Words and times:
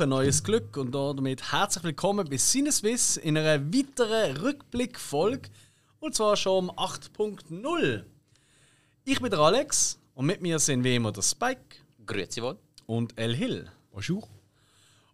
Woche, 0.00 0.06
neues 0.06 0.42
Glück 0.42 0.78
und 0.78 0.92
damit 0.92 1.52
herzlich 1.52 1.84
willkommen 1.84 2.26
bei 2.26 2.38
Sinneswiss 2.38 3.18
in 3.18 3.36
einer 3.36 3.60
weiteren 3.70 4.34
Rückblickfolge 4.38 5.50
und 5.98 6.14
zwar 6.14 6.38
schon 6.38 6.70
um 6.70 6.78
8.0. 6.78 8.04
Ich 9.04 9.20
bin 9.20 9.30
der 9.30 9.40
Alex 9.40 10.00
und 10.14 10.24
mit 10.24 10.40
mir 10.40 10.58
sind 10.58 10.84
wie 10.84 10.96
immer 10.96 11.12
der 11.12 11.20
Spike. 11.20 11.76
Grüezi 12.06 12.40
wohl. 12.40 12.56
Und 12.86 13.12
El 13.18 13.36
Hill. 13.36 13.70
Bonjour. 13.92 14.26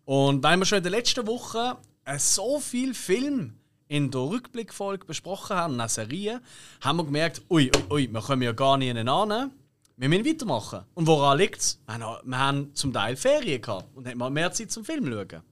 Und 0.04 0.44
weil 0.44 0.56
wir 0.56 0.64
schon 0.64 0.78
in 0.78 0.84
der 0.84 0.92
letzten 0.92 1.26
Woche 1.26 1.78
äh, 2.04 2.20
so 2.20 2.60
viel 2.60 2.94
Film 2.94 3.54
in 3.88 4.12
der 4.12 4.20
Rückblickfolge 4.20 5.04
besprochen 5.04 5.56
haben, 5.56 5.80
eine 5.80 5.88
Serie, 5.88 6.40
haben 6.80 6.98
wir 6.98 7.04
gemerkt, 7.06 7.42
ui, 7.50 7.72
ui, 7.74 7.82
ui, 7.90 8.12
wir 8.12 8.20
kommen 8.20 8.42
ja 8.42 8.52
gar 8.52 8.76
nicht 8.76 8.96
an. 8.96 9.50
Wir 9.98 10.10
müssen 10.10 10.26
weitermachen. 10.26 10.84
Und 10.92 11.06
woran 11.06 11.38
liegt 11.38 11.58
es? 11.58 11.80
Wir, 11.86 12.38
haben 12.38 12.74
zum 12.74 12.92
Teil 12.92 13.16
Ferien 13.16 13.62
gehabt 13.62 13.96
und 13.96 14.06
haben 14.06 14.18
mal 14.18 14.28
mehr 14.28 14.52
Zeit 14.52 14.70
zum 14.70 14.84
Film 14.84 15.06
schauen. 15.06 15.42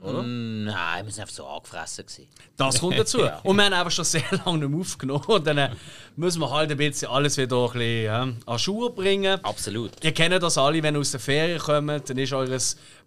Oder? 0.00 0.22
Mm, 0.22 0.64
nein, 0.64 1.06
wir 1.06 1.12
waren 1.12 1.20
einfach 1.20 1.34
so 1.34 1.46
angefressen. 1.46 2.06
Gewesen. 2.06 2.28
Das 2.56 2.80
kommt 2.80 2.98
dazu. 2.98 3.18
ja. 3.20 3.38
Und 3.44 3.56
wir 3.56 3.64
haben 3.64 3.72
einfach 3.74 3.90
schon 3.90 4.04
sehr 4.04 4.24
lange 4.44 4.58
nicht 4.58 4.70
mehr 4.70 4.80
aufgenommen. 4.80 5.24
Und 5.26 5.46
dann 5.46 5.58
äh, 5.58 5.70
müssen 6.16 6.40
wir 6.40 6.50
halt 6.50 6.70
ein 6.70 6.76
bisschen 6.78 7.10
alles 7.10 7.36
wieder 7.36 7.56
ein 7.56 7.72
bisschen 7.72 7.82
äh, 8.06 8.08
an 8.50 8.58
Schuhe 8.58 8.90
bringen. 8.90 9.44
Absolut. 9.44 10.02
Ihr 10.02 10.12
kennt 10.12 10.42
das 10.42 10.56
alle, 10.56 10.82
wenn 10.82 10.94
ihr 10.94 11.00
aus 11.00 11.10
der 11.10 11.20
Ferien 11.20 11.58
kommt, 11.58 12.08
dann 12.08 12.16
ist 12.16 12.32
euer 12.32 12.58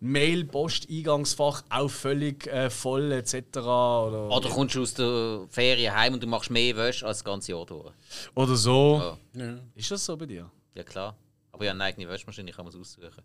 Mail-Post-Eingangsfach 0.02 1.64
auch 1.70 1.90
völlig 1.90 2.46
äh, 2.48 2.70
voll 2.70 3.12
etc. 3.12 3.58
Oder, 3.58 4.30
oder 4.30 4.50
kommst 4.50 4.76
du 4.76 4.84
aus 4.84 4.94
der 4.94 5.48
Ferien 5.50 5.96
heim 5.96 6.14
und 6.14 6.22
du 6.22 6.28
machst 6.28 6.52
mehr 6.52 6.76
Wäsche 6.76 7.08
als 7.08 7.20
das 7.20 7.24
ganze 7.24 7.54
Jahr 7.54 7.66
durch. 7.66 7.92
Oder 8.36 8.56
so. 8.56 9.18
Ja. 9.34 9.46
Ja. 9.46 9.54
Ist 9.74 9.90
das 9.90 10.06
so 10.06 10.16
bei 10.16 10.28
dir? 10.28 10.50
Ja 10.76 10.84
klar. 10.84 11.16
Aber 11.52 11.64
ich 11.64 11.70
habe 11.70 11.80
eine 11.80 11.86
eigene 11.86 12.08
Wäschmaschine, 12.08 12.50
ich 12.50 12.56
kann 12.56 12.68
es 12.68 12.76
aussuchen. 12.76 13.24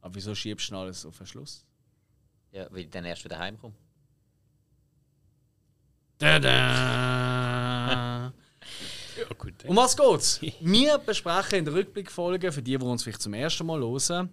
Aber 0.00 0.14
wieso 0.14 0.34
schiebst 0.34 0.70
du 0.70 0.76
alles 0.76 1.04
auf 1.04 1.18
den 1.18 1.26
Schluss? 1.26 1.64
Ja, 2.56 2.66
weil 2.70 2.80
ich 2.80 2.90
dann 2.90 3.04
erst 3.04 3.22
wieder 3.22 3.38
heimkomme. 3.38 3.74
Da 6.16 6.36
-da. 6.36 8.32
ja, 9.18 9.34
gut. 9.36 9.62
Um 9.66 9.76
was 9.76 9.94
geht's? 9.94 10.40
Wir 10.60 10.96
besprechen 10.96 11.58
in 11.58 11.66
der 11.66 11.74
Rückblickfolge, 11.74 12.50
für 12.50 12.62
die, 12.62 12.78
die 12.78 12.82
uns 12.82 13.02
vielleicht 13.02 13.20
zum 13.20 13.34
ersten 13.34 13.66
Mal 13.66 13.80
hören, 13.80 14.30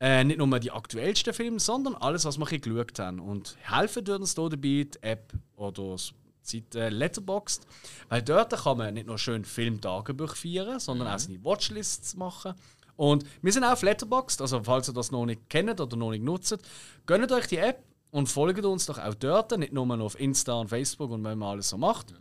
äh, 0.00 0.22
nicht 0.22 0.36
nur 0.36 0.60
die 0.60 0.70
aktuellsten 0.70 1.32
Filme, 1.32 1.58
sondern 1.60 1.94
alles, 1.94 2.26
was 2.26 2.38
wir 2.38 2.58
geschaut 2.58 2.98
haben. 2.98 3.20
Und 3.20 3.56
helfen 3.62 4.04
tut 4.04 4.20
uns 4.20 4.34
hier 4.34 4.50
dabei 4.50 4.84
die 4.84 4.90
App 5.00 5.32
oder 5.56 5.96
die 5.96 6.12
Seite 6.42 6.90
Letterboxd. 6.90 7.66
Weil 8.10 8.20
dort 8.20 8.52
kann 8.52 8.76
man 8.76 8.92
nicht 8.92 9.06
nur 9.06 9.16
schön 9.16 9.46
Filmtagebuch 9.46 10.36
feiern, 10.36 10.78
sondern 10.78 11.08
mhm. 11.08 11.14
auch 11.14 11.18
seine 11.18 11.42
Watchlists 11.42 12.16
machen. 12.16 12.52
Und 13.02 13.24
wir 13.42 13.50
sind 13.50 13.64
auch 13.64 13.72
auf 13.72 13.82
Letterboxd, 13.82 14.40
also 14.42 14.62
falls 14.62 14.88
ihr 14.88 14.94
das 14.94 15.10
noch 15.10 15.26
nicht 15.26 15.50
kennt 15.50 15.80
oder 15.80 15.96
noch 15.96 16.12
nicht 16.12 16.22
nutzt, 16.22 16.56
gönnt 17.04 17.32
euch 17.32 17.48
die 17.48 17.56
App 17.56 17.82
und 18.12 18.28
folgt 18.28 18.64
uns 18.64 18.86
doch 18.86 18.96
auch 18.96 19.14
dort, 19.14 19.58
nicht 19.58 19.72
nur 19.72 20.00
auf 20.00 20.20
Insta 20.20 20.52
und 20.52 20.68
Facebook 20.68 21.10
und 21.10 21.24
wenn 21.24 21.36
man 21.36 21.48
alles 21.48 21.70
so 21.70 21.76
macht. 21.76 22.12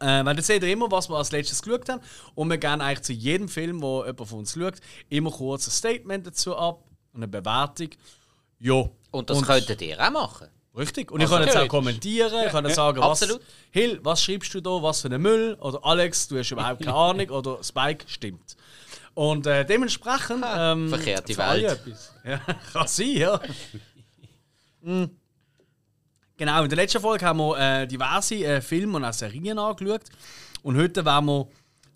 Äh, 0.00 0.24
weil 0.24 0.34
dann 0.34 0.40
seht 0.40 0.62
ihr 0.62 0.72
immer, 0.72 0.90
was 0.90 1.10
wir 1.10 1.18
als 1.18 1.32
letztes 1.32 1.60
geschaut 1.60 1.86
haben. 1.90 2.00
Und 2.34 2.48
wir 2.48 2.56
geben 2.56 2.80
eigentlich 2.80 3.02
zu 3.02 3.12
jedem 3.12 3.46
Film, 3.46 3.82
wo 3.82 4.02
jemand 4.02 4.26
von 4.26 4.38
uns 4.38 4.54
schaut, 4.54 4.76
immer 5.10 5.30
kurz 5.30 5.68
ein 5.68 5.72
Statement 5.72 6.26
dazu 6.26 6.56
ab 6.56 6.82
und 7.12 7.18
eine 7.22 7.28
Bewertung. 7.28 7.90
Ja. 8.58 8.88
Und 9.10 9.28
das 9.28 9.36
und, 9.36 9.44
könntet 9.44 9.82
ihr 9.82 10.00
auch 10.00 10.10
machen. 10.10 10.48
Richtig. 10.78 11.12
Und 11.12 11.20
also, 11.20 11.34
ich 11.34 11.40
kann 11.40 11.46
jetzt 11.46 11.58
auch 11.58 11.68
kommentieren, 11.68 12.46
ich 12.46 12.52
kann 12.52 12.66
sagen, 12.70 13.00
was, 13.02 13.38
Hill, 13.70 14.00
was 14.02 14.24
schreibst 14.24 14.54
du 14.54 14.62
da, 14.62 14.82
was 14.82 15.02
für 15.02 15.08
einen 15.08 15.20
Müll? 15.20 15.58
Oder 15.60 15.84
Alex, 15.84 16.26
du 16.28 16.38
hast 16.38 16.52
überhaupt 16.52 16.82
keine 16.82 16.96
Ahnung. 16.96 17.28
Oder 17.28 17.62
Spike, 17.62 18.06
stimmt. 18.08 18.56
Und 19.14 19.46
äh, 19.46 19.64
dementsprechend. 19.64 20.44
Ähm, 20.46 20.88
Verkehrte 20.88 21.36
Welt. 21.36 21.64
Etwas. 21.64 22.14
Ja, 22.24 22.38
kann 22.72 22.86
sein, 22.86 23.08
ja. 23.08 23.40
mhm. 24.82 25.10
Genau, 26.36 26.62
in 26.62 26.70
der 26.70 26.76
letzten 26.76 27.00
Folge 27.02 27.26
haben 27.26 27.38
wir 27.38 27.58
äh, 27.58 27.86
diverse 27.86 28.34
äh, 28.36 28.60
Filme 28.62 28.96
und 28.96 29.04
auch 29.04 29.12
Serien 29.12 29.58
angeschaut. 29.58 30.04
Und 30.62 30.76
heute 30.76 31.04
werden 31.04 31.26
wir 31.26 31.48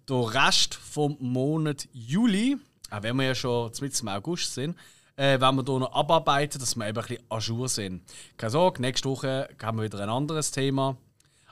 den 0.08 0.22
Rest 0.22 0.74
vom 0.74 1.16
Monat 1.18 1.88
Juli, 1.92 2.58
auch 2.90 3.02
wenn 3.02 3.16
wir 3.16 3.28
ja 3.28 3.34
schon 3.34 3.72
im 3.80 4.08
August 4.08 4.52
sind, 4.52 4.76
äh, 5.16 5.40
werden 5.40 5.56
wir 5.56 5.64
hier 5.64 5.78
noch 5.78 5.94
abarbeiten, 5.94 6.60
dass 6.60 6.76
wir 6.76 6.86
eben 6.86 6.98
ein 6.98 7.06
bisschen 7.06 7.24
ajour 7.30 7.68
sind. 7.68 8.02
Keine 8.36 8.50
Sorge, 8.50 8.82
nächste 8.82 9.08
Woche 9.08 9.48
haben 9.62 9.78
wir 9.78 9.84
wieder 9.84 10.00
ein 10.00 10.10
anderes 10.10 10.50
Thema. 10.50 10.96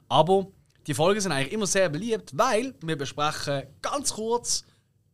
Aber 0.08 0.48
die 0.86 0.94
Folgen 0.94 1.20
sind 1.20 1.32
eigentlich 1.32 1.52
immer 1.52 1.66
sehr 1.66 1.88
beliebt, 1.88 2.36
weil 2.36 2.74
wir 2.82 2.96
besprechen 2.96 3.62
ganz 3.80 4.12
kurz 4.12 4.64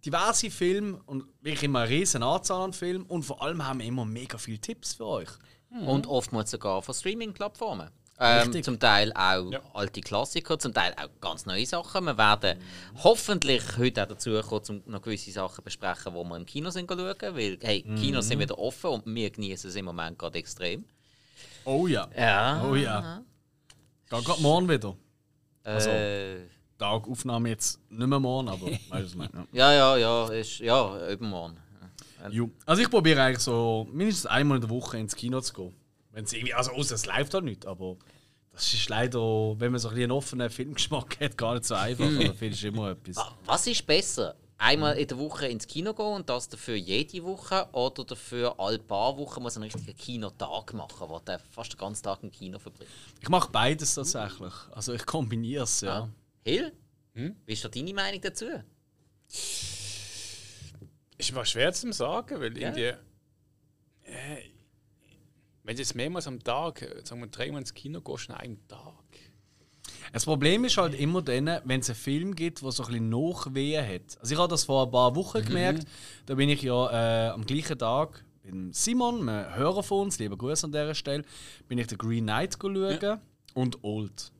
diverse 0.04 0.50
Filme 0.50 1.00
und 1.06 1.24
wirklich 1.40 1.64
immer 1.64 1.80
eine 1.80 1.90
riesen 1.90 2.22
Anzahl 2.22 2.62
an 2.62 2.72
Filmen 2.72 3.04
und 3.06 3.24
vor 3.24 3.42
allem 3.42 3.66
haben 3.66 3.80
wir 3.80 3.86
immer 3.86 4.04
mega 4.04 4.38
viele 4.38 4.58
Tipps 4.58 4.94
für 4.94 5.06
euch. 5.06 5.30
Mhm. 5.70 5.88
Und 5.88 6.06
oftmals 6.06 6.50
sogar 6.50 6.82
von 6.82 6.94
Streaming-Plattformen. 6.94 7.90
Ähm, 8.20 8.64
zum 8.64 8.80
Teil 8.80 9.12
auch 9.12 9.52
ja. 9.52 9.60
alte 9.74 10.00
Klassiker, 10.00 10.58
zum 10.58 10.74
Teil 10.74 10.92
auch 10.96 11.08
ganz 11.20 11.46
neue 11.46 11.64
Sachen. 11.64 12.04
Wir 12.04 12.18
werden 12.18 12.58
mhm. 12.58 13.04
hoffentlich 13.04 13.62
heute 13.76 14.02
auch 14.02 14.08
dazu 14.08 14.40
kommen, 14.40 14.82
um 14.86 14.92
noch 14.92 15.02
gewisse 15.02 15.30
Sachen 15.30 15.62
besprechen, 15.62 16.12
die 16.12 16.24
wir 16.24 16.36
im 16.36 16.44
Kino 16.44 16.70
sind 16.70 16.90
schauen. 16.90 17.14
Weil, 17.20 17.58
hey, 17.62 17.84
mhm. 17.86 17.94
Kinos 17.96 18.26
sind 18.26 18.40
wieder 18.40 18.58
offen 18.58 18.90
und 18.90 19.06
wir 19.06 19.30
genießen 19.30 19.70
es 19.70 19.76
im 19.76 19.84
Moment 19.84 20.18
gerade 20.18 20.38
extrem. 20.38 20.84
Oh 21.64 21.86
ja. 21.86 22.08
Ja. 22.16 22.64
Oh 22.68 22.74
ja. 22.74 23.22
Geht 24.10 24.24
gerade 24.24 24.42
morgen 24.42 24.68
wieder. 24.68 24.96
Also, 25.62 25.90
äh, 25.90 26.40
Tag 26.78 27.08
Aufnahme 27.08 27.50
jetzt 27.50 27.80
nicht 27.90 28.06
mehr 28.06 28.20
morgen, 28.20 28.48
aber 28.48 28.66
weißt 28.88 29.14
du, 29.14 29.18
ja. 29.20 29.28
ja, 29.52 29.72
ja, 29.72 29.96
ja, 29.96 30.28
ist, 30.28 30.60
ja, 30.60 31.10
übermorgen. 31.10 31.56
Ja. 32.30 32.44
Also 32.66 32.82
ich 32.82 32.90
probiere 32.90 33.22
eigentlich 33.22 33.40
so 33.40 33.86
mindestens 33.92 34.26
einmal 34.26 34.56
in 34.56 34.62
der 34.62 34.70
Woche 34.70 34.98
ins 34.98 35.14
Kino 35.14 35.40
zu 35.40 35.52
gehen. 35.52 35.74
Wenn's 36.12 36.32
irgendwie, 36.32 36.54
also 36.54 36.72
außer 36.72 36.94
es 36.94 37.06
läuft 37.06 37.34
halt 37.34 37.44
nicht, 37.44 37.66
aber 37.66 37.96
das 38.52 38.74
ist 38.74 38.88
leider, 38.88 39.20
wenn 39.60 39.70
man 39.70 39.78
so 39.78 39.88
ein 39.88 39.96
einen 39.96 40.10
offenen 40.10 40.50
Filmgeschmack 40.50 41.20
hat, 41.20 41.38
gar 41.38 41.54
nicht 41.54 41.64
so 41.64 41.74
einfach. 41.74 42.06
da 42.06 42.32
findest 42.32 42.62
du 42.64 42.68
immer 42.68 42.90
etwas. 42.90 43.24
Was 43.44 43.66
ist 43.66 43.86
besser? 43.86 44.34
Einmal 44.60 44.98
in 44.98 45.06
der 45.06 45.16
Woche 45.16 45.46
ins 45.46 45.64
Kino 45.68 45.94
gehen 45.94 46.06
und 46.06 46.28
das 46.28 46.48
dafür 46.48 46.74
jede 46.74 47.22
Woche 47.22 47.68
oder 47.70 48.02
dafür 48.02 48.58
alle 48.58 48.80
paar 48.80 49.16
Wochen 49.16 49.40
muss 49.40 49.56
einen 49.56 49.70
richtigen 49.70 49.96
Kinotag 49.96 50.74
machen, 50.74 51.08
wo 51.08 51.20
du 51.24 51.38
fast 51.50 51.72
den 51.72 51.78
ganzen 51.78 52.02
Tag 52.02 52.18
im 52.24 52.32
Kino 52.32 52.58
verbringt? 52.58 52.90
Ich 53.20 53.28
mache 53.28 53.48
beides 53.52 53.94
tatsächlich. 53.94 54.52
Also 54.72 54.94
ich 54.94 55.06
kombiniere 55.06 55.62
es, 55.62 55.82
ja. 55.82 56.00
Ah. 56.00 56.08
Hill, 56.48 56.72
hm? 57.14 57.36
wie 57.46 57.52
ist 57.52 57.64
da 57.64 57.68
deine 57.68 57.94
Meinung 57.94 58.20
dazu? 58.20 58.46
Ist 61.18 61.32
mal 61.32 61.44
schwer 61.44 61.72
zu 61.72 61.92
sagen, 61.92 62.40
weil 62.40 62.56
ja. 62.56 62.68
irgendwie. 62.68 62.94
Äh, 64.04 64.42
wenn 65.64 65.76
du 65.76 65.82
jetzt 65.82 65.94
mehrmals 65.94 66.26
am 66.26 66.42
Tag, 66.42 66.80
sagen 67.04 67.20
wir 67.20 67.26
dreimal 67.26 67.60
ins 67.60 67.74
Kino 67.74 68.00
gehst, 68.00 68.30
an 68.30 68.36
einem 68.36 68.68
Tag. 68.68 68.94
Das 70.12 70.24
Problem 70.24 70.64
ist 70.64 70.78
halt 70.78 70.94
immer 70.94 71.20
dann, 71.20 71.60
wenn 71.64 71.80
es 71.80 71.90
einen 71.90 71.96
Film 71.96 72.34
gibt, 72.34 72.62
der 72.62 72.72
so 72.72 72.84
ein 72.84 72.86
bisschen 72.88 73.08
Nachwehen 73.10 73.86
hat. 73.86 74.18
Also 74.20 74.32
ich 74.32 74.40
habe 74.40 74.48
das 74.48 74.64
vor 74.64 74.86
ein 74.86 74.90
paar 74.90 75.14
Wochen 75.14 75.40
mhm. 75.40 75.44
gemerkt. 75.44 75.86
Da 76.24 76.36
bin 76.36 76.48
ich 76.48 76.62
ja 76.62 77.26
äh, 77.26 77.30
am 77.30 77.44
gleichen 77.44 77.78
Tag 77.78 78.24
mit 78.44 78.74
Simon, 78.74 79.28
einem 79.28 79.54
Hörer 79.54 79.82
von 79.82 80.06
uns, 80.06 80.18
lieber 80.18 80.38
Grüße 80.38 80.64
an 80.64 80.72
dieser 80.72 80.94
Stelle, 80.94 81.24
bin 81.68 81.76
ich 81.76 81.86
den 81.86 81.98
Green 81.98 82.24
Knight 82.24 82.56
schauen 82.58 82.98
ja. 83.02 83.20
und 83.54 83.84
Old. 83.84 84.32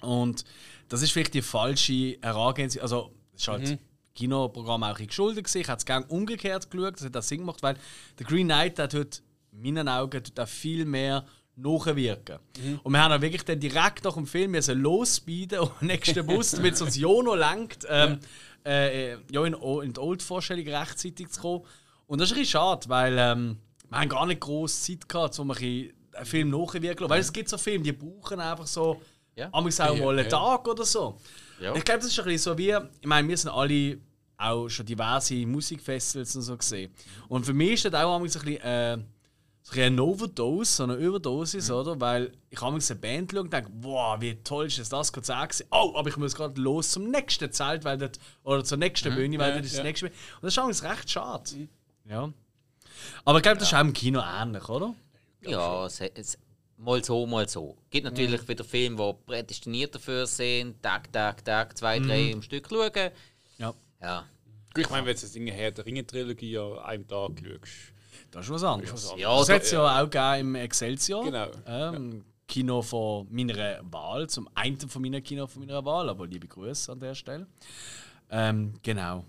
Und 0.00 0.44
das 0.88 1.02
ist 1.02 1.12
vielleicht 1.12 1.34
die 1.34 1.42
falsche 1.42 2.18
Herangehensweise. 2.22 2.82
Also, 2.82 3.12
das 3.32 3.42
ist 3.42 3.48
halt 3.48 3.68
mhm. 3.70 3.78
Kinoprogramm 4.14 4.82
auch 4.82 4.98
geschuldet. 4.98 5.54
Ich 5.54 5.68
habe 5.68 5.78
es 5.78 5.86
gerne 5.86 6.06
umgekehrt 6.06 6.70
geschaut, 6.70 6.96
das 6.96 7.04
hat 7.04 7.14
das 7.14 7.28
Sinn 7.28 7.40
gemacht, 7.40 7.62
weil 7.62 7.76
der 8.18 8.26
Green 8.26 8.46
Knight 8.46 8.78
hat 8.78 8.94
heute, 8.94 9.20
in 9.52 9.62
meinen 9.62 9.88
Augen, 9.88 10.22
auch 10.38 10.48
viel 10.48 10.84
mehr 10.84 11.24
nachwirken. 11.56 12.38
Mhm. 12.62 12.80
Und 12.82 12.92
wir 12.92 13.02
haben 13.02 13.10
dann 13.10 13.22
wirklich 13.22 13.44
dann 13.44 13.60
direkt 13.60 14.04
nach 14.04 14.14
dem 14.14 14.26
Film 14.26 14.52
müssen 14.52 14.80
losspeeden 14.80 15.58
und 15.60 15.82
nächsten 15.82 16.26
Bus, 16.26 16.52
damit 16.52 16.80
uns 16.80 16.96
Jono 16.96 17.34
lenkt, 17.34 17.86
ähm, 17.88 18.18
ja. 18.64 18.72
Äh, 18.72 19.18
ja, 19.30 19.44
in, 19.44 19.54
in 19.54 19.92
die 19.92 20.00
Old-Vorstellung 20.00 20.66
rechtzeitig 20.66 21.30
zu 21.30 21.40
kommen. 21.40 21.64
Und 22.06 22.20
das 22.20 22.28
ist 22.28 22.36
ein 22.36 22.40
bisschen 22.40 22.52
schade, 22.52 22.88
weil 22.88 23.16
ähm, 23.18 23.58
wir 23.88 23.98
haben 23.98 24.08
gar 24.08 24.26
nicht 24.26 24.40
groß 24.40 24.82
Zeit 24.82 25.08
gehabt, 25.08 25.38
um 25.38 25.50
einen 25.50 25.92
Film 26.24 26.50
nachzuwirken. 26.50 27.08
Weil 27.08 27.20
es 27.20 27.32
gibt 27.32 27.48
so 27.48 27.56
Filme, 27.56 27.84
die 27.84 27.92
brauchen 27.92 28.40
einfach 28.40 28.66
so 28.66 29.00
ja. 29.38 29.48
auch 29.52 29.62
mal 29.62 30.18
einen 30.18 30.28
Tag 30.28 30.66
oder 30.66 30.84
so. 30.84 31.18
Ja. 31.60 31.74
Ich 31.74 31.84
glaube, 31.84 32.00
das 32.00 32.08
ist 32.08 32.18
ein 32.18 32.24
bisschen 32.24 32.52
so 32.52 32.58
wie, 32.58 32.70
ich 32.70 33.06
meine, 33.06 33.28
wir 33.28 33.36
sind 33.36 33.50
alle 33.50 33.98
auch 34.36 34.68
schon 34.68 34.86
diverse 34.86 35.34
Musikfestivals 35.46 36.36
und 36.36 36.42
so 36.42 36.56
gesehen. 36.56 36.92
Und 37.28 37.44
für 37.44 37.54
mich 37.54 37.72
ist 37.72 37.86
das 37.86 37.94
auch 37.94 38.16
ein 38.16 38.22
bisschen 38.22 38.56
äh, 38.58 38.98
so 39.62 39.80
eine 39.80 40.02
Overdose, 40.02 40.72
so 40.72 40.84
eine 40.84 40.94
Überdosis, 40.94 41.68
mhm. 41.68 41.74
oder? 41.74 42.00
Weil 42.00 42.32
ich 42.48 42.60
habe 42.60 42.76
eine 42.76 43.00
Band 43.00 43.32
schauen 43.32 43.40
und 43.40 43.52
denke, 43.52 43.70
wow, 43.80 44.20
wie 44.20 44.34
toll 44.42 44.66
ist 44.66 44.78
das, 44.78 44.88
das 44.88 45.12
Konzert 45.12 45.64
Oh, 45.70 45.92
aber 45.96 46.08
ich 46.08 46.16
muss 46.16 46.34
gerade 46.34 46.60
los 46.60 46.90
zum 46.92 47.10
nächsten 47.10 47.50
Zelt, 47.52 47.84
weil 47.84 47.98
das, 47.98 48.12
oder 48.44 48.64
zur 48.64 48.78
nächsten 48.78 49.12
mhm. 49.12 49.16
Bühne, 49.16 49.38
weil 49.38 49.50
ja, 49.50 49.56
das 49.58 49.66
ist 49.66 49.72
ja. 49.72 49.78
das 49.78 49.84
nächste. 49.84 50.06
Und 50.06 50.14
das 50.42 50.52
ist 50.54 50.58
eigentlich 50.58 50.82
recht 50.82 51.10
schade. 51.10 51.56
Mhm. 51.56 51.68
Ja. 52.08 52.32
Aber 53.24 53.38
ich 53.38 53.42
glaube, 53.42 53.58
das 53.58 53.68
ist 53.68 53.74
auch 53.74 53.80
im 53.80 53.92
Kino 53.92 54.20
ähnlich, 54.20 54.68
oder? 54.68 54.94
Ja, 55.42 55.86
es, 55.86 56.00
es, 56.00 56.38
mal 56.78 57.02
so, 57.04 57.26
mal 57.26 57.48
so. 57.48 57.76
Es 57.84 57.90
gibt 57.90 58.04
natürlich 58.04 58.42
mhm. 58.42 58.48
wieder 58.48 58.64
Filme, 58.64 58.96
die 58.96 59.26
prädestiniert 59.26 59.94
dafür 59.94 60.26
sind, 60.26 60.82
Tag, 60.82 61.12
Tag, 61.12 61.44
Tag, 61.44 61.76
zwei, 61.76 61.98
drei 61.98 62.22
mhm. 62.22 62.32
im 62.32 62.42
Stück 62.42 62.68
schauen. 62.68 63.10
Ja. 63.58 63.74
ja. 64.00 64.24
Ich 64.76 64.88
meine, 64.90 65.06
wenn 65.06 65.14
du 65.14 65.20
das 65.20 65.32
Ding 65.32 65.46
her 65.46 65.70
der 65.70 65.84
Ringe-Trilogie 65.84 66.58
an 66.58 66.78
einem 66.78 67.08
Tag 67.08 67.32
schaust. 67.38 67.92
Das 68.30 68.44
ist 68.44 68.50
was 68.52 68.64
anderes. 68.64 69.10
Anderes. 69.10 69.20
Ja, 69.20 69.38
das 69.38 69.48
hat 69.48 69.62
es 69.62 69.70
ja 69.70 70.02
auch 70.02 70.10
gegeben 70.10 70.40
im 70.40 70.54
Excelsior. 70.54 71.24
Genau. 71.24 71.48
Ähm, 71.66 72.12
ja. 72.12 72.24
Kino 72.46 72.82
von 72.82 73.26
meiner 73.30 73.80
Wahl, 73.82 74.28
zum 74.28 74.48
einen 74.54 74.78
von 74.78 75.02
meiner 75.02 75.20
Kino 75.20 75.46
von 75.46 75.60
meiner 75.60 75.84
Wahl, 75.84 76.08
aber 76.08 76.26
liebe 76.26 76.48
Grüße 76.48 76.92
an 76.92 77.00
der 77.00 77.14
Stelle. 77.14 77.46
Ähm, 78.30 78.74
genau. 78.82 79.24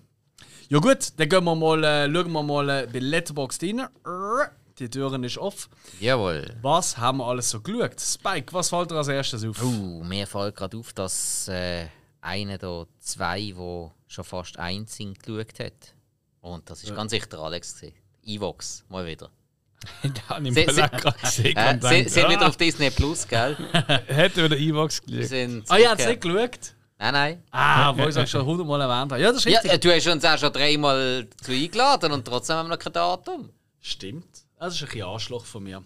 Ja 0.70 0.80
gut, 0.80 1.14
dann 1.18 1.28
gehen 1.28 1.44
wir 1.44 1.56
mal, 1.56 1.84
äh, 1.84 2.12
schauen 2.12 2.32
wir 2.32 2.44
mal 2.44 2.70
äh, 2.70 2.88
bei 2.92 3.00
Letterboxd 3.00 3.64
rein. 3.64 3.88
Die 4.80 4.90
Türen 4.90 5.24
ist 5.26 5.38
off. 5.38 5.70
Jawohl. 6.00 6.56
Was 6.62 6.98
haben 6.98 7.18
wir 7.18 7.26
alles 7.26 7.50
so 7.50 7.60
geschaut? 7.60 8.00
Spike, 8.00 8.54
was 8.54 8.70
fällt 8.70 8.90
dir 8.92 8.96
als 8.96 9.10
erstes 9.10 9.44
auf? 9.44 9.62
Uh, 9.62 10.04
mir 10.06 10.26
fällt 10.26 10.56
gerade 10.56 10.78
auf, 10.78 10.94
dass 10.94 11.50
äh, 11.50 11.88
einer 12.22 12.58
der 12.58 12.88
zwei, 13.00 13.54
der 13.58 13.92
schon 14.08 14.24
fast 14.24 14.58
eins 14.58 14.96
sind, 14.96 15.22
geschaut 15.22 15.60
hat. 15.60 15.94
Und 16.40 16.70
das 16.70 16.84
ist 16.84 16.90
ja. 16.90 16.96
ganz 16.96 17.12
sicher 17.12 17.38
Alex. 17.40 17.76
Gewesen. 17.76 17.94
Evox, 18.24 18.86
mal 18.88 19.06
wieder. 19.06 19.30
da 20.04 20.36
habe 20.36 20.48
ich 20.48 20.54
Sie, 20.54 20.66
gerade 20.66 21.18
gesehen. 21.20 21.58
Äh, 21.58 21.80
sind, 21.82 22.10
sind 22.10 22.30
wieder 22.30 22.48
auf 22.48 22.56
Disney 22.56 22.90
Plus, 22.90 23.28
gell? 23.28 23.58
Hätte 24.08 24.46
wieder 24.46 24.58
Evox 24.58 25.02
geschaut. 25.02 25.64
Ah, 25.68 25.78
ja, 25.78 25.92
hat 25.92 26.00
es 26.00 26.08
nicht 26.08 26.22
geschaut? 26.22 26.74
Nein, 26.98 27.14
nein. 27.14 27.44
Ah, 27.52 27.94
wo 27.98 28.08
ich 28.08 28.16
es 28.16 28.30
schon 28.32 28.46
hundertmal 28.46 28.80
erwähnt 28.80 29.12
habe. 29.12 29.22
Ja, 29.22 29.32
das 29.32 29.40
ist 29.40 29.46
richtig. 29.46 29.72
Ja, 29.72 29.78
du 29.78 29.92
hast 29.92 30.08
uns 30.08 30.24
auch 30.24 30.38
schon 30.38 30.54
dreimal 30.54 31.28
zu 31.42 31.52
eingeladen 31.52 32.14
und 32.14 32.26
trotzdem 32.26 32.56
haben 32.56 32.70
wir 32.70 32.76
noch 32.76 32.80
kein 32.82 32.94
Datum. 32.94 33.50
Stimmt. 33.82 34.49
Das 34.60 34.76
ist 34.76 34.82
ein 34.82 34.88
bisschen 34.88 35.08
Anschlag 35.08 35.42
von 35.44 35.64
mir. 35.64 35.82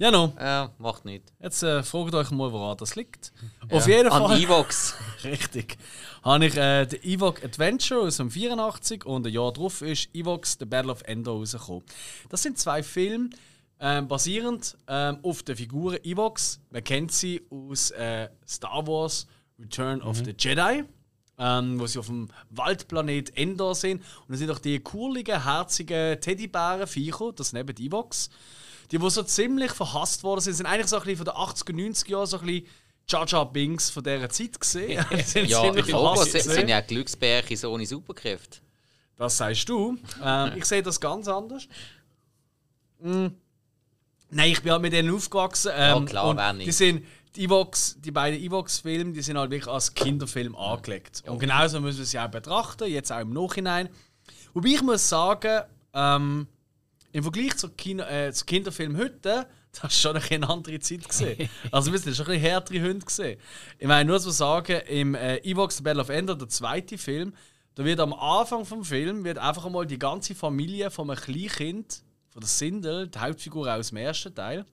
Ja, 0.00 0.10
no. 0.10 0.32
Ja, 0.36 0.72
macht 0.78 1.04
nichts. 1.04 1.32
Jetzt 1.40 1.62
äh, 1.62 1.84
fragt 1.84 2.12
euch 2.12 2.32
mal, 2.32 2.50
woran 2.50 2.76
das 2.76 2.96
liegt. 2.96 3.32
Ja. 3.70 3.76
Auf 3.76 3.86
jeden 3.86 4.10
Fall. 4.10 4.32
An 4.32 4.40
Evox. 4.42 4.96
Richtig. 5.24 5.78
Habe 6.24 6.46
ich 6.46 6.56
äh, 6.56 6.86
den 6.86 7.04
Evox 7.04 7.44
Adventure 7.44 8.00
aus 8.00 8.16
dem 8.16 8.32
84 8.32 9.04
und 9.06 9.28
ein 9.28 9.32
Jahr 9.32 9.52
darauf 9.52 9.80
ist 9.80 10.12
Evox 10.12 10.56
The 10.58 10.64
Battle 10.64 10.90
of 10.90 11.02
Endor 11.02 11.38
rausgekommen. 11.38 11.84
Das 12.28 12.42
sind 12.42 12.58
zwei 12.58 12.82
Filme, 12.82 13.30
äh, 13.78 14.02
basierend 14.02 14.76
äh, 14.88 15.14
auf 15.22 15.44
der 15.44 15.56
Figur 15.56 16.04
Evox. 16.04 16.60
Man 16.70 16.82
kennt 16.82 17.12
sie 17.12 17.46
aus 17.48 17.92
äh, 17.92 18.28
Star 18.44 18.84
Wars 18.88 19.28
Return 19.56 20.02
of 20.02 20.18
mhm. 20.18 20.24
the 20.24 20.34
Jedi 20.36 20.84
ähm, 21.38 21.78
wo 21.78 21.86
sie 21.86 21.98
auf 21.98 22.06
dem 22.06 22.28
Waldplanet 22.50 23.36
Endor 23.36 23.74
sind. 23.74 23.98
Und 23.98 24.30
dann 24.30 24.38
sind 24.38 24.50
auch 24.50 24.58
die 24.58 24.80
kurligen, 24.80 25.44
herzigen 25.44 26.20
Teddybären-Viecher, 26.20 27.32
das 27.32 27.52
neben 27.52 27.74
die 27.74 27.86
Evox. 27.86 28.30
Die, 28.90 28.98
die 28.98 29.10
so 29.10 29.22
ziemlich 29.22 29.72
verhasst 29.72 30.22
worden 30.22 30.40
sind, 30.40 30.54
sind 30.54 30.66
eigentlich 30.66 30.86
so 30.86 30.96
ein 30.96 31.02
bisschen 31.02 31.16
von 31.16 31.26
den 31.26 31.34
80er, 31.34 32.04
90er 32.04 32.10
Jahren 32.10 32.26
so 32.26 32.38
ein 32.38 32.46
bisschen 32.46 32.66
Jaja 33.08 33.44
Bings 33.44 33.90
von 33.90 34.02
dieser 34.02 34.28
Zeit 34.28 34.60
gesehen. 34.60 35.04
ja, 35.46 35.70
die 35.70 35.92
Logos 35.92 36.32
sind 36.32 36.68
ja 36.68 36.80
Glücksbärchen 36.80 37.56
so 37.56 37.72
ohne 37.72 37.86
Superkräfte. 37.86 38.58
Das 39.16 39.36
sagst 39.36 39.68
du. 39.68 39.96
Ähm, 40.22 40.52
ich 40.56 40.64
sehe 40.64 40.82
das 40.82 41.00
ganz 41.00 41.28
anders. 41.28 41.68
Mm. 43.00 43.28
Nein, 44.28 44.50
ich 44.50 44.60
bin 44.60 44.72
halt 44.72 44.82
mit 44.82 44.92
denen 44.92 45.14
aufgewachsen. 45.14 45.70
Ähm, 45.74 46.00
ja, 46.00 46.04
klar, 46.04 46.50
und 46.50 46.58
die 46.58 46.72
sind 46.72 47.06
die, 47.36 47.44
Evox, 47.44 47.96
die 48.00 48.10
beiden 48.10 48.40
Evox-Filme, 48.40 49.12
die 49.12 49.22
sind 49.22 49.38
halt 49.38 49.50
wirklich 49.50 49.72
als 49.72 49.94
Kinderfilm 49.94 50.56
angelegt. 50.56 51.22
Und 51.26 51.38
genauso 51.38 51.80
müssen 51.80 51.98
wir 51.98 52.04
sie 52.06 52.18
auch 52.18 52.28
betrachten, 52.28 52.88
jetzt 52.88 53.12
auch 53.12 53.20
im 53.20 53.32
Nachhinein. 53.32 53.88
Wobei 54.54 54.70
ich 54.70 54.82
muss 54.82 55.08
sagen, 55.08 55.62
ähm, 55.92 56.46
im 57.12 57.22
Vergleich 57.22 57.56
zu, 57.56 57.68
Kino, 57.70 58.04
äh, 58.04 58.32
zu 58.32 58.44
Kinderfilm 58.44 58.96
heute, 58.96 59.46
das 59.72 59.82
war 59.82 59.90
schon 59.90 60.16
eine 60.16 60.48
andere 60.48 60.78
Zeit 60.80 61.08
gesehen. 61.08 61.48
Also 61.70 61.92
wir 61.92 61.98
sind 61.98 62.16
schon 62.16 62.26
ein 62.26 62.32
bisschen 62.32 62.50
härtere 62.50 62.82
Hunde 62.82 63.04
gesehen. 63.04 63.38
Ich 63.78 63.86
meine, 63.86 64.08
nur 64.08 64.20
zu 64.20 64.30
sagen, 64.30 64.80
im 64.88 65.14
äh, 65.14 65.36
Evox 65.38 65.76
The 65.76 65.82
Battle 65.82 66.02
of 66.02 66.08
Ender, 66.08 66.34
der 66.34 66.48
zweite 66.48 66.96
Film, 66.98 67.34
da 67.74 67.84
wird 67.84 68.00
am 68.00 68.14
Anfang 68.14 68.64
vom 68.64 68.84
Film 68.84 69.24
wird 69.24 69.36
einfach 69.36 69.66
einmal 69.66 69.86
die 69.86 69.98
ganze 69.98 70.34
Familie 70.34 70.90
von 70.90 71.10
einem 71.10 71.20
Kleinkind, 71.20 72.02
von 72.36 72.42
der 72.42 72.48
Sindel, 72.50 73.08
die 73.08 73.18
Hauptfigur 73.18 73.72
aus 73.72 73.88
dem 73.88 73.96
ersten 73.96 74.34
Teil, 74.34 74.66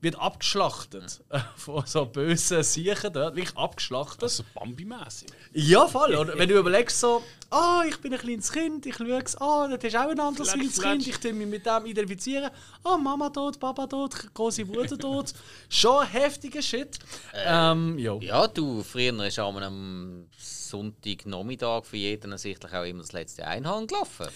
wird 0.00 0.18
abgeschlachtet. 0.18 1.20
Ja. 1.30 1.40
Von 1.56 1.84
so 1.84 2.06
bösen 2.06 2.62
Siechen 2.62 3.12
dort, 3.12 3.36
wirklich 3.36 3.54
abgeschlachtet. 3.54 4.22
Also 4.22 4.44
Bambi-mäßig. 4.54 5.28
Ja, 5.52 5.86
voll. 5.88 6.14
Und 6.14 6.38
wenn 6.38 6.48
du 6.48 6.58
überlegst 6.58 6.98
so, 6.98 7.22
ah, 7.50 7.80
oh, 7.80 7.86
ich 7.86 7.98
bin 7.98 8.14
ein 8.14 8.18
kleines 8.18 8.50
Kind, 8.50 8.86
ich 8.86 8.96
schaue 8.96 9.22
es, 9.22 9.36
ah, 9.36 9.66
oh, 9.66 9.68
das 9.68 9.84
ist 9.84 9.94
auch 9.94 10.08
ein 10.08 10.18
anderes 10.18 10.54
kleines 10.54 10.80
Kind, 10.80 11.06
ich 11.06 11.18
tue 11.18 11.34
mich 11.34 11.46
mit 11.46 11.66
dem 11.66 11.84
identifizieren. 11.84 12.50
Ah, 12.82 12.94
oh, 12.94 12.96
Mama 12.96 13.28
tot, 13.28 13.60
Papa 13.60 13.86
tot, 13.86 14.32
große 14.32 14.64
Bruder 14.64 14.96
tot. 14.96 15.34
Schon 15.68 16.06
heftiger 16.06 16.62
Shit. 16.62 16.98
Äh, 17.34 17.44
ähm, 17.46 17.98
ja, 17.98 18.48
du, 18.48 18.82
früher 18.82 19.22
ist 19.26 19.38
am 19.38 20.24
Sonntagnachmittag 20.38 21.84
für 21.84 21.98
jeden 21.98 22.32
ersichtlich 22.32 22.72
auch 22.72 22.84
immer 22.84 23.02
das 23.02 23.12
letzte 23.12 23.46
Einhorn 23.46 23.86
gelaufen. 23.86 24.28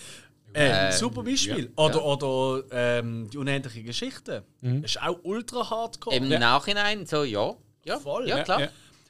Äh, 0.56 0.92
super 0.92 1.22
Beispiel. 1.22 1.72
Ja. 1.76 1.84
Oder, 1.84 2.04
oder 2.04 2.64
ähm, 2.70 3.28
die 3.30 3.38
unendliche 3.38 3.82
Geschichte. 3.82 4.44
Mhm. 4.60 4.84
Ist 4.84 5.00
auch 5.02 5.18
ultra 5.22 5.68
hardcore. 5.68 6.16
Im 6.16 6.30
ja. 6.30 6.38
Nachhinein 6.38 7.06
so, 7.06 7.24
ja. 7.24 7.54
Ja, 7.84 7.98
voll. 7.98 8.28
Ja, 8.28 8.42
klar. 8.42 8.68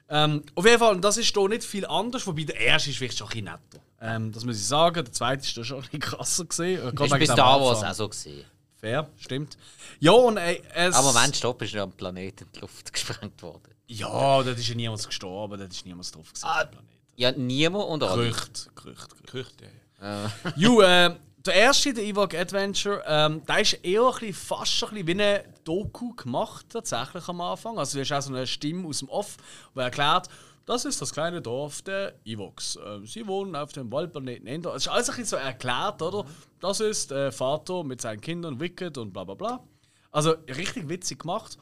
Ähm, 0.09 0.43
auf 0.55 0.65
jeden 0.65 0.79
Fall, 0.79 1.01
das 1.01 1.17
ist 1.17 1.35
hier 1.35 1.49
nicht 1.49 1.65
viel 1.65 1.87
anders, 1.87 2.27
wobei 2.27 2.45
der 2.45 2.59
erste 2.61 2.91
ist 2.91 2.99
vielleicht 2.99 3.19
schon 3.19 3.29
ein 3.29 3.31
bisschen 3.31 3.45
netter. 3.45 3.85
Ähm, 4.01 4.33
das 4.33 4.45
muss 4.45 4.57
ich 4.57 4.67
sagen. 4.67 5.05
Der 5.05 5.13
zweite 5.13 5.43
ist 5.43 5.67
schon 5.67 5.79
ein 5.79 5.83
bisschen 5.83 6.01
krasser 6.01 6.45
gesehen. 6.45 6.93
Ich 7.01 7.13
bis 7.15 7.29
da 7.29 7.61
war 7.61 7.73
es 7.73 7.83
auch 7.83 7.95
so 7.95 8.09
gesehen. 8.09 8.45
Fair, 8.77 9.09
stimmt. 9.19 9.57
Ja, 10.01 10.13
und 10.13 10.37
äh, 10.37 10.61
es... 10.75 10.95
Aber 10.95 11.15
wenn 11.15 11.33
stopp 11.33 11.63
ist 11.63 11.73
ja 11.73 11.83
am 11.83 11.93
Planeten 11.93 12.45
in 12.45 12.53
die 12.53 12.61
Luft 12.61 12.93
gesprengt 12.93 13.43
worden. 13.43 13.75
Ja, 13.89 14.43
da 14.43 14.51
ist 14.51 14.69
ja 14.69 14.75
niemand 14.75 15.05
gestorben, 15.05 15.59
da 15.59 15.65
ist 15.65 15.87
niemand 15.87 16.15
drauf 16.15 16.33
gesehen. 16.33 16.49
Ah, 16.49 16.69
ja, 17.17 17.33
niemand 17.33 17.87
und 17.87 18.03
alle. 18.03 18.25
Gerücht, 18.25 18.71
Gerücht, 18.77 19.27
Gerücht, 19.27 19.55
ja. 19.63 20.27
Äh. 20.27 20.29
Ju, 20.57 20.83
äh, 20.83 21.15
der 21.47 21.55
erste, 21.55 21.95
der 21.95 22.05
Ewok 22.05 22.35
Adventure, 22.35 23.03
ähm, 23.07 23.43
der 23.47 23.61
ist 23.61 23.75
eher 23.85 24.03
ein 24.03 24.13
bisschen, 24.13 24.35
fast 24.35 24.73
schon 24.73 24.91
ein 24.91 25.05
bisschen 25.05 25.19
wie 25.19 25.23
ein 25.23 25.55
Doku 25.65 26.15
gemacht, 26.15 26.67
tatsächlich 26.71 27.29
am 27.29 27.41
Anfang. 27.41 27.79
Also, 27.79 27.99
du 27.99 28.05
hast 28.05 28.13
auch 28.13 28.29
so 28.29 28.35
eine 28.35 28.47
Stimme 28.47 28.87
aus 28.89 29.01
dem 29.01 29.09
Off, 29.09 29.37
die 29.75 29.81
erklärt, 29.81 30.29
das 30.67 30.85
ist 30.85 31.01
das 31.01 31.13
kleine 31.13 31.41
Dorf 31.41 31.83
der 31.83 32.15
Evox. 32.25 32.77
Äh, 32.77 33.07
sie 33.07 33.27
wohnen 33.27 33.55
auf 33.55 33.73
dem 33.73 33.91
Waldplaneten 33.93 34.49
Ender. 34.49 34.75
Es 34.75 34.87
ist 34.87 34.89
alles 34.89 35.09
ein 35.09 35.17
bisschen 35.17 35.39
so 35.39 35.45
erklärt, 35.45 36.03
oder? 36.03 36.27
Das 36.61 36.81
ist 36.81 37.13
der 37.13 37.31
Vater 37.31 37.85
mit 37.85 38.01
seinen 38.01 38.21
Kindern, 38.21 38.59
Wicked 38.59 38.99
und 38.99 39.13
bla 39.13 39.23
bla 39.23 39.35
bla. 39.35 39.65
Also 40.11 40.33
richtig 40.49 40.89
witzig 40.89 41.21
gemacht. 41.21 41.57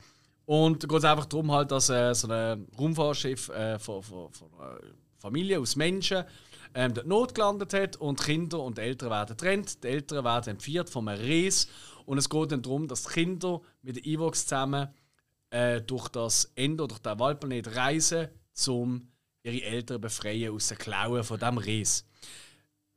Und 0.46 0.82
da 0.82 0.86
geht 0.88 0.98
es 0.98 1.04
einfach 1.04 1.26
darum, 1.26 1.52
halt, 1.52 1.70
dass 1.70 1.90
äh, 1.90 2.14
so 2.14 2.28
ein 2.28 2.66
Raumfahrtschiff 2.78 3.50
äh, 3.50 3.78
von, 3.78 4.02
von, 4.02 4.32
von 4.32 4.48
einer 4.58 4.78
Familie 5.18 5.60
aus 5.60 5.76
Menschen 5.76 6.24
ähm, 6.74 6.92
dort 6.92 7.06
Not 7.06 7.34
gelandet 7.34 7.72
hat 7.72 7.96
und 7.96 8.20
Kinder 8.20 8.60
und 8.60 8.78
Eltern 8.78 9.10
werden 9.10 9.36
getrennt. 9.36 9.82
Die 9.84 9.88
Eltern 9.88 10.24
werden 10.24 10.50
entführt 10.50 10.90
von 10.90 11.08
einem 11.08 11.22
Ries 11.22 11.68
und 12.04 12.18
es 12.18 12.28
geht 12.28 12.52
dann 12.52 12.62
darum, 12.62 12.88
dass 12.88 13.04
die 13.04 13.12
Kinder 13.12 13.60
mit 13.82 13.96
den 13.96 14.04
Evox 14.04 14.42
zusammen 14.46 14.88
äh, 15.50 15.80
durch 15.80 16.08
das 16.08 16.50
Ende, 16.56 16.86
durch 16.86 17.00
den 17.00 17.18
Waldplanet 17.18 17.76
reisen, 17.76 18.28
um 18.66 19.08
ihre 19.42 19.62
Eltern 19.62 20.00
befreien 20.00 20.52
aus 20.52 20.68
den 20.68 20.78
Klauen 20.78 21.22
von 21.22 21.38
diesem 21.38 21.58
Ries. 21.58 22.06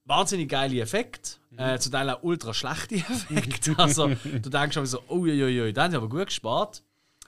Wahnsinnig 0.05 0.49
geile 0.49 0.79
Effekt, 0.79 1.39
mhm. 1.51 1.59
äh, 1.59 1.79
zu 1.79 1.91
Teil 1.91 2.09
auch 2.09 2.23
ultra 2.23 2.53
schlechte 2.53 2.95
Effekte. 3.29 3.75
Also, 3.77 4.07
du 4.07 4.49
denkst 4.49 4.73
schon 4.73 4.85
so, 4.85 5.03
oh, 5.07 5.17
ui, 5.17 5.43
ui, 5.43 5.61
ui, 5.61 5.73
da 5.73 5.83
haben 5.83 5.91
sie 5.91 5.97
aber 5.97 6.09
gut 6.09 6.27
gespart. 6.27 6.81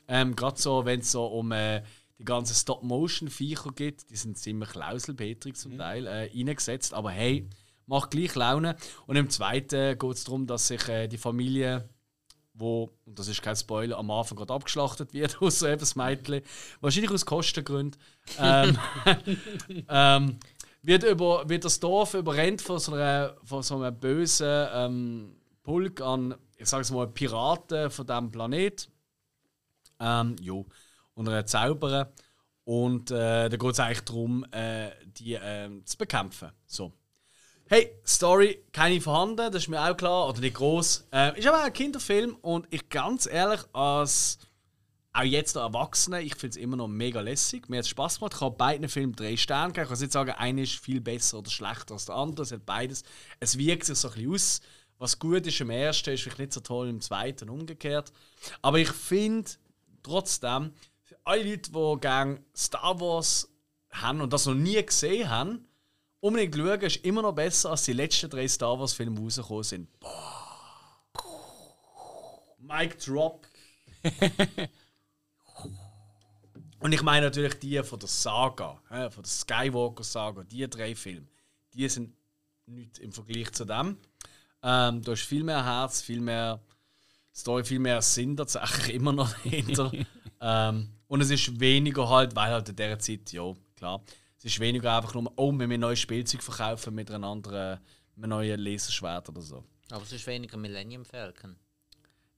Ähm, 0.07 0.35
Gerade 0.35 0.59
so, 0.59 0.85
wenn 0.85 1.01
es 1.01 1.11
so 1.11 1.25
um 1.27 1.51
äh, 1.51 1.83
die 2.19 2.25
ganzen 2.25 2.53
Stop-Motion-Viecher 2.53 3.71
gibt. 3.71 4.09
Die 4.09 4.15
sind 4.15 4.37
ziemlich 4.37 4.75
lauselpetrig 4.75 5.55
zum 5.55 5.73
mhm. 5.73 5.77
Teil 5.77 6.07
äh, 6.07 6.29
eingesetzt. 6.33 6.93
Aber 6.93 7.11
hey, 7.11 7.49
macht 7.85 8.11
gleich 8.11 8.35
Laune. 8.35 8.75
Und 9.07 9.15
im 9.15 9.29
zweiten 9.29 9.97
geht 9.97 10.11
es 10.11 10.25
darum, 10.25 10.45
dass 10.45 10.67
sich 10.67 10.87
äh, 10.89 11.07
die 11.07 11.17
Familie, 11.17 11.89
wo, 12.53 12.91
und 13.05 13.17
das 13.17 13.29
ist 13.29 13.41
kein 13.41 13.55
Spoiler, 13.55 13.97
am 13.97 14.11
Anfang 14.11 14.37
gerade 14.37 14.53
abgeschlachtet 14.53 15.13
wird, 15.13 15.41
außer 15.41 15.69
eben 15.69 15.79
das 15.79 15.95
Mädchen, 15.95 16.41
wahrscheinlich 16.81 17.11
aus 17.11 17.25
Kostengründen, 17.25 17.99
ähm, 18.37 18.77
ähm, 19.89 20.39
wird, 20.81 21.03
über, 21.03 21.47
wird 21.47 21.63
das 21.63 21.79
Dorf 21.79 22.13
überrennt 22.13 22.61
von 22.61 22.79
so, 22.79 22.93
einer, 22.93 23.35
von 23.43 23.63
so 23.63 23.81
einem 23.81 23.97
bösen 23.97 24.67
ähm, 24.73 25.35
Pulk 25.63 26.01
an, 26.01 26.35
ich 26.57 26.67
sage 26.67 26.81
es 26.81 26.91
mal, 26.91 27.07
Piraten 27.07 27.89
von 27.89 28.05
diesem 28.05 28.31
Planet. 28.31 28.89
Ähm, 30.01 30.35
jo 30.41 30.65
und 31.19 31.27
er 31.27 31.45
zaubern. 31.45 32.07
Und 32.63 33.11
äh, 33.11 33.49
da 33.49 33.57
geht 33.57 33.71
es 33.71 33.79
eigentlich 33.79 34.05
darum, 34.05 34.45
äh, 34.51 34.91
die 35.05 35.33
äh, 35.33 35.83
zu 35.83 35.97
bekämpfen. 35.97 36.51
So. 36.65 36.93
Hey, 37.67 37.91
Story, 38.05 38.63
keine 38.71 39.01
vorhanden, 39.01 39.51
das 39.51 39.63
ist 39.63 39.67
mir 39.67 39.81
auch 39.81 39.97
klar, 39.97 40.29
oder 40.29 40.39
nicht 40.39 40.55
groß. 40.55 41.07
Äh, 41.11 41.37
ist 41.37 41.47
aber 41.47 41.63
ein 41.63 41.73
Kinderfilm 41.73 42.35
und 42.41 42.67
ich 42.69 42.89
ganz 42.89 43.27
ehrlich, 43.27 43.61
als 43.73 44.39
auch 45.11 45.23
jetzt 45.23 45.55
noch 45.55 45.63
Erwachsene, 45.63 46.21
ich 46.21 46.35
finde 46.35 46.51
es 46.51 46.63
immer 46.63 46.77
noch 46.77 46.87
mega 46.87 47.19
lässig. 47.19 47.67
Mir 47.67 47.77
hat 47.77 47.85
es 47.85 47.89
Spaß 47.89 48.19
gemacht. 48.19 48.35
Ich 48.35 48.41
habe 48.41 48.55
beiden 48.55 48.87
Filmen 48.87 49.15
drei 49.15 49.35
Sterne 49.35 49.73
gegeben. 49.73 49.85
Ich 49.85 49.89
kann 49.89 49.99
nicht 49.99 50.11
sagen, 50.13 50.31
einer 50.31 50.61
ist 50.61 50.79
viel 50.79 51.01
besser 51.01 51.39
oder 51.39 51.49
schlechter 51.49 51.95
als 51.95 52.05
der 52.05 52.15
andere. 52.15 52.43
Es 52.43 52.51
hat 52.51 52.65
beides. 52.65 53.03
Es 53.39 53.57
wirkt 53.57 53.85
sich 53.85 53.97
so 53.97 54.07
ein 54.09 54.13
bisschen 54.13 54.33
aus. 54.33 54.61
Was 54.99 55.17
gut 55.17 55.47
ist 55.47 55.59
im 55.59 55.69
ersten, 55.69 56.11
ist 56.11 56.23
vielleicht 56.23 56.39
nicht 56.39 56.53
so 56.53 56.59
toll 56.59 56.87
im 56.87 57.01
zweiten, 57.01 57.49
umgekehrt. 57.49 58.11
Aber 58.61 58.77
ich 58.77 58.91
finde, 58.91 59.49
trotzdem, 60.03 60.73
alle 61.23 61.43
Leute, 61.43 61.71
die 61.71 61.99
gerne 62.01 62.43
Star 62.55 62.99
Wars 62.99 63.49
haben 63.91 64.21
und 64.21 64.33
das 64.33 64.45
noch 64.45 64.53
nie 64.55 64.83
gesehen 64.83 65.29
haben, 65.29 65.67
unbedingt 66.19 66.55
schauen, 66.55 66.81
ist 66.81 67.05
immer 67.05 67.21
noch 67.21 67.33
besser, 67.33 67.71
als 67.71 67.83
die 67.83 67.93
letzten 67.93 68.29
drei 68.29 68.47
Star 68.47 68.79
Wars-Filme 68.79 69.19
rausgekommen 69.19 69.63
sind. 69.63 69.99
Boah. 69.99 70.39
Mic 72.69 72.97
Drop. 73.03 73.47
und 76.79 76.93
ich 76.93 77.01
meine 77.01 77.25
natürlich 77.25 77.55
die 77.55 77.81
von 77.83 77.99
der 77.99 78.07
Saga, 78.07 78.79
von 78.87 79.23
der 79.23 79.25
Skywalker-Saga, 79.25 80.43
die 80.43 80.69
drei 80.69 80.93
Filme. 80.95 81.27
Die 81.73 81.89
sind 81.89 82.13
nicht 82.67 82.99
im 82.99 83.11
Vergleich 83.11 83.51
zu 83.53 83.65
dem. 83.65 83.97
Ähm, 84.61 85.01
da 85.01 85.13
ist 85.13 85.23
viel 85.23 85.43
mehr 85.43 85.65
Herz, 85.65 86.01
viel 86.01 86.21
mehr 86.21 86.61
Story, 87.33 87.63
viel 87.63 87.79
mehr 87.79 88.01
Sinn 88.01 88.37
tatsächlich 88.37 88.95
immer 88.95 89.13
noch 89.13 89.31
dahinter. 89.31 89.91
ähm, 90.41 90.89
und 91.09 91.21
es 91.21 91.31
ist 91.31 91.59
weniger 91.59 92.07
halt, 92.07 92.35
weil 92.35 92.51
halt 92.51 92.69
in 92.69 92.75
dieser 92.75 92.99
Zeit, 92.99 93.31
ja, 93.33 93.53
klar, 93.75 94.01
es 94.37 94.45
ist 94.45 94.59
weniger 94.59 94.95
einfach 94.95 95.15
nur, 95.15 95.33
oh, 95.35 95.51
wenn 95.57 95.69
wir 95.69 95.77
ein 95.77 95.81
neues 95.81 95.99
Spielzeug 95.99 96.41
verkaufen 96.41 96.95
mit 96.95 97.11
einer 97.11 97.27
anderen, 97.27 97.79
mit 98.15 98.25
einem 98.25 98.29
neuen 98.29 98.59
Laserschwert 98.59 99.27
oder 99.27 99.41
so. 99.41 99.63
Aber 99.89 100.03
es 100.03 100.11
ist 100.11 100.25
weniger 100.27 100.55
Millennium 100.55 101.03
Falcon. 101.03 101.57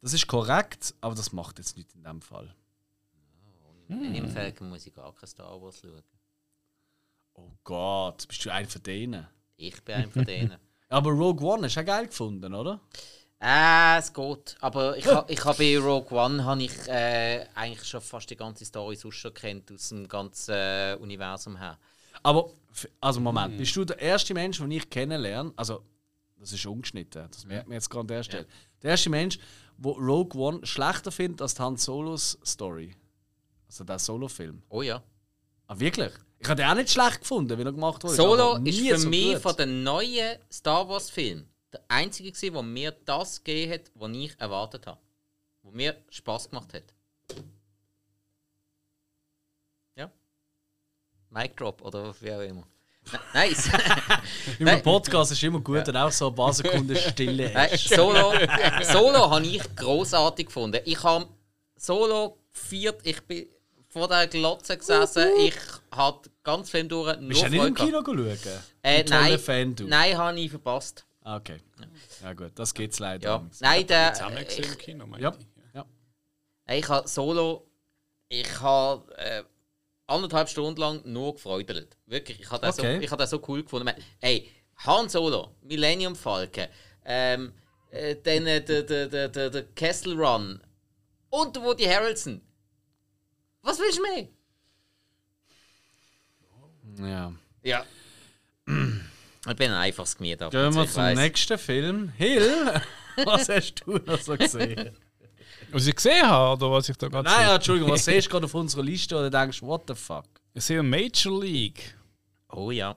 Das 0.01 0.13
ist 0.13 0.25
korrekt, 0.25 0.95
aber 1.01 1.13
das 1.13 1.33
macht 1.33 1.59
jetzt 1.59 1.75
nicht 1.75 1.93
in 1.93 2.03
dem 2.03 2.21
Fall. 2.21 2.55
Oh, 3.45 3.73
Millennium 3.89 4.27
hm. 4.27 4.31
Falcon 4.31 4.69
muss 4.69 4.87
ich 4.87 4.93
gar 4.93 5.13
kein 5.13 5.27
Star 5.27 5.61
Wars 5.61 5.81
schauen. 5.81 6.01
Oh 7.33 7.51
Gott, 7.65 8.25
bist 8.27 8.45
du 8.45 8.53
einer 8.53 8.69
von 8.69 8.83
denen? 8.83 9.27
Ich 9.57 9.83
bin 9.83 9.95
einer 9.95 10.09
von 10.09 10.25
denen. 10.25 10.57
aber 10.89 11.11
Rogue 11.11 11.45
One 11.45 11.65
hast 11.65 11.75
du 11.75 11.81
auch 11.81 11.85
geil 11.85 12.07
gefunden, 12.07 12.53
oder? 12.53 12.79
Äh, 13.41 13.97
es 13.97 14.13
geht. 14.13 14.55
Aber 14.61 14.95
ich, 14.97 15.07
ha, 15.07 15.25
ich 15.27 15.43
habe 15.43 15.57
bei 15.57 15.77
Rogue 15.79 16.15
One 16.15 16.45
habe 16.45 16.61
ich 16.61 16.87
äh, 16.87 17.47
eigentlich 17.55 17.87
schon 17.87 18.01
fast 18.01 18.29
die 18.29 18.35
ganze 18.35 18.65
Story 18.65 18.95
sonst 18.95 19.15
schon 19.15 19.33
kennt 19.33 19.71
aus 19.71 19.89
dem 19.89 20.07
ganzen 20.07 20.53
äh, 20.53 20.95
Universum 20.99 21.57
her. 21.57 21.79
Aber, 22.21 22.51
also 22.99 23.19
Moment, 23.19 23.55
mhm. 23.55 23.57
bist 23.57 23.75
du 23.75 23.83
der 23.83 23.99
erste 23.99 24.35
Mensch, 24.35 24.59
den 24.59 24.69
ich 24.69 24.87
kennenlerne, 24.87 25.51
also 25.55 25.83
das 26.37 26.51
ist 26.53 26.65
ungeschnitten, 26.67 27.27
das 27.31 27.45
merkt 27.45 27.67
man 27.67 27.75
jetzt 27.75 27.89
gerade 27.89 28.01
an 28.01 28.07
der 28.07 28.23
Stelle. 28.23 28.43
Ja. 28.43 28.49
Der 28.83 28.91
erste 28.91 29.09
Mensch, 29.09 29.39
der 29.77 29.91
Rogue 29.91 30.39
One 30.39 30.65
schlechter 30.65 31.11
findet 31.11 31.41
als 31.41 31.59
Han 31.59 31.77
Solos 31.77 32.37
Story. 32.45 32.95
Also 33.65 33.83
der 33.83 33.97
Solo-Film. 33.97 34.61
Oh 34.69 34.83
ja. 34.83 35.01
Ah, 35.65 35.79
wirklich? 35.79 36.11
Ich 36.37 36.47
habe 36.47 36.61
den 36.61 36.69
auch 36.69 36.75
nicht 36.75 36.91
schlecht 36.91 37.21
gefunden, 37.21 37.57
wie 37.57 37.63
er 37.63 37.71
gemacht 37.71 38.03
wurde. 38.03 38.15
Solo 38.15 38.57
ist 38.57 38.79
für 38.79 38.97
so 38.97 39.09
mich 39.09 39.33
gut. 39.33 39.41
von 39.41 39.55
den 39.55 39.83
neuen 39.83 40.37
Star 40.51 40.87
Wars-Filmen 40.87 41.50
der 41.71 41.81
einzige, 41.87 42.31
der 42.31 42.61
mir 42.61 42.91
das 43.05 43.43
gegeben 43.43 43.73
hat, 43.73 43.91
was 43.95 44.11
ich 44.11 44.39
erwartet 44.39 44.87
habe. 44.87 44.99
Was 45.63 45.73
mir 45.73 45.95
Spaß 46.09 46.49
gemacht 46.49 46.73
hat. 46.73 46.83
Ja. 49.95 50.11
Mic 51.29 51.55
Drop 51.55 51.81
oder 51.81 52.13
wie 52.19 52.31
auch 52.33 52.41
immer. 52.41 52.67
Nice! 53.33 53.69
Im 54.59 54.81
Podcast 54.83 55.31
ist 55.31 55.43
immer 55.43 55.59
gut, 55.59 55.77
ja. 55.77 55.87
wenn 55.87 55.97
auch 55.97 56.11
so 56.11 56.27
ein 56.27 56.35
paar 56.35 56.53
Sekunden 56.53 56.95
Stille 56.95 57.51
ist. 57.71 57.89
Solo, 57.89 58.33
Solo 58.83 59.29
habe 59.29 59.45
ich 59.45 59.75
großartig 59.75 60.47
gefunden. 60.47 60.81
Ich 60.85 61.01
habe 61.03 61.27
Solo 61.75 62.37
viert, 62.51 62.99
ich 63.03 63.21
bin 63.23 63.47
vor 63.89 64.07
der 64.07 64.27
Glotze 64.27 64.77
gesessen. 64.77 65.27
Ich 65.39 65.55
habe 65.91 66.29
ganz 66.43 66.69
Film 66.69 66.87
durch 66.89 67.17
Bist 67.19 67.41
du 67.41 67.49
nicht 67.49 67.65
im 67.65 67.75
Kino 67.75 68.03
schauen? 68.05 68.37
Äh, 68.83 69.03
nein, 69.03 69.75
nein, 69.87 70.17
habe 70.17 70.39
ich 70.39 70.51
verpasst. 70.51 71.05
Okay. 71.23 71.57
Ja 72.23 72.33
gut, 72.33 72.51
das 72.55 72.73
geht's 72.73 72.99
leider. 72.99 73.29
Ja. 73.29 73.47
Nein, 73.59 73.87
der... 73.87 74.13
Zusammen 74.13 74.37
im 74.37 74.77
Kino, 74.77 75.05
ja. 75.17 75.33
ja. 75.73 75.85
Ich 76.67 76.87
habe 76.89 77.07
Solo... 77.07 77.67
Ich 78.27 78.59
habe... 78.59 79.17
Äh, 79.17 79.43
anderthalb 80.11 80.49
Stunden 80.49 80.79
lang 80.79 81.01
nur 81.05 81.33
gefreudelt. 81.33 81.97
Wirklich, 82.05 82.39
ich 82.41 82.51
habe 82.51 82.65
das, 82.65 82.77
okay. 82.77 82.97
so, 82.97 83.01
ich 83.01 83.11
hab 83.11 83.19
das 83.19 83.29
so 83.29 83.41
cool 83.47 83.63
gefunden. 83.63 83.91
Hey, 84.19 84.51
Han 84.85 85.09
Solo, 85.09 85.55
Millennium 85.61 86.15
Falcon, 86.15 86.67
ähm, 87.05 87.53
äh, 87.91 88.15
dann 88.15 88.47
äh, 88.47 88.63
der, 88.63 88.83
der, 88.83 89.07
der, 89.07 89.29
der, 89.29 89.49
der 89.49 89.63
Castle 89.73 90.15
Run 90.15 90.61
und 91.29 91.61
Woody 91.61 91.85
Harrelson. 91.85 92.41
Was 93.61 93.79
willst 93.79 93.99
du 93.99 94.03
mehr? 94.03 94.27
Ja. 97.09 97.33
Ja. 97.63 97.85
Ich 99.47 99.55
bin 99.55 99.71
ein 99.71 99.77
einfaches 99.77 100.17
Gemüt. 100.17 100.39
Gehen 100.39 100.75
wir 100.75 100.87
zum 100.87 101.03
weiss. 101.03 101.17
nächsten 101.17 101.57
Film. 101.57 102.09
Hill, 102.17 102.79
was 103.25 103.49
hast 103.49 103.81
du 103.85 103.97
noch 103.97 104.19
so 104.19 104.37
gesehen? 104.37 104.91
Was 105.71 105.87
ich 105.87 105.95
gesehen 105.95 106.27
habe, 106.27 106.63
oder 106.63 106.71
was 106.73 106.89
ich 106.89 106.97
da 106.97 107.07
gerade 107.07 107.27
Nein, 107.27 107.47
ja, 107.47 107.55
Entschuldigung, 107.55 107.91
was 107.91 108.05
siehst 108.05 108.27
du 108.27 108.31
gerade 108.31 108.45
auf 108.45 108.53
unserer 108.53 108.83
Liste 108.83 109.15
oder 109.15 109.29
denkst, 109.29 109.61
what 109.61 109.83
the 109.87 109.95
fuck? 109.95 110.25
Ich 110.53 110.63
sehe 110.63 110.83
Major 110.83 111.41
League. 111.41 111.95
Oh 112.49 112.71
ja. 112.71 112.95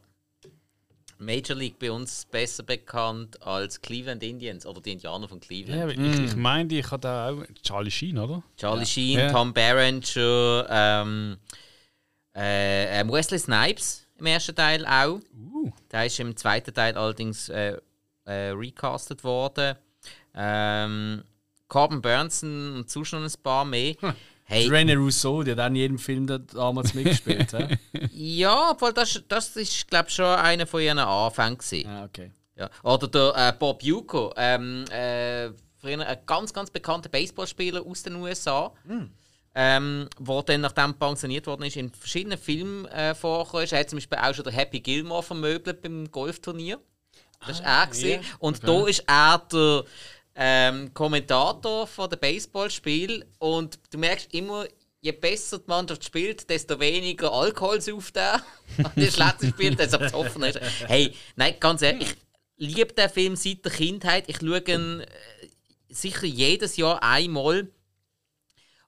Major 1.19 1.57
League 1.57 1.79
bei 1.79 1.91
uns 1.91 2.27
besser 2.27 2.63
bekannt 2.65 3.41
als 3.43 3.81
Cleveland 3.81 4.23
Indians 4.23 4.67
oder 4.67 4.81
die 4.81 4.93
Indianer 4.93 5.29
von 5.29 5.41
Cleveland. 5.41 5.81
Ja, 5.81 5.89
ich, 5.89 6.19
mm. 6.19 6.25
ich 6.25 6.37
meine, 6.37 6.75
ich 6.75 6.91
habe 6.91 7.01
da 7.01 7.31
auch 7.31 7.45
Charlie 7.63 7.91
Sheen, 7.91 8.19
oder? 8.19 8.43
Charlie 8.57 8.81
ja. 8.81 8.87
Sheen, 8.87 9.19
ja. 9.19 9.33
Tom 9.33 9.55
Berenger, 9.55 10.67
ähm, 10.69 11.37
äh, 12.37 13.01
ähm, 13.01 13.11
Wesley 13.11 13.39
Snipes 13.39 14.04
im 14.18 14.26
ersten 14.26 14.54
Teil 14.54 14.87
auch. 14.87 15.21
Uh. 15.37 15.73
Der 15.90 16.06
ist 16.06 16.21
im 16.21 16.37
zweiten 16.37 16.73
Teil 16.73 16.97
allerdings 16.97 17.49
äh, 17.49 17.76
äh, 18.25 18.50
recastet 18.50 19.25
worden. 19.25 19.76
Ähm, 20.35 21.23
Corbin 21.68 22.02
Burnson 22.02 22.76
und 22.76 23.06
schon 23.06 23.25
ein 23.25 23.33
paar 23.42 23.64
mehr. 23.64 23.94
Hm. 24.00 24.14
Hey. 24.47 24.68
René 24.68 24.94
Rousseau, 24.97 25.42
der 25.42 25.56
hat 25.56 25.71
in 25.71 25.76
jedem 25.76 25.99
Film 25.99 26.26
damals 26.26 26.92
mitgespielt. 26.92 27.50
ja, 28.12 28.73
obwohl 28.73 28.92
das, 28.92 29.23
das 29.26 29.56
ist, 29.56 29.88
glaube 29.88 30.09
ich, 30.09 30.14
schon 30.14 30.26
einer 30.26 30.66
von 30.66 30.83
ihren 30.83 30.99
Anfängen. 30.99 31.59
Ah, 31.87 32.04
okay. 32.04 32.30
Ja. 32.54 32.68
Oder 32.83 33.09
der 33.09 33.33
äh, 33.37 33.52
Bob 33.59 33.83
Yuko, 33.83 34.35
ähm, 34.37 34.85
äh, 34.90 35.47
ein 35.83 36.18
ganz, 36.26 36.52
ganz 36.52 36.71
bekannter 36.71 37.09
Baseballspieler 37.09 37.85
aus 37.85 38.02
den 38.02 38.16
USA. 38.16 38.73
Mm. 38.85 39.04
Ähm, 39.57 40.09
wo 40.19 40.43
dann, 40.43 40.63
nachdem 40.63 40.95
pensioniert 40.95 41.47
worden 41.47 41.63
ist, 41.63 41.77
in 41.77 41.93
verschiedenen 41.93 42.39
Filmen 42.39 42.87
äh, 42.87 43.15
vorgekommen 43.15 43.65
ist. 43.65 43.73
Er 43.73 43.81
hat 43.81 43.91
zum 43.91 43.99
Beispiel 43.99 44.19
auch 44.19 44.35
schon 44.35 44.45
der 44.45 44.53
Happy 44.53 44.81
Gilmore 44.81 45.23
vermöbelt 45.23 45.81
beim 45.81 46.11
Golfturnier. 46.11 46.81
Das 47.47 47.63
war 47.63 47.67
ah, 47.67 47.89
er. 47.93 48.05
Yeah. 48.05 48.21
Und 48.41 48.65
okay. 48.65 48.67
da 48.67 48.87
ist 48.89 49.05
er 49.07 49.39
der 49.53 49.85
ähm, 50.35 50.93
Kommentator 50.93 51.87
von 51.87 52.11
dem 52.11 52.19
Baseballspiel 52.19 53.25
und 53.39 53.79
du 53.91 53.99
merkst 53.99 54.35
immer, 54.35 54.67
je 55.01 55.13
besser 55.13 55.59
die 55.59 55.69
Mannschaft 55.69 56.05
spielt, 56.05 56.49
desto 56.49 56.81
weniger 56.81 57.33
Alkohol 57.33 57.81
sauft 57.81 58.17
er. 58.17 58.43
Und 58.79 58.97
je 58.97 59.11
schlechter 59.11 59.49
spielt, 59.49 59.79
desto 59.79 59.99
besoffener 59.99 60.49
ist 60.49 60.61
Hey, 60.87 61.15
nein, 61.37 61.57
ganz 61.61 61.83
ehrlich, 61.83 62.17
ich 62.57 62.75
liebe 62.75 62.95
den 62.95 63.11
Film 63.11 63.37
seit 63.37 63.65
der 63.65 63.73
Kindheit. 63.73 64.25
Ich 64.29 64.39
schaue 64.39 64.63
ihn 64.67 65.01
äh, 65.01 65.07
sicher 65.91 66.25
jedes 66.25 66.79
Jahr 66.79 67.03
einmal. 67.03 67.69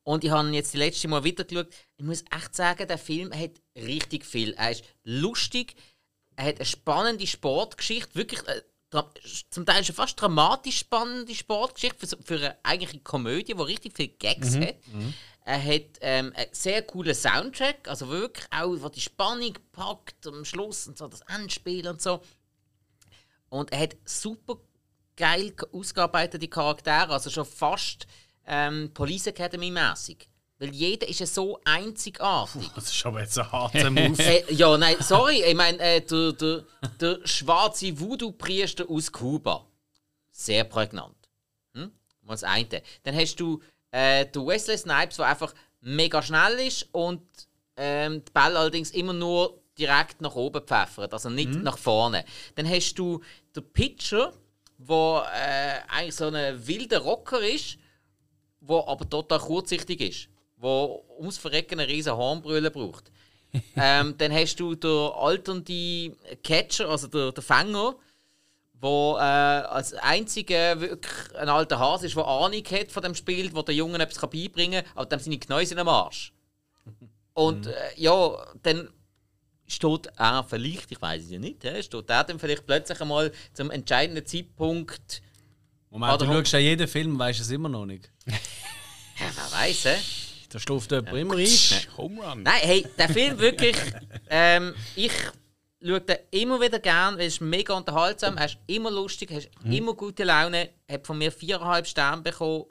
Und 0.06 0.22
ich 0.22 0.30
habe 0.30 0.46
ihn 0.46 0.54
jetzt 0.54 0.72
das 0.72 0.78
letzte 0.78 1.08
Mal 1.08 1.24
wieder 1.24 1.42
geschaut. 1.42 1.66
Ich 1.96 2.04
muss 2.04 2.22
echt 2.30 2.54
sagen, 2.54 2.86
der 2.86 2.96
Film 2.96 3.32
hat 3.36 3.60
richtig 3.74 4.24
viel. 4.24 4.52
Er 4.52 4.70
ist 4.70 4.84
lustig, 5.02 5.74
er 6.36 6.44
hat 6.44 6.56
eine 6.56 6.64
spannende 6.64 7.26
Sportgeschichte, 7.26 8.14
wirklich 8.14 8.40
äh, 8.46 8.62
zum 9.50 9.66
Teil 9.66 9.82
schon 9.82 9.96
fast 9.96 10.20
dramatisch 10.20 10.78
spannende 10.78 11.34
Sportgeschichte 11.34 12.06
für, 12.06 12.22
für 12.22 12.36
eine 12.36 12.56
eigentliche 12.62 13.02
Komödie, 13.02 13.54
die 13.54 13.60
richtig 13.60 13.96
viele 13.96 14.10
Gags 14.10 14.52
mhm. 14.52 14.62
hat. 14.62 14.76
Mhm. 14.92 15.14
Er 15.44 15.64
hat 15.64 15.98
ähm, 16.00 16.32
einen 16.36 16.52
sehr 16.52 16.82
coolen 16.82 17.14
Soundtrack, 17.14 17.88
also 17.88 18.08
wirklich 18.08 18.46
auch, 18.52 18.76
wo 18.80 18.88
die 18.88 19.00
Spannung 19.00 19.54
packt 19.72 20.24
am 20.28 20.44
Schluss 20.44 20.86
und 20.86 20.96
so 20.96 21.08
das 21.08 21.22
Endspiel 21.22 21.88
und 21.88 22.00
so. 22.00 22.22
Und 23.48 23.72
er 23.72 23.80
hat 23.80 23.96
super 24.04 24.60
geil 25.16 25.52
ausgearbeitete 25.72 26.46
Charaktere, 26.46 27.12
also 27.12 27.28
schon 27.28 27.44
fast 27.44 28.06
ähm, 28.46 28.90
Police 28.94 29.28
Academy 29.28 29.70
mäßig. 29.70 30.28
Weil 30.58 30.70
jeder 30.70 31.06
ist 31.06 31.20
ja 31.20 31.26
so 31.26 31.60
einzigartig. 31.64 32.70
Das 32.74 32.90
ist 32.90 33.04
aber 33.04 33.20
jetzt 33.20 33.38
ein 33.38 33.52
harter 33.52 33.90
Move. 33.90 34.22
äh, 34.22 34.54
ja, 34.54 34.76
nein, 34.78 34.96
sorry. 35.00 35.42
Ich 35.42 35.54
meine, 35.54 35.78
äh, 35.78 36.00
der, 36.00 36.32
der, 36.32 36.64
der 36.98 37.18
schwarze 37.26 37.98
Voodoo-Priester 37.98 38.88
aus 38.88 39.12
Kuba. 39.12 39.66
Sehr 40.30 40.64
prägnant. 40.64 41.16
Hm? 41.74 41.92
Das 42.22 42.42
eine. 42.42 42.82
Dann 43.02 43.14
hast 43.14 43.36
du 43.36 43.60
äh, 43.90 44.24
den 44.24 44.46
Wesley 44.46 44.78
Snipes, 44.78 45.16
der 45.16 45.26
einfach 45.26 45.54
mega 45.82 46.22
schnell 46.22 46.54
ist 46.66 46.88
und 46.92 47.22
ähm, 47.76 48.24
die 48.24 48.32
Ball 48.32 48.56
allerdings 48.56 48.90
immer 48.92 49.12
nur 49.12 49.62
direkt 49.78 50.22
nach 50.22 50.34
oben 50.34 50.62
pfeffert, 50.62 51.12
also 51.12 51.28
nicht 51.28 51.50
mhm. 51.50 51.62
nach 51.62 51.76
vorne. 51.76 52.24
Dann 52.54 52.68
hast 52.68 52.94
du 52.94 53.20
den 53.54 53.72
Pitcher, 53.72 54.32
der 54.78 55.26
äh, 55.34 55.92
eigentlich 55.92 56.14
so 56.14 56.28
ein 56.28 56.66
wilder 56.66 57.00
Rocker 57.00 57.40
ist, 57.40 57.76
der 58.68 58.88
aber 58.88 59.08
total 59.08 59.38
kurzsichtig 59.38 60.00
ist 60.00 60.28
wo 60.56 61.04
ums 61.18 61.38
Verrecken 61.38 61.80
eine 61.80 61.88
riesen 61.88 62.16
Hornbrille 62.16 62.70
braucht. 62.70 63.10
ähm, 63.76 64.16
dann 64.18 64.32
hast 64.32 64.56
du 64.56 64.74
den 64.74 65.12
alternde 65.12 66.12
Catcher, 66.42 66.88
also 66.88 67.06
der, 67.06 67.32
der 67.32 67.42
Fänger, 67.42 67.94
wo 68.74 69.16
äh, 69.16 69.20
als 69.20 69.94
einziger 69.94 70.80
wirklich 70.80 71.34
ein 71.36 71.48
alter 71.48 71.78
Hase 71.78 72.06
ist, 72.06 72.16
der 72.16 72.26
Ahnung 72.26 72.62
hat 72.64 72.92
von 72.92 73.02
dem 73.02 73.14
Spiel, 73.14 73.54
wo 73.54 73.62
der 73.62 73.74
Jungen 73.74 74.00
etwas 74.00 74.18
kann 74.18 74.30
beibringen 74.30 74.82
kann, 74.84 74.92
aber 74.94 75.06
dann 75.06 75.20
seine 75.20 75.38
Knäuse 75.38 75.78
am 75.78 75.88
Arsch. 75.88 76.32
Und 77.34 77.66
äh, 77.66 77.72
ja, 77.96 78.46
dann 78.62 78.90
steht 79.66 80.08
er 80.16 80.44
vielleicht, 80.44 80.92
ich 80.92 81.00
weiß 81.00 81.24
es 81.24 81.30
ja 81.30 81.38
nicht, 81.38 81.60
steht 81.60 82.10
er 82.10 82.24
dann 82.24 82.38
vielleicht 82.38 82.66
plötzlich 82.66 83.00
einmal 83.00 83.32
zum 83.52 83.70
entscheidenden 83.70 84.24
Zeitpunkt. 84.26 85.22
Moment, 85.90 86.14
Oder- 86.14 86.26
du 86.26 86.32
schaust 86.32 86.52
ja 86.52 86.58
jeden 86.58 86.88
Film, 86.88 87.18
weißt 87.18 87.40
es 87.40 87.50
immer 87.50 87.68
noch 87.68 87.86
nicht. 87.86 88.10
Ja, 89.18 89.30
wer 89.34 89.58
weiß, 89.60 89.84
hä? 89.86 89.96
Da 90.50 90.58
stuft 90.58 90.90
jemand 90.92 91.16
immer 91.16 91.36
ein. 91.36 91.48
Home 91.96 92.22
Run. 92.22 92.42
Nein, 92.42 92.60
hey, 92.60 92.86
der 92.98 93.08
Film 93.08 93.38
wirklich. 93.38 93.74
Ähm, 94.28 94.74
ich 94.94 95.10
schaue 95.82 96.02
den 96.02 96.18
immer 96.32 96.60
wieder 96.60 96.78
gern, 96.80 97.16
weil 97.16 97.26
es 97.26 97.34
ist 97.34 97.40
mega 97.40 97.72
unterhaltsam, 97.72 98.36
er 98.36 98.44
ist 98.44 98.58
immer 98.66 98.90
lustig, 98.90 99.30
hast 99.32 99.48
immer 99.64 99.94
gute 99.94 100.24
Laune, 100.24 100.68
hat 100.86 101.06
von 101.06 101.16
mir 101.16 101.32
viereinhalb 101.32 101.86
Sterne 101.86 102.20
bekommen. 102.20 102.66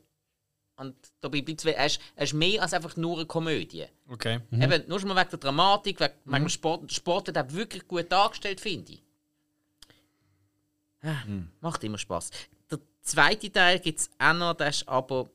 Und 0.76 0.96
dabei 1.22 1.42
bleibt 1.42 1.66
es, 1.66 1.74
er 1.74 1.86
ist, 1.88 2.00
er 2.16 2.24
ist 2.26 2.34
mehr 2.34 2.62
als 2.62 2.74
einfach 2.74 2.96
nur 2.96 3.16
eine 3.18 3.26
Komödie. 3.26 3.86
Okay. 4.08 4.42
Eben, 4.52 4.84
nur 4.88 5.00
schon 5.00 5.10
mal 5.10 5.16
wegen 5.20 5.30
der 5.32 5.40
Dramatik, 5.40 6.00
wegen, 6.00 6.14
wegen 6.26 6.44
dem 6.46 6.50
Sport. 6.50 6.84
Der 6.92 6.94
Sport 6.94 7.30
hat 7.30 7.38
er 7.38 7.52
wirklich 7.54 7.88
gut 7.88 8.12
dargestellt, 8.12 8.62
finde 8.62 8.94
ich. 8.94 9.04
Ah, 11.02 11.24
Macht 11.62 11.84
immer 11.84 11.98
Spaß. 11.98 12.30
Der 13.06 13.12
zweite 13.12 13.52
Teil 13.52 13.80
gibt 13.80 14.00
es 14.00 14.10
auch 14.18 14.34
noch, 14.34 14.56
der 14.56 14.70
ist 14.70 14.88
aber 14.88 15.30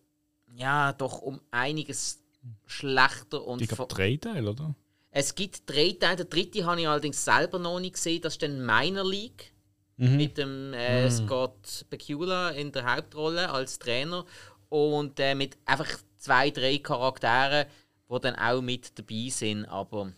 ja 0.54 0.92
doch 0.92 1.22
um 1.22 1.40
einiges 1.52 2.20
schlechter 2.66 3.44
und 3.46 3.62
Ich 3.62 3.68
glaube, 3.68 3.94
drei 3.94 4.16
Teile, 4.16 4.50
oder? 4.50 4.74
es 5.12 5.34
gibt 5.34 5.68
drei 5.70 5.96
Teile. 5.98 6.16
Der 6.16 6.24
dritte 6.24 6.64
habe 6.64 6.80
ich 6.80 6.88
allerdings 6.88 7.24
selber 7.24 7.58
noch 7.58 7.78
nicht 7.80 7.94
gesehen. 7.94 8.22
Das 8.22 8.34
ist 8.34 8.42
dann 8.42 8.64
Minor 8.64 9.08
League. 9.08 9.52
Mit 9.96 10.38
dem 10.38 10.72
äh, 10.72 11.10
Scott 11.10 11.84
Bakula 11.90 12.50
in 12.50 12.72
der 12.72 12.90
Hauptrolle 12.96 13.50
als 13.50 13.78
Trainer. 13.78 14.24
Und 14.70 15.20
äh, 15.20 15.34
mit 15.34 15.58
einfach 15.66 15.88
zwei, 16.16 16.50
drei 16.50 16.78
Charakteren, 16.78 17.66
die 18.10 18.20
dann 18.20 18.34
auch 18.36 18.62
mit 18.62 18.98
dabei 18.98 19.28
sind. 19.28 19.66
Aber 19.66 20.10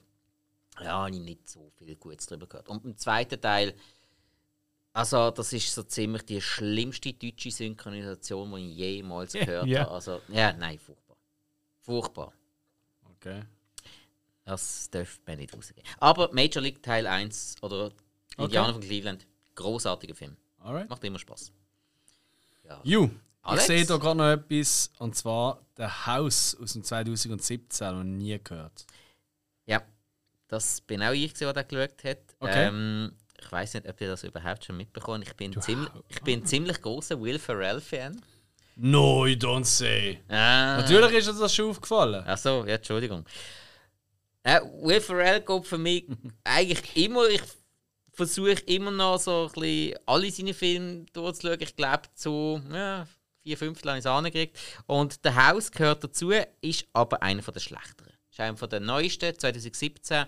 ja, 0.80 1.04
habe 1.04 1.10
ich 1.10 1.20
nicht 1.20 1.48
so 1.48 1.72
viel 1.76 1.96
Gutes 1.96 2.26
darüber 2.26 2.46
gehört. 2.46 2.68
Und 2.68 2.84
im 2.84 2.96
zweiten 2.96 3.40
Teil, 3.40 3.74
also 4.92 5.30
das 5.30 5.52
ist 5.52 5.74
so 5.74 5.82
ziemlich 5.84 6.22
die 6.22 6.40
schlimmste 6.40 7.12
deutsche 7.12 7.50
Synchronisation, 7.50 8.54
die 8.54 8.70
ich 8.70 8.76
jemals 8.76 9.32
gehört 9.32 9.66
ja. 9.66 9.80
habe. 9.80 9.92
Also, 9.92 10.20
ja, 10.28 10.52
nein, 10.52 10.78
furchtbar. 10.78 11.16
Furchtbar. 11.80 12.32
Okay. 13.16 13.42
Das 14.44 14.90
darf 14.90 15.20
man 15.26 15.38
nicht 15.38 15.54
rausgehen. 15.54 15.86
Aber 15.98 16.30
Major 16.32 16.62
League 16.62 16.82
Teil 16.82 17.06
1 17.06 17.56
oder 17.62 17.92
Indianer 18.36 18.72
von 18.72 18.82
Cleveland, 18.82 19.26
großartiger 19.54 20.14
Film. 20.14 20.36
Alright. 20.58 20.88
Macht 20.90 21.04
immer 21.04 21.18
Spaß. 21.18 21.52
You, 22.84 23.04
ich 23.04 23.10
Alex? 23.42 23.66
sehe 23.66 23.84
da 23.84 23.96
gerade 23.96 24.18
noch 24.18 24.30
etwas, 24.30 24.90
und 24.98 25.14
zwar 25.16 25.60
der 25.76 26.06
Haus 26.06 26.56
aus 26.60 26.72
dem 26.72 26.84
2017, 26.84 27.94
noch 27.94 28.04
nie 28.04 28.38
gehört. 28.42 28.86
Ja, 29.66 29.82
das 30.48 30.80
bin 30.80 31.02
auch 31.02 31.12
ich, 31.12 31.34
der 31.34 31.52
geschaut 31.52 32.04
hat. 32.04 32.18
Okay. 32.38 32.68
Ähm, 32.68 33.12
ich 33.52 33.58
weiß 33.58 33.74
nicht, 33.74 33.86
ob 33.86 34.00
ihr 34.00 34.08
das 34.08 34.24
überhaupt 34.24 34.64
schon 34.64 34.78
mitbekommen 34.78 35.22
Ich 35.22 35.36
bin, 35.36 35.60
ziemlich, 35.60 35.90
ich 36.08 36.22
bin 36.22 36.40
ein 36.40 36.46
ziemlich 36.46 36.80
großer 36.80 37.20
Will 37.20 37.38
Ferrell-Fan. 37.38 38.18
No, 38.76 39.26
you 39.26 39.36
don't 39.36 39.66
say. 39.66 40.20
Ah. 40.28 40.78
Natürlich 40.78 41.12
ist 41.18 41.28
uns 41.28 41.38
das 41.38 41.54
schon 41.54 41.68
aufgefallen. 41.68 42.24
Ach 42.26 42.38
so, 42.38 42.64
ja, 42.66 42.76
Entschuldigung. 42.76 43.26
Äh, 44.42 44.60
Will 44.80 45.02
Ferrell 45.02 45.42
geht 45.42 45.66
für 45.66 45.76
mich 45.76 46.06
eigentlich 46.44 46.96
immer. 46.96 47.28
Ich 47.28 47.42
versuche 48.14 48.62
immer 48.64 48.90
noch 48.90 49.18
so 49.18 49.50
ein 49.54 49.60
bisschen 49.60 49.98
alle 50.06 50.30
seine 50.30 50.54
Filme 50.54 51.04
durchzuschauen. 51.12 51.60
Ich 51.60 51.76
glaube, 51.76 52.08
zu 52.14 52.58
ja, 52.72 53.06
vier 53.42 53.58
Fünftel 53.58 53.90
habe 53.90 53.98
ich 53.98 54.06
es 54.06 54.10
angekriegt. 54.10 54.58
Und 54.86 55.20
«The 55.22 55.34
House» 55.34 55.70
gehört 55.70 56.02
dazu, 56.02 56.32
ist 56.62 56.86
aber 56.94 57.22
einer 57.22 57.42
der 57.42 57.60
schlechteren. 57.60 58.14
Ist 58.30 58.40
einer 58.40 58.54
der 58.54 58.80
neuesten, 58.80 59.38
2017. 59.38 60.24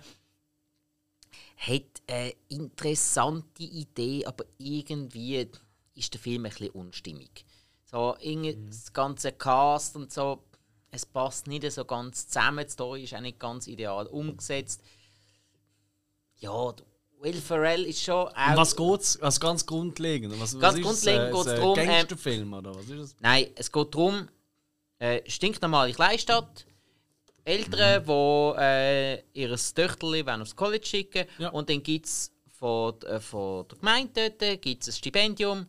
Hat 1.66 2.02
eine 2.06 2.34
interessante 2.48 3.62
Idee, 3.62 4.26
aber 4.26 4.44
irgendwie 4.58 5.48
ist 5.94 6.12
der 6.12 6.20
Film 6.20 6.44
ein 6.44 6.50
bisschen 6.50 6.70
unstimmig. 6.70 7.44
So, 7.84 8.16
irgendwie 8.20 8.58
das 8.68 8.92
ganze 8.92 9.32
Cast 9.32 9.96
und 9.96 10.12
so, 10.12 10.42
es 10.90 11.06
passt 11.06 11.46
nicht 11.46 11.70
so 11.70 11.84
ganz 11.84 12.28
zusammen. 12.28 12.64
Die 12.66 12.72
Story 12.72 13.04
ist 13.04 13.14
auch 13.14 13.20
nicht 13.20 13.38
ganz 13.38 13.66
ideal 13.66 14.06
umgesetzt. 14.06 14.82
Ja, 16.38 16.74
Will 17.20 17.40
Ferrell 17.40 17.84
ist 17.84 18.02
schon 18.02 18.28
auch. 18.28 18.50
Um 18.50 18.56
was 18.56 18.76
geht's? 18.76 19.20
Also 19.20 19.40
ganz 19.40 19.64
grundlegend. 19.64 20.38
Was, 20.38 20.58
Ganz 20.58 20.62
was 20.62 20.74
ist 20.74 20.82
grundlegend 20.82 21.28
es? 21.28 21.32
geht's 21.34 21.48
Ein 21.48 21.56
darum, 21.60 21.78
ähm, 21.78 21.86
Gangsterfilm 21.86 22.52
oder 22.52 22.74
was 22.74 22.84
ist 22.84 23.00
das? 23.00 23.16
Nein, 23.20 23.46
es 23.54 23.72
geht 23.72 23.94
darum, 23.94 24.28
äh, 24.98 25.22
stinknormale 25.30 25.92
Kleinstadt. 25.94 26.66
Eltern, 27.44 28.04
die 28.04 28.60
äh, 28.60 29.22
ihr 29.34 29.56
Töchterli 29.56 30.24
wollen 30.26 30.42
aufs 30.42 30.56
College 30.56 30.86
schicken 30.86 31.26
Ja. 31.38 31.50
und 31.50 31.68
dann 31.68 31.82
gibt 31.82 32.06
es 32.06 32.32
von, 32.58 33.00
äh, 33.02 33.20
von 33.20 33.68
der 33.68 33.78
Gemeinde 33.78 34.30
dort 34.30 34.62
gibt's 34.62 34.88
ein 34.88 34.92
Stipendium, 34.92 35.66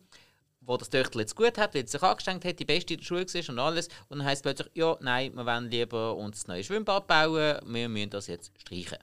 wo 0.62 0.78
das 0.78 0.90
Töchterli 0.90 1.24
jetzt 1.24 1.36
gut 1.36 1.58
hat, 1.58 1.76
weil 1.76 1.84
es 1.84 1.92
sich 1.92 2.02
angestrengt 2.02 2.46
hat, 2.46 2.60
die 2.60 2.66
Beste 2.66 2.94
in 2.94 3.00
der 3.02 3.06
Schule 3.06 3.26
war 3.26 3.50
und 3.50 3.60
alles. 3.60 3.88
Und 4.10 4.20
dann 4.20 4.28
heisst 4.28 4.38
es 4.38 4.42
plötzlich, 4.44 4.70
ja, 4.76 4.98
nein, 5.02 5.34
wir 5.36 5.46
wollen 5.46 5.70
lieber 5.70 6.16
uns 6.16 6.46
ein 6.48 6.52
neues 6.54 6.66
Schwimmbad 6.68 7.08
bauen, 7.08 7.60
wir 7.66 7.90
müssen 7.90 8.10
das 8.10 8.28
jetzt 8.28 8.52
streichen. 8.60 8.98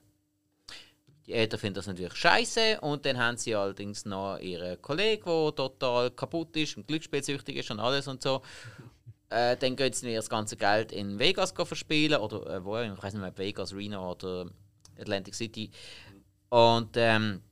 Die 1.27 1.35
Eltern 1.35 1.61
finden 1.61 1.75
das 1.75 1.87
natürlich 1.87 2.15
scheiße 2.17 2.81
und 2.81 3.07
dann 3.07 3.17
haben 3.17 3.37
sie 3.37 3.55
allerdings 3.55 4.05
noch 4.05 4.39
ihren 4.41 4.83
Kollegen, 4.83 5.25
der 5.25 5.55
total 5.55 6.11
kaputt 6.11 6.57
ist 6.57 6.77
und 6.77 6.89
glücksspielsüchtig 6.89 7.57
ist 7.59 7.71
und 7.71 7.79
alles 7.79 8.09
und 8.09 8.23
so. 8.23 8.43
Äh, 9.33 9.57
dann 9.57 9.77
gehen 9.77 9.93
sie 9.93 10.15
das 10.15 10.29
ganze 10.29 10.57
Geld 10.57 10.93
in 10.93 11.19
Vegas 11.19 11.55
go 11.55 11.65
verspielen 11.65 12.21
oder 12.21 12.47
äh, 12.49 12.65
wo, 12.65 12.79
ich 12.79 13.03
weiß 13.03 13.15
nicht 13.15 13.23
mehr, 13.23 13.37
Vegas, 13.39 13.75
Reno 13.75 14.13
oder 14.13 14.51
Atlantic 14.99 15.35
City. 15.35 15.71
Und 16.51 16.97
ähm, 16.97 17.43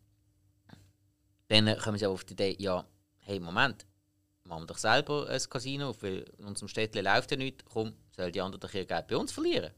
dann 1.48 1.78
kommen 1.78 1.96
sie 1.96 2.06
auf 2.06 2.24
die 2.24 2.34
Idee, 2.34 2.56
ja, 2.58 2.84
hey, 3.20 3.40
Moment, 3.40 3.86
machen 4.44 4.64
wir 4.64 4.66
doch 4.66 4.78
selber 4.78 5.26
ein 5.28 5.40
Casino, 5.48 5.94
weil 6.00 6.24
in 6.38 6.44
unserem 6.44 6.68
Städtchen 6.68 7.04
läuft 7.04 7.30
ja 7.30 7.38
nichts, 7.38 7.64
komm, 7.64 7.94
sollen 8.14 8.32
die 8.32 8.42
anderen 8.42 8.60
doch 8.60 8.74
ihr 8.74 8.84
Geld 8.84 9.06
bei 9.06 9.16
uns 9.16 9.32
verlieren? 9.32 9.72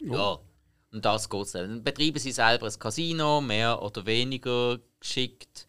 Ja, 0.00 0.38
und 0.92 1.04
das 1.04 1.28
geht 1.30 1.54
dann. 1.54 1.68
Dann 1.70 1.84
betreiben 1.84 2.18
sie 2.18 2.32
selber 2.32 2.66
ein 2.66 2.78
Casino, 2.78 3.40
mehr 3.40 3.80
oder 3.80 4.04
weniger 4.04 4.78
geschickt. 5.00 5.66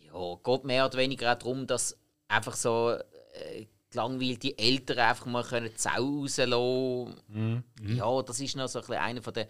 Ja, 0.00 0.34
geht 0.42 0.64
mehr 0.64 0.86
oder 0.86 0.98
weniger 0.98 1.32
auch 1.32 1.38
darum, 1.38 1.66
dass 1.68 1.96
einfach 2.26 2.56
so 2.56 2.98
äh, 3.32 3.66
gelangweilte 3.96 4.58
Eltern 4.58 4.98
einfach 4.98 5.26
mal 5.26 5.42
können 5.44 5.70
die 5.74 5.78
Sau 5.80 6.20
rauslassen 6.20 7.64
Ja, 7.82 8.22
das 8.22 8.40
ist 8.40 8.56
noch 8.56 8.68
so 8.68 8.80
ein 8.82 8.92
einer 8.92 9.22
von 9.22 9.34
der 9.34 9.48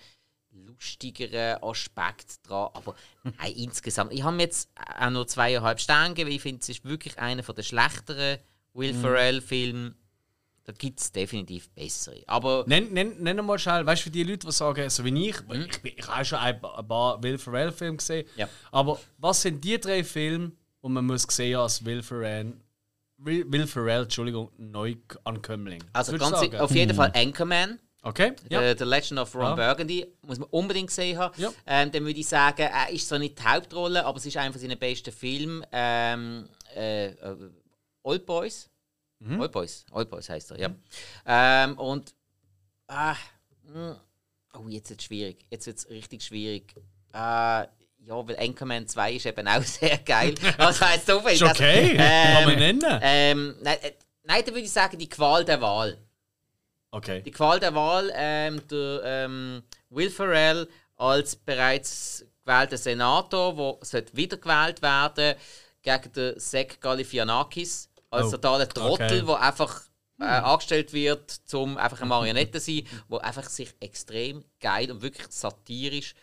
lustigeren 0.52 1.62
Aspekte 1.62 2.34
dran. 2.46 2.70
Aber 2.74 2.94
nein, 3.24 3.52
insgesamt, 3.56 4.12
ich 4.12 4.22
habe 4.22 4.38
jetzt 4.40 4.70
auch 4.98 5.10
nur 5.10 5.26
zweieinhalb 5.26 5.80
Sterne 5.80 6.10
gegeben, 6.10 6.28
weil 6.30 6.36
ich 6.36 6.42
finde, 6.42 6.60
es 6.62 6.68
ist 6.68 6.84
wirklich 6.84 7.18
einer 7.18 7.42
der 7.42 7.62
schlechteren 7.62 8.38
Will 8.74 8.94
Ferrell-Filme. 8.94 9.94
Da 10.64 10.72
gibt 10.72 10.98
es 10.98 11.12
definitiv 11.12 11.70
bessere. 11.70 12.22
Aber 12.26 12.64
Nenn, 12.66 12.92
nenn, 12.92 13.22
nenn 13.22 13.44
mal 13.44 13.58
schnell, 13.58 13.86
weißt 13.86 14.02
du, 14.02 14.04
für 14.04 14.10
die 14.10 14.24
Leute, 14.24 14.46
die 14.46 14.52
sagen, 14.52 14.90
so 14.90 15.04
wie 15.04 15.28
ich, 15.28 15.40
Mhm. 15.46 15.66
ich, 15.70 15.80
bin- 15.82 15.92
ich 15.96 16.08
habe 16.08 16.24
schon 16.24 16.38
ein 16.38 16.60
paar, 16.60 16.78
ein 16.78 16.88
paar 16.88 17.22
Will 17.22 17.38
Ferrell-Filme 17.38 17.98
gesehen, 17.98 18.26
Ja. 18.36 18.48
aber 18.72 18.98
was 19.18 19.42
sind 19.42 19.62
die 19.62 19.78
drei 19.78 20.02
Filme, 20.02 20.52
die 20.82 20.88
man 20.88 21.04
muss 21.06 21.22
sehen 21.22 21.56
als 21.58 21.84
Will 21.84 22.02
Ferrell, 22.02 22.54
Will, 23.18 23.50
Will 23.50 23.66
Ferrell, 23.66 24.02
Entschuldigung, 24.02 24.50
Neuankömmling? 24.58 25.82
also 25.92 26.16
ganz, 26.18 26.38
sagen? 26.38 26.56
auf 26.56 26.70
jeden 26.72 26.94
Fall 26.94 27.12
Anchorman. 27.14 27.78
Okay, 28.02 28.34
ja. 28.50 28.60
The, 28.72 28.78
The 28.78 28.84
Legend 28.84 29.18
of 29.18 29.34
Ron 29.34 29.58
Ja. 29.58 29.74
Burgundy 29.74 30.06
muss 30.22 30.38
man 30.38 30.48
unbedingt 30.50 30.88
gesehen 30.88 31.18
haben. 31.18 31.34
Ja. 31.40 31.50
Ähm, 31.66 31.90
dann 31.90 32.04
würde 32.04 32.20
ich 32.20 32.28
sagen, 32.28 32.62
er 32.62 32.88
ist 32.90 33.08
zwar 33.08 33.18
nicht 33.18 33.38
die 33.38 33.42
Hauptrolle, 33.42 34.04
aber 34.04 34.18
es 34.18 34.26
ist 34.26 34.36
einer 34.36 34.52
von 34.52 34.60
seinen 34.60 34.78
besten 34.78 35.12
Filmen. 35.12 35.66
Ähm, 35.72 36.48
äh, 36.74 37.06
äh, 37.06 37.36
Old 38.04 38.24
Boys. 38.24 38.70
Mhm. 39.18 39.40
Old 39.40 39.50
Boys. 39.50 39.84
Old 39.90 40.08
Boys 40.08 40.28
heißt 40.28 40.52
er, 40.52 40.60
ja. 40.60 40.70
Ähm, 41.24 41.76
und 41.78 42.14
ah, 42.86 43.16
mh, 43.64 44.00
oh, 44.54 44.68
jetzt 44.68 44.90
wird 44.90 45.00
es 45.00 45.06
schwierig. 45.06 45.44
Jetzt 45.50 45.66
wird 45.66 45.78
es 45.78 45.88
richtig 45.90 46.22
schwierig. 46.22 46.74
Äh, 47.12 47.66
ja, 48.06 48.28
weil 48.28 48.36
Anchorman 48.38 48.86
2 48.86 49.12
ist 49.14 49.26
eben 49.26 49.48
auch 49.48 49.62
sehr 49.64 49.98
geil. 49.98 50.34
Was 50.58 50.80
heißt 50.80 51.06
so 51.06 51.20
viel? 51.20 51.32
Ist 51.32 51.42
okay, 51.42 51.96
kann 51.96 52.44
man 52.44 52.58
nennen. 52.58 53.00
Ähm, 53.02 53.56
nein, 53.62 53.78
äh, 53.82 53.92
nein, 54.22 54.42
dann 54.44 54.54
würde 54.54 54.66
ich 54.66 54.72
sagen, 54.72 54.98
die 54.98 55.08
Qual 55.08 55.44
der 55.44 55.60
Wahl. 55.60 55.98
Okay. 56.92 57.22
Die 57.22 57.30
Qual 57.30 57.58
der 57.60 57.74
Wahl, 57.74 58.10
ähm, 58.14 58.62
der 58.68 59.00
ähm, 59.04 59.62
Will 59.90 60.10
Ferrell 60.10 60.68
als 60.96 61.36
bereits 61.36 62.24
gewählter 62.44 62.78
Senator, 62.78 63.78
der 63.92 64.04
wiedergewählt 64.12 64.80
werden 64.82 65.34
gegen 65.82 66.12
den 66.12 66.40
Zach 66.40 66.80
Galifianakis 66.80 67.90
als 68.10 68.28
Oh, 68.28 68.30
totaler 68.32 68.68
Trottel, 68.68 69.22
okay. 69.22 69.26
der 69.26 69.40
einfach 69.40 69.82
äh, 70.20 70.24
angestellt 70.24 70.92
wird, 70.92 71.38
um 71.52 71.76
einfach 71.76 72.00
eine 72.00 72.08
Marionette 72.14 72.60
zu 72.60 72.72
sein, 72.72 72.86
wo 73.08 73.18
einfach 73.18 73.48
sich 73.48 73.74
extrem 73.80 74.44
geil 74.60 74.90
und 74.90 75.02
wirklich 75.02 75.26
satirisch 75.28 76.14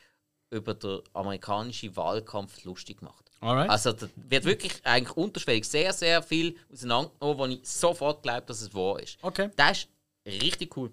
über 0.53 0.73
den 0.73 1.01
amerikanischen 1.13 1.95
Wahlkampf 1.95 2.63
lustig 2.63 2.99
gemacht. 2.99 3.31
Alright. 3.41 3.69
Also 3.69 3.91
da 3.91 4.07
wird 4.15 4.45
wirklich 4.45 4.73
eigentlich 4.83 5.17
unterschwellig 5.17 5.65
sehr, 5.65 5.91
sehr 5.91 6.23
viel 6.23 6.55
auseinandergenommen, 6.71 7.37
wo 7.37 7.45
ich 7.45 7.59
sofort 7.67 8.23
glaube, 8.23 8.43
dass 8.45 8.61
es 8.61 8.73
wahr 8.73 9.01
ist. 9.01 9.17
Okay. 9.21 9.49
Das 9.55 9.87
ist 10.23 10.41
richtig 10.41 10.77
cool. 10.77 10.91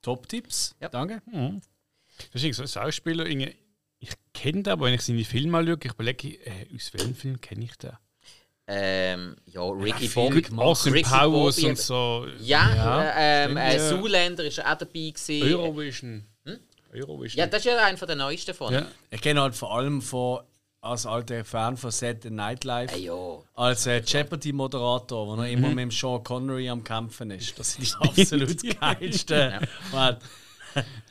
Top-Tipps. 0.00 0.74
Ja. 0.80 0.88
Danke. 0.88 1.20
Das 2.32 2.42
ist 2.42 2.56
so 2.56 2.62
ein 2.62 2.68
Schauspieler, 2.68 3.26
ich 3.26 4.14
kenne 4.32 4.62
den, 4.62 4.72
aber 4.72 4.86
wenn 4.86 4.94
ich 4.94 5.02
seine 5.02 5.24
Filme 5.24 5.58
anschaue, 5.58 5.78
ich 5.82 5.92
überlege, 5.92 6.28
äh, 6.46 6.66
aus 6.74 6.92
welchem 6.94 7.14
Film 7.14 7.40
kenne 7.40 7.64
ich 7.66 7.76
den? 7.76 7.92
Ähm, 8.66 9.36
ja, 9.46 9.62
Ricky 9.62 10.08
Bobby. 10.08 10.46
Austin 10.56 10.92
Ricky 10.92 11.10
Powers 11.10 11.56
Bobby- 11.56 11.68
und 11.68 11.78
so. 11.78 12.26
Ja, 12.38 13.10
äh, 13.10 13.44
ähm, 13.44 13.56
äh, 13.56 13.76
ja. 13.76 13.88
Zoolander 13.88 14.44
ist 14.44 14.64
auch 14.64 14.76
dabei 14.76 15.10
gewesen. 15.10 15.42
Eurovision. 15.42 16.24
Eurovision. 16.92 17.38
Ja, 17.38 17.46
das 17.46 17.60
ist 17.60 17.64
ja 17.66 17.76
einer 17.84 17.96
von 17.98 18.08
den 18.08 18.18
neuesten 18.18 18.54
von. 18.54 18.72
Ja. 18.72 18.86
Ich 19.10 19.20
kenne 19.20 19.40
halt 19.42 19.54
vor 19.54 19.74
allem 19.76 20.00
von, 20.02 20.40
als 20.80 21.06
alter 21.06 21.44
Fan 21.44 21.76
von 21.76 21.90
Saturday 21.90 22.30
Night 22.30 22.64
Live. 22.64 22.94
Äh, 22.94 23.00
ja. 23.00 23.14
Als 23.54 23.86
äh, 23.86 24.00
Jeopardy-Moderator, 24.04 25.26
wo 25.26 25.32
er 25.42 25.48
Mhm. 25.48 25.52
immer 25.52 25.68
mit 25.68 25.78
dem 25.78 25.90
Sean 25.90 26.22
Connery 26.24 26.68
am 26.70 26.82
Kämpfen 26.84 27.30
ist. 27.30 27.58
Das 27.58 27.78
ist 27.78 27.96
die 28.02 28.08
absolut 28.24 28.80
geilste. 28.80 29.60
Man- 29.92 30.16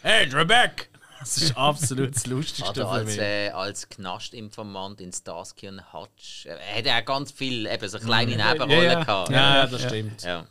Hey, 0.02 0.28
Trebek! 0.30 0.90
Das 1.20 1.36
ist 1.36 1.58
absolut 1.58 2.16
das 2.16 2.26
Lustigste 2.28 2.70
Oder 2.72 2.88
für 2.88 2.88
als, 2.90 3.06
mich. 3.08 3.18
äh, 3.20 3.50
als 3.50 3.90
Knastinformant 3.90 5.02
in 5.02 5.12
Starsky 5.12 5.68
und 5.68 5.82
Hutch. 5.92 6.46
Er 6.46 6.78
hat 6.78 6.86
ja 6.86 7.02
ganz 7.02 7.34
viel, 7.34 7.66
eben 7.68 7.90
so 7.90 8.00
kleine 8.00 8.38
Nebenrollen 8.38 8.84
ja. 8.92 9.04
gehabt. 9.04 9.30
ja, 9.30 9.56
ja, 9.58 9.68
das 9.68 9.84
stimmt. 9.84 10.22
Ja. 10.24 10.46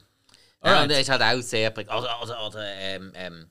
Alright. 0.61 0.77
ja 0.79 0.83
und 0.83 0.91
er 0.91 1.01
ist 1.01 1.09
halt 1.09 1.23
auch 1.23 1.41
sehr. 1.41 1.73
Oder, 1.73 2.23
oder, 2.23 2.47
oder 2.47 2.64
ähm, 2.64 3.12
ähm, 3.14 3.47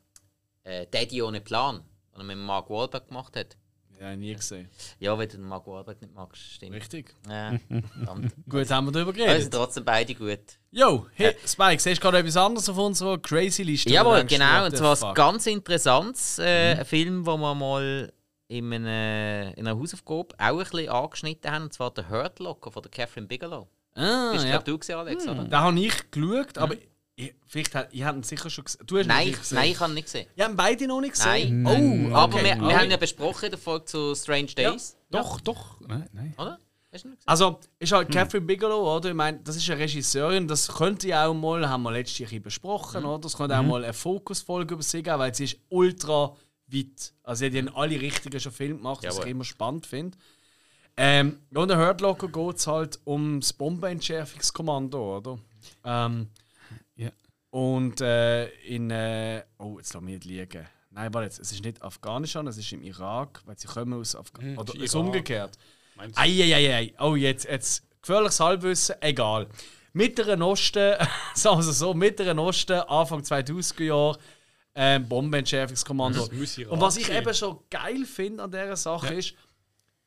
äh, 0.67 0.85
Daddy 0.91 1.21
ohne 1.21 1.41
Plan, 1.41 1.81
was 2.11 2.19
er 2.21 2.23
mit 2.25 2.37
Mark 2.37 2.69
Wahlberg 2.69 3.07
gemacht 3.07 3.35
hat. 3.35 3.55
Ja, 3.99 4.15
nie 4.15 4.35
gesehen. 4.35 4.69
Ja, 4.99 5.17
wenn 5.17 5.27
du 5.27 5.37
den 5.37 5.47
Mark 5.47 5.65
Wahlberg 5.65 5.99
nicht 6.01 6.13
magst, 6.13 6.39
stimmt. 6.43 6.75
Richtig. 6.75 7.15
Ja. 7.27 7.53
Gut, 8.47 8.69
haben 8.69 8.85
wir 8.85 8.91
darüber 8.91 9.09
Aber 9.09 9.13
sind 9.17 9.25
geredet. 9.27 9.53
trotzdem 9.53 9.85
beide 9.85 10.13
gut. 10.13 10.39
Jo, 10.69 11.07
hey, 11.15 11.35
Spike, 11.47 11.81
siehst 11.81 11.97
du 11.97 12.01
gerade 12.03 12.19
etwas 12.19 12.37
anderes 12.37 12.69
auf 12.69 12.77
unserer 12.77 13.17
Crazy-Liste? 13.17 13.89
Jawohl, 13.89 14.11
Oder 14.11 14.23
denkst 14.25 14.33
du, 14.35 14.39
genau. 14.39 14.65
Und 14.67 14.77
zwar 14.77 14.91
was 14.91 14.99
fuck? 14.99 15.15
ganz 15.15 15.47
Interessantes. 15.47 16.37
Äh, 16.39 16.75
Mhm. 16.75 16.79
Ein 16.81 16.85
Film, 16.85 17.23
den 17.25 17.39
wir 17.39 17.55
mal 17.55 18.13
in 18.49 18.71
einer, 18.73 19.57
in 19.57 19.67
einer 19.67 19.79
Hausaufgabe 19.79 20.35
auch 20.37 20.43
ein 20.45 20.57
bisschen 20.59 20.89
angeschnitten 20.89 21.51
haben. 21.51 21.63
Und 21.63 21.73
zwar 21.73 21.91
der 21.91 22.07
Hurt 22.09 22.37
Locker 22.39 22.71
von 22.71 22.83
der 22.83 22.91
Catherine 22.91 23.25
Bigelow. 23.27 23.67
Ah, 23.95 24.29
Bist 24.31 24.43
du, 24.43 24.47
ja. 24.49 24.53
glaub, 24.57 24.65
du 24.65 24.77
gesehen, 24.77 24.97
Alex, 24.99 25.27
oder? 25.27 25.43
Da 25.45 25.61
habe 25.61 25.79
ich 25.79 26.11
geschaut, 26.11 26.55
aber 26.59 26.75
ich, 27.19 27.33
vielleicht 27.47 27.73
hat, 27.75 27.89
ich 27.91 28.03
habe 28.03 28.19
ihn 28.19 28.23
sicher 28.23 28.49
schon 28.49 28.63
gesehen. 28.65 28.85
Du 28.85 28.97
hast 28.97 29.05
ihn 29.05 29.07
Nein, 29.09 29.27
nicht 29.27 29.39
gesehen. 29.39 29.55
nein, 29.57 29.71
ich 29.71 29.79
habe 29.79 29.91
ihn 29.91 29.95
nicht 29.95 30.05
gesehen. 30.05 30.27
Wir 30.35 30.45
haben 30.45 30.55
beide 30.55 30.87
noch 30.87 31.01
nicht 31.01 31.13
gesehen. 31.13 31.63
Nein. 31.63 32.11
Oh, 32.11 32.15
Aber 32.15 32.35
okay. 32.35 32.45
wir, 32.45 32.55
wir 32.57 32.63
Okay. 32.67 32.75
haben 32.77 32.91
ja 32.91 32.97
besprochen 32.97 33.45
in 33.45 33.51
der 33.51 33.59
Folge 33.59 33.85
zu 33.85 34.13
Strange 34.15 34.45
Days, 34.55 34.95
Doch, 35.09 35.41
doch. 35.41 35.81
Nein, 35.81 36.07
nein. 36.13 36.33
oder? 36.37 36.59
Hast 36.93 37.03
du 37.03 37.07
ihn 37.09 37.11
gesehen? 37.15 37.23
Also, 37.25 37.59
ist 37.79 37.91
halt 37.91 38.11
Catherine 38.11 38.45
Bigelow, 38.45 38.95
oder? 38.95 39.09
Ich 39.09 39.15
meine, 39.15 39.39
das 39.39 39.55
ist 39.55 39.67
eine 39.69 39.79
Regisseurin, 39.79 40.47
das 40.47 40.67
könnte 40.67 41.07
ja 41.07 41.25
auch 41.27 41.33
mal, 41.33 41.67
haben 41.67 41.81
wir 41.83 41.91
letztes 41.91 42.19
Jahr 42.31 42.39
besprochen, 42.39 43.03
oder? 43.03 43.19
Das 43.19 43.35
könnte 43.35 43.57
auch 43.57 43.63
mal 43.63 43.83
eine 43.83 43.93
Fokusfolge 43.93 44.75
über 44.75 44.83
sie 44.83 45.01
geben, 45.01 45.17
weil 45.19 45.33
sie 45.33 45.45
ist 45.45 45.57
ultra 45.69 46.35
weit. 46.67 47.13
Also, 47.23 47.39
sie 47.39 47.45
hat 47.47 47.53
ja 47.53 47.59
in 47.61 47.69
alle 47.69 47.99
Richtungen 47.99 48.39
schon 48.39 48.51
Filme 48.51 48.75
gemacht, 48.77 49.03
was 49.03 49.15
Jawohl. 49.15 49.25
ich 49.25 49.31
immer 49.31 49.43
spannend 49.43 49.87
finde. 49.87 50.15
Ähm, 50.99 51.39
ja, 51.51 51.61
und 51.61 51.67
der 51.67 51.77
Hurt 51.77 52.01
Locker 52.01 52.27
geht 52.27 52.57
es 52.57 52.67
halt 52.67 52.99
ums 53.05 53.53
Bombenentschärfungskommando, 53.53 55.17
oder? 55.17 55.39
Ähm, 55.83 56.27
Ja. 56.29 56.46
Und 57.49 58.01
äh, 58.01 58.47
in. 58.65 58.91
Äh, 58.91 59.43
oh, 59.57 59.77
jetzt 59.77 59.93
lass 59.93 60.03
mich 60.03 60.15
nicht 60.15 60.25
liegen. 60.25 60.67
Nein, 60.91 61.13
warte 61.13 61.25
jetzt. 61.25 61.39
Es 61.39 61.51
ist 61.51 61.63
nicht 61.63 61.81
Afghanistan, 61.81 62.47
es 62.47 62.57
ist 62.57 62.71
im 62.73 62.81
Irak, 62.83 63.41
weil 63.45 63.57
sie 63.57 63.67
kommen 63.67 63.93
aus 63.93 64.15
Afghanistan. 64.15 64.65
Hm, 64.65 64.75
oder 64.75 64.83
ist 64.83 64.93
Irak. 64.93 65.05
umgekehrt. 65.05 65.57
Eieiei. 66.15 66.93
Oh, 66.99 67.15
jetzt, 67.15 67.45
jetzt. 67.45 67.83
Gefährliches 68.01 68.39
Halbwissen, 68.39 68.95
egal. 69.01 69.47
Mitteren 69.93 70.41
Osten, 70.41 70.95
sagen 71.33 71.59
wir 71.59 71.67
es 71.67 71.79
so, 71.79 71.93
Mitteren 71.93 72.39
Osten, 72.39 72.79
Anfang 72.81 73.21
2000er 73.21 73.83
Jahre, 73.83 74.17
ähm, 74.75 75.07
Bombenentschärfungskommando. 75.07 76.23
Und 76.69 76.81
was 76.81 76.97
ich 76.97 77.11
eben 77.11 77.33
schon 77.33 77.59
geil 77.69 78.05
finde 78.05 78.43
an 78.43 78.51
dieser 78.51 78.75
Sache 78.75 79.15
ist, 79.15 79.33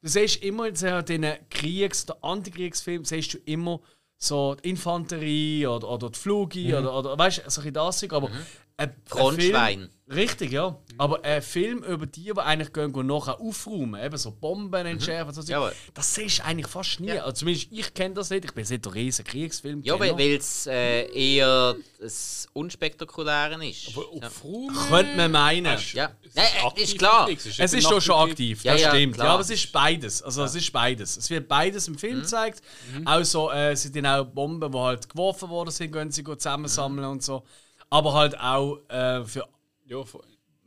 du 0.00 0.08
siehst 0.08 0.42
immer 0.42 0.68
in 0.68 0.74
den 1.04 1.26
Kriegs-, 1.50 2.08
oder 2.08 2.22
Antikriegsfilmen, 2.22 3.04
siehst 3.04 3.34
du 3.34 3.38
immer 3.44 3.80
so 4.22 4.54
die 4.54 4.70
Infanterie 4.70 5.66
oder, 5.66 5.88
oder 5.88 6.10
die 6.10 6.18
Flugi 6.18 6.74
oder, 6.74 6.94
oder 6.94 7.18
weißt 7.18 7.38
du, 7.38 7.50
so 7.50 7.62
ein 7.62 7.72
bisschen 7.72 7.74
das, 7.74 8.04
aber 8.10 8.28
ein, 8.28 8.46
ein 8.80 8.94
Frontschwein. 9.06 9.78
Film- 9.78 9.90
Richtig, 10.12 10.50
ja. 10.50 10.76
Aber 10.98 11.24
ein 11.24 11.40
Film 11.40 11.84
über 11.84 12.04
die, 12.04 12.24
die 12.24 12.38
eigentlich 12.40 12.72
gehen, 12.72 12.92
gehen 12.92 13.06
nachher 13.06 13.40
aufräumen, 13.40 14.02
eben 14.04 14.16
so 14.16 14.32
Bomben 14.32 14.84
entschärfen, 14.84 15.32
so 15.32 15.40
Zeug, 15.40 15.50
Jawohl. 15.50 15.72
das 15.94 16.12
siehst 16.12 16.40
du 16.40 16.44
eigentlich 16.46 16.66
fast 16.66 16.98
nie. 16.98 17.12
Also 17.12 17.30
zumindest 17.30 17.68
ich 17.70 17.94
kenne 17.94 18.16
das 18.16 18.28
nicht. 18.30 18.44
Ich 18.44 18.52
bin 18.52 18.66
nicht 18.68 18.84
ein 18.86 18.92
riesen 18.92 19.24
Kriegsfilm. 19.24 19.82
Ja, 19.84 20.00
weil 20.00 20.18
es 20.20 20.66
äh, 20.66 21.04
eher 21.12 21.76
das 22.00 22.48
Unspektakuläre 22.54 23.64
ist. 23.68 23.96
Aber 23.96 24.06
ja. 24.20 24.26
auf 24.26 24.42
Raum. 24.44 24.76
Könnte 24.88 25.16
man 25.16 25.30
meinen. 25.30 25.78
Ja, 25.92 26.10
Es 26.24 26.34
Nein, 26.34 26.46
äh, 26.60 26.66
aktiv 26.66 26.84
ist 26.84 26.98
klar. 26.98 27.28
Es 27.30 27.46
eben 27.58 27.78
ist 27.78 27.84
doch 27.90 28.00
schon 28.02 28.28
aktiv, 28.30 28.64
Ja, 28.64 28.72
das 28.72 28.82
ja, 28.82 28.90
stimmt. 28.90 29.14
klar. 29.14 29.26
Ja, 29.28 29.32
aber 29.34 29.42
es 29.42 29.50
ist 29.50 29.70
beides. 29.70 30.22
Also 30.24 30.42
es 30.42 30.56
ist 30.56 30.72
beides. 30.72 31.16
Es 31.18 31.30
wird 31.30 31.46
beides 31.46 31.86
im 31.86 31.96
Film 31.96 32.22
gezeigt. 32.22 32.62
Auch 33.04 33.22
so, 33.22 33.50
äh, 33.52 33.72
es 33.72 33.82
sind 33.82 33.94
dann 33.94 34.06
auch 34.06 34.24
Bomben, 34.24 34.72
die 34.72 34.78
halt 34.78 35.08
geworfen 35.08 35.48
worden 35.50 35.70
sind, 35.70 35.92
können 35.92 36.10
sie 36.10 36.24
gut 36.24 36.40
zusammensammeln 36.40 37.06
und 37.06 37.22
so. 37.22 37.44
Aber 37.90 38.14
halt 38.14 38.38
auch 38.40 38.78
äh, 38.88 39.24
für 39.24 39.46
Ja, 39.84 40.02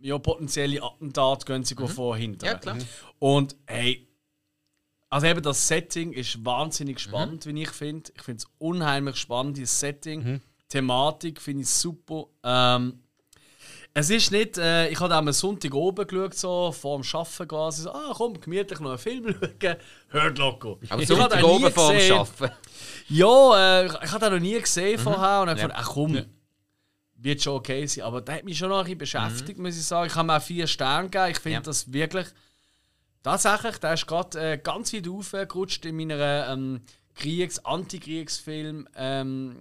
ja, 0.02 0.18
potenzielle 0.18 0.84
Attentate 0.84 1.46
gehen 1.46 1.64
sie 1.64 1.76
mhm. 1.76 1.88
vorhinter. 1.88 2.46
Ja, 2.46 2.56
klar. 2.56 2.78
Und 3.20 3.56
hey, 3.66 4.08
also 5.10 5.28
eben 5.28 5.42
das 5.42 5.68
Setting 5.68 6.12
ist 6.12 6.44
wahnsinnig 6.44 7.00
spannend, 7.00 7.46
wie 7.46 7.62
ich 7.62 7.70
finde. 7.70 8.12
Ich 8.16 8.22
finde 8.24 8.40
es 8.44 8.48
unheimlich 8.58 9.16
spannend, 9.16 9.58
dieses 9.58 9.80
Setting. 9.80 10.42
Thematik 10.68 11.40
finde 11.40 11.62
ich 11.64 11.70
super. 11.70 12.26
Ähm, 12.44 13.00
es 13.94 14.10
ist 14.10 14.32
nicht, 14.32 14.58
äh, 14.58 14.90
ich 14.90 15.00
habe 15.00 15.14
am 15.14 15.32
Sonntag 15.32 15.72
oben 15.76 16.08
geschaut, 16.08 16.34
so 16.34 16.72
vor 16.72 17.00
dem 17.00 17.06
Arbeiten 17.14 17.48
quasi, 17.48 17.84
so, 17.84 17.92
ah 17.92 18.12
komm, 18.16 18.42
gemütlich 18.42 18.80
noch 18.80 18.90
einen 18.90 18.98
Film 18.98 19.36
schauen, 19.62 19.76
hört 20.10 20.38
locker. 20.40 20.78
Aber 20.90 21.02
Ich 21.04 21.08
so 21.08 21.20
habe 21.20 21.36
den 21.36 21.46
oben 21.46 21.72
vor 21.72 21.94
dem. 21.94 22.12
Arbeiten. 22.14 22.56
Ja, 23.10 23.82
äh, 23.82 23.86
ich 23.86 24.12
habe 24.12 24.20
den 24.26 24.34
noch 24.34 24.40
nie 24.42 24.60
gesehen 24.60 25.00
Mhm. 25.00 25.04
vorher 25.04 25.42
und 25.44 25.50
habe 25.50 25.62
gedacht, 25.62 25.78
ach 25.80 25.90
komm, 25.94 26.26
wird 27.24 27.42
schon 27.42 27.56
okay 27.56 27.86
sein. 27.86 28.04
Aber 28.04 28.22
der 28.22 28.36
hat 28.36 28.44
mich 28.44 28.58
schon 28.58 28.70
noch 28.70 28.80
ein 28.80 28.98
bisschen 28.98 28.98
beschäftigt, 29.00 29.60
muss 29.60 29.78
ich 29.78 29.84
sagen. 29.86 30.08
Ich 30.08 30.16
habe 30.16 30.28
ihm 30.28 30.32
auch 30.32 30.42
vier 30.42 30.68
Sterne 30.68 31.10
gegeben. 31.10 31.32
Ich 31.32 31.40
finde 31.40 31.60
Mhm. 31.60 31.62
Ja. 31.64 31.66
das 31.66 31.94
wirklich. 31.94 32.28
Tatsächlich, 33.24 33.78
der 33.78 33.94
ist 33.94 34.06
gerade 34.08 34.52
äh, 34.54 34.58
ganz 34.58 34.94
weit 34.94 35.08
aufgerutscht 35.08 35.86
in 35.86 35.96
meiner 35.96 36.50
ähm, 36.50 36.82
Kriegs-, 37.16 37.64
Antikriegsfilm 37.64 38.88
ähm, 38.96 39.56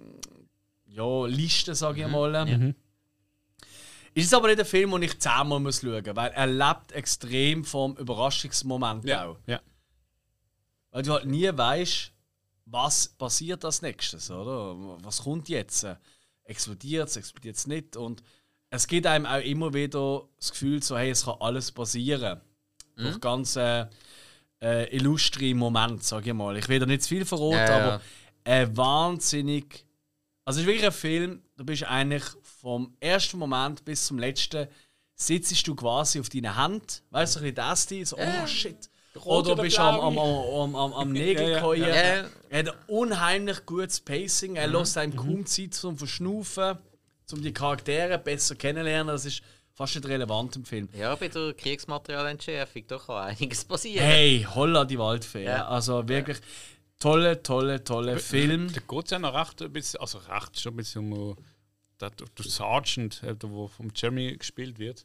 ja, 0.87 1.27
Liste, 1.27 1.75
sage 1.75 2.01
Mhm. 2.01 2.07
ich 2.07 2.13
mal. 2.13 2.75
Ist 4.15 4.27
es 4.27 4.35
aber 4.35 4.49
nicht 4.49 4.59
ein 4.61 4.67
Film, 4.67 4.91
den 4.91 5.03
ich 5.03 5.19
zehnmal 5.21 5.59
muss 5.61 5.81
schauen 5.81 6.03
muss, 6.05 6.17
weil 6.17 6.33
er 6.33 6.47
lebt 6.47 6.93
extrem 6.93 7.65
vom 7.65 7.97
Überraschungsmoment 7.97 9.05
Ja. 9.05 9.27
auch. 9.27 9.39
Ja. 9.47 9.61
Weil 10.91 11.03
du 11.03 11.13
halt 11.13 11.25
nie 11.25 11.49
weißt, 11.51 12.13
was 12.67 13.09
passiert 13.09 13.65
als 13.65 13.81
nächstes, 13.81 14.31
oder? 14.31 14.75
Was 15.03 15.23
kommt 15.23 15.49
jetzt? 15.49 15.87
Explodiert 16.45 17.09
es, 17.09 17.17
explodiert 17.17 17.57
es 17.57 17.67
nicht? 17.67 17.97
Und 17.97 18.23
es 18.71 18.87
gibt 18.87 19.07
einem 19.07 19.27
auch 19.27 19.41
immer 19.43 19.75
wieder 19.75 20.29
das 20.39 20.51
Gefühl, 20.51 20.83
so, 20.83 20.97
hey, 20.97 21.11
es 21.11 21.25
kann 21.25 21.37
alles 21.41 21.71
passieren. 21.73 22.41
Durch 22.97 23.21
ganz 23.21 23.57
äh, 23.57 23.87
äh, 24.63 24.97
illustre 24.97 25.55
Momente, 25.55 26.05
sage 26.05 26.31
ich 26.31 26.35
mal. 26.37 26.57
Ich 26.57 26.69
will 26.69 26.79
da 26.79 26.87
nicht 26.87 27.03
zu 27.03 27.11
viel 27.11 27.25
verraten, 27.25 27.53
Ja, 27.55 27.67
ja. 27.67 27.85
aber 27.85 28.01
ein 28.45 28.77
wahnsinnig. 28.77 29.87
Also, 30.45 30.61
es 30.61 30.65
ist 30.65 30.67
wirklich 30.67 30.87
ein 30.87 30.93
Film, 30.93 31.43
du 31.57 31.65
bist 31.65 31.85
eigentlich 31.85 32.25
vom 32.43 32.95
ersten 33.01 33.39
Moment 33.39 33.85
bis 33.85 34.07
zum 34.07 34.19
letzten, 34.19 34.69
sitzt 35.15 35.67
du 35.67 35.75
quasi 35.75 36.21
auf 36.21 36.29
deinen 36.29 36.57
Händen, 36.57 36.87
weißt 37.11 37.37
du, 37.37 37.41
ein 37.41 37.55
bisschen 37.55 37.55
das, 37.55 38.09
so, 38.11 38.17
oh 38.19 38.47
shit. 38.47 38.91
Oder 39.15 39.53
oder 39.53 39.63
bist 39.63 39.79
am, 39.79 40.01
am, 40.01 40.19
am, 40.19 40.75
am, 40.75 40.93
am 40.95 41.13
Nägel 41.13 41.51
Ja, 41.51 41.75
ja. 41.75 41.87
Er 42.49 42.59
hat 42.59 42.69
ein 42.69 42.71
unheimlich 42.87 43.67
gutes 43.67 44.01
Pacing. 44.01 44.57
Er 44.57 44.67
lässt 44.67 44.97
einem 44.97 45.17
kaum 45.17 45.47
Zeit 45.47 45.75
zum 45.75 45.97
Verschnaufen, 45.99 46.79
um 47.33 47.43
die 47.43 47.53
Charaktere 47.53 48.19
besser 48.19 48.55
kennenzulernen. 48.55 49.09
Das 49.09 49.25
ist 49.25 49.43
fast 49.75 49.95
nicht 49.95 50.07
relevant 50.07 50.57
im 50.57 50.65
Film. 50.65 50.89
Ja, 50.95 51.15
bei 51.15 51.29
der 51.29 51.55
Kriegsmaterialentschärfung 51.55 52.87
da 52.87 52.99
kann 52.99 53.17
einiges 53.29 53.65
passieren. 53.65 54.05
Hey, 54.05 54.47
holla 54.55 54.85
die 54.85 54.99
Waldfee. 54.99 55.45
Ja. 55.45 55.67
Also 55.67 56.07
wirklich 56.09 56.39
tolle, 56.99 57.43
tolle, 57.43 57.83
tolle 57.85 58.19
Film. 58.19 58.73
Da 58.73 58.81
geht 58.81 59.05
es 59.05 59.11
ja 59.11 59.19
noch 59.19 59.35
recht, 59.35 59.63
ein 59.63 59.73
bisschen, 59.73 60.01
also 60.01 60.19
recht 60.19 60.61
schon 60.61 60.75
ein 60.75 60.77
bisschen 60.77 61.13
um 61.13 61.37
der, 62.01 62.11
der 62.11 62.45
Sergeant, 62.45 63.23
äh, 63.23 63.35
der 63.35 63.51
wo 63.51 63.69
vom 63.69 63.91
Jeremy 63.95 64.37
gespielt 64.37 64.79
wird. 64.79 65.05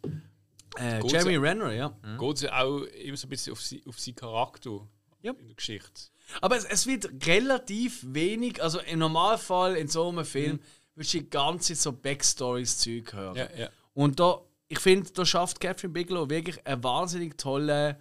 Äh, 0.77 1.01
Jeremy 1.07 1.35
so- 1.35 1.41
Renner, 1.41 1.71
ja. 1.73 1.97
Geht 2.19 2.37
es 2.37 2.45
auch 2.49 2.79
immer 2.81 3.17
so 3.17 3.27
ein 3.27 3.29
bisschen 3.29 3.53
auf, 3.53 3.61
sie, 3.61 3.83
auf 3.87 3.99
seinen 3.99 4.15
Charakter 4.15 4.87
Ja. 5.21 5.31
in 5.33 5.47
der 5.47 5.55
Geschichte. 5.55 6.01
Aber 6.41 6.57
es, 6.57 6.65
es 6.65 6.85
wird 6.87 7.09
relativ 7.25 8.03
wenig, 8.07 8.61
also 8.61 8.79
im 8.81 8.99
Normalfall 8.99 9.75
in 9.77 9.87
so 9.87 10.09
einem 10.09 10.25
Film, 10.25 10.59
würdest 10.95 11.13
du 11.13 11.19
die 11.19 11.29
ganze 11.29 11.73
Zeit 11.73 11.77
so 11.77 11.91
Backstories-Zeug 11.93 13.13
hören. 13.13 13.35
Ja, 13.35 13.47
ja. 13.57 13.69
Und 13.93 14.19
da 14.19 14.41
ich 14.69 14.79
finde, 14.79 15.09
da 15.11 15.25
schafft 15.25 15.61
Catherine 15.61 15.93
Bigelow 15.93 16.29
wirklich 16.29 16.65
einen 16.67 16.83
wahnsinnig 16.83 17.37
tollen 17.37 17.95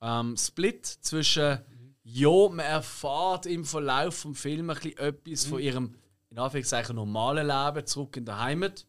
ähm, 0.00 0.34
Split 0.36 0.86
zwischen, 0.86 1.58
ja, 2.04 2.48
man 2.48 2.60
erfährt 2.60 3.44
im 3.44 3.66
Verlauf 3.66 4.22
des 4.22 4.40
Films 4.40 4.60
ein 4.70 4.74
bisschen 4.94 4.96
etwas 4.98 5.44
von 5.44 5.58
ihrem, 5.60 5.94
in 6.30 6.38
Anführungszeichen, 6.38 6.96
normalen 6.96 7.46
Leben 7.48 7.86
zurück 7.86 8.16
in 8.16 8.24
der 8.24 8.40
Heimat. 8.40 8.86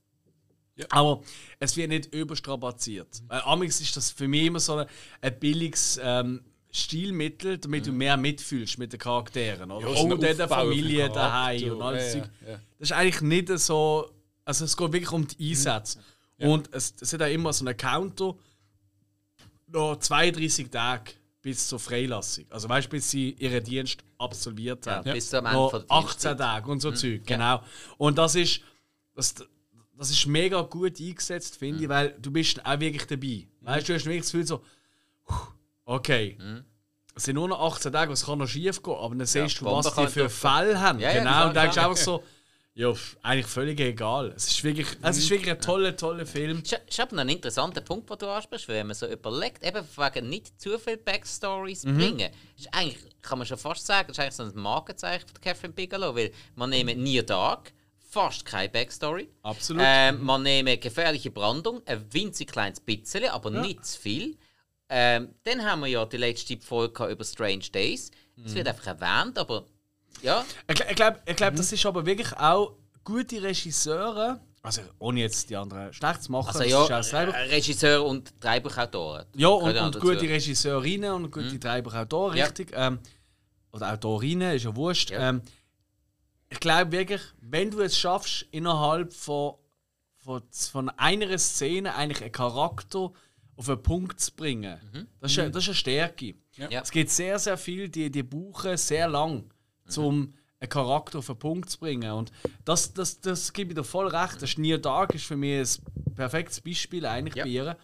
Aber 0.89 1.21
es 1.59 1.75
wird 1.75 1.89
nicht 1.89 2.13
überstrapaziert. 2.13 3.21
Weil 3.27 3.41
amigs 3.41 3.81
ist 3.81 3.95
das 3.97 4.11
für 4.11 4.27
mich 4.27 4.45
immer 4.45 4.59
so 4.59 4.75
ein, 4.77 4.87
ein 5.21 5.39
billiges 5.39 5.99
ähm, 6.01 6.41
Stilmittel, 6.71 7.57
damit 7.57 7.87
du 7.87 7.91
mehr 7.91 8.15
mitfühlst 8.17 8.77
mit 8.77 8.93
den 8.93 8.99
Charakteren. 8.99 9.71
Oder? 9.71 9.89
Ja, 9.89 10.01
oh, 10.01 10.15
der 10.15 10.35
der 10.35 10.47
Familie 10.47 11.09
daheim 11.09 11.71
und 11.73 11.81
all 11.81 11.95
das 11.95 12.13
Ja, 12.13 12.21
Zeug. 12.21 12.31
ja, 12.41 12.51
ja. 12.51 12.59
Das 12.77 12.89
ist 12.89 12.95
eigentlich 12.95 13.21
nicht 13.21 13.59
so. 13.59 14.09
Also 14.45 14.65
es 14.65 14.77
geht 14.77 14.91
wirklich 14.93 15.11
um 15.11 15.27
die 15.27 15.49
Einsätze. 15.49 15.99
Und 16.37 16.73
es, 16.73 16.93
es 16.99 17.11
hat 17.13 17.21
auch 17.21 17.27
immer 17.27 17.51
so 17.53 17.65
einen 17.65 17.75
Counter. 17.75 18.35
Noch 19.67 19.97
32 19.97 20.69
Tage 20.69 21.11
bis 21.41 21.67
zur 21.67 21.79
Freilassung. 21.79 22.45
Also 22.49 22.67
weißt 22.69 22.87
du, 22.87 22.91
bis 22.91 23.09
sie 23.11 23.31
ihren 23.39 23.63
Dienst 23.63 24.03
absolviert 24.17 24.87
haben. 24.87 25.11
Bis 25.11 25.29
zum 25.29 25.45
Ende 25.45 25.51
Noch 25.53 25.71
von 25.71 25.81
der 25.81 25.91
18 25.91 26.01
Dienstzeit. 26.05 26.37
Tage 26.39 26.71
und 26.71 26.79
so 26.81 26.91
Zeug, 26.91 27.25
genau. 27.25 27.63
Und 27.97 28.17
das 28.17 28.35
ist, 28.35 28.61
das, 29.15 29.35
das 29.99 30.09
ist 30.11 30.25
mega 30.25 30.61
gut 30.61 30.99
eingesetzt, 30.99 31.57
finde 31.57 31.83
ich, 31.83 31.89
weil 31.89 32.15
du 32.19 32.31
bist 32.31 32.65
auch 32.65 32.79
wirklich 32.79 33.05
dabei. 33.05 33.47
Weißt 33.61 33.87
du, 33.87 33.93
du 33.93 33.97
hast 33.99 34.05
wirklich 34.05 34.21
das 34.23 34.31
Gefühl 34.31 34.47
so, 34.47 34.63
okay, 35.85 36.37
es 37.15 37.23
sind 37.23 37.35
nur 37.35 37.47
noch 37.47 37.59
18 37.73 37.91
Tage, 37.91 38.11
was 38.11 38.25
kann 38.25 38.39
noch 38.39 38.47
schief 38.47 38.81
gehen, 38.81 38.93
aber 38.95 39.15
dann 39.15 39.27
siehst 39.27 39.59
du, 39.59 39.65
Bombe 39.65 39.83
was 39.85 39.93
die 39.95 40.07
für. 40.07 40.29
Fälle 40.29 40.79
haben. 40.79 40.99
Ja, 40.99 41.09
ja, 41.11 41.19
genau, 41.19 41.31
klar, 41.31 41.47
und 41.47 41.55
denkst 41.55 41.77
einfach 41.77 41.97
so, 41.97 42.23
ja, 42.75 42.93
eigentlich 43.23 43.47
völlig 43.47 43.77
egal. 43.81 44.31
Es 44.37 44.47
ist 44.47 44.63
wirklich, 44.63 44.87
es 45.01 45.17
ist 45.17 45.29
wirklich 45.29 45.51
ein 45.51 45.59
toller, 45.59 45.97
toller 45.97 46.25
Film. 46.25 46.63
Das 46.63 46.79
ist 46.87 46.99
aber 47.01 47.15
noch 47.15 47.21
ein 47.23 47.29
interessanter 47.29 47.81
Punkt, 47.81 48.09
den 48.09 48.17
du 48.19 48.27
ansprichst, 48.27 48.69
wenn 48.69 48.87
man 48.87 48.95
so 48.95 49.05
überlegt, 49.05 49.65
eben 49.65 49.83
wegen 49.97 50.29
nicht 50.29 50.61
zu 50.61 50.79
viele 50.79 50.97
Backstories 50.97 51.83
Mhm. 51.83 51.97
bringen, 51.97 52.31
ist 52.57 52.69
eigentlich, 52.73 52.99
kann 53.21 53.37
man 53.39 53.45
schon 53.47 53.57
fast 53.57 53.85
sagen, 53.85 54.07
das 54.07 54.17
ist 54.17 54.21
eigentlich 54.21 54.35
so 54.35 54.43
ein 54.43 54.51
Markenzeichen 54.63 55.27
von 55.27 55.41
Catherine 55.41 55.73
Bigelow, 55.73 56.15
weil 56.15 56.31
man 56.55 56.69
nehme 56.69 56.95
Near 56.95 57.23
Dark, 57.23 57.73
fast 58.09 58.43
keine 58.45 58.69
Backstory. 58.69 59.29
Absolut. 59.43 59.83
Ähm, 59.85 60.23
man 60.23 60.41
nehme 60.43 60.77
gefährliche 60.77 61.29
Brandung, 61.31 61.81
ein 61.85 62.03
winzig 62.11 62.51
kleines 62.51 62.79
bisschen, 62.79 63.25
aber 63.29 63.49
nicht 63.51 63.85
zu 63.85 63.99
viel. 63.99 64.37
Ähm, 64.89 65.35
dann 65.43 65.63
haben 65.63 65.81
wir 65.81 65.87
ja 65.87 66.05
die 66.05 66.17
letzte 66.17 66.57
Folge 66.57 67.05
über 67.07 67.23
Strange 67.23 67.65
Days. 67.71 68.09
Das 68.35 68.51
Mhm. 68.53 68.55
wird 68.55 68.67
einfach 68.69 68.87
erwähnt, 68.87 69.37
aber 69.37 69.65
ja, 70.21 70.43
Ich, 70.67 70.79
ich 70.79 70.95
glaube, 70.95 71.19
ich 71.25 71.35
glaub, 71.35 71.55
das 71.55 71.71
ist 71.71 71.85
aber 71.85 72.05
wirklich 72.05 72.33
auch 72.35 72.73
gute 73.03 73.41
Regisseure, 73.43 74.39
also 74.63 74.81
ohne 74.97 75.19
jetzt 75.21 75.49
die 75.49 75.55
anderen 75.55 75.93
schlecht 75.93 76.23
zu 76.23 76.31
machen, 76.31 76.47
also 76.49 76.63
ja, 76.63 76.99
äh, 76.99 77.49
Regisseur 77.49 78.03
und 78.03 78.33
Drehbuchautoren. 78.43 79.25
Ja, 79.35 79.49
und, 79.49 79.77
und 79.77 79.99
gute 79.99 80.21
Regisseurinnen 80.21 81.11
und 81.11 81.31
gute 81.31 81.59
Drehbuchautoren, 81.59 82.35
Ja. 82.37 82.45
richtig. 82.45 82.71
Ähm, 82.73 82.99
oder 83.71 83.93
Autorinnen, 83.93 84.55
ist 84.55 84.63
ja 84.65 84.75
wurscht. 84.75 85.11
Ja. 85.11 85.29
Ähm, 85.29 85.41
ich 86.49 86.59
glaube 86.59 86.91
wirklich, 86.91 87.21
wenn 87.41 87.71
du 87.71 87.81
es 87.81 87.97
schaffst, 87.97 88.45
innerhalb 88.51 89.13
von, 89.13 89.55
von, 90.17 90.41
von 90.51 90.89
einer 90.89 91.37
Szene 91.37 91.95
eigentlich 91.95 92.21
einen 92.23 92.31
Charakter 92.31 93.11
auf 93.55 93.69
einen 93.69 93.83
Punkt 93.83 94.19
zu 94.19 94.33
bringen, 94.35 94.79
das, 95.19 95.31
ist, 95.33 95.39
eine- 95.39 95.51
das 95.51 95.63
ist 95.63 95.69
eine 95.69 95.75
Stärke. 95.75 96.35
Ja. 96.57 96.81
Es 96.81 96.91
gibt 96.91 97.09
sehr, 97.09 97.37
sehr 97.39 97.57
viel, 97.57 97.89
die, 97.89 98.09
die 98.09 98.23
brauchen 98.23 98.77
sehr 98.77 99.07
lang, 99.07 99.49
um 99.97 100.33
einen 100.61 100.69
Charakter 100.69 101.19
auf 101.19 101.29
einen 101.29 101.39
Punkt 101.39 101.69
zu 101.69 101.77
bringen. 101.79 102.11
Und 102.11 102.31
das, 102.65 102.93
das, 102.93 103.21
das 103.21 103.53
gebe 103.53 103.71
ich 103.71 103.75
dir 103.77 103.83
voll 103.83 104.07
recht. 104.07 104.41
Das 104.41 104.57
Near 104.57 104.77
Dark 104.77 105.13
ist 105.15 105.25
für 105.25 105.37
mich 105.37 105.79
ein 106.07 106.15
perfektes 106.15 106.59
Beispiel 106.61 107.05
eigentlich 107.05 107.35
Ja. 107.35 107.43
bei 107.43 107.49
ihr. 107.49 107.77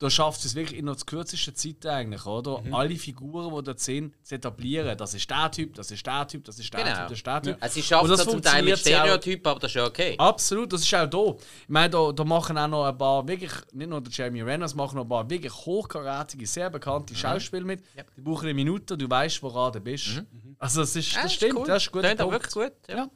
Da 0.00 0.08
schafft 0.08 0.42
es 0.46 0.54
wirklich 0.54 0.78
in 0.78 0.86
der 0.86 0.96
kürzesten 0.96 1.54
Zeit 1.54 1.84
eigentlich, 1.84 2.24
oder? 2.24 2.62
Mhm. 2.62 2.74
Alle 2.74 2.96
Figuren, 2.96 3.54
die 3.54 3.64
dort 3.64 3.80
sind, 3.80 4.14
zu 4.26 4.34
etablieren. 4.34 4.96
Das 4.96 5.12
ist 5.12 5.28
der 5.28 5.50
Typ, 5.50 5.74
das 5.74 5.90
ist 5.90 6.06
der 6.06 6.26
Typ, 6.26 6.42
das 6.46 6.58
ist 6.58 6.72
der 6.72 6.84
Genau. 6.84 6.96
Typ, 6.96 7.08
das 7.08 7.18
ist 7.18 7.26
der 7.26 7.42
Typ. 7.42 7.56
Also 7.60 7.80
sie 7.82 7.88
das 8.08 8.20
es 8.20 8.26
zum 8.26 8.40
Teil 8.40 8.62
mit 8.62 8.70
ja 8.70 8.76
Stereotypen, 8.78 9.46
aber 9.50 9.60
das 9.60 9.70
ist 9.72 9.74
ja 9.74 9.84
okay. 9.84 10.14
Absolut, 10.16 10.72
das 10.72 10.80
ist 10.80 10.94
auch 10.94 11.06
da. 11.06 11.36
Ich 11.64 11.68
meine, 11.68 11.90
da, 11.90 12.12
da 12.12 12.24
machen 12.24 12.56
auch 12.56 12.66
noch 12.66 12.86
ein 12.86 12.96
paar 12.96 13.28
wirklich, 13.28 13.52
nicht 13.72 13.90
nur 13.90 14.00
der 14.00 14.10
Jeremy 14.10 14.40
Renner, 14.40 14.64
es 14.64 14.74
machen 14.74 14.96
noch 14.96 15.04
ein 15.04 15.08
paar 15.10 15.28
wirklich 15.28 15.52
hochkarätige, 15.52 16.46
sehr 16.46 16.70
bekannte 16.70 17.14
Schauspieler 17.14 17.66
mit. 17.66 17.82
Die 18.16 18.22
brauchen 18.22 18.46
eine 18.46 18.54
Minute, 18.54 18.96
du 18.96 19.10
weißt, 19.10 19.42
woran 19.42 19.74
du 19.74 19.80
bist. 19.80 20.22
Also 20.58 20.80
das, 20.80 20.96
ist, 20.96 21.12
Ja, 21.12 21.22
das 21.24 21.32
ist 21.32 21.36
stimmt, 21.36 21.58
cool. 21.58 21.66
das 21.66 21.82
ist 21.82 21.92
Klingt 21.92 22.22
auch 22.22 22.30
wirklich 22.32 22.54
gut. 22.54 22.72
Ja. 22.88 22.96
Ja. 22.96 23.10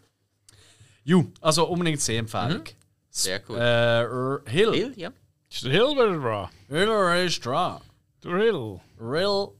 Ju, 1.02 1.32
also 1.40 1.66
unbedingt 1.66 2.02
Sehempfehlung. 2.02 2.64
Sehr 3.08 3.40
cool. 3.48 3.56
Äh, 3.58 4.50
Hill. 4.50 4.72
Hill, 4.74 4.92
ja. 4.96 5.10
Ist 5.54 5.62
der 5.62 5.70
Hill 5.70 5.90
wieder 5.92 6.18
dran? 6.18 6.48
Hill 6.68 7.26
ist 7.26 7.46
dran. 7.46 7.80
Der 8.24 8.36
Hill. 8.38 8.80
Real. 9.00 9.52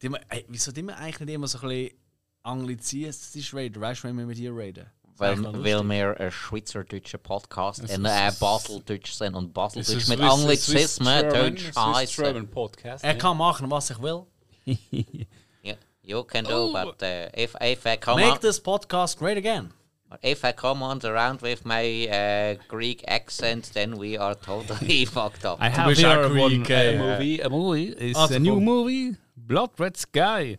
Die, 0.00 0.08
wir- 0.08 0.20
ey, 0.28 0.44
wieso 0.48 0.70
die 0.70 0.82
wir 0.82 0.96
eigentlich 0.96 1.26
nicht 1.26 1.34
immer 1.34 1.48
so 1.48 1.58
ein 1.58 1.68
bisschen 1.68 1.98
anglizistisch 2.44 3.52
raiden? 3.52 3.82
Weißt 3.82 4.04
du, 4.04 4.08
wenn 4.08 4.18
wir 4.18 4.26
mit 4.26 4.38
dir 4.38 4.54
raiden? 4.54 4.86
Weil, 5.16 5.42
weil 5.42 5.88
wir 5.88 6.20
ein 6.20 6.30
schweizerdeutscher 6.30 7.18
Podcast 7.18 7.80
in 7.80 8.04
äh, 8.04 8.30
Baseldeutsch 8.38 9.10
sind 9.12 9.34
und 9.34 9.52
Baseldeutsch 9.52 10.06
mit 10.08 10.20
Anglizismen, 10.20 10.78
Swiss 10.86 10.98
German- 10.98 11.30
Deutsch 11.56 11.72
heißen. 11.76 12.48
Podcast. 12.48 13.02
Er 13.04 13.18
kann 13.18 13.36
machen, 13.36 13.68
was 13.70 13.90
ich 13.90 14.00
will. 14.00 14.22
Ja, 15.64 15.74
you 16.02 16.22
can 16.24 16.44
do, 16.44 16.66
Oh. 16.68 16.72
but 16.72 17.02
uh, 17.02 17.28
if, 17.36 17.56
if, 17.60 17.84
I 17.86 17.96
come 17.96 18.20
Make 18.20 18.34
on, 18.34 18.40
this 18.40 18.60
podcast 18.60 19.18
great 19.18 19.36
again. 19.36 19.72
If 20.22 20.44
I 20.44 20.52
come 20.52 20.82
on 20.82 21.00
around 21.04 21.40
with 21.42 21.64
my 21.64 22.08
uh, 22.08 22.56
Greek 22.68 23.04
accent, 23.08 23.70
then 23.74 23.96
we 23.98 24.18
are 24.18 24.34
totally 24.34 25.06
fucked 25.14 25.44
up. 25.44 25.58
I 25.60 25.68
have 25.70 25.96
here 25.96 26.28
one 26.34 26.62
Greek, 26.62 26.70
uh, 26.70 26.98
movie. 26.98 27.40
A 27.40 27.48
movie 27.48 27.88
is 28.10 28.16
Also 28.16 28.34
a 28.36 28.38
new 28.38 28.60
movie. 28.60 29.16
Blood 29.36 29.70
Red 29.78 29.96
Sky. 29.96 30.58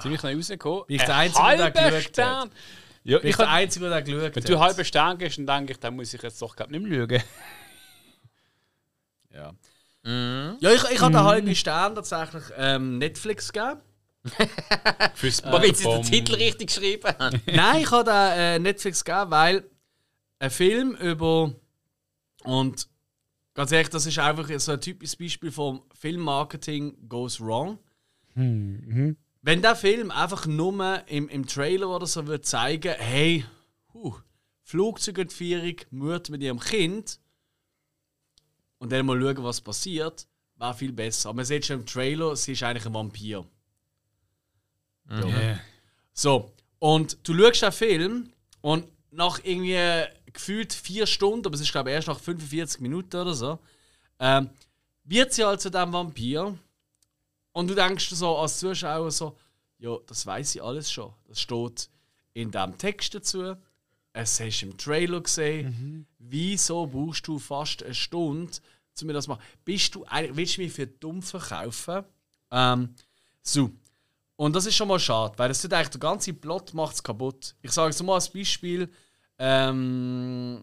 Ziemlich 0.00 0.20
schnell 0.20 0.36
rausgekommen. 0.36 0.84
Bin 0.86 0.96
ich 0.96 1.04
der 1.04 1.16
Ein 1.16 1.30
Einzige, 1.34 1.56
der 1.56 1.70
geschaut 1.70 1.92
hat? 1.94 2.02
Stern. 2.02 2.50
Ja, 3.04 3.18
Bin 3.18 3.30
ich 3.30 3.36
der 3.36 3.48
Einzige, 3.48 3.88
der 3.88 4.02
geschaut 4.02 4.20
wenn 4.36 4.42
hat. 4.42 4.48
du 4.50 4.58
halber 4.58 4.84
Stern 4.84 5.18
gehst, 5.18 5.38
dann 5.38 5.46
denke 5.46 5.72
ich, 5.72 5.78
dann 5.78 5.96
muss 5.96 6.12
ich 6.12 6.22
jetzt 6.22 6.42
doch 6.42 6.54
glaub, 6.56 6.70
nicht 6.70 6.80
mehr 6.82 6.90
lügen. 6.98 7.22
Ja, 9.34 9.52
Mhm. 10.02 10.56
ja 10.60 10.70
ich, 10.72 10.84
ich 10.84 11.00
habe 11.00 11.12
den 11.12 11.24
halben 11.24 11.54
Stern 11.54 11.94
tatsächlich 11.94 12.44
ähm, 12.56 12.98
Netflix 12.98 13.52
gegeben. 13.52 13.80
Fürs 15.14 15.42
Aber 15.44 15.62
wenn 15.62 15.74
sie 15.74 15.84
den 15.84 16.02
Titel 16.02 16.34
richtig 16.34 16.68
geschrieben 16.68 17.12
haben. 17.18 17.40
Nein, 17.46 17.82
ich 17.82 17.90
habe 17.90 18.04
den 18.04 18.38
äh, 18.38 18.58
Netflix 18.58 19.04
gegeben, 19.04 19.30
weil 19.30 19.70
ein 20.38 20.50
Film 20.50 20.94
über. 20.96 21.54
Und 22.44 22.88
ganz 23.54 23.72
ehrlich, 23.72 23.88
das 23.88 24.06
ist 24.06 24.18
einfach 24.18 24.48
so 24.58 24.72
ein 24.72 24.80
typisches 24.80 25.16
Beispiel 25.16 25.50
vom 25.50 25.82
Filmmarketing 25.94 27.08
goes 27.08 27.40
wrong. 27.40 27.78
Wenn 28.34 29.62
der 29.62 29.76
Film 29.76 30.10
einfach 30.10 30.46
nur 30.46 31.02
im, 31.08 31.28
im 31.28 31.46
Trailer 31.46 31.88
oder 31.88 32.06
so 32.06 32.26
würde 32.26 32.42
zeigen, 32.42 32.94
hey, 32.98 33.44
huh, 33.94 34.14
Flugzeugentführung, 34.62 35.76
Mord 35.90 36.28
mit 36.30 36.42
ihrem 36.42 36.58
Kind 36.58 37.20
und 38.78 38.90
dann 38.92 39.06
mal 39.06 39.20
schauen, 39.20 39.44
was 39.44 39.60
passiert, 39.60 40.26
wäre 40.56 40.74
viel 40.74 40.92
besser. 40.92 41.28
Aber 41.28 41.36
man 41.36 41.44
sieht 41.44 41.64
schon 41.66 41.80
im 41.80 41.86
Trailer, 41.86 42.34
sie 42.36 42.52
ist 42.52 42.62
eigentlich 42.62 42.86
ein 42.86 42.94
Vampir. 42.94 43.46
Yeah. 45.10 45.60
So, 46.12 46.52
und 46.78 47.18
du 47.22 47.34
schaust 47.38 47.62
den 47.62 47.72
Film 47.72 48.32
und 48.60 48.86
nach 49.10 49.38
irgendwie 49.42 50.04
gefühlt 50.32 50.72
vier 50.72 51.06
Stunden, 51.06 51.46
aber 51.46 51.54
es 51.54 51.60
ist 51.60 51.72
glaube 51.72 51.90
ich 51.90 51.94
erst 51.94 52.08
nach 52.08 52.20
45 52.20 52.80
Minuten 52.80 53.16
oder 53.16 53.34
so, 53.34 53.58
ähm, 54.18 54.50
wird 55.04 55.32
sie 55.32 55.44
halt 55.44 55.60
zu 55.60 55.70
diesem 55.70 55.92
Vampir. 55.92 56.58
Und 57.52 57.68
du 57.68 57.74
denkst 57.74 58.10
so 58.10 58.36
als 58.36 58.58
Zuschauer 58.58 59.10
so, 59.10 59.36
ja, 59.78 59.96
das 60.06 60.26
weiß 60.26 60.56
ich 60.56 60.62
alles 60.62 60.90
schon. 60.92 61.12
Das 61.28 61.40
steht 61.40 61.88
in 62.34 62.50
dem 62.50 62.76
Text 62.76 63.14
dazu. 63.14 63.56
Es 64.12 64.40
hast 64.40 64.60
du 64.60 64.66
im 64.66 64.76
Trailer 64.76 65.20
gesehen. 65.20 66.06
Wieso 66.18 66.86
brauchst 66.86 67.26
du 67.28 67.38
fast 67.38 67.82
eine 67.82 67.94
Stunde, 67.94 68.52
um 69.00 69.06
mir 69.06 69.12
das 69.12 69.24
zu 69.24 69.30
machen? 69.30 69.42
Bist 69.64 69.94
du 69.94 70.04
eigentlich, 70.04 70.36
willst 70.36 70.56
du 70.56 70.62
mich 70.62 70.72
für 70.72 70.86
dumm 70.86 71.22
verkaufen? 71.22 72.04
Ähm, 72.50 72.94
so. 73.42 73.70
Und 74.36 74.54
das 74.54 74.66
ist 74.66 74.76
schon 74.76 74.88
mal 74.88 74.98
schade, 75.00 75.32
weil 75.38 75.48
das 75.48 75.62
tut 75.62 75.72
eigentlich 75.72 75.88
der 75.88 76.00
ganze 76.00 76.32
Plot 76.34 76.74
macht's 76.74 77.02
kaputt. 77.02 77.54
Ich 77.62 77.72
sage 77.72 77.90
es 77.90 78.02
mal 78.02 78.14
als 78.14 78.28
Beispiel. 78.28 78.88
Ähm, 79.38 80.60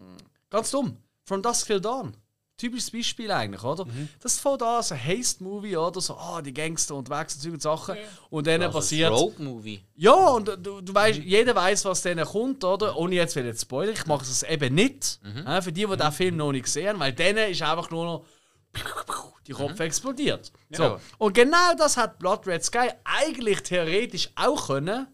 ganz 0.50 0.70
dumm. 0.70 0.96
From 1.24 1.42
Dusk 1.42 1.66
Till 1.66 1.80
Dawn. 1.80 2.16
Typisches 2.56 2.92
Beispiel 2.92 3.32
eigentlich, 3.32 3.64
oder? 3.64 3.84
Das 4.22 4.38
fängt 4.38 4.62
an, 4.62 4.80
so 4.80 4.94
ein 4.94 5.04
Haste-Movie, 5.04 5.76
oder? 5.76 6.00
So, 6.00 6.14
ah, 6.14 6.40
die 6.40 6.54
Gangster 6.54 6.94
unterwegs 6.94 7.34
und 7.34 7.40
Zeug 7.42 7.52
und 7.54 7.62
Sachen. 7.62 7.96
Und 8.30 8.46
dann 8.46 8.70
passiert. 8.70 9.10
Rogue-Movie. 9.10 9.80
Ja, 9.96 10.12
und 10.28 10.46
du, 10.62 10.80
du 10.80 10.94
weißt, 10.94 11.18
jeder 11.18 11.56
weiß, 11.56 11.84
was 11.86 12.02
denen 12.02 12.24
kommt, 12.24 12.62
oder? 12.62 12.96
Ohne 12.96 13.16
jetzt 13.16 13.34
wieder 13.34 13.52
zu 13.54 13.62
spoilern. 13.62 13.94
Ich 13.94 14.06
mache 14.06 14.22
es 14.22 14.44
eben 14.44 14.72
nicht. 14.72 15.18
äh, 15.44 15.60
für 15.62 15.72
die, 15.72 15.84
die 15.84 15.96
den 15.96 16.12
Film 16.12 16.36
noch 16.36 16.52
nicht 16.52 16.66
gesehen 16.66 16.90
haben, 16.90 17.00
weil 17.00 17.12
denen 17.12 17.50
ist 17.50 17.60
einfach 17.62 17.90
nur 17.90 18.04
noch 18.04 18.24
die 19.46 19.52
Kopf 19.52 19.78
explodiert. 19.80 20.52
So. 20.70 20.82
Ja. 20.82 21.00
Und 21.18 21.34
genau 21.34 21.74
das 21.76 21.96
hat 21.96 22.18
Blood 22.18 22.46
Red 22.46 22.64
Sky 22.64 22.90
eigentlich 23.04 23.62
theoretisch 23.62 24.30
auch 24.36 24.68
können, 24.68 25.06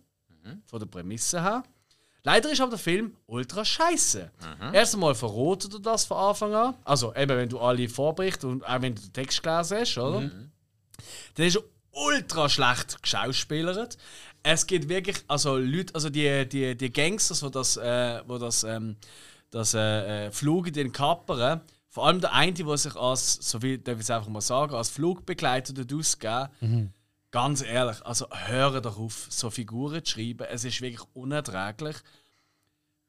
von 0.66 0.79
der 0.79 0.87
Prämisse 0.87 1.42
her. 1.42 1.62
Leider 2.23 2.51
ist 2.51 2.61
aber 2.61 2.70
der 2.70 2.79
Film 2.79 3.16
ultra 3.27 3.64
scheiße. 3.64 4.31
Mhm. 4.61 4.75
Erst 4.75 4.94
einmal 4.94 5.14
verrotet 5.14 5.73
er 5.75 5.81
das 5.81 6.05
von 6.05 6.18
Anfang 6.18 6.55
an. 6.55 6.75
Also 6.85 7.14
eben, 7.14 7.37
wenn 7.37 7.49
du 7.49 7.59
alle 7.59 7.88
Vorberichte 7.88 8.46
und 8.46 8.64
auch 8.64 8.83
wenn 8.83 8.94
du 8.94 9.01
den 9.01 9.12
Text 9.12 9.42
gelesen 9.42 9.79
hast, 9.79 9.99
oder? 9.99 10.20
Mhm. 10.20 10.51
Dann 11.35 11.46
ist 11.46 11.57
er 11.57 11.62
ultra 11.92 12.49
schlecht 12.49 13.03
geschauspielert. 13.03 13.96
Es 14.42 14.66
geht 14.66 14.88
wirklich, 14.88 15.16
also 15.29 15.57
Leute, 15.57 15.94
also 15.94 16.11
die, 16.11 16.46
die, 16.49 16.77
die 16.77 16.92
Gangsters, 16.92 17.40
die 17.40 17.51
das, 17.51 17.77
äh, 17.77 18.23
wo 18.27 18.38
das, 18.38 18.64
ähm, 18.64 18.96
das 19.51 19.75
äh, 19.75 20.27
äh 20.27 20.31
Flug 20.31 20.68
in 20.68 20.75
den 20.75 20.92
Kappern, 20.92 21.62
vor 21.90 22.07
allem 22.07 22.20
der 22.20 22.33
eine, 22.33 22.53
der 22.53 22.76
sich 22.79 22.94
als, 22.94 23.35
so 23.35 23.59
viel 23.59 23.79
darf 23.79 23.96
ich 23.96 24.03
es 24.03 24.11
einfach 24.11 24.29
mal 24.29 24.40
sagen, 24.40 24.74
als 24.74 24.90
Flugbegleiter 24.90 25.74
ausgeben, 25.92 26.48
mhm. 26.61 26.92
ganz 27.33 27.62
ehrlich, 27.62 28.00
also 28.07 28.29
höre 28.31 28.81
doch 28.81 28.96
auf, 28.96 29.26
so 29.29 29.50
Figuren 29.50 30.05
zu 30.05 30.12
schreiben. 30.12 30.46
Es 30.48 30.64
ist 30.64 30.81
wirklich 30.81 31.03
unerträglich. 31.14 31.96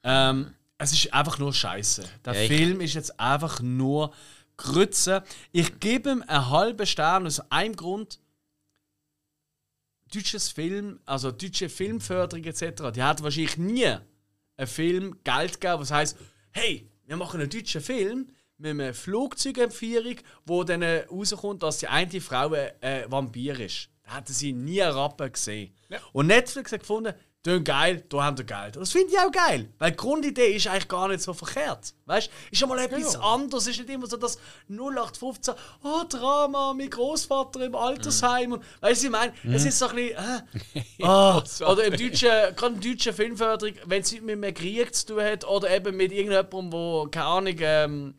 Ähm, 0.03 0.55
es 0.79 0.93
ist 0.93 1.13
einfach 1.13 1.37
nur 1.37 1.53
Scheiße. 1.53 2.03
Der 2.25 2.33
ja, 2.33 2.47
Film 2.47 2.81
ist 2.81 2.95
jetzt 2.95 3.19
einfach 3.19 3.61
nur 3.61 4.11
Grütze. 4.57 5.23
Ich 5.51 5.79
gebe 5.79 6.09
ihm 6.09 6.23
einen 6.25 6.49
halben 6.49 6.87
Stern 6.87 7.27
aus 7.27 7.39
einem 7.51 7.75
Grund. 7.75 8.19
Deutsches 10.11 10.49
Film, 10.49 10.99
also 11.05 11.31
deutsche 11.31 11.69
Filmförderung 11.69 12.43
etc., 12.43 12.91
die 12.93 13.03
hat 13.03 13.21
wahrscheinlich 13.21 13.57
nie 13.57 13.95
einen 14.57 14.67
Film 14.67 15.17
Geld 15.23 15.61
gegeben, 15.61 15.81
was 15.81 15.91
heißt, 15.91 16.17
hey, 16.49 16.89
wir 17.05 17.15
machen 17.15 17.39
einen 17.39 17.49
deutschen 17.49 17.79
Film 17.79 18.27
mit 18.61 18.71
einer 18.71 18.93
Flugzeugentführung, 18.93 20.15
wo 20.45 20.63
dann 20.63 20.83
rauskommt, 20.83 21.63
dass 21.63 21.79
die 21.79 21.87
eine 21.87 22.21
Frau 22.21 22.53
ein 22.53 23.11
Vampir 23.11 23.59
ist. 23.59 23.89
Da 24.03 24.17
hätten 24.17 24.33
sie 24.33 24.53
nie 24.53 24.81
einen 24.81 24.95
Rappen 24.95 25.31
gesehen. 25.31 25.73
Ja. 25.89 25.99
Und 26.13 26.27
Netflix 26.27 26.71
hat 26.71 26.81
gefunden, 26.81 27.13
Tönt 27.43 27.65
geil, 27.65 28.03
da 28.07 28.23
haben 28.23 28.37
wir 28.37 28.45
Geld. 28.45 28.77
Und 28.77 28.81
das 28.81 28.91
finde 28.91 29.13
ich 29.13 29.17
auch 29.17 29.31
geil, 29.31 29.67
weil 29.79 29.89
die 29.89 29.97
Grundidee 29.97 30.55
ist 30.55 30.67
eigentlich 30.67 30.87
gar 30.87 31.07
nicht 31.07 31.21
so 31.23 31.33
verkehrt. 31.33 31.95
Weißt 32.05 32.27
du, 32.27 32.31
ist 32.51 32.61
ja 32.61 32.67
mal 32.67 32.77
etwas 32.77 33.15
ja. 33.15 33.19
anderes. 33.19 33.63
Es 33.63 33.69
ist 33.71 33.79
nicht 33.79 33.89
immer 33.89 34.05
so 34.05 34.15
das 34.15 34.37
0815, 34.69 35.55
oh 35.83 36.03
Drama, 36.07 36.75
mein 36.75 36.91
Großvater 36.91 37.61
im 37.61 37.73
Altersheim. 37.73 38.49
Mhm. 38.49 38.53
Und, 38.53 38.63
weißt 38.81 39.01
du, 39.01 39.05
ich 39.07 39.11
meine, 39.11 39.33
mhm. 39.41 39.53
es 39.55 39.65
ist 39.65 39.79
so 39.79 39.87
ein 39.87 39.95
bisschen. 39.95 40.17
Äh, 40.17 40.83
oh, 40.99 41.41
oder 41.65 41.85
im 41.85 41.93
deutschen, 41.97 42.29
gerade 42.29 42.75
im 42.75 42.79
deutschen 42.79 43.13
Filmförderung, 43.13 43.73
wenn 43.85 44.01
es 44.03 44.11
mit 44.11 44.31
einem 44.31 44.53
Krieg 44.53 44.93
zu 44.93 45.07
tun 45.07 45.23
hat 45.23 45.43
oder 45.43 45.71
eben 45.71 45.97
mit 45.97 46.11
irgendjemandem, 46.11 46.69
der, 46.69 47.07
keine 47.09 47.25
Ahnung, 47.25 47.55
ähm, 47.57 48.13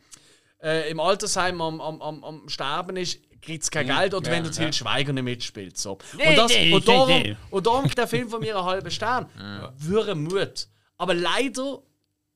äh, 0.62 0.90
im 0.90 1.00
Altersheim 1.00 1.60
am, 1.60 1.80
am, 1.80 2.00
am, 2.00 2.24
am 2.24 2.48
Sterben 2.48 2.96
ist, 2.96 3.18
kriegt 3.40 3.64
es 3.64 3.70
kein. 3.70 3.86
Geld 3.86 4.14
oder 4.14 4.30
ja, 4.30 4.36
wenn 4.36 4.44
der 4.44 4.52
Til 4.52 4.66
ja. 4.66 4.72
Schweiger 4.72 5.12
nicht 5.12 5.24
mitspielt. 5.24 5.76
So. 5.76 5.92
Und, 5.92 6.36
das, 6.36 6.52
und, 6.54 6.88
darum, 6.88 7.36
und 7.50 7.66
darum 7.66 7.88
der 7.90 8.06
Film 8.06 8.28
von 8.28 8.40
mir 8.40 8.56
einen 8.56 8.64
halben 8.64 8.90
Stern. 8.90 9.28
Ja. 9.38 9.72
Würde 9.76 10.14
Mut. 10.14 10.68
Aber 10.96 11.14
leider 11.14 11.82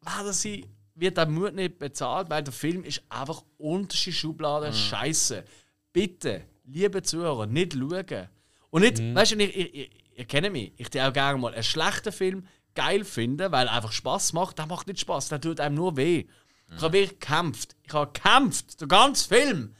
werden 0.02 0.32
sie, 0.32 0.66
wird 0.94 1.16
der 1.16 1.26
Mut 1.26 1.54
nicht 1.54 1.78
bezahlt, 1.78 2.28
weil 2.28 2.42
der 2.42 2.52
Film 2.52 2.82
ist 2.84 3.02
einfach 3.08 3.42
unterste 3.58 4.12
Schublade 4.12 4.68
mhm. 4.68 4.74
Scheiße. 4.74 5.44
Bitte, 5.92 6.42
liebe 6.64 7.02
Zuhörer, 7.02 7.46
nicht 7.46 7.74
schauen. 7.74 8.28
Und 8.70 8.82
nicht, 8.82 8.98
mhm. 8.98 9.14
weißt 9.14 9.32
du, 9.32 9.36
ich, 9.38 9.56
ich, 9.56 9.74
ich, 9.74 9.90
ihr 10.16 10.24
kennt 10.24 10.52
mich, 10.52 10.72
ich 10.76 10.92
würde 10.92 11.08
auch 11.08 11.12
gerne 11.12 11.38
mal 11.38 11.54
einen 11.54 11.62
schlechten 11.62 12.12
Film 12.12 12.46
geil 12.74 13.04
finden, 13.04 13.50
weil 13.52 13.68
er 13.68 13.74
einfach 13.74 13.92
Spaß 13.92 14.32
macht. 14.32 14.58
Der 14.58 14.66
macht 14.66 14.86
nicht 14.86 15.00
Spaß, 15.00 15.28
der 15.28 15.40
tut 15.40 15.60
einem 15.60 15.76
nur 15.76 15.96
weh. 15.96 16.26
Ich 16.74 16.82
habe 16.82 16.92
wirklich 16.92 17.20
gekämpft. 17.20 17.76
Ich 17.84 17.92
habe 17.92 18.10
gekämpft, 18.12 18.80
der 18.80 18.88
ganze 18.88 19.28
Film 19.28 19.74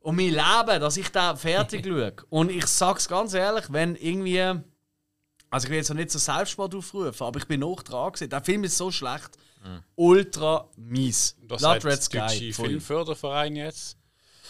um 0.00 0.16
mein 0.16 0.30
Leben, 0.30 0.80
dass 0.80 0.96
ich 0.96 1.10
da 1.10 1.36
fertig 1.36 1.84
schaue. 1.86 2.14
Und 2.30 2.50
ich 2.50 2.66
sag's 2.66 3.08
ganz 3.08 3.34
ehrlich, 3.34 3.66
wenn 3.68 3.96
irgendwie. 3.96 4.60
Also 5.52 5.64
ich 5.64 5.70
will 5.70 5.78
jetzt 5.78 5.88
noch 5.88 5.96
nicht 5.96 6.12
so 6.12 6.18
Selbstmord 6.18 6.74
aufrufen, 6.76 7.26
aber 7.26 7.38
ich 7.40 7.46
bin 7.46 7.60
noch 7.60 7.82
dran 7.82 8.12
gewesen. 8.12 8.30
Der 8.30 8.42
Film 8.42 8.64
ist 8.64 8.76
so 8.76 8.90
schlecht. 8.92 9.30
Mhm. 9.64 9.82
Ultra 9.96 10.68
mies. 10.76 11.36
Das 11.42 11.60
Blood 11.60 11.84
Red 11.84 12.02
Sky. 12.02 12.52
Filmförderverein 12.52 13.56
jetzt. 13.56 13.96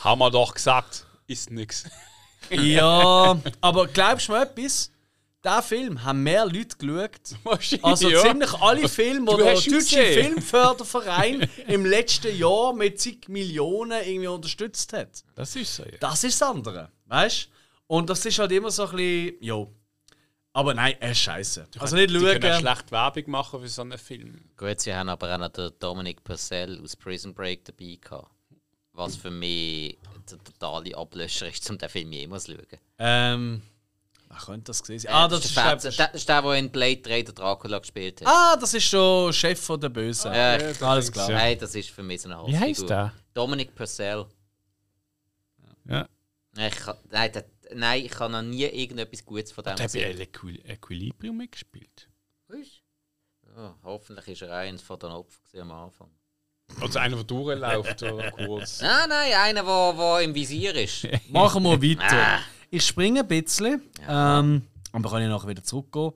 Haben 0.00 0.18
wir 0.18 0.30
doch 0.30 0.54
gesagt, 0.54 1.06
ist 1.26 1.50
nix. 1.50 1.84
ja, 2.50 3.40
aber 3.60 3.86
glaubst 3.88 4.28
du 4.28 4.32
mir 4.32 4.42
etwas? 4.42 4.92
Diesen 5.44 5.62
Film 5.62 6.05
haben 6.05 6.22
mehr 6.22 6.44
Leute 6.46 6.76
geschaut. 6.76 7.20
Also 7.83 8.09
ja. 8.09 8.22
ziemlich 8.22 8.53
alle 8.55 8.88
Filme, 8.88 9.31
die 9.31 9.42
der 9.42 9.55
deutsche 9.55 10.03
Filmförderverein 10.03 11.48
im 11.68 11.85
letzten 11.85 12.37
Jahr 12.37 12.72
mit 12.72 13.00
zig 13.00 13.29
Millionen 13.29 14.03
irgendwie 14.05 14.29
unterstützt 14.29 14.92
hat. 14.92 15.24
Das 15.35 15.57
ist 15.57 15.74
so, 15.74 15.85
ja. 15.85 15.98
Das 16.00 16.24
ist 16.24 16.40
das 16.40 16.48
andere. 16.48 16.90
Weißt 17.07 17.46
du? 17.46 17.94
Und 17.94 18.11
das 18.11 18.24
ist 18.24 18.38
halt 18.38 18.53
immer 18.53 18.70
so 18.70 18.87
ein 18.87 18.96
bisschen. 18.96 19.37
Jo. 19.40 19.74
Aber 20.53 20.74
nein, 20.74 20.96
er 21.00 21.12
ist 21.12 21.18
scheiße. 21.20 21.68
Also 21.79 21.96
nicht 21.96 22.11
schauen. 22.11 22.35
Die 22.35 22.40
können 22.40 22.61
schlecht 22.61 22.92
Werbung 22.92 23.31
machen 23.31 23.61
für 23.61 23.68
so 23.68 23.83
einen 23.83 23.98
Film. 23.98 24.50
Gut, 24.57 24.81
sie 24.81 24.94
haben 24.94 25.09
aber 25.09 25.35
auch 25.35 25.38
noch 25.38 25.48
den 25.48 25.70
Dominic 25.79 26.22
Purcell 26.24 26.81
aus 26.83 26.96
Prison 26.96 27.33
Break 27.33 27.64
dabei 27.64 27.98
gehabt. 28.00 28.31
Was 28.92 29.16
für 29.16 29.31
mich 29.31 29.96
der 30.31 30.38
totale 30.42 30.96
Ablöscher 30.96 31.48
ist, 31.48 31.68
um 31.70 31.79
den 31.79 31.88
Film 31.88 32.12
jemals 32.12 32.44
zu 32.44 32.53
schauen. 32.53 32.81
Ähm. 32.98 33.62
Ach, 34.32 34.46
könnte 34.46 34.66
das 34.66 34.80
gesehen 34.80 35.00
sein? 35.00 35.12
Ah, 35.12 35.26
das, 35.26 35.44
ist, 35.44 35.56
der, 35.56 35.74
das 35.74 35.84
ist 36.14 36.28
der, 36.28 36.42
der 36.42 36.54
in 36.54 36.70
Blade 36.70 36.98
3 36.98 37.22
der 37.22 37.34
Dracula 37.34 37.80
gespielt 37.80 38.20
hat. 38.20 38.28
Ah, 38.28 38.56
das 38.56 38.72
ist 38.74 38.84
schon 38.84 39.32
Chef 39.32 39.60
von 39.60 39.80
der 39.80 39.88
Bösen. 39.88 40.32
Ja, 40.32 40.56
ja 40.56 40.72
alles 40.82 41.10
klar. 41.10 41.28
Nein, 41.30 41.58
das 41.58 41.74
ist 41.74 41.90
für 41.90 42.04
mich 42.04 42.22
so 42.22 42.30
eine 42.30 42.46
Wie 42.46 42.56
heißt 42.56 42.88
der? 42.88 43.12
Dominic 43.34 43.74
Purcell. 43.74 44.26
Ja. 45.88 46.08
Ich 46.56 46.74
nein, 47.10 47.32
der, 47.32 47.44
nein, 47.74 48.04
ich 48.04 48.18
habe 48.20 48.32
noch 48.32 48.42
nie 48.42 48.64
irgendetwas 48.64 49.24
Gutes 49.24 49.50
von 49.50 49.64
dem 49.64 49.74
gesehen. 49.74 50.16
Der 50.16 50.26
hat 50.26 50.32
bei 50.42 50.72
Equilibrium 50.72 51.36
mitgespielt. 51.36 52.08
Was? 52.46 52.82
Ja, 53.56 53.74
hoffentlich 53.82 54.28
ist 54.28 54.42
er 54.42 54.54
eines 54.54 54.80
von 54.80 54.98
den 55.00 55.10
Opfern 55.10 55.60
am 55.62 55.72
Anfang. 55.72 56.10
Also 56.80 57.00
einer, 57.00 57.16
der 57.16 57.24
durchläuft, 57.24 58.04
kurz. 58.36 58.80
Nein, 58.80 59.08
nein, 59.08 59.32
einer, 59.32 59.64
der, 59.64 59.92
der 59.92 60.20
im 60.20 60.32
Visier 60.32 60.72
ist. 60.76 61.04
Machen 61.28 61.64
wir 61.64 61.82
weiter. 61.82 62.40
Ich 62.70 62.87
springe 62.87 63.20
ein 63.20 63.28
bisschen, 63.28 63.83
ja. 64.06 64.38
ähm, 64.38 64.62
aber 64.92 65.11
kann 65.11 65.22
ich 65.22 65.28
nachher 65.28 65.48
wieder 65.48 65.62
zurückgehen. 65.64 66.12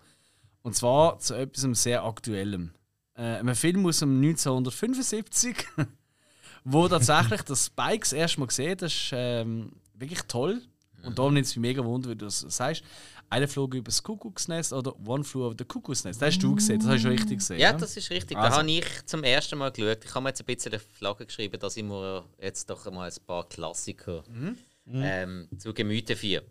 Und 0.62 0.74
zwar 0.76 1.18
zu 1.18 1.34
etwas 1.34 1.82
sehr 1.82 2.04
Aktuellem. 2.04 2.72
Äh, 3.16 3.22
einem 3.22 3.54
Film 3.54 3.84
aus 3.86 3.98
dem 3.98 4.16
1975, 4.22 5.56
wo 6.64 6.88
tatsächlich 6.88 7.42
das 7.42 7.66
Spikes 7.66 8.12
erstmal 8.12 8.48
gesehen 8.48 8.78
Das 8.78 8.92
ist 8.92 9.10
ähm, 9.12 9.72
wirklich 9.94 10.22
toll. 10.22 10.62
Und 11.02 11.18
darum 11.18 11.34
nimmt 11.34 11.46
es 11.46 11.54
mich 11.54 11.60
mega 11.60 11.84
wunder, 11.84 12.08
wie 12.08 12.16
du 12.16 12.24
das 12.24 12.40
sagst. 12.40 12.82
Einer 13.28 13.48
flog 13.48 13.74
über 13.74 13.86
das 13.86 14.02
Kuckucksnest 14.02 14.72
oder 14.72 14.98
One 15.06 15.24
Flew 15.24 15.46
over 15.46 15.56
the 15.58 15.64
Kuckucksnest. 15.64 16.22
Das 16.22 16.34
hast 16.34 16.42
du 16.42 16.54
gesehen, 16.54 16.78
das 16.78 16.88
hast 16.88 17.04
du 17.04 17.08
richtig 17.08 17.38
gesehen. 17.38 17.58
Ja, 17.58 17.72
das 17.72 17.96
ist 17.96 18.10
richtig. 18.10 18.38
Also. 18.38 18.50
Da 18.50 18.58
habe 18.58 18.70
ich 18.70 18.86
zum 19.06 19.24
ersten 19.24 19.58
Mal 19.58 19.70
geschaut. 19.72 20.04
Ich 20.04 20.14
habe 20.14 20.22
mir 20.22 20.28
jetzt 20.30 20.40
ein 20.40 20.46
bisschen 20.46 20.72
eine 20.72 20.80
Flagge 20.80 21.26
geschrieben, 21.26 21.58
dass 21.58 21.76
ich 21.76 21.82
mir 21.82 22.24
jetzt 22.40 22.70
doch 22.70 22.90
mal 22.90 23.10
ein 23.10 23.26
paar 23.26 23.46
Klassiker 23.48 24.22
mhm 24.28 24.56
mhm. 24.84 25.02
ähm, 25.04 25.48
zu 25.58 25.74
Gemüte 25.74 26.16
führe. 26.16 26.44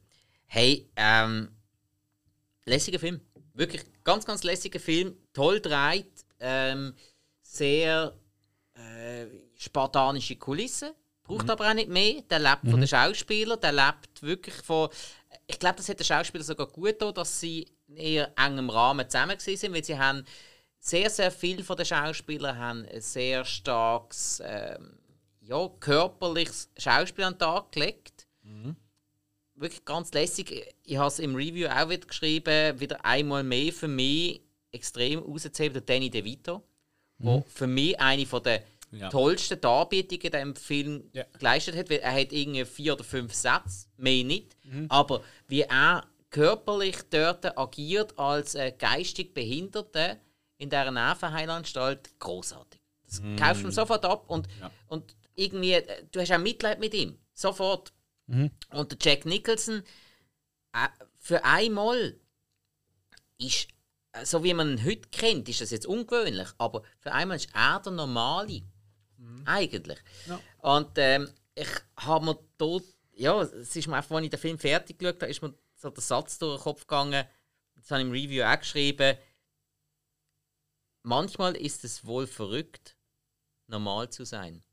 Hey, 0.46 0.90
ähm, 0.96 1.50
lässiger 2.66 3.00
Film. 3.00 3.22
Wirklich 3.54 3.84
ganz, 4.04 4.26
ganz 4.26 4.44
lässiger 4.44 4.80
Film. 4.80 5.16
Toll 5.34 5.60
dreht. 5.60 6.26
Ähm, 6.40 6.94
sehr 7.42 8.14
äh, 8.74 9.26
spartanische 9.56 10.36
Kulissen. 10.36 10.92
Braucht 11.24 11.46
mhm. 11.46 11.52
aber 11.52 11.70
auch 11.70 11.74
nicht 11.74 11.90
mehr. 11.90 12.22
Der 12.30 12.40
lebt 12.40 12.64
mhm. 12.64 12.72
von 12.72 12.80
den 12.82 12.88
Schauspielern. 12.88 13.60
Der 13.60 13.72
lebt 13.72 14.22
wirklich 14.22 14.56
von. 14.56 14.90
Ich 15.48 15.60
glaube, 15.60 15.78
das 15.78 15.90
hat 15.90 16.00
der 16.00 16.06
Schauspieler 16.06 16.44
sogar 16.44 16.68
gut 16.68 17.00
getan, 17.00 17.14
dass 17.14 17.40
sie 17.40 17.68
in 17.88 17.98
eher 17.98 18.34
engem 18.38 18.70
Rahmen 18.70 19.10
zusammen 19.10 19.38
sind, 19.40 19.74
weil 19.74 19.84
sie 19.84 19.98
haben 19.98 20.24
sehr, 20.80 21.10
sehr 21.10 21.32
viele 21.32 21.64
von 21.64 21.78
den 21.78 21.86
Schauspielern 21.86 22.58
haben 22.58 22.86
ein 22.86 23.02
sehr 23.02 23.46
starkes 23.46 24.42
ähm, 24.46 25.00
ja, 25.42 25.70
körperliches 25.80 26.70
Schauspiel 26.78 27.24
an 27.24 27.34
den 27.34 27.40
Tag 27.40 27.72
gelegt. 27.72 28.13
Mhm. 28.44 28.76
Wirklich 29.56 29.86
ganz 29.86 30.12
lässig. 30.14 30.74
Ich 30.84 30.98
habe 30.98 31.08
es 31.08 31.20
im 31.20 31.36
Review 31.36 31.68
auch 31.68 31.90
wieder 31.90 32.08
geschrieben, 32.08 32.80
wieder 32.80 33.04
einmal 33.06 33.44
mehr 33.44 33.72
für 33.72 33.88
mich 33.88 34.42
extrem 34.72 35.20
rauszuheben, 35.20 35.74
der 35.74 35.82
Danny 35.82 36.10
DeVito, 36.10 36.58
mhm. 37.20 37.26
wo 37.26 37.46
für 37.48 37.68
mich 37.68 38.00
eine 38.00 38.26
von 38.26 38.42
der 38.44 38.64
ja. 38.92 39.10
tollsten 39.10 39.60
Darbietungen 39.60 40.22
in 40.22 40.32
diesem 40.32 40.56
Film 40.56 41.04
ja. 41.14 41.24
geleistet 41.38 41.76
hat. 41.76 41.90
Er 41.90 42.14
hat 42.14 42.32
irgendwie 42.32 42.66
vier 42.66 42.94
oder 42.94 43.04
fünf 43.04 43.34
Sätze, 43.34 43.88
mehr 43.98 44.24
nicht. 44.24 44.56
Mhm. 44.64 44.88
Aber 44.90 45.24
wie 45.48 45.62
er 45.62 46.06
körperlich 46.30 46.98
dort 47.10 47.58
agiert 47.58 48.18
als 48.18 48.56
äh, 48.56 48.74
geistig 48.78 49.34
Behinderte 49.34 50.20
in 50.58 50.70
dieser 50.70 50.92
Nervenheilanstalt, 50.92 52.20
großartig. 52.20 52.82
Das 53.06 53.22
mhm. 53.22 53.36
kaufst 53.36 53.64
du 53.64 53.68
ihm 53.68 53.72
sofort 53.72 54.04
ab 54.06 54.26
und, 54.28 54.48
ja. 54.60 54.72
und 54.88 55.16
irgendwie, 55.36 55.74
äh, 55.74 56.04
du 56.12 56.20
hast 56.20 56.32
auch 56.32 56.40
Mitleid 56.40 56.80
mit 56.80 56.94
ihm. 56.94 57.18
Sofort. 57.34 57.94
Mhm. 58.28 58.52
Und 58.72 58.92
der 58.92 58.98
Jack 59.02 59.26
Nicholson, 59.26 59.84
äh, 60.74 60.88
für 61.20 61.44
einmal 61.44 62.20
ist, 63.38 63.68
äh, 64.14 64.26
so 64.26 64.44
wie 64.44 64.54
man 64.54 64.78
ihn 64.78 64.86
heute 64.86 65.10
kennt, 65.10 65.50
ist 65.50 65.62
das 65.62 65.72
jetzt 65.72 65.86
ungewöhnlich, 65.86 66.50
aber 66.58 66.84
für 67.00 67.12
einmal 67.12 67.38
ist 67.38 67.50
er 67.54 67.80
der 67.80 67.92
Normale. 67.92 68.64
Mhm. 69.18 69.44
Eigentlich. 69.46 70.00
Ja. 70.28 70.40
Und 70.60 70.92
ähm, 70.98 71.30
ich 71.56 71.70
habe 71.98 72.26
mir 72.26 72.40
dort, 72.58 72.86
ja, 73.12 73.42
es 73.42 73.76
ist 73.76 73.88
mir 73.88 73.98
einfach, 73.98 74.16
als 74.16 74.26
ich 74.26 74.32
den 74.32 74.40
Film 74.40 74.60
fertig 74.60 75.00
geschaut 75.00 75.22
habe, 75.22 75.32
ist 75.32 75.42
mir 75.42 75.54
so 75.76 75.90
der 75.90 76.04
Satz 76.04 76.38
durch 76.38 76.58
den 76.58 76.64
Kopf 76.64 76.82
gegangen, 76.82 77.26
das 77.76 77.92
habe 77.92 78.02
ich 78.02 78.08
im 78.08 78.14
Review 78.14 78.44
auch 78.44 78.60
geschrieben, 78.60 79.18
manchmal 81.04 81.56
ist 81.56 81.84
es 81.84 82.06
wohl 82.06 82.26
verrückt, 82.26 82.96
normal 83.68 84.10
zu 84.10 84.26
sein. 84.26 84.64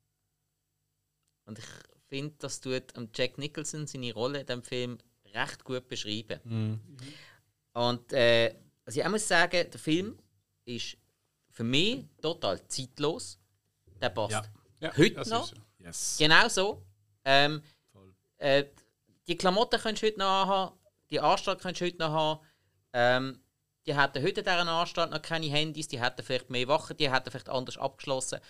Und 1.45 1.59
ich 1.59 1.67
finde, 2.11 2.35
das 2.39 2.61
tut 2.61 2.93
Jack 3.15 3.39
Nicholson 3.39 3.87
seine 3.87 4.13
Rolle 4.13 4.41
in 4.41 4.47
dem 4.47 4.63
Film 4.63 4.99
recht 5.33 5.65
gut 5.65 5.89
beschreiben. 5.89 6.41
Mhm. 6.45 6.81
Und 7.73 8.13
äh, 8.13 8.55
also 8.85 9.01
ich 9.01 9.09
muss 9.09 9.27
sagen, 9.27 9.67
der 9.71 9.81
Film 9.81 10.19
ist 10.65 10.97
für 11.51 11.65
mich 11.65 12.05
total 12.21 12.67
zeitlos. 12.67 13.39
Der 14.01 14.11
passt 14.11 14.33
ja. 14.33 14.45
Ja, 14.81 14.97
heute 14.97 15.29
noch. 15.29 15.47
So. 15.47 15.57
Yes. 15.79 16.17
Genau 16.19 16.49
so. 16.49 16.83
Ähm, 17.25 17.63
äh, 18.39 18.65
die 19.27 19.37
Klamotten 19.37 19.81
kannst 19.81 20.03
du 20.03 20.07
heute 20.07 20.19
noch 20.19 20.47
haben, 20.47 20.79
die 21.11 21.21
Anstalt 21.21 21.61
kannst 21.61 21.81
du 21.81 21.85
heute 21.85 21.99
noch 21.99 22.11
haben. 22.11 22.47
Ähm, 22.93 23.41
die 23.87 23.97
hätten 23.97 24.23
heute 24.23 24.41
in 24.41 24.45
dieser 24.45 24.69
Anstalt 24.69 25.11
noch 25.11 25.23
keine 25.23 25.47
Handys, 25.47 25.89
die 25.89 26.01
hätten 26.01 26.23
vielleicht 26.23 26.51
mehr 26.51 26.69
Wachen, 26.69 26.97
die 26.97 27.11
hätten 27.11 27.31
vielleicht 27.31 27.49
anders 27.49 27.79
abgeschlossen. 27.79 28.41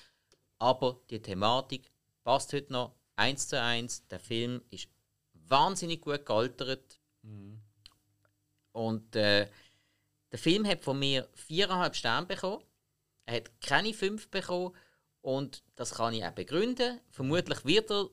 Aber 0.58 1.00
die 1.11 1.20
Thematik 1.20 1.90
passt 2.24 2.52
heute 2.52 2.72
noch 2.72 2.94
eins 3.20 3.48
zu 3.48 3.60
eins. 3.60 4.06
Der 4.08 4.18
Film 4.18 4.62
ist 4.70 4.88
wahnsinnig 5.34 6.00
gut 6.00 6.24
gealtert. 6.24 6.98
Mhm. 7.22 7.60
Und 8.72 9.14
äh, 9.14 9.48
der 10.32 10.38
Film 10.38 10.66
hat 10.66 10.82
von 10.82 10.98
mir 10.98 11.28
viereinhalb 11.34 11.94
Sterne 11.94 12.26
bekommen. 12.26 12.64
Er 13.26 13.36
hat 13.36 13.60
keine 13.60 13.92
fünf 13.92 14.28
bekommen. 14.28 14.74
Und 15.20 15.62
das 15.76 15.94
kann 15.94 16.14
ich 16.14 16.24
auch 16.24 16.32
begründen. 16.32 17.00
Vermutlich 17.10 17.64
wird 17.64 17.90
er 17.90 18.08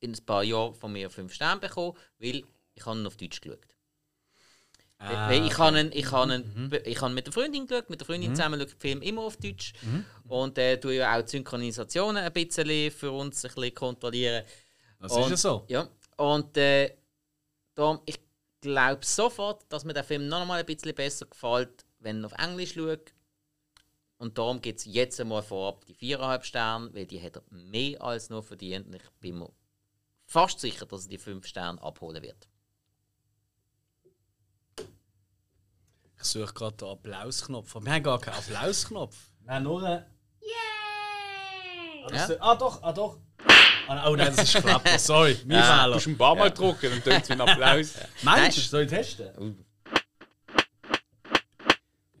in 0.00 0.12
ein 0.12 0.26
paar 0.26 0.42
Jahren 0.42 0.74
von 0.74 0.92
mir 0.92 1.08
fünf 1.08 1.32
Sterne 1.32 1.60
bekommen, 1.60 1.96
weil 2.18 2.44
ich 2.74 2.86
habe 2.86 2.98
ihn 2.98 3.06
auf 3.06 3.16
Deutsch 3.16 3.40
geschaut. 3.40 3.76
Ah, 5.02 5.32
ich 5.32 5.56
habe 5.56 5.78
okay. 5.78 5.98
ich 5.98 6.12
habe 6.12 6.38
mhm. 6.38 6.70
ich 6.84 7.00
habe 7.00 7.14
mit 7.14 7.26
der 7.26 7.32
Freundin 7.32 7.66
geschaut, 7.66 7.88
mit 7.88 8.00
der 8.00 8.06
Freundin 8.06 8.30
mhm. 8.30 8.34
zusammen 8.34 8.60
schaue 8.60 8.66
ich 8.66 8.74
den 8.74 8.80
Film 8.80 9.02
immer 9.02 9.22
auf 9.22 9.38
Deutsch 9.38 9.72
mhm. 9.80 10.04
und 10.28 10.58
äh, 10.58 10.78
tue 10.78 10.96
ja 10.96 11.16
auch 11.16 11.22
die 11.22 11.30
Synchronisationen 11.30 12.22
ein 12.22 12.32
bisschen 12.34 12.90
für 12.90 13.10
uns 13.10 13.42
ein 13.42 13.54
bisschen 13.54 13.74
kontrollieren. 13.74 14.44
Das 15.00 15.12
und, 15.12 15.22
ist 15.22 15.30
ja 15.30 15.36
so. 15.38 15.64
Ja, 15.68 15.88
und 16.18 16.54
äh, 16.58 16.94
darum, 17.74 18.00
ich 18.04 18.20
glaube 18.60 19.02
sofort, 19.02 19.64
dass 19.70 19.84
mir 19.84 19.94
der 19.94 20.04
Film 20.04 20.28
noch 20.28 20.44
mal 20.44 20.60
ein 20.60 20.66
bisschen 20.66 20.94
besser 20.94 21.24
gefällt, 21.24 21.86
wenn 21.98 22.18
ich 22.18 22.26
auf 22.26 22.34
Englisch 22.38 22.74
schaue. 22.74 23.00
Und 24.18 24.36
darum 24.36 24.60
gibt 24.60 24.80
es 24.80 24.84
jetzt 24.84 25.18
einmal 25.18 25.42
vorab 25.42 25.86
die 25.86 25.94
4,5 25.94 26.42
Sterne, 26.42 26.90
weil 26.92 27.06
die 27.06 27.22
hat 27.22 27.36
er 27.36 27.42
mehr 27.48 28.02
als 28.02 28.28
nur 28.28 28.42
verdient. 28.42 28.86
Und 28.86 28.96
ich 28.96 29.10
bin 29.18 29.38
mir 29.38 29.50
fast 30.26 30.60
sicher, 30.60 30.84
dass 30.84 31.04
er 31.04 31.08
die 31.08 31.18
5 31.18 31.46
Sterne 31.46 31.82
abholen 31.82 32.22
wird. 32.22 32.49
Suche 36.30 36.52
gerade 36.52 36.76
den 36.76 36.88
Applausknopf. 36.88 37.74
Wir 37.74 37.92
haben 37.92 38.02
gar 38.02 38.20
keinen 38.20 38.34
Applausknopf. 38.34 39.16
Wir 39.44 39.54
haben 39.54 39.64
nur 39.64 39.82
einen. 39.82 40.04
Yay! 40.40 42.04
Ah, 42.06 42.14
ja? 42.14 42.36
ah 42.40 42.54
doch, 42.54 42.82
ah 42.82 42.92
doch. 42.92 43.18
Ah, 43.88 44.08
oh 44.08 44.16
nein, 44.16 44.32
das 44.34 44.54
ist 44.54 44.62
Klapper. 44.64 44.98
Sorry, 44.98 45.36
mein 45.46 45.58
ja. 45.58 45.62
Fehler. 45.64 45.86
Du 45.86 45.94
musst 45.94 46.06
ein 46.06 46.18
paar 46.18 46.34
Mal 46.36 46.44
ja. 46.44 46.50
drücken 46.50 46.92
und 46.92 47.06
dann 47.06 47.22
ein 47.28 47.40
Applaus. 47.40 47.94
Meinst 48.22 48.58
du? 48.58 48.62
Soll 48.62 48.82
ich 48.82 48.90
testen? 48.90 49.28
Uh. 49.38 49.54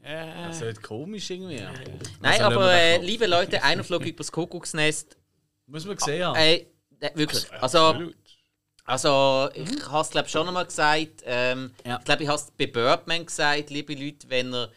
Das 0.02 0.60
wird 0.60 0.82
komisch 0.82 1.30
irgendwie. 1.30 1.62
Nein, 2.20 2.42
aber 2.42 2.72
äh, 2.72 2.96
liebe 2.98 3.26
Leute, 3.26 3.62
einer 3.62 3.84
flog 3.84 4.04
übers 4.04 4.32
Kuckucksnest. 4.32 5.16
Muss 5.66 5.84
man 5.84 5.94
gesehen 5.94 6.24
haben. 6.24 6.36
Äh, 6.36 6.66
wirklich. 7.14 7.46
Also, 7.52 8.10
also 8.90 9.48
ich 9.54 9.70
mhm. 9.70 9.92
habe 9.92 10.02
es 10.02 10.10
glaube 10.10 10.28
schon 10.28 10.48
einmal 10.48 10.66
gesagt. 10.66 11.22
Ähm, 11.24 11.72
ja. 11.86 11.98
Ich 11.98 12.04
glaube, 12.04 12.22
ich 12.24 12.28
habe 12.28 12.40
es 12.40 12.50
bei 12.50 12.66
Birdman 12.66 13.24
gesagt, 13.24 13.70
liebe 13.70 13.94
Leute, 13.94 14.28
wenn 14.28 14.52
ihr 14.52 14.70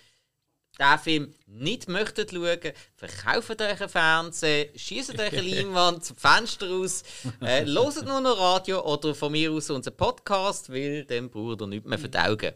diesen 0.79 0.99
Film 0.99 1.35
nicht 1.47 1.87
möchtet 1.87 2.31
schauen, 2.31 2.59
verkauft 2.95 3.61
euch 3.61 3.81
einen 3.81 3.89
Fernseher, 3.89 4.69
schießt 4.75 5.19
euch 5.19 5.33
eine 5.33 5.41
Leinwand 5.49 6.05
zum 6.05 6.17
Fenster 6.17 6.69
raus, 6.69 7.03
äh, 7.41 7.65
hört 7.65 8.05
nur 8.05 8.21
noch 8.21 8.39
Radio 8.39 8.85
oder 8.85 9.15
von 9.15 9.31
mir 9.31 9.51
aus 9.51 9.69
unseren 9.71 9.97
Podcast, 9.97 10.71
weil 10.71 11.05
dem 11.05 11.31
braucht 11.31 11.61
ihr 11.61 11.67
nichts 11.67 11.87
mehr 11.87 11.97
für 11.97 12.09
die 12.09 12.17
Augen. 12.17 12.53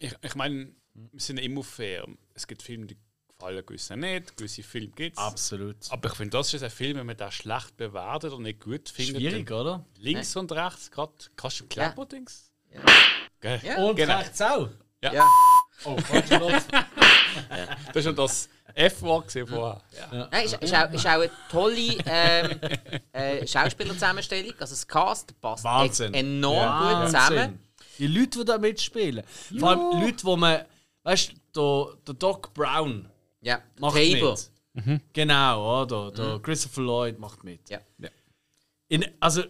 Ich, 0.00 0.12
ich 0.20 0.34
meine, 0.34 0.72
wir 0.92 1.20
sind 1.20 1.38
immer 1.38 1.62
fair. 1.62 2.04
Es 2.34 2.46
gibt 2.46 2.62
Filme, 2.62 2.86
die 2.86 2.98
gefallen 3.38 3.66
gewisse 3.66 3.96
nicht, 3.96 4.36
gewisse 4.36 4.62
Filme 4.62 4.88
gibt 4.88 5.18
es. 5.18 5.22
Absolut. 5.22 5.76
Aber 5.90 6.08
ich 6.08 6.14
finde, 6.14 6.36
das 6.36 6.52
ist 6.54 6.62
ein 6.62 6.70
Film, 6.70 6.98
wenn 6.98 7.06
man 7.06 7.16
den 7.16 7.30
schlecht 7.30 7.76
bewertet 7.76 8.32
oder 8.32 8.42
nicht 8.42 8.60
gut 8.60 8.88
findet. 8.88 9.16
Schwierig, 9.16 9.50
oder? 9.50 9.84
Links 9.98 10.34
ja. 10.34 10.40
und 10.40 10.52
rechts, 10.52 10.90
gerade 10.90 11.12
kannst 11.36 11.60
du 11.60 11.66
Klapper-Dings. 11.66 12.50
Ja. 13.42 13.56
ja. 13.56 13.76
Und 13.84 13.96
genau. 13.96 14.18
rechts 14.18 14.40
auch. 14.40 14.68
Ja. 15.02 15.12
ja. 15.12 15.28
Oh, 15.84 15.96
ja. 16.30 16.62
Das 17.88 17.96
ist 17.96 18.04
schon 18.04 18.16
das 18.16 18.48
F-Wort 18.74 19.30
vorher. 19.30 19.82
Ja. 20.12 20.28
Nein, 20.30 20.44
ist, 20.46 20.54
ist, 20.54 20.74
auch, 20.74 20.90
ist 20.90 21.06
auch 21.06 21.10
eine 21.10 21.30
tolle 21.50 21.96
ähm, 22.06 22.60
äh, 23.12 23.46
Schauspielerzusammenstellung. 23.46 24.52
Also 24.58 24.72
das 24.72 24.88
Cast 24.88 25.38
passt 25.40 25.64
Wahnsinn. 25.64 26.14
enorm 26.14 26.56
ja. 26.56 27.00
gut 27.00 27.10
zusammen. 27.10 27.60
Die 27.98 28.06
Leute, 28.06 28.38
die 28.38 28.44
da 28.44 28.58
mitspielen. 28.58 29.24
Vor 29.58 29.70
allem 29.70 30.02
Leute, 30.02 30.24
die 30.24 30.36
man. 30.36 30.64
Weißt 31.02 31.34
du, 31.52 31.84
der, 31.86 31.96
der 32.06 32.14
Doc 32.14 32.52
Brown 32.52 33.08
ja, 33.40 33.62
macht 33.78 33.96
Tabor. 33.96 34.32
mit. 34.32 34.86
Mhm. 34.86 35.00
Genau, 35.12 35.82
oder? 35.82 36.10
Der 36.12 36.36
mhm. 36.36 36.42
Christopher 36.42 36.82
Lloyd 36.82 37.18
macht 37.18 37.44
mit. 37.44 37.68
Ja. 37.70 37.80
ja. 37.98 38.08
In, 38.88 39.04
also, 39.20 39.42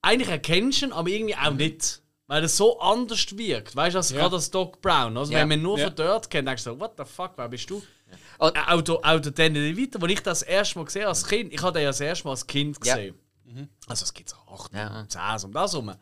eigentlich 0.00 0.28
erkennst 0.28 0.82
du 0.82 0.86
ihn, 0.86 0.92
aber 0.92 1.08
irgendwie 1.08 1.36
auch 1.36 1.52
nicht. 1.52 2.02
Weil 2.26 2.42
er 2.42 2.48
so 2.48 2.80
anders 2.80 3.36
wirkt. 3.36 3.76
Weißt 3.76 3.94
du, 3.94 3.98
als 3.98 4.10
ja. 4.10 4.18
gerade 4.18 4.36
als 4.36 4.50
Doc 4.50 4.80
Brown. 4.80 5.16
Also, 5.16 5.32
ja. 5.32 5.40
Wenn 5.40 5.48
man 5.48 5.62
nur 5.62 5.78
ja. 5.78 5.86
von 5.86 5.96
dort 5.96 6.30
kennt, 6.30 6.48
denkst 6.48 6.64
du 6.64 6.70
so, 6.70 6.80
what 6.80 6.92
the 6.96 7.04
fuck, 7.04 7.32
wer 7.36 7.48
bist 7.48 7.68
du? 7.68 7.82
Ja. 8.10 8.46
Und, 8.46 8.56
auch, 8.56 8.80
der, 8.80 8.94
auch 8.94 9.20
der 9.20 9.32
Danny 9.32 9.58
DeVito, 9.58 10.00
wo 10.00 10.06
ich 10.06 10.22
das 10.22 10.42
erste 10.42 10.78
Mal 10.78 10.86
gesehen 10.86 11.06
als 11.06 11.26
Kind, 11.26 11.52
ich 11.52 11.62
habe 11.62 11.72
den 11.72 11.82
ja 11.82 11.90
das 11.90 12.00
erste 12.00 12.24
Mal 12.24 12.30
als 12.30 12.46
Kind 12.46 12.80
gesehen. 12.80 13.14
Mhm. 13.44 13.68
Also, 13.86 14.04
es 14.04 14.14
gibt 14.14 14.30
so 14.30 14.36
8, 14.36 14.72
ja. 14.72 15.06
10 15.06 15.48
um 15.48 15.52
das 15.52 15.72
herum. 15.72 15.94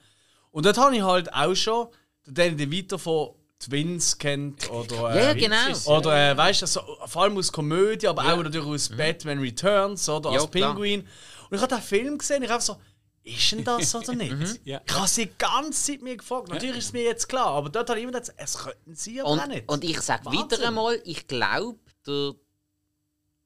Und 0.53 0.65
dort 0.65 0.79
habe 0.79 0.95
ich 0.95 1.03
halt 1.03 1.33
auch 1.33 1.55
schon 1.55 1.89
den 2.27 2.35
Danny 2.35 2.57
DeVito 2.57 2.99
von 2.99 3.35
Twins 3.65 4.19
kennt 4.19 4.71
oder 4.71 5.15
äh, 5.15 5.27
ja, 5.27 5.35
genau. 5.35 5.97
oder 5.99 6.31
äh, 6.31 6.37
weißt 6.37 6.63
du 6.63 6.67
so, 6.67 6.81
vor 7.07 7.23
allem 7.23 7.37
aus 7.39 7.53
Komödie 7.53 8.09
aber 8.09 8.25
ja. 8.25 8.35
auch 8.35 8.43
natürlich 8.43 8.67
aus 8.67 8.91
mhm. 8.91 8.97
Batman 8.97 9.39
Returns 9.39 10.09
oder 10.09 10.33
ja, 10.33 10.41
als 10.41 10.51
Penguin 10.51 11.01
und 11.51 11.57
ich 11.57 11.63
habe 11.63 11.75
den 11.75 11.83
Film 11.83 12.19
gesehen 12.19 12.43
ich 12.43 12.51
habe 12.51 12.63
so 12.63 12.77
ist 13.25 13.53
denn 13.53 13.65
das 13.65 13.95
oder 13.95 14.15
nicht? 14.15 14.33
Mhm. 14.33 14.59
ja. 14.65 14.81
Ich 14.85 14.95
habe 14.95 15.07
sie 15.07 15.27
die 15.27 15.33
ganze 15.39 15.93
Zeit 15.93 16.03
mir 16.03 16.17
gefragt. 16.17 16.49
Natürlich 16.49 16.79
ist 16.79 16.87
es 16.87 16.93
mir 16.93 17.05
jetzt 17.05 17.29
klar, 17.29 17.49
aber 17.49 17.69
dort 17.69 17.89
hat 17.89 17.97
jemand 17.97 18.19
gesagt, 18.19 18.39
es 18.41 18.59
könnten 18.59 18.95
sie 18.97 19.21
aber 19.21 19.31
und, 19.31 19.49
nicht. 19.49 19.69
Und 19.69 19.85
ich 19.85 20.01
sage 20.01 20.31
wieder 20.33 20.67
einmal, 20.67 21.01
ich 21.05 21.29
glaube, 21.29 21.79
der 22.07 22.35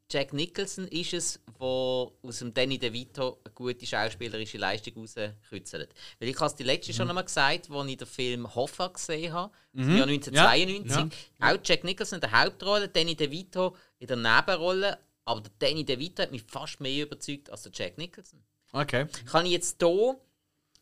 Jack 0.09 0.33
Nicholson 0.33 0.87
ist 0.89 1.13
es, 1.15 1.41
der 1.59 1.67
aus 1.67 2.39
dem 2.39 2.55
Danny 2.55 2.79
DeVito 2.79 3.39
eine 3.45 3.55
gute 3.55 3.85
schauspielerische 3.85 4.57
Leistung 4.57 4.95
rauskützelt. 4.97 5.93
Weil 6.21 6.29
ich 6.29 6.37
habe 6.37 6.47
es 6.47 6.55
die 6.55 6.63
letzte 6.63 6.93
mhm. 6.93 6.97
schon 6.97 7.09
einmal 7.09 7.25
gesagt, 7.25 7.71
als 7.71 7.89
ich 7.89 7.97
den 7.97 8.07
Film 8.07 8.55
Hoffa 8.55 8.89
gesehen 8.89 9.33
habe, 9.33 9.53
mhm. 9.73 9.83
im 9.83 9.97
Jahr 9.97 10.07
1992. 10.07 11.19
Ja. 11.41 11.53
Auch 11.53 11.59
Jack 11.65 11.83
Nicholson 11.83 12.19
in 12.19 12.21
der 12.21 12.41
Hauptrolle, 12.41 12.89
Danny 12.89 13.17
DeVito 13.17 13.77
in 13.99 14.07
der 14.07 14.17
Nebenrolle. 14.17 14.99
Aber 15.25 15.41
der 15.41 15.53
Danny 15.59 15.85
DeVito 15.85 16.23
hat 16.23 16.31
mich 16.31 16.43
fast 16.43 16.81
mehr 16.81 17.05
überzeugt 17.05 17.51
als 17.51 17.63
der 17.63 17.73
Jack 17.75 17.99
Nicholson. 17.99 18.41
Okay. 18.73 19.07
Kann 19.27 19.47
ich 19.47 19.53
jetzt 19.53 19.83
hier 19.83 20.21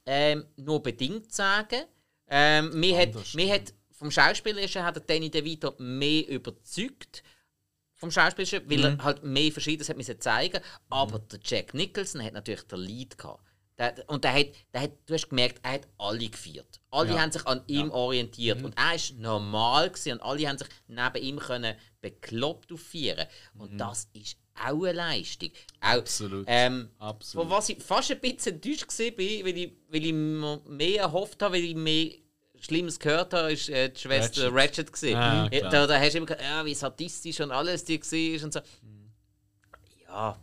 ähm, 0.05 0.45
nur 0.57 0.83
bedingt 0.83 1.33
sagen. 1.33 1.85
Ähm, 2.29 2.79
mir, 2.79 2.99
hat, 2.99 3.15
mir 3.35 3.55
hat 3.55 3.73
vom 3.91 4.11
Schauspielerischen 4.11 4.83
hat 4.83 4.97
der 4.97 5.03
Danny 5.03 5.31
DeVito 5.31 5.75
mehr 5.79 6.29
überzeugt 6.29 7.23
vom 8.05 8.11
Schauspieler, 8.11 8.63
weil 8.69 8.79
mhm. 8.79 8.99
er 8.99 9.05
halt 9.05 9.25
mehr 9.25 9.53
Verschiedenes 9.53 9.89
hat 9.89 9.97
müssen 9.97 10.21
zeigen. 10.21 10.61
Aber 10.91 11.19
mhm. 11.19 11.29
der 11.29 11.41
Jack 11.43 11.75
Nicholson 11.75 12.23
hat 12.23 12.35
natürlich 12.35 12.63
den 12.63 12.81
Lead 12.81 13.19
gehabt. 13.19 13.43
Der, 13.77 13.93
und 14.07 14.23
der 14.23 14.35
hat, 14.35 14.47
der 14.73 14.83
hat, 14.83 14.93
du 15.07 15.15
hast 15.15 15.29
gemerkt, 15.29 15.59
er 15.65 15.73
hat 15.73 15.89
alle 15.99 16.29
geführt. 16.29 16.81
Alle 16.91 17.11
ja. 17.11 17.21
haben 17.21 17.33
sich 17.33 17.45
an 17.45 17.63
ihm 17.67 17.89
ja. 17.89 17.93
orientiert. 17.93 18.59
Mhm. 18.61 18.67
Und 18.67 18.79
er 18.79 18.93
war 18.93 19.19
normal 19.19 19.91
gewesen, 19.91 20.13
und 20.13 20.23
alle 20.23 20.49
haben 20.49 20.59
sich 20.59 20.69
neben 20.87 21.23
ihm 21.23 21.39
können 21.41 21.75
bekloppt 22.01 22.73
aufführen. 22.73 23.27
Und 23.59 23.73
mhm. 23.73 23.79
das 23.79 24.09
ist 24.13 24.37
auch 24.55 24.85
eine 24.85 24.93
Leistung. 24.93 25.51
Auch, 25.81 25.99
Absolut. 25.99 26.45
Ähm, 26.49 26.89
Absolut. 26.99 27.51
was 27.51 27.69
ich 27.69 27.83
fast 27.83 28.13
ein 28.13 28.21
bisschen 28.21 28.55
enttäuscht 28.55 28.87
war, 28.89 29.19
weil 29.19 29.59
ich, 29.59 29.73
weil 29.89 30.05
ich 30.07 30.13
mehr 30.13 31.01
erhofft 31.01 31.43
habe, 31.43 31.55
weil 31.55 31.65
ich 31.65 31.75
mehr 31.75 32.13
Schlimmes 32.65 32.99
gehört 32.99 33.33
habe, 33.35 33.53
ist 33.53 33.69
äh, 33.69 33.91
die 33.91 34.01
Schwester 34.01 34.53
Ratchet. 34.53 34.91
Ratchet 34.91 35.15
ah, 35.15 35.49
da, 35.49 35.87
da 35.87 35.99
hast 35.99 36.13
du 36.13 36.19
immer 36.19 36.27
gehört, 36.27 36.43
ja, 36.43 36.65
wie 36.65 36.75
sadistisch 36.75 37.41
und 37.41 37.51
alles 37.51 37.85
die 37.85 38.01
war 38.01 38.45
und 38.45 38.53
so. 38.53 38.61
Ja, 40.09 40.39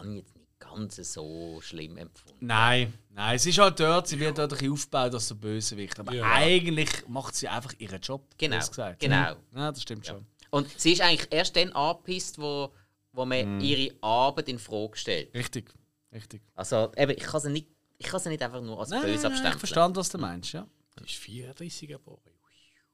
habe 0.00 0.08
ich 0.08 0.16
jetzt 0.16 0.36
nicht 0.36 0.58
ganz 0.58 0.96
so 0.96 1.60
schlimm 1.60 1.96
empfunden. 1.96 2.46
Nein, 2.46 2.92
nein, 3.10 3.36
es 3.36 3.46
ist 3.46 3.58
halt 3.58 3.78
dort, 3.80 4.08
sie 4.08 4.18
wird 4.18 4.38
dort 4.38 4.52
aufgebaut 4.52 5.14
als 5.14 5.28
der 5.28 5.34
Bösewicht. 5.34 5.98
Aber 5.98 6.12
ja. 6.12 6.24
eigentlich 6.32 6.90
macht 7.08 7.34
sie 7.34 7.48
einfach 7.48 7.72
ihren 7.78 8.00
Job. 8.00 8.26
Genau, 8.38 8.58
gesagt. 8.58 9.00
genau. 9.00 9.36
Ja, 9.54 9.72
das 9.72 9.82
stimmt 9.82 10.06
ja. 10.06 10.14
schon. 10.14 10.26
Und 10.50 10.68
sie 10.80 10.92
ist 10.92 11.00
eigentlich 11.00 11.28
erst 11.30 11.56
dann 11.56 11.72
angepisst, 11.72 12.40
wo, 12.40 12.72
wo 13.12 13.24
man 13.24 13.58
mm. 13.58 13.60
ihre 13.60 13.94
Arbeit 14.00 14.48
in 14.48 14.58
Frage 14.58 14.96
stellt. 14.96 15.34
Richtig, 15.34 15.72
richtig. 16.12 16.42
Also 16.54 16.90
eben, 16.96 17.12
ich 17.12 17.22
kann 17.22 17.40
sie 17.40 17.50
nicht, 17.50 17.68
ich 17.98 18.06
kann 18.06 18.20
sie 18.20 18.30
nicht 18.30 18.42
einfach 18.42 18.60
nur 18.60 18.80
als 18.80 18.90
nein, 18.90 19.02
böse 19.02 19.26
abstempeln. 19.26 19.54
Ich 19.54 19.58
verstehe, 19.60 19.96
was 19.96 20.08
du 20.08 20.18
meinst, 20.18 20.52
ja. 20.52 20.66
Die 20.98 21.04
ist 21.04 21.14
34 21.14 21.94
aber. 21.94 22.18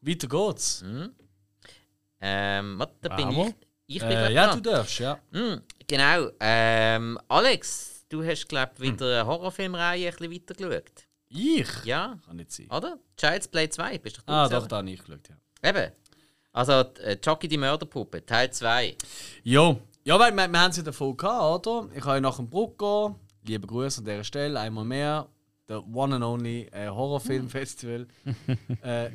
Weiter 0.00 0.28
geht's. 0.28 0.82
Mhm. 0.82 1.14
Ähm, 2.20 2.78
warte, 2.78 2.94
da 3.08 3.16
bin 3.16 3.30
ich. 3.30 3.54
Ich 3.88 3.98
bin 4.00 4.10
Äh, 4.10 4.14
grad 4.14 4.30
ja, 4.32 4.46
dran. 4.46 4.62
du 4.62 4.70
darfst, 4.70 4.98
ja. 4.98 5.18
Hm, 5.32 5.60
genau. 5.86 6.30
Ähm, 6.40 7.18
Alex, 7.28 8.04
du 8.08 8.24
hast, 8.24 8.48
glaube 8.48 8.72
ich, 8.76 8.82
wieder 8.92 9.20
eine 9.20 9.26
Horrorfilmreihe 9.26 10.08
ein 10.08 10.14
bisschen 10.16 10.32
weitergeschaut. 10.32 11.06
Ich? 11.28 11.84
Ja, 11.84 12.18
Kann 12.26 12.36
nicht 12.36 12.52
sein. 12.52 12.70
oder? 12.70 12.98
Child's 13.16 13.48
Play 13.48 13.68
2, 13.68 13.98
bist 13.98 14.18
doch 14.18 14.22
du 14.22 14.32
Ah, 14.32 14.48
doch, 14.48 14.66
da 14.66 14.76
habe 14.78 14.90
ich 14.90 15.00
geschaut, 15.02 15.28
ja. 15.28 15.68
Eben. 15.68 15.92
Also, 16.52 16.72
äh, 16.72 17.16
Chucky 17.20 17.48
die 17.48 17.58
Mörderpuppe, 17.58 18.24
Teil 18.24 18.50
2. 18.52 18.96
Jo. 19.44 19.80
Ja, 20.04 20.18
weil 20.18 20.32
wir, 20.32 20.48
wir 20.48 20.60
haben 20.60 20.72
ja 20.72 20.82
davon 20.82 21.16
gehabt, 21.16 21.66
oder? 21.66 21.88
Ich 21.94 22.04
habe 22.04 22.20
nach 22.20 22.36
dem 22.36 22.48
Bruck 22.48 22.78
gehen. 22.78 23.14
Liebe 23.44 23.66
Grüße 23.66 24.00
an 24.00 24.04
dieser 24.06 24.24
Stelle, 24.24 24.58
einmal 24.58 24.84
mehr. 24.84 25.28
Der 25.68 25.86
One 25.86 26.16
and 26.16 26.24
Only 26.24 26.62
äh, 26.72 26.88
Horrorfilmfestival. 26.88 28.06
äh, 28.82 29.10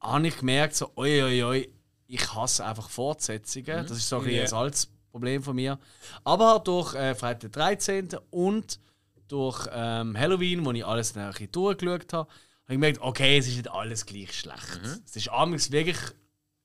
habe 0.00 0.26
ich 0.26 0.36
gemerkt, 0.38 0.74
so, 0.74 0.90
oi, 0.96 1.22
oi, 1.22 1.42
oi, 1.44 1.68
ich 2.06 2.34
hasse 2.34 2.64
einfach 2.64 2.90
Fortsetzungen. 2.90 3.86
Das 3.86 3.92
ist 3.92 4.08
so 4.08 4.18
ein 4.18 4.28
Ja. 4.28 4.42
ein 4.42 4.48
Salzproblem 4.48 5.42
von 5.42 5.54
mir. 5.56 5.78
Aber 6.24 6.50
halt 6.52 6.66
durch 6.66 6.94
äh, 6.94 7.14
Freitag 7.14 7.40
den 7.40 7.52
13. 7.52 8.08
und 8.30 8.80
durch 9.28 9.66
ähm, 9.72 10.18
Halloween, 10.18 10.64
wo 10.64 10.72
ich 10.72 10.84
alles 10.84 11.12
dann 11.12 11.24
ein 11.24 11.30
bisschen 11.30 11.52
durchgeschaut 11.52 12.12
habe, 12.12 12.28
habe 12.28 12.34
ich 12.66 12.74
gemerkt, 12.74 13.00
okay, 13.00 13.38
es 13.38 13.46
ist 13.48 13.56
nicht 13.56 13.70
alles 13.70 14.04
gleich 14.04 14.32
schlecht. 14.32 14.80
Es 15.06 15.16
ist 15.16 15.28
abends 15.30 15.70
wirklich 15.70 15.98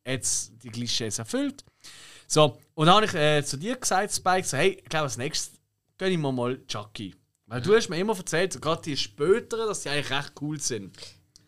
jetzt 0.06 0.52
die 0.64 0.70
Klischees 0.70 1.20
erfüllt. 1.20 1.64
So, 2.28 2.58
und 2.74 2.88
dann 2.88 2.96
habe 2.96 3.06
ich 3.06 3.14
äh, 3.14 3.44
zu 3.44 3.58
dir 3.58 3.76
gesagt, 3.78 4.12
Spike, 4.12 4.46
so, 4.48 4.58
hey, 4.58 4.80
ich 4.84 4.90
glaube, 4.90 5.04
als 5.04 5.18
nächstes 5.18 5.60
gönne 5.98 6.12
ich 6.12 6.18
mir 6.18 6.32
mal 6.32 6.60
Chucky. 6.68 7.16
Weil 7.48 7.62
du 7.62 7.76
hast 7.76 7.90
mir 7.90 7.98
immer 7.98 8.16
erzählt, 8.18 8.54
so 8.54 8.60
gerade 8.60 8.82
die 8.82 8.98
späteren, 8.98 9.68
dass 9.68 9.82
die 9.82 9.90
eigentlich 9.90 10.12
recht 10.12 10.34
cool 10.42 10.60
sind. 10.60 10.96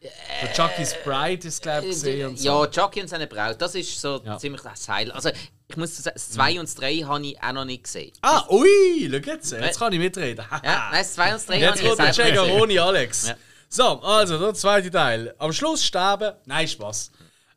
Der 0.01 0.53
Chucky's 0.53 0.95
Bride 1.03 1.45
ist, 1.45 1.61
glaube 1.61 1.87
ich, 1.87 1.91
gesehen 1.91 2.29
und 2.29 2.39
so. 2.39 2.63
Ja, 2.63 2.67
Chucky 2.71 3.01
und 3.01 3.09
seine 3.09 3.27
Braut, 3.27 3.61
das 3.61 3.75
ist 3.75 3.99
so 3.99 4.21
Ja. 4.23 4.37
ziemlich 4.37 4.61
das 4.61 4.87
Heil. 4.87 5.11
Also, 5.11 5.29
ich 5.67 5.75
muss 5.75 5.97
sagen, 5.97 6.13
das 6.15 6.29
2 6.31 6.51
und 6.61 6.69
das 6.69 6.75
3 6.75 6.95
habe 6.99 7.25
ich 7.27 7.43
auch 7.43 7.51
noch 7.51 7.65
nicht 7.65 7.83
gesehen. 7.83 8.13
Ah, 8.21 8.45
ui, 8.49 9.09
schau 9.11 9.17
jetzt, 9.29 9.51
jetzt 9.51 9.77
kann 9.77 9.91
ich 9.91 9.99
mitreden. 9.99 10.45
Ja, 10.49 10.61
nein, 10.63 10.91
das 10.93 11.13
2 11.15 11.25
und 11.25 11.31
das 11.33 11.45
3 11.47 11.53
habe 11.55 11.63
Jetzt 11.65 11.81
ich 11.81 11.87
kommt 11.87 11.99
der. 11.99 12.13
Cegaroni 12.13 12.79
Alex. 12.79 13.27
Ja. 13.27 13.35
So, 13.67 13.83
also 14.01 14.39
der 14.39 14.53
zweite 14.53 14.89
Teil. 14.89 15.35
Am 15.37 15.51
Schluss 15.51 15.83
sterben. 15.83 16.33
Nein, 16.45 16.67
Spaß. 16.67 17.11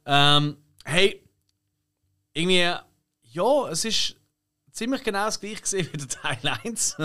Ähm, 0.07 0.57
hey, 0.84 1.22
irgendwie, 2.34 2.74
ja, 3.30 3.68
es 3.70 3.84
ist 3.84 4.16
ziemlich 4.72 5.05
genau 5.05 5.26
das 5.26 5.38
gleiche 5.38 5.62
wie 5.93 5.97
der 5.97 6.09
Teil 6.09 6.38
1. 6.64 6.97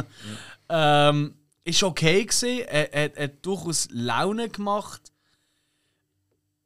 ähm, 0.69 1.35
ist 1.63 1.83
okay 1.83 2.25
gewesen. 2.25 2.59
Er, 2.67 2.93
er, 2.93 3.17
er 3.17 3.23
hat 3.25 3.45
durchaus 3.45 3.87
Laune 3.91 4.49
gemacht. 4.49 5.11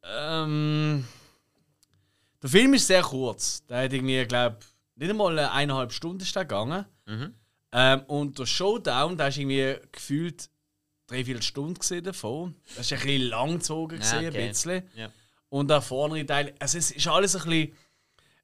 Ähm, 0.02 1.06
der 2.42 2.50
Film 2.50 2.74
ist 2.74 2.86
sehr 2.86 3.02
kurz. 3.02 3.64
Der 3.66 3.84
hat 3.84 3.92
irgendwie, 3.92 4.24
glaube 4.26 4.58
nicht 4.96 5.10
einmal 5.10 5.38
eine 5.38 5.50
eineinhalb 5.50 5.92
Stunden 5.92 6.22
ist 6.22 6.34
gegangen. 6.34 6.84
Ähm, 7.72 8.00
und 8.06 8.38
der 8.38 8.46
Showdown, 8.46 9.16
da 9.16 9.28
ist 9.28 9.38
irgendwie 9.38 9.76
gefühlt 9.90 10.50
drei, 11.06 11.24
vier 11.24 11.40
Stunden 11.42 11.74
gesehen 11.74 12.04
davon. 12.04 12.54
Das 12.76 12.86
ist 12.86 12.92
ein 12.92 13.00
bisschen 13.00 13.22
lang 13.28 13.54
gezogen, 13.54 13.96
Ja, 13.96 14.00
gesehen, 14.00 14.28
okay. 14.28 14.42
ein 14.42 14.48
bisschen. 14.50 14.82
Ja. 14.94 15.10
Und 15.48 15.68
der 15.68 15.82
vordere 15.82 16.24
Teil, 16.26 16.54
also 16.58 16.78
es 16.78 16.90
ist 16.90 17.06
alles 17.08 17.34
ein 17.36 17.48
bisschen. 17.48 17.76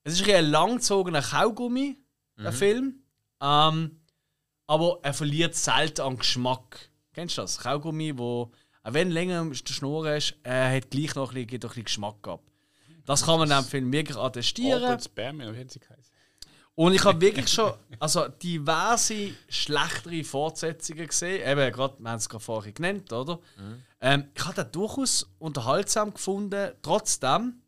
Es 0.05 0.15
ist 0.15 0.21
ein, 0.21 0.25
bisschen 0.27 0.45
ein 0.45 0.51
langgezogener 0.51 1.23
Kaugummi, 1.23 1.99
der 2.39 2.53
Film. 2.53 3.03
Ähm, 3.41 4.01
aber 4.69 5.01
er 5.03 5.15
verliert 5.15 5.57
selten 5.57 6.03
an 6.03 6.19
Geschmack. 6.19 6.91
Kennst 7.13 7.37
du 7.39 7.43
das? 7.43 7.59
Kaugummi, 7.59 8.17
wo, 8.17 8.53
auch 8.85 8.93
wenn 8.93 9.11
länger 9.11 9.45
der 9.45 9.73
Schnur 9.75 10.09
ist, 10.15 10.35
er 10.45 10.77
hat 10.77 10.91
gleich 10.91 11.15
noch 11.17 11.35
ein 11.35 11.47
bisschen, 11.47 11.61
noch 11.61 11.71
ein 11.71 11.83
bisschen 11.83 11.85
Geschmack 11.85 12.29
ab. 12.29 12.43
Das 13.07 13.25
kann 13.25 13.39
man 13.39 13.49
dem 13.49 13.65
Film 13.65 13.91
wirklich 13.91 14.19
attestieren. 14.19 14.85
Albert 14.85 15.05
Spermien, 15.05 15.55
wie 15.55 15.59
hat 15.59 15.71
sie 15.71 15.81
geheißen? 15.81 16.13
Und 16.75 16.93
ich 16.95 17.05
habe 17.05 17.21
wirklich 17.21 17.49
schon 17.49 17.73
also 17.99 18.29
diverse 18.29 19.33
schlechtere 19.49 20.23
Fortsetzungen 20.23 21.09
gesehen. 21.09 21.45
Eben, 21.49 21.73
gerade, 21.73 21.99
wir 21.99 22.11
haben 22.11 22.19
es 22.19 22.29
gerade 22.29 22.45
vorhin 22.45 22.75
genannt, 22.75 23.13
oder? 23.13 23.41
Ähm, 24.01 24.29
ich 24.33 24.45
habe 24.45 24.55
das 24.55 24.71
durchaus 24.71 25.29
unterhaltsam 25.39 26.13
gefunden. 26.15 26.73
Trotzdem, 26.83 27.63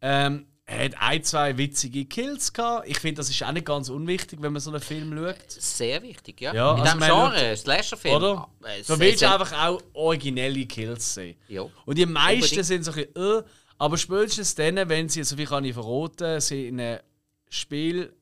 ähm, 0.00 0.46
er 0.68 0.84
hat 0.86 0.94
ein, 1.00 1.22
zwei 1.22 1.56
witzige 1.56 2.04
Kills 2.06 2.52
gehabt. 2.52 2.88
Ich 2.88 2.98
finde, 2.98 3.20
das 3.20 3.30
ist 3.30 3.40
auch 3.44 3.52
nicht 3.52 3.66
ganz 3.66 3.88
unwichtig, 3.88 4.42
wenn 4.42 4.52
man 4.52 4.60
so 4.60 4.70
einen 4.70 4.80
Film 4.80 5.16
schaut. 5.16 5.36
Sehr 5.48 6.02
wichtig, 6.02 6.40
ja. 6.40 6.52
Ja, 6.52 6.72
In 6.74 6.80
also 6.80 6.98
diesem 6.98 7.00
Genre, 7.14 7.56
Slasher-Film. 7.56 8.14
Oder? 8.16 8.48
äh, 8.64 8.82
Du 8.82 8.98
willst 8.98 9.20
sehr- 9.20 9.32
einfach 9.32 9.52
auch 9.66 9.80
originelle 9.92 10.66
Kills 10.66 11.14
sehen. 11.14 11.36
Ja. 11.48 11.62
Und 11.84 11.96
die 11.98 12.04
meisten 12.06 12.42
Unbedingt. 12.58 12.66
sind 12.66 12.84
so 12.84 12.90
ein 12.90 13.06
bisschen, 13.06 13.38
äh, 13.38 13.42
aber 13.78 13.96
spätestens 13.96 14.54
dann, 14.56 14.88
wenn 14.88 15.08
sie, 15.08 15.22
so 15.22 15.36
viel 15.36 15.46
kann 15.46 15.64
ich 15.64 15.74
verraten, 15.74 16.40
sie 16.40 16.66
in 16.68 16.80
eine 16.80 17.00
Spiel, 17.48 18.12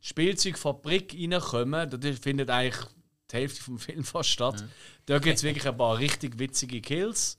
Spielzeugfabrik 0.00 1.14
reinkommen, 1.14 1.88
da 1.90 2.12
findet 2.20 2.50
eigentlich 2.50 2.84
die 3.30 3.36
Hälfte 3.36 3.62
vom 3.62 3.78
Film 3.78 4.04
fast 4.04 4.30
statt. 4.30 4.64
Da 5.06 5.18
gibt 5.18 5.36
es 5.36 5.42
wirklich 5.42 5.66
ein 5.66 5.76
paar 5.76 5.98
richtig 5.98 6.38
witzige 6.38 6.80
Kills, 6.80 7.38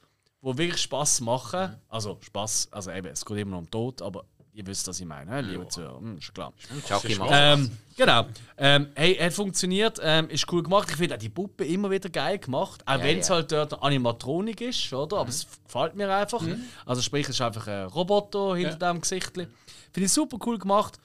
die 0.54 0.58
wirklich 0.58 0.82
Spaß 0.82 1.22
machen. 1.22 1.76
Also 1.90 2.18
Spaß, 2.22 2.70
also 2.72 2.92
eben, 2.92 3.08
es 3.08 3.26
geht 3.26 3.38
immer 3.38 3.52
noch 3.52 3.60
um 3.60 3.72
Tod, 3.72 4.02
aber 4.02 4.26
ihr 4.54 4.66
wisst, 4.66 4.88
was 4.88 5.00
ich 5.00 5.06
meine, 5.06 5.30
ne? 5.30 5.42
liebe 5.42 5.68
Zuhörer, 5.68 6.00
hm, 6.00 6.18
ist 6.18 6.34
klar. 6.34 6.54
Chucky 6.88 7.16
macht 7.16 7.32
Ähm, 7.34 7.72
genau. 7.98 8.26
Ähm, 8.58 8.88
hey, 8.96 9.16
hat 9.16 9.34
funktioniert, 9.34 10.00
ähm, 10.02 10.30
ist 10.30 10.52
cool 10.52 10.64
gemacht. 10.64 10.88
Ich 10.90 10.96
finde 10.96 11.16
auch 11.16 11.20
die 11.20 11.30
Puppe 11.30 11.66
immer 11.66 11.92
wieder 11.92 12.10
geil 12.10 12.40
gemacht. 12.40 12.82
Auch 12.86 12.94
Ja, 12.94 13.04
wenn 13.04 13.20
es 13.20 13.28
ja. 13.28 13.36
halt 13.36 13.52
dort 13.52 13.82
Animatronik 13.82 14.62
ist, 14.62 14.92
oder? 14.94 15.18
Aber 15.18 15.30
es 15.30 15.46
gefällt 15.66 15.96
mir 15.96 16.14
einfach. 16.14 16.42
Also 16.86 17.02
sprich, 17.02 17.24
es 17.24 17.36
ist 17.36 17.42
einfach 17.42 17.68
ein 17.68 17.88
Roboter 17.88 18.56
hinter 18.56 18.78
dem 18.78 19.02
Gesicht. 19.02 19.34
Finde 19.34 19.50
ich 19.96 20.12
super 20.12 20.38
cool 20.46 20.58
gemacht. 20.58 21.00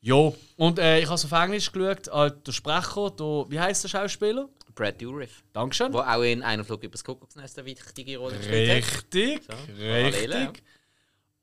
Ja. 0.00 0.32
Und 0.56 0.78
äh, 0.78 0.98
ich 0.98 1.06
habe 1.06 1.14
es 1.14 1.24
auf 1.24 1.32
Englisch 1.32 1.70
geschaut. 1.70 2.08
Halt, 2.12 2.46
der 2.46 2.52
Sprecher, 2.52 3.10
der, 3.10 3.46
wie 3.48 3.60
heißt 3.60 3.84
der 3.84 3.88
Schauspieler? 3.88 4.48
Brad 4.74 5.00
Dourif, 5.00 5.42
Dankeschön. 5.52 5.92
der 5.92 6.16
auch 6.16 6.22
in 6.22 6.42
einem 6.42 6.64
Flug 6.64 6.82
übers 6.82 7.04
Kuckucksnest 7.04 7.58
eine 7.58 7.66
wichtige 7.66 8.18
Rolle 8.18 8.36
gespielt 8.36 8.70
hat. 8.70 8.76
Richtig, 8.76 9.46
Parallele, 9.46 10.40
richtig. 10.40 10.62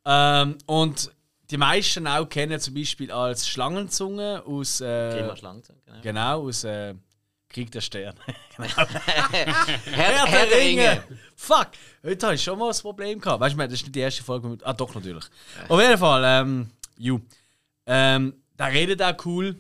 Ähm, 0.06 0.58
und 0.66 1.12
die 1.52 1.58
meisten 1.58 2.08
auch 2.08 2.26
kennen 2.28 2.60
zum 2.60 2.74
Beispiel 2.74 3.12
als 3.12 3.48
Schlangenzunge 3.48 4.44
aus, 4.46 4.82
äh, 4.82 5.12
Grimmer 5.12 5.36
Schlangenzunge, 5.36 5.80
genau. 5.86 6.02
genau, 6.02 6.48
aus 6.48 6.64
äh, 6.64 6.96
Krieg 7.50 7.72
der 7.72 7.82
Sterne. 7.82 8.16
Herr, 8.58 8.88
Herr 8.88 10.26
Herr 10.28 10.48
der 10.48 10.58
Ringe. 10.58 11.04
Fuck! 11.36 11.70
Heute 12.04 12.26
habe 12.28 12.36
ich 12.36 12.44
schon 12.44 12.60
mal 12.60 12.70
ein 12.70 12.78
Problem 12.80 13.20
gehabt. 13.20 13.40
Weißt 13.40 13.56
du, 13.56 13.58
das 13.58 13.74
ist 13.74 13.84
nicht 13.84 13.96
die 13.96 14.00
erste 14.00 14.24
Folge 14.24 14.48
mit. 14.48 14.66
Ah, 14.66 14.74
doch, 14.74 14.94
natürlich. 14.94 15.26
Auf 15.68 15.82
jeden 15.82 15.98
Fall, 15.98 16.24
ähm, 16.26 16.70
you. 16.98 17.20
Ähm, 17.88 18.36
der 18.58 18.68
redet 18.68 19.02
auch 19.02 19.26
cool. 19.26 19.56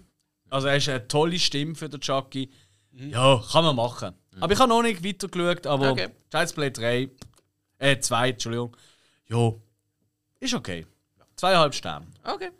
Also, 0.51 0.67
er 0.67 0.78
ist 0.78 0.89
eine 0.89 1.07
tolle 1.07 1.39
Stimme 1.39 1.74
für 1.74 1.89
den 1.89 1.99
Chucky. 1.99 2.51
Ja, 2.91 3.43
kann 3.51 3.63
man 3.63 3.75
machen. 3.75 4.15
Aber 4.39 4.53
ich 4.53 4.59
habe 4.59 4.69
noch 4.69 4.81
nicht 4.81 5.03
weiter 5.03 5.27
geschaut, 5.27 5.67
aber 5.67 5.91
Okay. 5.91 6.09
Child's 6.31 6.53
Play 6.53 6.71
3, 6.71 7.09
äh, 7.77 7.99
2, 7.99 8.29
Entschuldigung. 8.29 8.75
Ja, 9.27 9.53
ist 10.39 10.53
okay. 10.53 10.85
Zweieinhalb 11.35 11.73
Sterne. 11.73 12.07
Okay. 12.23 12.51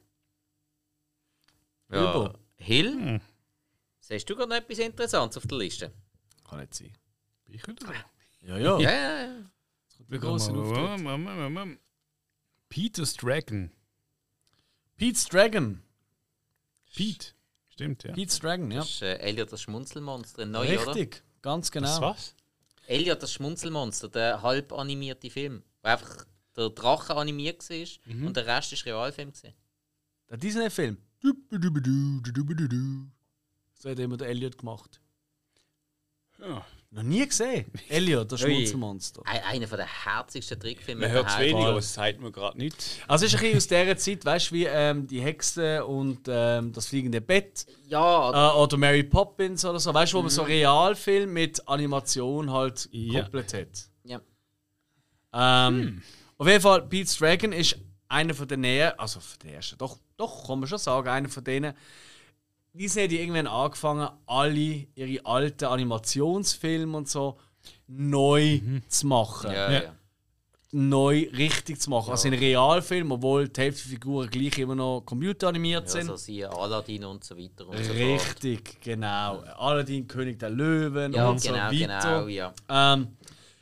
Über. 1.90 2.34
Ja. 2.60 2.66
Hill, 2.66 3.22
siehst 4.00 4.30
du 4.30 4.36
gerade 4.36 4.50
noch 4.50 4.58
etwas 4.58 4.80
Interessantes 4.80 5.38
auf 5.38 5.48
der 5.48 5.58
Liste? 5.58 5.92
Kann 6.48 6.60
nicht 6.60 6.74
sein. 6.74 6.94
Ich 7.48 7.66
wieder 7.68 7.86
dran? 7.86 7.96
Ja, 8.42 8.58
ja. 8.58 8.80
Ja, 8.80 8.92
ja, 8.92 9.22
ja. 9.28 9.36
Der 10.10 10.20
große 10.20 10.52
Auftritt. 10.52 11.80
Peter's 12.70 13.14
Dragon. 13.16 13.72
Pete's 14.98 15.26
Dragon. 15.26 15.82
Pete. 16.96 17.34
Stimmt, 17.80 18.04
ja. 18.04 18.12
Pete's 18.14 18.40
Dragon, 18.40 18.70
ja. 18.72 18.80
Das 18.82 18.90
ist 18.90 19.02
äh, 19.02 19.16
Elliot 19.20 19.54
das 19.54 19.62
Schmunzelmonster, 19.62 20.46
neu, 20.46 20.78
oder? 20.80 20.88
Richtig, 20.96 21.24
ganz 21.42 21.72
genau. 21.72 21.88
Das 21.88 22.02
was? 22.02 22.36
Elliot 22.88 23.24
das 23.24 23.32
Schmunzelmonster, 23.32 24.10
der 24.10 24.42
halb 24.42 24.74
animierte 24.74 25.30
Film. 25.30 25.64
Wo 25.82 25.88
einfach 25.88 26.26
der 26.58 26.70
Drache 26.72 27.16
animiert 27.16 27.70
war 27.70 28.14
Mhm. 28.14 28.28
und 28.28 28.36
der 28.36 28.46
Rest 28.48 28.74
ist 28.74 28.86
Realfilm. 28.86 29.32
Gewesen. 29.32 29.54
Der 30.30 30.38
Disney-Film. 30.38 30.98
So 33.76 33.90
hat 33.90 34.00
immer 34.00 34.18
der 34.18 34.28
Elliot 34.28 34.58
gemacht. 34.58 35.00
Ja. 36.40 36.66
Noch 36.92 37.04
nie 37.04 37.28
gesehen. 37.28 37.66
Elliot, 37.90 38.32
das. 38.32 38.42
Schmunzelmonster. 38.42 39.22
Ein, 39.26 39.44
einer 39.44 39.68
der 39.68 39.86
herzigsten 40.06 40.60
Trickfilme 40.60 41.02
Man 41.02 41.12
hört 41.12 41.30
es 41.30 41.38
weniger, 41.38 41.68
aber 41.70 41.78
es 41.78 41.94
sagt 41.94 42.20
mir 42.20 42.32
gerade 42.32 42.58
nicht. 42.58 42.76
Also 43.08 43.26
es 43.26 43.34
ist 43.34 43.40
ein 43.40 43.44
bisschen 43.54 43.58
aus 43.58 43.68
dieser 43.68 43.98
Zeit, 43.98 44.26
weißt 44.26 44.50
du, 44.50 44.56
wie 44.56 44.66
ähm, 44.66 45.06
die 45.08 45.22
Hexe 45.22 45.86
und 45.86 46.22
ähm, 46.28 46.74
das 46.74 46.88
fliegende 46.88 47.22
Bett 47.22 47.68
Ja, 47.88 48.54
äh, 48.54 48.58
oder 48.58 48.78
Mary 48.78 49.04
Poppins 49.04 49.64
oder 49.66 49.80
so, 49.80 49.94
weißt 49.94 50.14
du, 50.14 50.18
wo 50.18 50.22
man 50.24 50.32
so 50.32 50.42
Realfilm 50.42 51.32
mit 51.32 51.68
Animation 51.68 52.52
halt 52.52 52.90
Ja. 52.92 53.20
gekoppelt 53.20 53.54
hat. 53.54 53.90
ja. 54.06 54.20
Ähm, 55.32 56.02
Auf 56.40 56.48
jeden 56.48 56.62
Fall, 56.62 56.82
Pete's 56.88 57.18
Dragon 57.18 57.52
ist 57.52 57.78
einer 58.08 58.34
von 58.34 58.48
den 58.48 58.62
näher, 58.62 59.00
also 59.00 59.20
von 59.20 59.38
den 59.44 59.54
ersten, 59.54 59.78
doch, 59.78 60.00
doch, 60.18 60.48
kann 60.48 60.60
man 60.60 60.68
schon 60.68 60.80
sagen, 60.80 61.08
einer 61.08 61.30
von 61.30 61.44
denen. 61.44 61.76
Disney 62.80 63.04
hat 63.04 63.12
irgendwann 63.12 63.48
angefangen, 63.48 64.08
alle 64.26 64.88
ihre 64.96 65.26
alten 65.26 65.66
Animationsfilme 65.66 66.96
und 66.98 67.10
so 67.10 67.38
neu 67.88 68.62
zu 68.88 69.08
machen. 69.08 69.52
Ja, 69.52 69.72
Ja. 69.72 69.84
ja. 69.84 69.96
neu 70.72 71.28
richtig 71.36 71.82
zu 71.82 71.90
machen. 71.90 72.12
Also 72.12 72.28
in 72.28 72.36
Realfilm, 72.36 73.12
obwohl 73.12 73.48
die 73.50 73.60
Hälfte 73.60 73.82
der 73.90 73.92
Figuren 73.98 74.30
gleich 74.30 74.58
immer 74.60 74.76
noch 74.76 75.02
computeranimiert 75.02 75.86
Ja, 75.86 75.90
sind. 75.90 76.06
so 76.06 76.16
siehe 76.16 76.48
Aladdin 76.52 77.06
und 77.06 77.24
so 77.24 77.36
weiter 77.36 77.68
und 77.68 77.76
so 77.78 77.86
fort. 77.86 77.96
Richtig, 77.98 78.80
genau. 78.82 79.40
Aladdin, 79.58 80.08
König 80.08 80.38
der 80.38 80.52
Löwen 80.52 81.12
Ja, 81.14 81.28
und 81.30 81.42
genau, 81.42 81.72
so 81.72 81.76
genau, 81.76 81.96
weiter. 81.96 82.28
ja. 82.30 82.54
Ähm, 82.70 83.08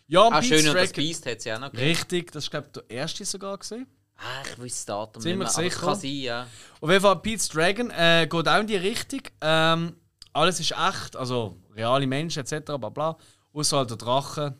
ja, 0.09 0.21
Ah, 0.27 0.41
Pete's 0.41 0.47
schön 0.47 0.67
und 0.69 0.75
das 0.75 0.91
Beast 0.91 1.25
hat 1.25 1.37
es 1.37 1.45
ja 1.45 1.55
auch 1.55 1.61
noch 1.61 1.71
gegeben. 1.71 1.87
Richtig, 1.89 2.31
das 2.33 2.43
ist 2.43 2.51
glaube 2.51 2.67
ich 2.67 2.81
der 2.81 2.89
erste 2.97 3.23
sogar 3.25 3.57
gesehen. 3.57 3.87
Ah, 4.17 4.41
ich 4.43 4.59
weiß 4.59 4.73
das 4.73 4.85
Datum 4.85 5.21
Sind 5.21 5.37
nicht 5.37 5.55
mehr, 5.55 5.69
sicher? 5.69 5.85
kann 5.85 5.95
sein, 5.95 6.15
ja. 6.15 6.47
Auf 6.81 6.89
jeden 6.89 7.01
Fall 7.01 7.15
Pete's 7.17 7.49
Dragon 7.49 7.91
äh, 7.91 8.27
geht 8.29 8.47
auch 8.47 8.59
in 8.59 8.67
die 8.67 8.75
Richtung. 8.75 9.21
Ähm, 9.41 9.95
alles 10.33 10.59
ist 10.59 10.71
echt, 10.71 11.15
also 11.15 11.57
reale 11.75 12.07
Menschen 12.07 12.39
etc. 12.39 12.65
bla 12.65 12.89
bla. 12.89 13.17
Außer 13.53 13.77
halt 13.77 13.89
der 13.91 13.97
Drache. 13.97 14.57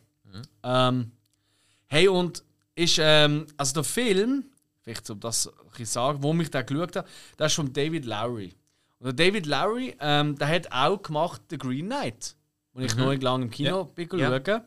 Ähm, 0.62 1.12
hey, 1.86 2.08
und 2.08 2.44
ist, 2.74 2.98
ähm, 3.00 3.46
also 3.56 3.74
der 3.74 3.84
Film, 3.84 4.44
vielleicht 4.82 5.08
um 5.10 5.20
das 5.20 5.50
bisschen 5.70 5.86
sagen, 5.86 6.22
wo 6.22 6.32
mich 6.32 6.50
da 6.50 6.62
geschaut 6.62 6.96
habe, 6.96 7.08
der 7.38 7.46
ist 7.46 7.54
von 7.54 7.72
David 7.72 8.04
Lowry. 8.04 8.54
Und 9.00 9.06
der 9.06 9.12
David 9.26 9.46
Lowry, 9.46 9.96
ähm, 10.00 10.36
der 10.38 10.48
hat 10.48 10.72
auch 10.72 11.00
gemacht 11.02 11.40
The 11.50 11.58
Green 11.58 11.86
Knight, 11.86 12.36
wo 12.72 12.80
ich 12.80 12.94
noch 12.96 13.14
lange 13.14 13.44
im 13.44 13.50
Kino 13.50 13.84
bin 13.84 14.08
Ja. 14.18 14.40
schauen. 14.44 14.62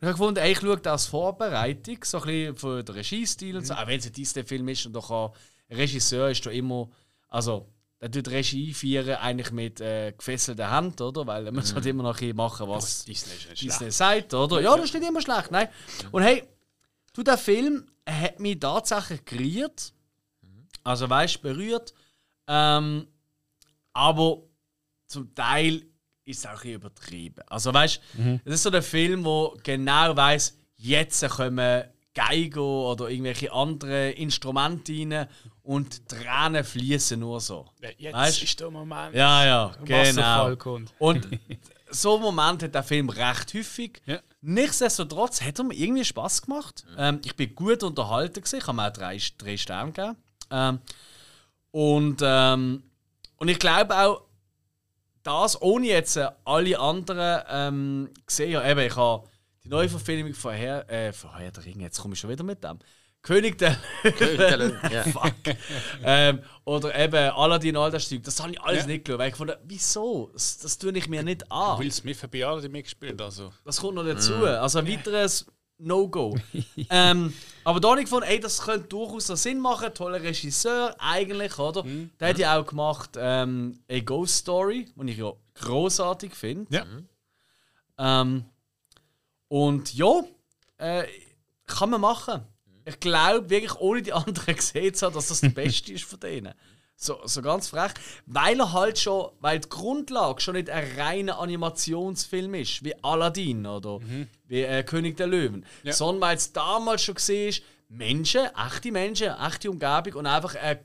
Ich 0.00 0.06
habe 0.06 0.12
gefunden, 0.12 0.38
ey, 0.38 0.52
ich 0.52 0.60
schaue 0.60 0.78
das 0.78 0.92
als 0.92 1.06
Vorbereitung, 1.06 1.98
so 2.04 2.18
ein 2.20 2.24
bisschen 2.24 2.56
für 2.56 2.82
den 2.82 2.94
Regiestil 2.94 3.56
und 3.56 3.66
so. 3.66 3.74
Auch 3.74 3.86
wenn 3.86 3.98
es 3.98 4.06
ein 4.06 4.12
Disney-Film 4.12 4.68
ist 4.68 4.86
und 4.86 4.94
doch 4.94 5.10
ein 5.10 5.76
Regisseur 5.76 6.30
ist 6.30 6.44
da 6.46 6.50
immer, 6.50 6.88
also 7.28 7.68
der 8.00 8.10
tut 8.10 8.28
Regie 8.28 8.72
feiern 8.72 9.16
eigentlich 9.16 9.52
mit 9.52 9.80
äh, 9.80 10.12
gefesselter 10.16 10.70
Hand, 10.70 11.02
oder? 11.02 11.26
Weil 11.26 11.44
er 11.44 11.52
muss 11.52 11.74
halt 11.74 11.84
immer 11.84 12.02
noch 12.02 12.18
ein 12.18 12.34
machen, 12.34 12.66
was 12.66 13.04
Disney 13.04 13.34
Disney 13.54 13.90
sagt, 13.90 14.32
oder? 14.32 14.60
Ja, 14.62 14.74
das 14.74 14.86
ist 14.86 14.94
nicht 14.94 15.06
immer 15.06 15.20
schlecht, 15.20 15.50
nein. 15.50 15.68
Und 16.10 16.22
hey, 16.22 16.44
du, 17.12 17.22
der 17.22 17.36
Film 17.36 17.86
hat 18.08 18.40
mich 18.40 18.58
tatsächlich 18.58 19.22
geriert. 19.26 19.92
Also, 20.82 21.10
weißt 21.10 21.42
berührt. 21.42 21.92
Ähm, 22.46 23.06
aber 23.92 24.44
zum 25.06 25.34
Teil 25.34 25.84
ist 26.30 26.46
auch 26.46 26.64
ein 26.64 26.72
übertrieben. 26.72 27.42
Also, 27.46 27.72
weißt 27.72 28.00
es 28.44 28.54
ist 28.54 28.62
so 28.62 28.70
der 28.70 28.82
Film, 28.82 29.24
wo 29.24 29.56
genau 29.62 30.16
weiß, 30.16 30.56
jetzt 30.76 31.28
kommen 31.28 31.84
Geigo 32.14 32.90
oder 32.92 33.08
irgendwelche 33.08 33.52
anderen 33.52 34.12
Instrumente 34.14 34.92
rein 34.92 35.28
und 35.62 36.08
Tränen 36.08 36.64
fließen 36.64 37.20
nur 37.20 37.40
so. 37.40 37.68
Jetzt 37.96 38.14
Weißt? 38.14 38.42
ist 38.42 38.58
der 38.60 38.70
Moment. 38.70 39.14
Ja, 39.14 39.44
ja, 39.44 39.72
genau. 39.84 40.56
kommt. 40.56 40.92
Und 40.98 41.28
so 41.90 42.14
einen 42.14 42.22
Moment 42.22 42.62
hat 42.62 42.74
der 42.74 42.82
Film 42.82 43.08
recht 43.08 43.54
häufig. 43.54 44.02
Ja. 44.06 44.20
Nichtsdestotrotz 44.40 45.40
hat 45.42 45.58
er 45.58 45.64
mir 45.64 45.74
irgendwie 45.74 46.04
Spaß 46.04 46.42
gemacht. 46.42 46.84
Ähm, 46.96 47.20
ich 47.24 47.36
bin 47.36 47.54
gut 47.54 47.82
unterhalten, 47.82 48.40
gewesen. 48.40 48.56
ich 48.56 48.66
habe 48.66 48.76
mir 48.76 48.88
auch 48.88 48.92
drei, 48.92 49.20
drei 49.38 49.56
Sterne 49.56 49.92
gegeben. 49.92 50.16
Ähm, 50.50 50.78
und, 51.70 52.20
ähm, 52.22 52.82
und 53.36 53.48
ich 53.48 53.58
glaube 53.58 53.96
auch, 53.96 54.22
das 55.22 55.60
ohne 55.60 55.86
jetzt 55.86 56.16
äh, 56.16 56.28
alle 56.44 56.78
anderen 56.78 57.42
ähm, 57.48 58.10
gesehen 58.26 58.56
habe. 58.56 58.68
Eben, 58.68 58.80
ich 58.80 58.96
habe 58.96 59.28
die 59.64 59.68
neue 59.68 59.88
Verfilmung 59.88 60.34
von 60.34 60.54
Herr, 60.54 60.88
äh, 60.90 61.12
von 61.12 61.36
Herr 61.36 61.50
der 61.50 61.64
Ringe, 61.64 61.84
jetzt 61.84 62.00
komme 62.00 62.14
ich 62.14 62.20
schon 62.20 62.30
wieder 62.30 62.44
mit 62.44 62.62
dem. 62.64 62.78
König 63.22 63.58
der 63.58 63.76
Löwen. 64.02 64.78
Ja. 64.90 65.02
Fuck. 65.04 65.34
ähm, 66.02 66.40
oder 66.64 66.98
eben 66.98 67.30
Aladdin, 67.32 67.76
all 67.76 67.90
das 67.90 68.08
Zeug. 68.08 68.22
Das 68.22 68.40
habe 68.40 68.52
ich 68.52 68.60
alles 68.62 68.80
Ja. 68.82 68.86
nicht 68.86 69.04
geschaut. 69.04 69.18
Weil 69.18 69.28
ich 69.28 69.36
fand, 69.36 69.58
wieso? 69.64 70.30
Das, 70.32 70.56
das 70.58 70.78
tue 70.78 70.90
ich 70.96 71.06
mir 71.06 71.22
nicht 71.22 71.50
an. 71.52 71.78
Will 71.78 71.92
Smith 71.92 72.22
hat 72.22 72.30
bei 72.30 72.46
Aladdin 72.46 72.72
mitgespielt, 72.72 73.20
also. 73.20 73.52
Das 73.64 73.78
kommt 73.78 73.96
noch 73.96 74.04
dazu. 74.06 74.34
Also 74.46 74.78
ein 74.78 74.88
weiteres 74.88 75.44
No-Go. 75.80 76.36
ähm, 76.90 77.32
aber 77.64 77.80
da 77.80 77.90
habe 77.90 78.00
ich 78.00 78.06
gefunden, 78.06 78.28
ey, 78.28 78.40
das 78.40 78.62
könnte 78.62 78.88
durchaus 78.88 79.28
noch 79.28 79.36
Sinn 79.36 79.58
machen. 79.58 79.92
Toller 79.94 80.22
Regisseur, 80.22 80.94
eigentlich, 80.98 81.58
oder? 81.58 81.84
Der 82.18 82.28
hat 82.28 82.38
ja 82.38 82.58
auch 82.58 82.66
gemacht 82.66 83.10
ähm, 83.16 83.80
A 83.90 84.00
Ghost 84.00 84.36
Story, 84.36 84.86
die 84.94 85.10
ich 85.10 85.18
ja 85.18 85.32
großartig 85.54 86.34
finde. 86.34 86.74
Ja. 86.74 86.84
Ähm, 87.98 88.44
und 89.48 89.94
ja, 89.94 90.22
äh, 90.78 91.04
kann 91.66 91.90
man 91.90 92.00
machen. 92.00 92.42
Ich 92.84 92.98
glaube 93.00 93.48
wirklich, 93.50 93.74
ohne 93.76 94.02
die 94.02 94.12
anderen 94.12 94.56
gesehen 94.56 94.94
zu 94.94 95.06
haben, 95.06 95.14
dass 95.14 95.28
das 95.28 95.40
der 95.40 95.50
Beste 95.50 95.92
ist 95.92 96.04
von 96.04 96.20
denen. 96.20 96.54
So, 96.96 97.18
so 97.24 97.40
ganz 97.40 97.68
frech. 97.68 97.92
Weil 98.26 98.60
er 98.60 98.72
halt 98.72 98.98
schon, 98.98 99.30
weil 99.40 99.60
die 99.60 99.68
Grundlage 99.68 100.40
schon 100.40 100.54
nicht 100.54 100.68
ein 100.68 100.86
reiner 100.98 101.38
Animationsfilm 101.38 102.54
ist, 102.54 102.84
wie 102.84 102.94
Aladdin 103.02 103.66
oder 103.66 104.00
wie 104.50 104.62
äh, 104.62 104.82
König 104.82 105.16
der 105.16 105.28
Löwen. 105.28 105.64
Ja. 105.84 105.92
Sondern 105.92 106.22
weil 106.22 106.36
es 106.36 106.52
damals 106.52 107.02
schon 107.02 107.14
gesehen 107.14 107.48
ist, 107.48 107.62
Menschen, 107.88 108.48
echte 108.56 108.92
Menschen, 108.92 109.28
echte 109.28 109.70
Umgebung 109.70 110.14
und 110.14 110.26
einfach 110.26 110.56
ein 110.56 110.80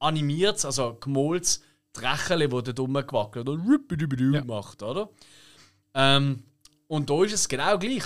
animiertes, 0.00 0.64
also 0.64 0.96
gemoltes 1.00 1.62
Drecheli, 1.92 2.48
das 2.48 2.64
da 2.64 2.72
dumm 2.72 2.94
gewackelt 2.94 3.48
und 3.48 3.66
rüppidibidu 3.66 4.44
macht, 4.44 4.82
oder? 4.82 5.08
Ähm, 5.94 6.42
und 6.88 7.08
da 7.08 7.24
ist 7.24 7.32
es 7.32 7.48
genau 7.48 7.78
gleich. 7.78 8.04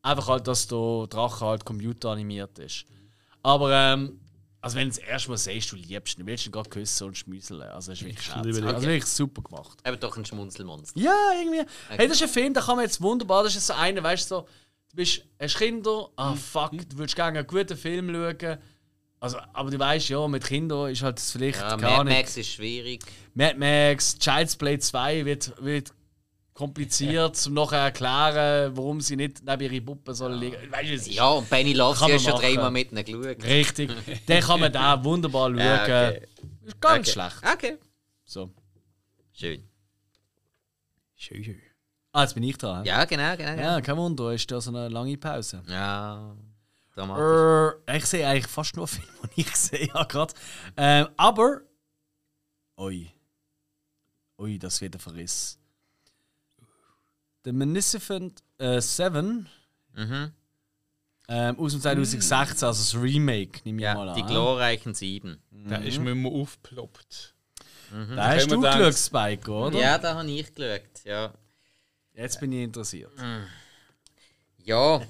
Einfach 0.00 0.28
halt, 0.28 0.46
dass 0.46 0.66
der 0.68 1.06
Drache 1.08 1.44
halt 1.44 1.64
computeranimiert 1.64 2.58
ist. 2.58 2.86
Aber 3.42 3.72
ähm, 3.72 4.20
also 4.60 4.76
wenn 4.76 4.88
du 4.88 4.90
es 4.90 4.98
erstmal 4.98 5.38
siehst, 5.38 5.70
du 5.72 5.76
liebst 5.76 6.18
ihn, 6.18 6.26
willst 6.26 6.44
du 6.44 6.48
ihn 6.48 6.52
gerade 6.52 6.68
küssen 6.68 7.06
und 7.08 7.16
schmüsseln. 7.16 7.62
Also 7.62 7.92
das 7.92 8.00
ist 8.00 8.06
wirklich, 8.06 8.34
liebe 8.42 8.60
den. 8.60 8.64
also 8.64 8.86
wirklich 8.86 9.04
super 9.06 9.42
gemacht. 9.42 9.78
Eben 9.86 10.00
doch 10.00 10.16
ein 10.16 10.24
Schmunzelmonster. 10.24 11.00
Ja, 11.00 11.16
irgendwie. 11.38 11.64
Hey, 11.88 12.08
das 12.08 12.16
ist 12.16 12.22
ein 12.24 12.28
Film, 12.28 12.54
da 12.54 12.60
kann 12.60 12.76
man 12.76 12.84
jetzt 12.84 13.00
wunderbar, 13.00 13.44
das 13.44 13.54
ist 13.54 13.66
so 13.66 13.74
einer, 13.74 14.02
weißt 14.02 14.30
du, 14.30 14.36
so, 14.36 14.48
du 14.90 14.96
bist, 14.96 15.22
hast 15.40 15.56
Kinder, 15.58 16.08
ah 16.16 16.34
fuck, 16.34 16.72
du 16.72 16.98
würdest 16.98 17.14
gerne 17.14 17.38
einen 17.38 17.46
guten 17.46 17.76
Film 17.76 18.12
schauen. 18.12 18.58
Also, 19.20 19.38
aber 19.52 19.70
du 19.70 19.78
weißt 19.78 20.08
ja, 20.10 20.28
mit 20.28 20.44
Kindern 20.44 20.90
ist 20.90 21.02
halt 21.02 21.18
das 21.18 21.32
vielleicht 21.32 21.60
Ja, 21.60 21.76
keine 21.76 21.82
Mad. 21.82 22.10
Max 22.10 22.36
ist 22.36 22.50
schwierig. 22.50 23.04
Mad 23.34 23.56
Max, 23.58 24.16
Child's 24.18 24.54
Play 24.56 24.78
2 24.78 25.24
wird, 25.24 25.54
wird 25.60 25.92
kompliziert, 26.58 27.46
um 27.46 27.54
nachher 27.54 27.84
erklären, 27.84 28.76
warum 28.76 29.00
sie 29.00 29.14
nicht 29.14 29.44
neben 29.44 29.62
ihre 29.62 29.80
Puppen 29.80 30.12
sollen 30.12 30.40
liegen. 30.40 30.56
Weißt 30.72 31.06
du, 31.06 31.10
Ja, 31.12 31.28
und 31.28 31.48
Benny 31.48 31.72
man 31.72 31.94
ja 32.10 32.18
schon 32.18 32.32
dreimal 32.34 32.72
mit 32.72 32.90
ihnen 32.90 33.04
geschaut. 33.04 33.44
richtig. 33.44 33.90
Den 34.26 34.42
kann 34.42 34.58
man 34.58 34.72
da 34.72 35.02
wunderbar 35.04 35.50
schauen. 35.50 35.58
Ja, 35.58 35.82
okay. 35.84 36.26
Ist 36.64 36.80
ganz 36.80 37.08
Okay. 37.08 37.12
schlecht. 37.12 37.54
Okay. 37.54 37.78
So. 38.24 38.50
Schön. 39.32 39.68
Schön, 41.14 41.44
schön. 41.44 41.62
Ah, 42.10 42.22
jetzt 42.22 42.34
bin 42.34 42.42
ich 42.42 42.58
dran. 42.58 42.84
Ja, 42.84 43.04
genau, 43.04 43.36
genau. 43.36 43.50
genau. 43.50 43.62
ja 43.62 43.80
kein 43.80 43.96
Wunder, 43.96 44.32
ist 44.32 44.50
da 44.50 44.60
so 44.60 44.70
eine 44.70 44.88
lange 44.88 45.16
Pause. 45.16 45.62
Ja. 45.68 46.34
Äh, 46.96 47.96
ich 47.98 48.04
sehe 48.06 48.26
eigentlich 48.26 48.48
fast 48.48 48.74
nur 48.76 48.88
Filme, 48.94 49.28
die 49.36 49.42
ich 49.42 49.54
sehe 49.54 49.86
ja, 49.86 50.02
gerade. 50.02 50.34
Ähm, 50.76 51.06
aber. 51.16 51.60
Ui. 52.76 53.12
Ui, 54.40 54.58
das 54.58 54.80
wird 54.80 54.96
ein 54.96 54.98
Verriss. 55.00 55.57
The 57.48 57.52
Magnificent 57.54 58.42
äh, 58.58 58.78
Seven 58.80 59.48
Mhm. 59.94 60.32
ähm, 61.28 61.58
aus 61.58 61.72
dem 61.72 61.80
2016, 61.80 62.66
also 62.68 62.82
das 62.82 62.94
Remake, 63.02 63.60
nehme 63.64 63.80
ich 63.80 63.94
mal 63.94 64.06
Ja, 64.06 64.12
an. 64.12 64.16
die 64.16 64.22
glorreichen 64.22 64.94
Sieben. 64.94 65.42
Da 65.50 65.76
ist 65.76 65.98
mir 65.98 66.10
immer 66.12 66.28
aufgeploppt. 66.30 67.34
Da 68.14 68.28
hast 68.34 68.50
du 68.50 68.60
geschaut, 68.60 68.94
Spike, 68.94 69.50
oder? 69.50 69.78
Ja, 69.80 69.96
da 69.98 70.14
habe 70.14 70.30
ich 70.30 70.54
geschaut. 70.54 70.82
Ja. 71.04 71.32
Jetzt 72.12 72.38
bin 72.38 72.52
ich 72.52 72.64
interessiert. 72.64 73.12
ja. 74.64 75.00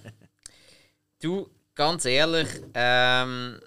Du, 1.20 1.51
ganz 1.74 2.05
ehrlich, 2.05 2.49
ähm, 2.74 3.61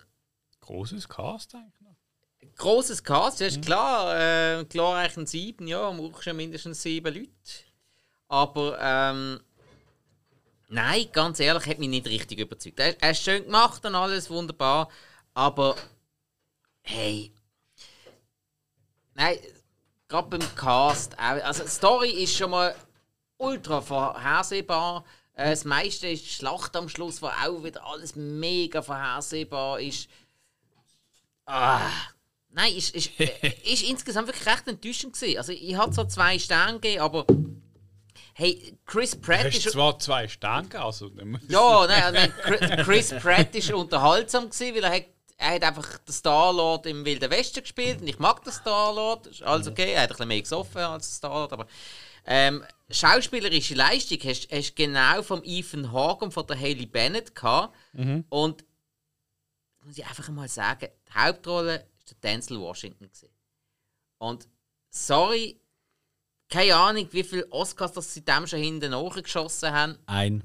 Großes 0.61 1.09
Cast 1.09 1.53
eigentlich 1.55 1.81
noch. 1.81 1.97
großes 2.55 3.03
Cast, 3.03 3.41
ja, 3.41 3.47
ist 3.47 3.61
klar. 3.61 4.59
Äh, 4.59 4.63
glorreichen 4.65 5.27
Sieben, 5.27 5.67
ja, 5.67 5.91
man 5.91 5.97
braucht 6.09 6.23
schon 6.23 6.37
mindestens 6.37 6.81
sieben 6.81 7.13
Leute. 7.13 7.29
Aber, 8.31 8.77
ähm, 8.79 9.41
nein, 10.69 11.05
ganz 11.11 11.41
ehrlich, 11.41 11.65
hat 11.65 11.79
mich 11.79 11.89
nicht 11.89 12.07
richtig 12.07 12.39
überzeugt. 12.39 12.79
Er, 12.79 12.95
er 13.01 13.11
ist 13.11 13.23
schön 13.23 13.43
gemacht 13.43 13.85
und 13.85 13.93
alles 13.93 14.29
wunderbar, 14.29 14.87
aber 15.33 15.75
hey, 16.81 17.33
nein, 19.15 19.37
gerade 20.07 20.29
beim 20.29 20.55
Cast, 20.55 21.19
auch, 21.19 21.43
also 21.43 21.63
die 21.63 21.69
Story 21.69 22.09
ist 22.23 22.37
schon 22.37 22.51
mal 22.51 22.73
ultra 23.35 23.81
vorhersehbar. 23.81 25.03
Äh, 25.33 25.49
das 25.49 25.65
meiste 25.65 26.07
ist 26.07 26.23
die 26.23 26.29
Schlacht 26.29 26.73
am 26.77 26.87
Schluss, 26.87 27.21
wo 27.21 27.27
auch 27.27 27.65
wieder 27.65 27.85
alles 27.85 28.15
mega 28.15 28.81
vorhersehbar 28.81 29.81
ist. 29.81 30.07
Ah. 31.45 31.81
Nein, 32.47 32.77
ist, 32.77 32.95
ist, 32.95 33.11
ist 33.19 33.83
insgesamt 33.83 34.29
wirklich 34.29 34.47
recht 34.47 34.69
enttäuschend 34.69 35.15
gewesen. 35.15 35.37
Also 35.37 35.51
ich 35.51 35.75
hatte 35.75 35.91
so 35.91 36.05
zwei 36.05 36.39
Sterne 36.39 36.79
gegeben, 36.79 37.01
aber 37.01 37.25
hey, 38.33 38.77
Chris 38.85 39.15
Pratt 39.15 39.43
Du 39.43 39.47
ist... 39.49 39.65
hast 39.65 39.71
zwar 39.73 39.99
zwei 39.99 40.27
Sterne 40.27 40.67
also. 40.79 41.09
Ja, 41.47 41.87
nein, 41.87 42.03
also, 42.03 42.19
nein, 42.19 42.83
Chris- 42.83 43.09
Pratt 43.09 43.55
ist 43.55 43.71
unterhaltsam 43.71 44.49
gewesen, 44.49 44.75
weil 44.75 44.83
er 44.83 44.95
hat, 44.95 45.05
er 45.37 45.51
hat 45.55 45.63
einfach 45.63 45.97
den 45.99 46.13
Star-Lord 46.13 46.85
im 46.85 47.05
Wilden 47.05 47.29
Westen 47.31 47.61
gespielt 47.61 48.01
und 48.01 48.07
ich 48.07 48.19
mag 48.19 48.43
den 48.43 48.53
Star-Lord, 48.53 49.27
ist 49.27 49.43
alles 49.43 49.67
okay, 49.67 49.93
er 49.93 50.03
hat 50.03 50.09
ein 50.09 50.13
bisschen 50.13 50.27
mehr 50.27 50.41
gesoffen 50.41 50.81
als 50.81 51.07
der 51.07 51.15
Star-Lord, 51.15 51.53
aber 51.53 51.67
ähm, 52.25 52.63
schauspielerische 52.89 53.73
Leistung 53.73 54.19
hast 54.23 54.49
du 54.51 54.71
genau 54.75 55.23
vom 55.23 55.41
Ethan 55.43 55.91
Hawke 55.91 56.25
und 56.25 56.33
von 56.33 56.45
der 56.45 56.59
Haley 56.59 56.85
Bennett 56.85 57.33
gehabt. 57.33 57.75
Und 58.29 58.63
muss 59.83 59.97
ich 59.97 60.05
einfach 60.05 60.29
mal 60.29 60.47
sagen, 60.47 60.89
die 61.07 61.13
Hauptrolle 61.19 61.79
war 61.79 62.05
der 62.09 62.17
Denzel 62.21 62.59
Washington. 62.59 63.05
Gewesen. 63.07 63.29
Und 64.19 64.47
sorry, 64.91 65.59
keine 66.51 66.75
Ahnung, 66.75 67.07
wie 67.11 67.23
viele 67.23 67.51
Oscars 67.51 67.93
das 67.93 68.13
sie 68.13 68.23
dem 68.23 68.45
schon 68.45 68.59
hinten 68.59 68.91
nachgeschossen 68.91 69.71
haben. 69.71 69.97
Ein. 70.05 70.43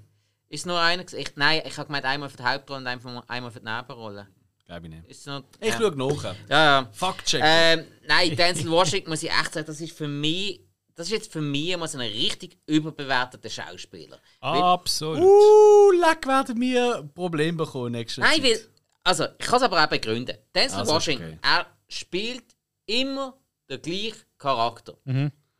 Ist 0.49 0.65
nur 0.65 0.81
einer? 0.81 1.05
Ich, 1.13 1.37
nein, 1.37 1.63
ich 1.67 1.77
habe 1.77 1.89
gemeint, 1.89 2.05
einmal 2.05 2.31
für 2.31 2.37
die 2.37 2.45
Hauptrolle 2.45 2.81
und 2.81 2.87
einmal 2.87 3.23
einmal 3.27 3.51
für 3.51 3.61
die 3.61 3.67
Nebenrolle. 3.67 4.29
Glaube 4.65 4.87
ich 4.87 4.95
nicht. 4.95 5.07
Ist 5.09 5.27
noch, 5.27 5.45
Ich 5.61 5.69
ja. 5.69 5.79
schaue 5.79 5.97
nach. 5.97 6.25
Ja, 6.49 6.81
ja. 6.81 6.89
Fact-check. 6.93 7.43
Ähm, 7.45 7.85
nein, 8.07 8.37
Denzel 8.37 8.71
Washington 8.71 9.11
muss 9.11 9.23
ich 9.23 9.31
echt 9.31 9.55
sagen, 9.55 9.67
das 9.67 9.81
ist 9.81 9.97
für 9.97 10.09
mich, 10.09 10.61
das 10.95 11.09
ist 11.09 11.13
jetzt 11.13 11.33
für 11.33 11.41
mich 11.41 11.77
mal 11.77 11.89
so 11.89 11.99
ein 11.99 12.09
richtig 12.09 12.57
überbewerteter 12.67 13.51
Schauspieler. 13.51 14.19
Absolut. 14.41 15.21
Uh, 15.21 15.93
leck 15.93 16.27
werden 16.27 16.61
wir 16.61 17.09
Probleme 17.15 17.59
bekommen 17.59 17.93
nächstes 17.93 18.23
Nein, 18.23 18.43
weil, 18.43 18.59
also 19.03 19.25
ich 19.39 19.47
kann 19.47 19.57
es 19.57 19.63
aber 19.63 19.83
auch 19.83 19.89
begründen. 19.89 20.37
Denzel 20.55 20.81
Also, 20.81 20.95
Washington, 20.95 21.25
okay. 21.25 21.39
er 21.43 21.67
spielt 21.89 22.45
immer 22.87 23.37
den 23.69 23.83
gleichen 23.83 24.23
Charakter. 24.39 24.97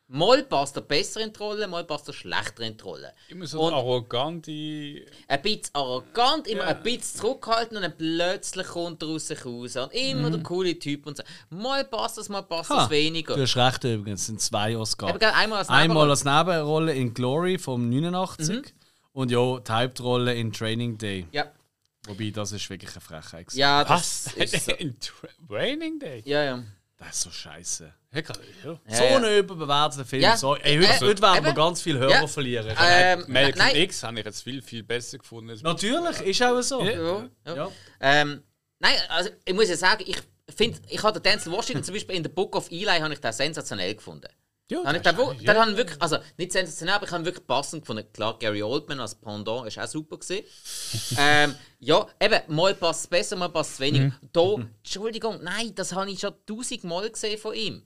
Mal 0.09 0.45
passt 0.45 0.77
er 0.77 0.83
besser 0.83 1.21
in 1.21 1.33
die 1.33 1.39
Rolle, 1.41 1.67
mal 1.67 1.83
passt 1.85 2.07
er 2.07 2.15
schlechter 2.15 2.63
in 2.63 2.77
die 2.77 2.83
Rolle. 2.85 3.13
Immer 3.29 3.47
so 3.47 3.61
Und- 3.61 3.75
arrogante. 3.75 5.05
Ein 5.27 5.43
bisschen 5.43 5.71
arrogant, 5.75 6.47
immer 6.47 6.63
Ja. 6.63 6.69
ein 6.77 6.83
bisschen 6.83 7.19
zurückhaltend 7.21 7.73
und 7.77 7.83
dann 7.83 7.97
plötzlich 7.97 8.67
kommt 8.69 9.03
er 9.03 9.09
aus 9.09 9.27
sich 9.27 9.45
raus. 9.45 9.75
Und 9.77 9.93
immer 9.93 10.31
der 10.31 10.43
coole 10.45 10.79
Typ 10.79 11.07
und 11.07 11.17
so. 11.17 11.25
Mal 11.51 11.85
passt 11.85 12.19
das, 12.19 12.29
mal 12.29 12.43
passt 12.43 12.71
das 12.71 12.85
Ha, 12.85 12.91
weniger. 12.91 13.35
Du 13.35 13.43
hast 13.43 13.57
recht 13.57 13.83
übrigens, 13.83 14.21
es 14.21 14.27
sind 14.27 14.41
zwei 14.41 14.77
Oscars. 14.77 15.21
Einmal 15.21 15.59
als 15.59 15.69
Einmal 15.69 15.83
Nebenrolle. 15.89 16.11
als 16.13 16.25
Nebenrolle 16.25 16.95
in 16.95 17.13
Glory 17.13 17.59
vom 17.59 17.89
89 17.89 18.49
Mhm. 18.57 18.63
und 19.13 19.31
ja, 19.33 19.59
die 19.59 19.73
Hauptrolle 19.73 20.35
in 20.35 20.53
Training 20.53 20.97
Day. 20.99 21.27
Ja, 21.33 21.47
Wobei, 22.07 22.31
das 22.31 22.53
ist 22.53 22.71
wirklich 22.71 22.93
eine 22.93 23.01
Frechheit. 23.01 23.53
ja 23.55 23.83
das 23.83 24.27
Was? 24.37 24.53
ist 24.53 24.67
so. 24.67 24.73
In 24.79 24.95
Tra- 25.01 25.29
Raining 25.51 25.99
Day? 25.99 26.23
Ja, 26.25 26.45
ja. 26.45 26.63
Das 26.99 27.09
ist 27.17 27.21
so 27.23 27.31
scheiße. 27.31 27.93
Ja, 28.13 28.21
ja. 28.21 28.97
So 28.97 29.05
ja. 29.05 29.17
ein 29.19 29.39
überbewerteter 29.39 30.05
Film. 30.07 30.23
Ja. 30.23 30.37
So, 30.37 30.57
ey, 30.57 30.79
heute, 30.79 30.87
Äh, 31.05 31.09
heute 31.09 31.23
werden 31.23 31.45
wir 31.45 31.53
ganz 31.53 31.83
viele 31.83 31.99
Hörer 31.99 32.11
Ja. 32.11 32.27
verlieren. 32.27 32.75
Ähm, 32.81 33.25
Malcolm 33.29 33.59
nein. 33.59 33.77
X 33.77 34.03
habe 34.03 34.19
ich 34.19 34.25
jetzt 34.25 34.43
viel, 34.43 34.63
viel 34.63 34.83
besser 34.83 35.19
gefunden. 35.19 35.59
Natürlich, 35.63 36.21
ist 36.23 36.43
auch 36.43 36.61
so. 36.63 36.83
Ja, 36.83 37.29
ja. 37.47 37.55
Ja. 37.55 37.71
Ähm, 38.01 38.43
nein, 38.79 38.95
also 39.11 39.31
ich 39.45 39.53
muss 39.55 39.69
ja 39.69 39.77
sagen, 39.77 40.05
ich 40.07 40.17
finde, 40.55 40.79
ich 40.89 41.03
habe 41.03 41.21
den 41.21 41.23
Denzel 41.33 41.53
Washington 41.53 41.85
zum 41.85 41.95
Beispiel 41.95 42.17
in 42.17 42.25
The 42.25 42.31
Book 42.31 42.57
of 42.57 42.71
Eli 42.71 42.99
habe 42.99 43.13
ich 43.13 43.21
den 43.21 43.33
sensationell 43.33 43.95
gefunden. 43.95 44.29
Ja, 44.69 44.85
Habe 44.85 44.99
ich 44.99 45.17
wo- 45.17 45.31
ist- 45.31 45.43
den 45.47 45.57
habe 45.57 45.71
ich 45.71 45.77
wirklich, 45.77 46.03
also 46.03 46.19
nicht 46.37 46.51
sensationell, 46.51 46.97
aber 46.97 47.07
ich 47.07 47.13
habe 47.13 47.25
wirklich 47.25 47.47
passend 47.47 47.83
gefunden. 47.83 48.05
Klar, 48.13 48.37
Gary 48.39 48.63
Oldman 48.65 48.99
als 48.99 49.15
Pendant 49.15 49.69
ist 49.69 49.79
auch 49.79 49.87
super 49.87 50.19
gewesen. 50.19 50.45
ähm, 51.19 51.55
ja, 51.79 52.05
eben, 52.21 52.41
mal 52.49 52.75
passt 52.75 53.03
es 53.03 53.07
besser, 53.07 53.37
mal 53.37 53.49
passt 53.49 53.75
es 53.75 53.81
weniger. 53.81 54.13
Da, 54.33 54.55
Entschuldigung, 54.55 55.39
nein, 55.43 55.73
das 55.75 55.93
habe 55.95 56.11
ich 56.11 56.19
schon 56.19 56.35
tausendmal 56.45 57.09
gesehen 57.11 57.39
von 57.39 57.55
ihm. 57.55 57.83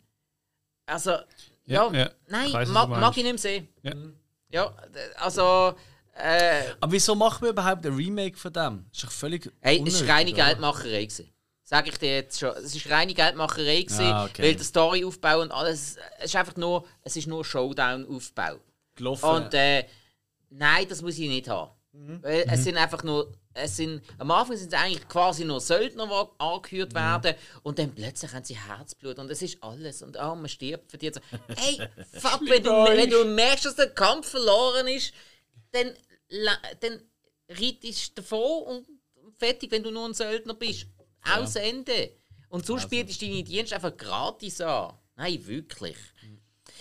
Also, 0.87 1.11
ja, 1.11 1.27
Ja, 1.67 1.93
ja. 1.93 2.11
nein, 2.29 2.47
Ich 2.49 2.69
mag, 2.69 2.89
mag 2.89 3.17
ich 3.17 3.25
nicht 3.25 3.33
mehr 3.33 3.39
sehen. 3.39 3.69
Ja. 3.83 3.93
Ja, 4.53 4.69
d- 4.89 5.15
also, 5.17 5.75
äh, 6.15 6.63
Aber 6.81 6.91
wieso 6.93 7.15
machen 7.15 7.43
wir 7.43 7.51
überhaupt 7.51 7.85
ein 7.87 7.95
Remake 7.95 8.37
von 8.37 8.53
dem? 8.53 8.87
Das 8.91 8.99
ist 8.99 9.05
doch 9.05 9.13
völlig. 9.13 9.53
Hey, 9.61 9.85
es 9.87 10.01
war 10.07 10.17
reine? 10.17 10.33
Geldmacherei. 10.33 11.05
Gewesen. 11.05 11.31
Sag 11.71 11.87
ich 11.87 11.99
dir 11.99 12.17
jetzt 12.17 12.41
schon. 12.41 12.51
Es 12.57 12.75
war 12.85 12.99
reine 12.99 13.15
Geldmacherei, 13.15 13.83
gewesen, 13.83 14.07
Ah, 14.07 14.25
okay. 14.25 14.43
weil 14.43 14.57
der 14.57 14.65
Storyaufbau 14.65 15.41
und 15.41 15.53
alles. 15.53 15.99
Es 16.19 16.25
ist 16.25 16.35
einfach 16.37 16.57
nur, 16.57 16.85
es 17.05 17.15
ist 17.15 17.29
nur 17.29 17.45
Showdown-Aufbau. 17.45 18.59
Gelaufen. 18.97 19.25
Und 19.25 19.55
äh, 19.55 19.85
nein, 20.49 20.87
das 20.89 21.01
muss 21.01 21.17
ich 21.17 21.29
nicht 21.29 21.49
haben. 21.49 21.71
Mhm. 21.93 22.19
Weil 22.25 22.45
es 22.51 22.65
sind 22.65 22.77
einfach 22.77 23.05
nur. 23.05 23.33
Es 23.55 23.77
sind, 23.77 24.03
am 24.19 24.33
Anfang 24.33 24.57
sind 24.57 24.73
es 24.73 24.79
eigentlich 24.81 25.07
quasi 25.09 25.45
nur 25.45 25.61
Söldner, 25.61 26.07
die 26.07 26.13
Mhm. 26.13 26.31
angehört 26.39 26.93
werden. 26.93 27.35
Und 27.63 27.79
dann 27.79 27.95
plötzlich 27.95 28.33
haben 28.33 28.45
sie 28.45 28.57
Herzblut 28.57 29.21
und 29.21 29.31
es 29.31 29.41
ist 29.41 29.63
alles. 29.63 30.03
Und 30.03 30.17
oh, 30.17 30.35
man 30.35 30.49
stirbt 30.49 30.91
für 30.91 30.99
die. 30.99 31.13
So, 31.13 31.21
hey, 31.57 31.81
fuck, 32.15 32.41
wenn 32.49 32.65
du, 32.65 32.71
wenn 32.71 33.11
du 33.11 33.25
merkst, 33.27 33.67
dass 33.67 33.77
der 33.77 33.91
Kampf 33.91 34.29
verloren 34.29 34.89
ist, 34.89 35.13
dann, 35.71 35.93
dann 36.81 37.01
reitest 37.49 38.11
du 38.19 38.23
davon 38.23 38.63
und 38.65 38.87
fertig, 39.39 39.71
wenn 39.71 39.85
du 39.85 39.93
nur 39.93 40.07
ein 40.07 40.15
Söldner 40.15 40.55
bist. 40.55 40.87
Aus 41.23 41.57
Ende. 41.57 42.13
Und 42.49 42.67
so 42.67 42.79
spielst 42.79 43.21
du 43.23 43.27
deine 43.27 43.45
Dienste 43.45 43.77
einfach 43.77 43.97
gratis 43.97 44.61
an. 44.61 44.95
Nein, 45.17 45.47
wirklich. 45.47 45.97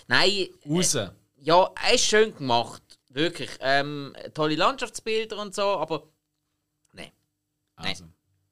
Nein, 0.07 0.47
Raus. 0.67 0.93
ja, 1.37 1.71
er 1.83 1.93
ist 1.93 2.05
schön 2.05 2.35
gemacht. 2.35 2.81
Wirklich. 3.09 3.49
Ähm, 3.59 4.15
tolle 4.33 4.55
Landschaftsbilder 4.55 5.37
und 5.39 5.53
so, 5.53 5.61
aber 5.63 6.07
nein, 6.93 7.11
Also. 7.75 8.05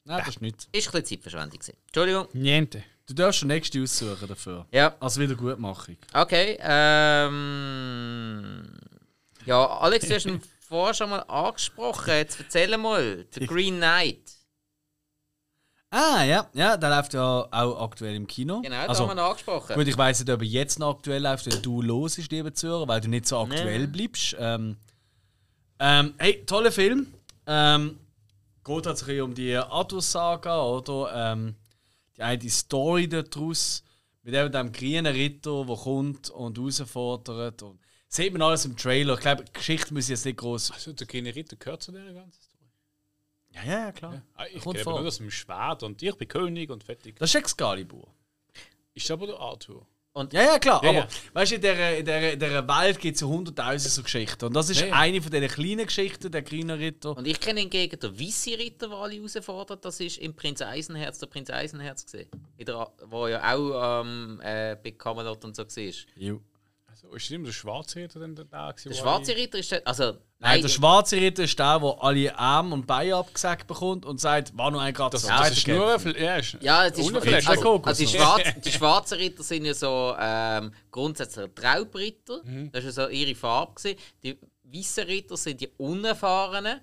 Nein, 0.03 0.19
das 0.19 0.27
ist 0.29 0.41
nicht. 0.41 0.67
ist 0.71 0.87
ein 0.87 0.91
bisschen 1.01 1.05
Zeitverschwendung. 1.05 1.59
Entschuldigung. 1.87 2.27
Niente. 2.33 2.83
Du 3.05 3.13
darfst 3.13 3.39
schon 3.39 3.47
nächste 3.49 3.81
aussuchen 3.81 4.27
dafür. 4.27 4.65
Ja, 4.71 4.95
Als 4.99 5.17
Wiedergutmachung. 5.17 5.97
okay. 6.13 6.57
Ähm, 6.61 8.77
ja, 9.45 9.65
Alex, 9.79 10.07
du 10.07 10.15
hast 10.15 10.25
ihn 10.25 10.41
vorher 10.59 10.93
schon 10.93 11.09
mal 11.09 11.19
angesprochen. 11.21 12.09
Jetzt 12.13 12.39
erzähl 12.39 12.77
mal. 12.77 13.25
The 13.33 13.47
Green 13.47 13.77
Knight. 13.77 14.33
Ah, 15.89 16.23
ja, 16.23 16.49
ja, 16.53 16.75
der 16.75 16.89
läuft 16.89 17.13
ja 17.13 17.47
auch 17.49 17.81
aktuell 17.81 18.15
im 18.15 18.27
Kino. 18.27 18.61
Genau, 18.61 18.75
da 18.75 18.87
also, 18.87 19.07
haben 19.07 19.15
wir 19.15 19.23
ihn 19.23 19.27
angesprochen. 19.27 19.73
Gut, 19.75 19.87
ich 19.87 19.97
weiß 19.97 20.19
nicht, 20.19 20.29
ob 20.29 20.41
er 20.41 20.47
jetzt 20.47 20.79
noch 20.79 20.97
aktuell 20.97 21.23
läuft, 21.23 21.45
wenn 21.45 21.61
du 21.61 21.81
los 21.81 22.17
ist, 22.17 22.29
liebe 22.31 22.51
Zuhörer, 22.51 22.87
weil 22.87 22.99
du 22.99 23.07
nicht 23.07 23.25
so 23.25 23.39
aktuell 23.39 23.81
Nee. 23.81 23.87
bleibst. 23.87 24.35
Ähm, 24.37 24.75
ähm, 25.79 26.13
hey, 26.17 26.43
toller 26.45 26.71
Film. 26.73 27.13
Ähm, 27.45 27.99
geht 28.65 28.85
halt 28.85 28.97
sich 28.97 29.21
um 29.21 29.33
die 29.33 29.55
Arthur-Saga, 29.55 30.61
oder? 30.61 31.31
Ähm, 31.33 31.55
die 32.17 32.21
eine 32.21 32.49
Story 32.49 33.07
daraus, 33.07 33.83
mit 34.23 34.33
eben 34.33 34.51
dem 34.51 34.71
grünen 34.73 35.05
Ritter, 35.05 35.63
der 35.65 35.75
kommt 35.77 36.29
und 36.31 36.57
herausfordert. 36.57 37.63
Und 37.63 37.79
sieht 38.09 38.33
man 38.33 38.41
alles 38.41 38.65
im 38.65 38.75
Trailer. 38.75 39.13
Ich 39.13 39.21
glaube, 39.21 39.45
die 39.45 39.53
Geschichte 39.53 39.93
muss 39.93 40.05
ich 40.05 40.09
jetzt 40.09 40.25
nicht 40.25 40.37
groß. 40.37 40.71
Also, 40.71 40.91
der 40.91 41.07
kleine 41.07 41.33
Ritter 41.33 41.55
gehört 41.55 41.81
zu 41.81 41.93
dieser 41.93 42.13
ganzen. 42.13 42.46
Ja, 43.53 43.63
ja, 43.63 43.79
ja, 43.85 43.91
klar. 43.91 44.21
Ah, 44.35 44.45
ich 44.53 44.61
Kommt 44.61 44.75
kenne 44.75 44.83
vor. 44.83 44.93
nur 44.95 45.03
das 45.03 45.19
mit 45.19 45.29
dem 45.29 45.31
Schwert 45.31 45.83
und 45.83 46.01
ich 46.01 46.15
bin 46.15 46.27
König 46.27 46.69
und 46.69 46.83
fertig. 46.83 47.15
Das 47.17 47.29
ist 47.29 47.35
Excalibur. 47.35 48.07
Ist 48.93 49.09
aber 49.11 49.27
der 49.27 49.39
Arthur. 49.39 49.85
Ja, 50.31 50.41
ja, 50.41 50.57
klar. 50.59 50.83
Ja, 50.83 50.89
aber 50.89 50.99
ja. 50.99 51.07
weißt 51.33 51.51
du, 51.51 51.55
in 51.57 51.61
dieser, 51.61 51.97
in 51.97 52.05
dieser, 52.05 52.33
in 52.33 52.39
dieser 52.39 52.67
Welt 52.67 52.99
gibt 52.99 53.15
es 53.15 53.21
ja 53.21 53.27
hunderttausend 53.27 53.93
so 53.93 54.01
Geschichten. 54.01 54.45
Und 54.45 54.55
das 54.55 54.71
ist 54.71 54.81
Ja, 54.81 54.87
ja. 54.87 54.93
eine 54.95 55.21
von 55.21 55.31
diesen 55.31 55.47
kleinen 55.47 55.85
Geschichten, 55.85 56.31
der 56.31 56.41
kleine 56.41 56.79
Ritter. 56.79 57.15
Und 57.15 57.27
ich 57.27 57.39
kenne 57.39 57.59
hingegen 57.59 57.99
den 57.99 58.19
weißen 58.19 58.53
Ritter, 58.55 58.87
der 58.87 58.97
alle 58.97 59.13
herausfordert. 59.15 59.85
Das 59.85 59.99
ist 59.99 60.17
im 60.17 60.33
Prinz 60.33 60.61
Eisenherz, 60.63 61.19
der 61.19 61.27
Prinz 61.27 61.51
Eisenherz 61.51 62.03
gesehen. 62.05 62.29
Wo 63.05 63.27
ja 63.27 63.55
auch 63.55 64.01
ähm, 64.01 64.41
äh, 64.43 64.75
bei 64.83 64.89
Camelot 64.91 65.45
und 65.45 65.55
so 65.55 65.63
war. 65.63 66.39
Jo. 67.01 67.07
Also, 67.09 67.15
ist 67.15 67.31
immer 67.31 67.45
der 67.45 67.53
schwarze 67.53 67.99
Ritter 67.99 68.19
dann 68.19 68.35
da 68.35 68.71
gewesen? 68.71 68.89
Der 68.89 68.95
schwarze 68.95 69.35
Ritter 69.35 69.57
ist 69.59 69.71
der, 69.71 69.87
also 69.87 70.17
Nein, 70.39 70.61
der 70.61 70.69
schwarze 70.69 71.15
Ritter 71.17 71.43
ist 71.43 71.57
der, 71.57 71.79
der 71.79 71.97
alle 71.99 72.37
Arme 72.37 72.75
und 72.75 72.85
Beine 72.85 73.15
abgesagt 73.15 73.65
bekommt 73.67 74.05
und 74.05 74.19
sagt, 74.19 74.55
war 74.55 74.69
nur 74.69 74.81
ein 74.81 74.93
Grad 74.93 75.13
Das, 75.13 75.23
so 75.23 75.29
das 75.29 75.51
ist 75.51 75.67
nur 75.67 75.93
ein 75.93 76.15
ja, 76.15 76.35
ist 76.37 76.57
Ja, 76.61 76.85
es 76.85 76.97
ist, 76.97 77.07
Unverfälscht. 77.07 77.49
also, 77.49 77.81
also 77.83 78.05
die, 78.05 78.17
noch. 78.17 78.23
schwarzen, 78.23 78.61
die 78.65 78.71
schwarzen 78.71 79.17
Ritter 79.17 79.43
sind 79.43 79.65
ja 79.65 79.73
so 79.73 80.15
ähm, 80.19 80.71
grundsätzlich 80.91 81.49
Traubritter. 81.55 82.41
Das 82.71 82.85
war 82.85 82.91
so 82.91 83.07
ihre 83.09 83.35
Farbe. 83.35 83.73
Gewesen. 83.75 83.99
Die 84.23 84.37
weißen 84.63 85.05
Ritter 85.05 85.37
sind 85.37 85.61
die 85.61 85.69
Unerfahrenen. 85.77 86.81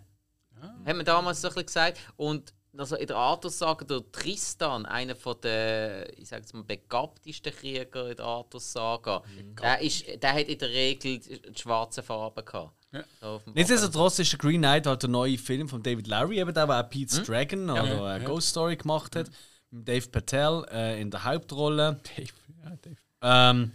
Haben 0.86 0.98
wir 0.98 1.04
damals 1.04 1.40
so 1.40 1.48
ein 1.48 1.54
bisschen 1.54 1.66
gesagt. 1.66 1.98
Und 2.16 2.52
also 2.76 2.96
in 2.96 3.06
der 3.06 3.16
Arthur-Sage, 3.16 3.84
der 3.84 4.02
Tristan, 4.12 4.86
einer 4.86 5.14
von 5.14 5.36
der, 5.42 6.16
ich 6.18 6.28
sag 6.28 6.40
jetzt 6.40 6.54
mal, 6.54 6.64
begabtesten 6.64 7.52
Krieger 7.52 8.10
in 8.10 8.16
der 8.16 8.24
Arthur-Saga, 8.24 9.22
der, 9.60 9.80
ist, 9.80 10.04
der 10.22 10.32
hat 10.32 10.46
in 10.48 10.58
der 10.58 10.68
Regel 10.70 11.18
die 11.18 11.40
schwarze 11.60 12.02
Farbe 12.02 12.42
gehabt. 12.42 12.74
Ja. 12.92 13.04
So 13.20 13.40
Nichtsdestotrotz 13.54 14.18
ist 14.20 14.32
der 14.32 14.38
Green 14.38 14.60
Knight 14.60 14.86
halt 14.86 15.02
der 15.02 15.10
neue 15.10 15.36
Film 15.38 15.68
von 15.68 15.82
David 15.82 16.06
Larry, 16.06 16.38
eben 16.38 16.54
der, 16.54 16.66
der 16.66 16.80
auch 16.84 16.88
Pete's 16.90 17.18
Hm? 17.18 17.24
Dragon 17.24 17.70
oder 17.70 17.84
Ja, 17.84 18.16
äh, 18.16 18.20
ja. 18.20 18.26
Ghost 18.28 18.48
Story 18.50 18.76
gemacht 18.76 19.16
hat. 19.16 19.30
Mit 19.70 19.88
Dave 19.88 20.08
Patel 20.08 20.64
äh, 20.70 21.00
in 21.00 21.10
der 21.10 21.24
Hauptrolle. 21.24 22.00
Dave. 22.16 22.28
Ja, 22.62 22.76
Dave. 22.80 22.96
Ähm, 23.22 23.72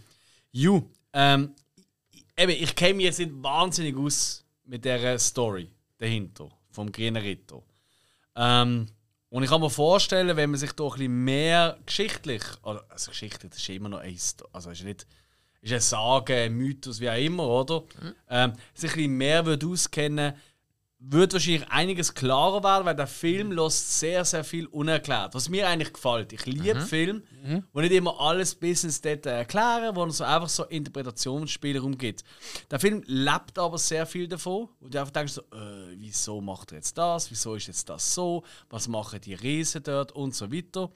ju, 0.52 0.82
ähm, 1.12 1.54
eben, 2.36 2.52
ich 2.52 2.74
kenne 2.74 2.94
mich 2.94 3.04
jetzt 3.06 3.18
nicht 3.18 3.32
wahnsinnig 3.42 3.96
aus 3.96 4.44
mit 4.64 4.84
der 4.84 5.18
Story 5.18 5.68
dahinter, 5.98 6.48
vom 6.70 6.90
Grünen 6.90 7.16
Ritter. 7.22 7.62
Ähm, 8.36 8.88
und 9.28 9.44
ich 9.44 9.50
kann 9.50 9.60
mir 9.60 9.70
vorstellen, 9.70 10.36
wenn 10.36 10.50
man 10.50 10.58
sich 10.58 10.72
doch 10.72 10.94
ein 10.94 10.98
bisschen 10.98 11.24
mehr 11.24 11.78
geschichtlich, 11.86 12.42
also 12.62 13.10
Geschichte, 13.10 13.48
das 13.48 13.58
ist 13.58 13.68
immer 13.68 13.88
noch 13.88 14.00
ein, 14.00 14.16
also 14.52 14.70
ist 14.70 14.82
nicht, 14.82 15.06
ist 15.62 15.72
eine 15.72 15.80
Sage, 15.80 16.34
ein 16.34 16.54
Mythos, 16.54 17.00
wie 17.00 17.10
auch 17.10 17.16
immer, 17.16 17.46
oder? 17.46 17.84
Ähm, 18.28 18.54
sich 18.74 18.90
ein 18.90 18.96
bisschen 18.96 19.16
mehr 19.16 19.46
würde 19.46 19.66
auskennen, 19.66 20.34
wird 21.02 21.32
wahrscheinlich 21.32 21.66
einiges 21.70 22.12
klarer 22.12 22.62
werden, 22.62 22.84
weil 22.84 22.94
der 22.94 23.06
Film 23.06 23.52
lässt 23.52 23.98
sehr, 24.00 24.22
sehr 24.26 24.44
viel 24.44 24.66
unerklärt. 24.66 25.34
Was 25.34 25.48
mir 25.48 25.66
eigentlich 25.66 25.94
gefällt. 25.94 26.30
Ich 26.34 26.44
liebe 26.44 26.74
Mhm. 26.80 26.86
Filme, 26.86 27.22
wo 27.72 27.80
nicht 27.80 27.92
immer 27.92 28.20
alles 28.20 28.54
bis 28.54 28.84
ins 28.84 29.00
Detail 29.00 29.30
erklären, 29.38 29.96
wo 29.96 30.04
es 30.04 30.18
so 30.18 30.24
einfach 30.24 30.50
so 30.50 30.64
Interpretationsspielraum 30.64 31.96
gibt. 31.96 32.22
Der 32.70 32.78
Film 32.80 33.02
lebt 33.06 33.58
aber 33.58 33.78
sehr 33.78 34.04
viel 34.06 34.28
davon. 34.28 34.68
Und 34.80 34.94
du 34.94 35.00
einfach 35.00 35.12
denkst 35.12 35.32
so, 35.32 35.40
äh, 35.40 35.94
wieso 35.96 36.40
macht 36.42 36.72
er 36.72 36.76
jetzt 36.76 36.96
das? 36.98 37.30
Wieso 37.30 37.54
ist 37.54 37.66
jetzt 37.68 37.88
das 37.88 38.14
so? 38.14 38.44
Was 38.68 38.86
machen 38.86 39.20
die 39.22 39.34
Riesen 39.34 39.82
dort? 39.82 40.12
Und 40.12 40.34
so 40.34 40.52
weiter. 40.52 40.90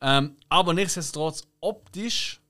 Ähm, 0.00 0.36
aber 0.48 0.74
nichtsdestotrotz 0.74 1.44
optisch, 1.60 2.40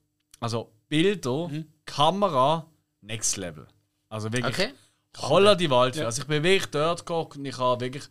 also 0.40 0.72
Bilder, 0.88 1.50
Kamera, 1.84 2.66
next 3.02 3.36
level. 3.36 3.66
Also 4.08 4.32
wirklich 4.32 4.54
Okay. 4.58 4.72
Holla 5.16 5.54
die 5.54 5.70
Waldfee. 5.70 6.04
Also 6.04 6.22
ich 6.22 6.28
bin 6.28 6.42
wirklich 6.42 6.70
dort 6.70 7.04
geguckt 7.06 7.36
und 7.36 7.44
ich 7.44 7.58
habe 7.58 7.84
wirklich 7.84 8.08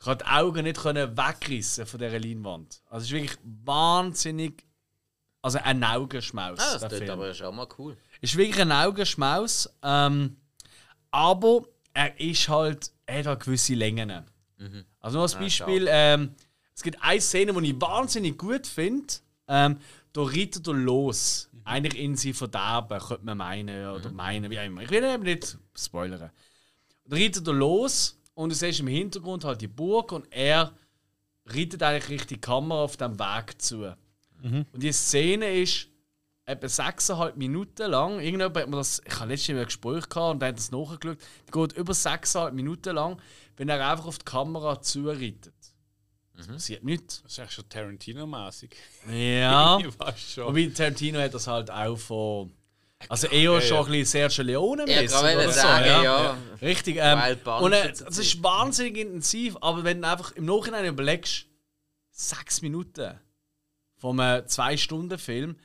ich 0.00 0.06
habe 0.06 0.24
die 0.24 0.30
Augen 0.30 0.62
nicht 0.64 0.80
können 0.80 1.16
wegrissen 1.16 1.86
von 1.86 2.00
dieser 2.00 2.18
Leinwand. 2.18 2.82
Also 2.88 3.04
es 3.04 3.10
ist 3.10 3.12
wirklich 3.12 3.38
wahnsinnig 3.42 4.64
also 5.42 5.58
ein 5.62 5.84
Augenschmaus. 5.84 6.58
Ah, 6.58 6.78
das 6.78 6.92
Film. 6.92 7.10
aber 7.10 7.32
schon 7.32 7.54
mal 7.54 7.68
cool. 7.78 7.96
Ist 8.20 8.36
wirklich 8.36 8.60
ein 8.60 8.72
Augenschmaus. 8.72 9.70
Ähm, 9.82 10.36
aber 11.10 11.62
er 11.94 12.18
ist 12.20 12.48
halt, 12.48 12.90
er 13.06 13.20
hat 13.20 13.26
halt 13.26 13.40
gewisse 13.44 13.74
Längen. 13.74 14.24
Also 15.00 15.18
nur 15.18 15.22
als 15.22 15.36
Beispiel, 15.36 15.86
ähm, 15.88 16.34
es 16.74 16.82
gibt 16.82 17.00
eine 17.00 17.20
Szene, 17.20 17.52
die 17.52 17.70
ich 17.70 17.80
wahnsinnig 17.80 18.36
gut 18.36 18.66
finde. 18.66 19.14
Ähm, 19.46 19.78
da 20.12 20.22
reitet 20.22 20.66
er 20.66 20.74
los. 20.74 21.47
Eigentlich 21.68 22.02
in 22.02 22.16
sie 22.16 22.32
Verderben, 22.32 22.98
könnte 22.98 23.24
man 23.24 23.38
meinen. 23.38 23.90
Oder 23.90 24.10
meinen, 24.10 24.50
wie 24.50 24.58
auch 24.58 24.64
immer. 24.64 24.82
Ich 24.82 24.90
will 24.90 25.04
eben 25.04 25.22
nicht 25.22 25.58
spoilern. 25.76 26.30
Da 27.04 27.16
reitet 27.16 27.46
er 27.46 27.54
los 27.54 28.18
und 28.34 28.50
du 28.50 28.54
siehst 28.54 28.80
im 28.80 28.86
Hintergrund 28.86 29.44
halt 29.44 29.60
die 29.60 29.68
Burg 29.68 30.12
und 30.12 30.26
er 30.30 30.72
reitet 31.46 31.82
eigentlich 31.82 32.08
richtig 32.08 32.28
die 32.28 32.40
Kamera 32.40 32.82
auf 32.84 32.96
dem 32.96 33.18
Weg 33.18 33.60
zu. 33.60 33.94
Und 34.42 34.82
die 34.82 34.92
Szene 34.92 35.60
ist 35.60 35.88
etwa 36.44 36.66
6,5 36.66 37.36
Minuten 37.36 37.90
lang. 37.90 38.20
Irgendjemand 38.20 38.56
hat 38.56 38.68
mir 38.68 38.76
das, 38.76 39.02
ich 39.04 39.20
habe 39.20 39.30
letztens 39.30 39.58
ein 39.58 39.64
Gespräch 39.64 40.08
gehabt 40.08 40.34
und 40.34 40.40
der 40.40 40.48
hat 40.48 40.58
das 40.58 40.70
nachgeschaut. 40.70 41.18
Die 41.46 41.50
geht 41.50 41.72
über 41.74 41.92
6,5 41.92 42.52
Minuten 42.52 42.94
lang, 42.94 43.20
wenn 43.56 43.68
er 43.68 43.90
einfach 43.90 44.06
auf 44.06 44.18
die 44.18 44.24
Kamera 44.24 44.80
zureitet. 44.80 45.52
Es 46.38 46.46
passiert 46.46 46.84
nichts. 46.84 47.22
Das 47.22 47.32
ist 47.32 47.38
eigentlich 47.40 47.52
schon 47.52 47.68
Tarantino-mäßig. 47.68 48.70
Ja. 49.10 49.78
Ich 49.80 49.98
weiß 49.98 50.32
schon. 50.34 50.46
Wobei 50.46 50.66
Tarantino 50.66 51.18
hat 51.18 51.34
das 51.34 51.46
halt 51.46 51.70
auch 51.70 51.96
von. 51.96 52.52
Also 53.08 53.28
eher 53.28 53.60
schon 53.60 53.86
ein 53.86 53.92
bisschen 53.92 54.28
Sergio 54.28 54.44
Leone 54.44 54.84
Ja, 54.88 55.02
mäßig 55.02 55.08
gerade 55.08 55.28
oder 55.28 55.36
wollte 55.38 55.52
so, 55.52 55.60
sagen, 55.60 55.86
ja. 55.86 56.02
ja. 56.02 56.38
Richtig. 56.60 56.96
Ähm, 57.00 57.18
und 57.44 57.72
äh, 57.72 57.86
und 57.86 58.00
das 58.00 58.18
ist 58.18 58.42
wahnsinnig 58.42 58.96
intensiv, 58.96 59.56
aber 59.60 59.84
wenn 59.84 60.02
du 60.02 60.08
einfach 60.08 60.32
im 60.32 60.46
Nachhinein 60.46 60.84
überlegst, 60.84 61.46
sechs 62.10 62.60
Minuten 62.60 63.18
vom 63.96 64.18
äh, 64.18 64.44
Zwei-Stunden-Film, 64.46 65.56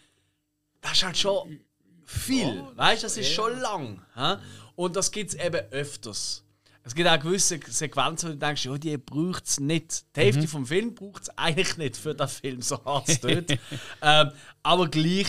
das 0.82 0.92
ist 0.94 1.04
halt 1.04 1.18
schon 1.18 1.60
viel. 2.06 2.64
weißt 2.76 3.02
du, 3.02 3.06
das 3.08 3.18
ist 3.18 3.32
schon 3.34 3.60
lang. 3.60 4.06
hä? 4.16 4.36
Und 4.76 4.96
das 4.96 5.12
gibt 5.12 5.32
es 5.32 5.36
eben 5.36 5.62
öfters. 5.72 6.43
Es 6.86 6.94
gibt 6.94 7.08
auch 7.08 7.20
gewisse 7.20 7.60
Sequenzen, 7.66 8.30
wo 8.30 8.34
du 8.34 8.40
denkst, 8.40 8.66
ja, 8.66 8.78
die 8.78 8.98
braucht 8.98 9.46
es 9.46 9.60
nicht. 9.60 10.06
Die 10.16 10.20
Hälfte 10.20 10.48
vom 10.48 10.66
Film 10.66 10.94
braucht 10.94 11.24
es 11.24 11.38
eigentlich 11.38 11.78
nicht 11.78 11.96
für 11.98 12.14
den 12.14 12.28
Film, 12.28 12.62
so 12.62 12.84
hart 12.84 13.08
es 13.08 13.20
tut. 13.22 13.58
ähm, 14.02 14.32
aber 14.64 14.88
gleich. 14.90 15.28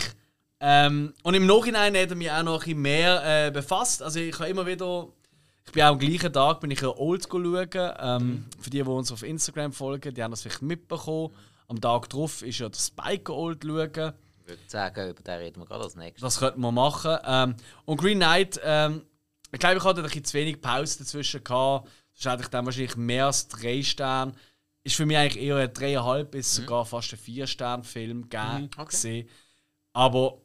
Ähm, 0.59 1.13
und 1.23 1.33
im 1.33 1.45
Nachhinein 1.45 1.95
hat 1.95 2.09
er 2.09 2.15
mich 2.15 2.31
auch 2.31 2.43
noch 2.43 2.53
ein 2.55 2.59
bisschen 2.59 2.81
mehr 2.81 3.47
äh, 3.47 3.51
befasst. 3.51 4.01
Also 4.03 4.19
ich 4.19 4.37
habe 4.39 4.49
immer 4.49 4.65
wieder. 4.65 5.07
Ich 5.65 5.71
bin 5.71 5.83
auch 5.83 5.87
am 5.93 5.99
gleichen 5.99 6.31
Tag 6.31 6.59
bin 6.59 6.71
ich 6.71 6.81
ja 6.81 6.89
Old 6.89 7.27
schauen. 7.29 7.69
Ähm, 7.73 8.45
Für 8.59 8.69
die, 8.69 8.83
die 8.83 8.89
uns 8.89 9.11
auf 9.11 9.23
Instagram 9.23 9.73
folgen, 9.73 10.13
die 10.13 10.21
haben 10.21 10.31
das 10.31 10.41
vielleicht 10.43 10.61
mitbekommen. 10.61 11.33
Am 11.67 11.81
Tag 11.81 12.09
drauf 12.09 12.41
ist 12.43 12.59
ja 12.59 12.69
der 12.69 12.79
Spike 12.79 13.33
Old 13.33 13.63
schauen. 13.63 14.13
Ich 14.43 14.49
würde 14.49 14.61
sagen, 14.67 15.09
über 15.09 15.23
den 15.23 15.37
reden 15.39 15.59
wir 15.61 15.65
gerade 15.65 15.83
als 15.83 15.95
nächstes. 15.95 16.21
Das 16.21 16.39
könnten 16.39 16.61
wir 16.61 16.71
machen. 16.71 17.17
Ähm, 17.25 17.55
und 17.85 17.97
Green 17.99 18.19
Knight, 18.19 18.59
ähm, 18.63 19.01
ich 19.55 19.59
glaube, 19.59 19.77
ich 19.77 19.83
hatte 19.83 20.01
ein 20.01 20.03
bisschen 20.03 20.23
zu 20.25 20.33
wenig 20.37 20.61
Pause 20.61 20.99
dazwischen 20.99 21.43
gehabt. 21.43 21.89
Sonst 22.13 22.31
hätte 22.33 22.43
ich 22.43 22.49
dann 22.49 22.65
wahrscheinlich 22.65 22.95
mehr 22.97 23.25
als 23.27 23.47
drei 23.47 23.81
Sterne. 23.81 24.33
Ist 24.83 24.95
für 24.95 25.05
mich 25.05 25.17
eigentlich 25.17 25.41
eher 25.43 25.55
ein 25.57 25.73
dreieinhalb 25.73 26.31
bis 26.31 26.55
sogar 26.55 26.85
fast 26.85 27.11
ein 27.13 27.17
vier 27.17 27.47
Sterne 27.47 27.83
Film 27.83 28.29
gegeben. 28.29 28.69
Okay. 28.77 28.85
gesehen. 28.85 29.29
Aber 29.93 30.41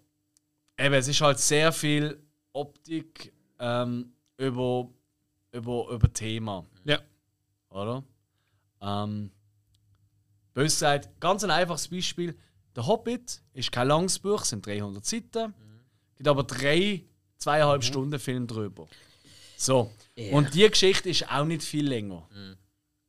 eben, 0.78 0.94
es 0.94 1.08
ist 1.08 1.20
halt 1.20 1.38
sehr 1.38 1.72
viel 1.72 2.22
Optik 2.52 3.32
ähm, 3.58 4.12
über, 4.38 4.88
über, 5.52 5.88
über 5.90 6.12
Thema, 6.12 6.64
Ja. 6.84 6.98
oder? 7.68 8.02
Ähm, 8.80 9.30
bös 10.54 10.74
gesagt, 10.74 11.20
ganz 11.20 11.44
ein 11.44 11.50
einfaches 11.50 11.88
Beispiel. 11.88 12.36
Der 12.74 12.86
Hobbit 12.86 13.42
ist 13.52 13.72
kein 13.72 13.88
langes 13.88 14.18
Buch, 14.18 14.44
sind 14.44 14.64
300 14.64 15.04
Seiten. 15.04 15.52
Gibt 16.16 16.28
aber 16.28 16.44
drei, 16.44 17.04
zweieinhalb 17.40 17.82
Stunden 17.82 18.20
Film 18.20 18.46
drüber. 18.46 18.86
So. 19.56 19.90
Ja. 20.14 20.36
Und 20.36 20.54
die 20.54 20.68
Geschichte 20.68 21.08
ist 21.08 21.28
auch 21.30 21.44
nicht 21.44 21.62
viel 21.62 21.88
länger. 21.88 22.28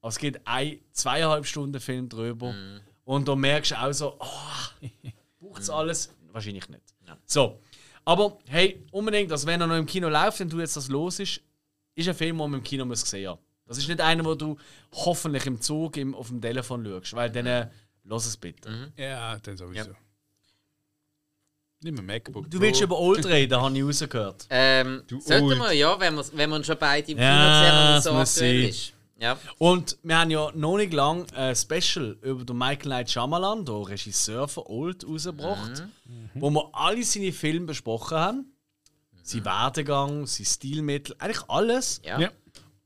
Also 0.01 0.15
es 0.15 0.19
gibt 0.19 0.41
ein, 0.45 0.79
zweieinhalb 0.93 1.45
Stunden 1.45 1.79
Film 1.79 2.09
drüber. 2.09 2.55
Und 3.05 3.27
da 3.27 3.35
merkst 3.35 3.71
du 3.71 3.75
auch 3.79 3.91
so, 3.91 4.15
oh, 4.19 4.87
braucht 5.39 5.61
es 5.61 5.69
alles? 5.69 6.13
Wahrscheinlich 6.31 6.67
nicht. 6.69 6.81
So. 7.25 7.59
Aber 8.03 8.39
hey, 8.47 8.83
unbedingt, 8.91 9.31
also 9.31 9.45
wenn 9.45 9.61
er 9.61 9.67
noch 9.67 9.77
im 9.77 9.85
Kino 9.85 10.09
läuft, 10.09 10.39
wenn 10.39 10.49
du 10.49 10.59
jetzt 10.59 10.75
das 10.75 10.87
los 10.87 11.19
ist, 11.19 11.41
ist 11.93 12.07
ein 12.07 12.15
Film, 12.15 12.37
den 12.37 12.49
man 12.49 12.59
im 12.59 12.63
Kino 12.63 12.83
muss 12.85 13.01
sehen 13.01 13.29
muss. 13.29 13.39
Das 13.67 13.77
ist 13.77 13.87
nicht 13.87 14.01
einer, 14.01 14.25
wo 14.25 14.33
du 14.35 14.57
hoffentlich 14.91 15.45
im 15.45 15.61
Zug 15.61 15.97
im, 15.97 16.15
auf 16.15 16.27
dem 16.27 16.41
Telefon 16.41 16.85
schaust, 16.85 17.13
weil 17.13 17.29
dann 17.29 17.45
äh, 17.45 17.69
lass 18.03 18.25
es 18.25 18.35
bitte. 18.37 18.91
Ja, 18.97 19.37
dann 19.39 19.55
sowieso. 19.55 19.91
Nimm 21.83 21.97
ein 21.97 22.05
MacBook. 22.05 22.49
Du 22.49 22.59
willst 22.61 22.81
über 22.81 22.99
Old 22.99 23.25
reden, 23.25 23.59
habe 23.59 23.75
ich 23.77 23.83
rausgehört. 23.83 24.45
Ähm, 24.49 25.03
Du 25.07 25.19
sollten 25.19 25.45
Old. 25.45 25.59
wir, 25.59 25.71
ja, 25.73 25.99
wenn 25.99 26.15
wir, 26.15 26.25
wenn 26.33 26.49
wir 26.51 26.63
schon 26.63 26.77
beide 26.79 27.11
im 27.11 27.17
Kino 27.17 27.27
Ja, 27.27 27.99
sehen 28.01 28.13
so 28.13 28.17
aktuell 28.19 28.63
ist. 28.69 28.93
Ja. 29.19 29.37
Und 29.59 29.97
wir 30.03 30.17
haben 30.17 30.31
ja 30.31 30.51
noch 30.55 30.77
nicht 30.77 30.93
lang 30.93 31.25
ein 31.33 31.55
Special 31.55 32.17
über 32.21 32.43
den 32.43 32.57
Michael 32.57 32.77
Knight 32.79 33.11
Shyamalan, 33.11 33.65
der 33.65 33.87
Regisseur 33.87 34.47
von 34.47 34.63
Old, 34.67 35.07
rausgebracht, 35.07 35.83
wo 36.35 36.49
wir 36.49 36.69
alle 36.73 37.03
seine 37.03 37.31
Filme 37.31 37.67
besprochen 37.67 38.17
haben. 38.17 38.45
Sein 39.23 39.45
Werdegang, 39.45 40.25
sein 40.25 40.45
Stilmittel, 40.45 41.15
eigentlich 41.19 41.47
alles. 41.49 42.01
Ja. 42.03 42.19
Ja. 42.19 42.31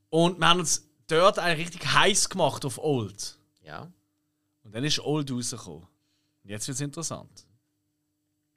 Und 0.10 0.40
wir 0.40 0.48
haben 0.48 0.60
uns 0.60 0.86
dort 1.08 1.40
eigentlich 1.40 1.68
richtig 1.68 1.94
heiß 1.94 2.30
gemacht 2.30 2.66
auf 2.66 2.78
Old. 2.78 3.38
ja. 3.64 3.90
Und 4.64 4.74
dann 4.74 4.84
ist 4.84 5.00
Old 5.00 5.32
rausgekommen. 5.32 5.84
Und 6.44 6.50
jetzt 6.50 6.68
wird 6.68 6.76
es 6.76 6.82
interessant. 6.82 7.45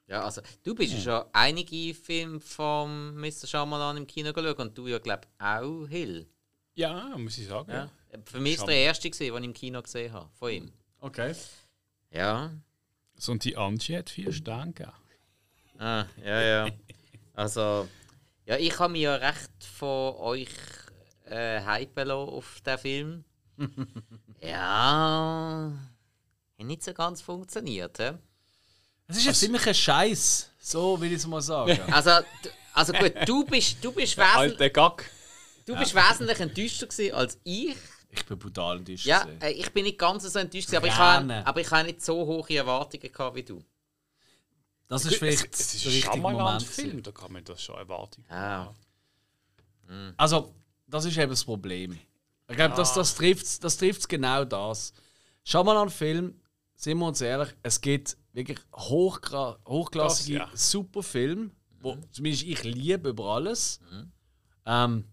Ja, 0.09 0.23
also 0.23 0.41
du 0.63 0.73
bist 0.73 0.91
ja 0.91 0.99
schon 0.99 1.29
einige 1.33 1.93
Filme 1.93 2.39
von 2.39 3.15
Mr. 3.15 3.45
Shyamalan 3.45 3.97
im 3.97 4.07
Kino 4.07 4.33
geschaut 4.33 4.57
und 4.57 4.75
du 4.75 4.87
ja, 4.87 4.97
glaube 4.97 5.21
ich, 5.25 5.45
auch 5.45 5.85
Hill. 5.87 6.27
Ja, 6.73 7.15
muss 7.15 7.37
ich 7.37 7.45
sagen. 7.45 7.71
Ja. 7.71 7.91
Für 8.25 8.39
mich 8.39 8.55
ist 8.55 8.65
der 8.65 8.75
erste, 8.75 9.07
gewesen, 9.07 9.35
den 9.35 9.43
ich 9.43 9.47
im 9.49 9.53
Kino 9.53 9.81
gesehen 9.83 10.11
habe, 10.11 10.27
von 10.33 10.51
ihm. 10.51 10.73
Okay. 10.99 11.35
Ja. 12.09 12.51
So, 13.17 13.33
und 13.33 13.43
die 13.43 13.55
Angie 13.55 13.97
hat 13.97 14.09
vier 14.09 14.33
Sterne 14.33 14.73
gegeben. 14.73 14.95
Ah, 15.77 16.05
ja, 16.23 16.41
ja. 16.41 16.67
Also, 17.33 17.87
ja, 18.45 18.57
ich 18.57 18.77
habe 18.79 18.91
mich 18.91 19.03
ja 19.03 19.15
recht 19.15 19.63
von 19.63 20.15
euch 20.15 20.49
äh, 21.23 21.61
hypen 21.61 22.07
lassen 22.07 22.29
auf 22.29 22.61
den 22.65 22.77
Film. 22.77 23.23
ja. 24.41 25.71
Hat 26.57 26.65
nicht 26.65 26.83
so 26.83 26.93
ganz 26.93 27.21
funktioniert, 27.21 27.99
hä? 27.99 28.17
Es 29.09 29.17
ist 29.17 29.25
ja 29.25 29.33
ziemlich 29.33 29.65
ein 29.65 29.73
Scheiß, 29.73 30.51
so 30.59 31.01
will 31.01 31.11
ich 31.11 31.17
es 31.17 31.25
mal 31.25 31.41
sagen. 31.41 31.79
Also, 31.91 32.11
also 32.73 32.93
gut, 32.93 33.13
du 33.25 33.43
bist, 33.43 33.83
du 33.83 33.91
bist, 33.91 34.15
wesentlich, 34.15 34.35
Alter 34.35 34.69
Gag. 34.69 35.11
du 35.65 35.75
bist 35.75 35.95
wesentlich 35.95 36.39
enttäuschter 36.39 36.85
gewesen 36.85 37.15
als 37.15 37.39
ich. 37.43 37.75
Ich 38.11 38.23
bin 38.25 38.37
brutal 38.37 38.77
enttäuscht. 38.77 39.07
Ja, 39.07 39.23
gewesen. 39.23 39.41
äh, 39.41 39.51
ich 39.51 39.73
bin 39.73 39.85
nicht 39.85 39.97
ganz 39.97 40.23
so 40.23 40.37
enttäuscht, 40.39 40.67
gewesen, 40.67 40.77
aber 40.77 40.87
ich, 40.87 40.95
habe, 40.95 41.43
aber 41.43 41.59
ich 41.59 41.71
habe 41.71 41.87
nicht 41.87 42.05
so 42.05 42.23
hohe 42.23 42.55
Erwartungen 42.55 43.11
gehabt 43.11 43.35
wie 43.35 43.43
du. 43.43 43.63
das 44.87 45.05
ist 45.05 45.15
vielleicht 45.15 45.53
es 45.53 45.73
ist 45.73 45.85
der 45.85 45.91
ein 45.91 45.95
richtige 45.95 46.17
Moment. 46.17 46.77
Gewesen. 46.77 47.01
da 47.03 47.11
kann 47.11 47.33
man 47.33 47.43
das 47.43 47.63
schon 47.63 47.77
erwarten. 47.77 48.23
Ah. 48.29 48.71
Also, 50.17 50.53
das 50.85 51.05
ist 51.05 51.17
eben 51.17 51.31
das 51.31 51.43
Problem. 51.43 51.99
Ich 52.47 52.55
glaube, 52.55 52.75
das, 52.75 52.93
das 52.93 53.15
trifft 53.15 53.63
das 53.63 53.75
trifft's 53.75 54.07
genau 54.07 54.45
das. 54.45 54.93
Shyamalan-Film, 55.45 56.38
sind 56.79 56.97
wir 56.97 57.07
uns 57.07 57.19
ehrlich, 57.19 57.49
es 57.61 57.81
gibt 57.81 58.15
wirklich 58.31 58.59
hochgra 58.73 59.59
hochklassige 59.67 60.39
Das, 60.39 60.49
ja. 60.49 60.57
Superfilme, 60.57 61.51
wo 61.81 61.97
zumindest 62.09 62.43
ich 62.43 62.63
liebe 62.63 63.09
über 63.09 63.25
alles. 63.25 63.81
Ähm, 64.65 65.03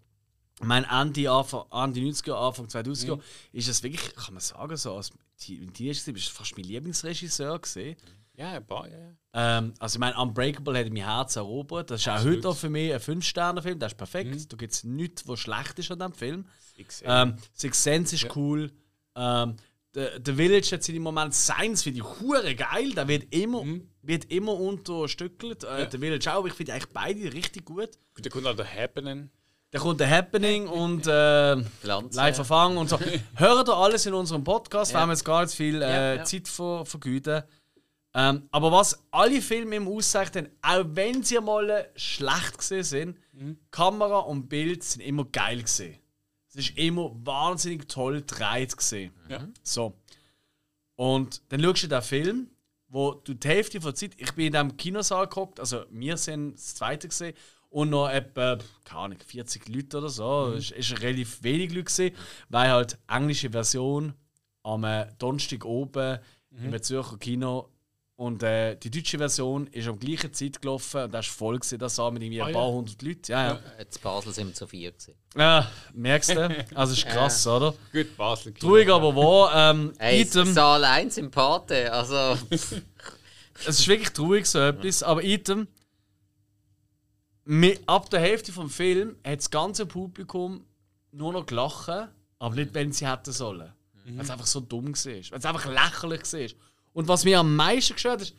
mein 0.60 0.84
Ende, 0.84 1.30
Anfang, 1.30 1.64
Ende 1.72 2.00
90er, 2.00 2.34
Anfang 2.34 2.66
2000er 2.66 3.20
ist 3.52 3.68
es 3.68 3.82
wirklich, 3.82 4.14
kann 4.14 4.34
man 4.34 4.40
sagen, 4.40 4.76
so 4.76 4.94
als 4.94 5.10
Teenager 5.38 6.12
bist 6.12 6.28
fast 6.28 6.56
mein 6.56 6.66
Lieblingsregisseur 6.66 7.58
gesehen. 7.58 7.96
Ja, 8.36 8.52
ein 8.52 8.66
paar, 8.66 8.88
ja. 8.88 8.98
ja. 8.98 9.58
Ähm, 9.58 9.74
also 9.80 9.96
ich 9.96 10.00
meine, 10.00 10.16
Unbreakable 10.18 10.78
hat 10.78 10.88
mein 10.90 11.02
Herz 11.02 11.34
erobert. 11.36 11.90
Das 11.90 12.00
ist 12.02 12.08
auch 12.08 12.22
heute 12.22 12.48
auch 12.48 12.56
für 12.56 12.70
mich 12.70 12.92
ein 12.92 13.00
5-Sterne-Film. 13.00 13.78
Das 13.78 13.92
ist 13.92 13.98
perfekt. 13.98 14.30
Mhm. 14.30 14.48
Da 14.48 14.56
gibt 14.56 14.72
es 14.72 14.84
nichts, 14.84 15.26
was 15.26 15.40
schlecht 15.40 15.78
ist 15.78 15.90
an 15.90 15.98
diesem 15.98 16.12
Film. 16.12 16.46
Six 16.76 17.02
Ähm, 17.04 17.36
Six 17.54 17.82
Sense 17.82 18.14
ist 18.14 18.36
cool. 18.36 18.70
Ähm, 19.14 19.56
The, 19.96 20.06
The 20.24 20.32
Village 20.34 20.68
hat 20.72 20.82
seine 20.84 21.00
Moment. 21.00 21.34
Science 21.34 21.82
finde 21.82 22.00
ich 22.00 22.20
hure 22.20 22.54
geil. 22.54 22.92
Der 22.94 23.08
wird 23.08 23.34
immer, 23.34 23.64
wird 24.02 24.26
immer 24.30 24.52
unterstückelt. 24.54 25.64
Äh, 25.64 25.88
The 25.90 25.96
Village 25.98 26.30
auch. 26.30 26.36
aber 26.38 26.48
Ich 26.48 26.54
finde 26.54 26.74
eigentlich 26.74 26.92
beide 26.92 27.32
richtig 27.32 27.64
gut. 27.64 27.90
Da 28.20 28.28
kommt 28.28 28.46
auch 28.46 28.54
der 28.54 28.70
Happening. 28.70 29.30
Da 29.70 29.78
kommt 29.78 29.98
der 30.00 30.10
Happening 30.10 30.68
und 30.82 31.06
äh, 31.06 31.56
Pflanzen. 31.80 32.14
live 32.16 32.38
erfangen 32.38 32.76
und 32.76 32.90
so. 32.90 32.98
Hört 33.36 33.68
ihr 33.68 33.74
alles 33.74 34.04
in 34.06 34.12
unserem 34.14 34.44
Podcast, 34.44 34.92
Ja. 34.92 35.06
wir 35.06 35.12
jetzt 35.12 35.24
gar 35.24 35.42
nicht 35.42 35.54
viel 35.54 35.80
äh, 35.80 35.90
Ja, 35.90 36.14
ja. 36.16 36.24
Zeit 36.24 36.46
ver 36.46 36.84
vergeuden. 36.84 37.42
Ähm, 38.14 38.48
aber 38.50 38.72
was 38.72 38.98
alle 39.10 39.42
Filme 39.42 39.76
im 39.76 39.88
auszeichnen, 39.88 40.48
auch 40.62 40.84
wenn 40.88 41.22
sie 41.22 41.38
mal 41.40 41.90
schlecht 41.96 42.58
gesehen 42.58 42.84
sind, 42.84 43.18
Mhm. 43.32 43.58
Kamera 43.70 44.20
und 44.20 44.48
Bild 44.48 44.82
sind 44.82 45.02
immer 45.02 45.26
geil 45.26 45.60
gesehen. 45.62 45.98
Es 46.56 46.70
ist 46.70 46.78
immer 46.78 47.12
wahnsinnig 47.24 47.86
toll 47.88 48.22
gedreht 48.22 48.76
gesehen. 48.76 49.12
Ja. 49.28 49.46
So. 49.62 49.94
Und 50.94 51.42
dann 51.50 51.62
schaust 51.62 51.82
du 51.82 51.88
den 51.88 52.02
Film, 52.02 52.50
wo 52.88 53.12
du 53.12 53.34
die 53.34 53.48
Hälfte 53.48 53.80
von 53.80 53.90
der 53.90 53.94
Zeit, 53.96 54.12
ich 54.16 54.32
bin 54.32 54.46
in 54.46 54.52
diesem 54.52 54.76
Kinosaal 54.76 55.26
geguckt, 55.26 55.60
also 55.60 55.84
wir 55.90 56.16
sind 56.16 56.54
das 56.54 56.76
zweite 56.76 57.08
gesehen 57.08 57.34
und 57.68 57.90
noch 57.90 58.08
etwa, 58.08 58.58
keine 58.84 59.00
Ahnung, 59.00 59.18
40 59.24 59.68
Leute 59.68 59.98
oder 59.98 60.08
so. 60.08 60.54
Es 60.56 60.70
ist, 60.70 60.92
ist 60.92 61.02
relativ 61.02 61.42
wenig 61.42 61.70
Leute 61.70 61.84
gesehen, 61.84 62.14
weil 62.48 62.70
halt 62.70 62.92
die 62.92 63.12
englische 63.14 63.50
Version 63.50 64.14
am 64.62 64.84
äh, 64.84 65.06
Donnerstag 65.18 65.64
oben 65.64 66.18
im 66.62 66.82
Zürcher 66.82 67.18
Kino 67.18 67.68
und 68.16 68.42
äh, 68.42 68.76
die 68.76 68.90
deutsche 68.90 69.18
Version 69.18 69.66
ist 69.68 69.86
am 69.86 69.98
gleichen 69.98 70.32
Zeit 70.32 70.62
gelaufen 70.62 71.02
und 71.04 71.12
das 71.12 71.26
war 71.28 71.34
voll 71.34 71.58
gewesen, 71.58 71.78
das 71.78 71.96
sah 71.96 72.10
mit 72.10 72.22
irgendwie 72.22 72.40
Ah, 72.40 72.46
ein 72.46 72.54
ja. 72.54 72.58
paar 72.58 72.70
hundert 72.70 73.02
Leute. 73.02 73.32
Ja, 73.32 73.46
ja. 73.48 73.60
Jetzt 73.78 74.02
Basel 74.02 74.32
sind 74.32 74.48
wir 74.48 74.54
zu 74.54 74.66
vier 74.66 74.90
gewesen. 74.92 75.14
ja 75.36 75.70
merkst 75.92 76.30
du? 76.30 76.66
Also 76.74 76.94
ist 76.94 77.06
krass, 77.06 77.46
oder? 77.46 77.74
Gut, 77.92 78.16
Basel. 78.16 78.54
Traurig 78.54 78.88
aber 78.88 79.14
wahr. 79.14 79.70
Ähm, 79.70 79.92
Hey, 79.98 80.22
Item, 80.22 80.52
Saal 80.52 80.82
1 80.84 81.18
im 81.18 81.30
Pate, 81.30 81.92
also... 81.92 82.38
es 82.50 82.72
ist 83.66 83.86
wirklich 83.88 84.10
traurig 84.10 84.46
so 84.46 84.60
etwas, 84.60 85.02
aber 85.02 85.22
Item, 85.22 85.68
ab 87.86 88.08
der 88.10 88.20
Hälfte 88.20 88.50
vom 88.50 88.70
Film 88.70 89.16
hat 89.26 89.38
das 89.40 89.50
ganze 89.50 89.84
Publikum 89.84 90.64
nur 91.12 91.34
noch 91.34 91.44
gelacht, 91.44 92.08
aber 92.38 92.54
nicht, 92.54 92.72
wenn 92.72 92.92
sie 92.92 93.06
hätten 93.06 93.32
sollen. 93.32 93.72
Weil 94.06 94.20
es 94.20 94.30
einfach 94.30 94.46
so 94.46 94.60
dumm 94.60 94.88
war. 94.94 95.04
Weil 95.04 95.20
es 95.38 95.44
einfach 95.44 95.66
lächerlich 95.66 96.32
war. 96.32 96.58
Und 96.96 97.08
was 97.08 97.26
mir 97.26 97.38
am 97.40 97.54
meisten 97.54 97.92
gestört 97.92 98.22
ist, 98.22 98.34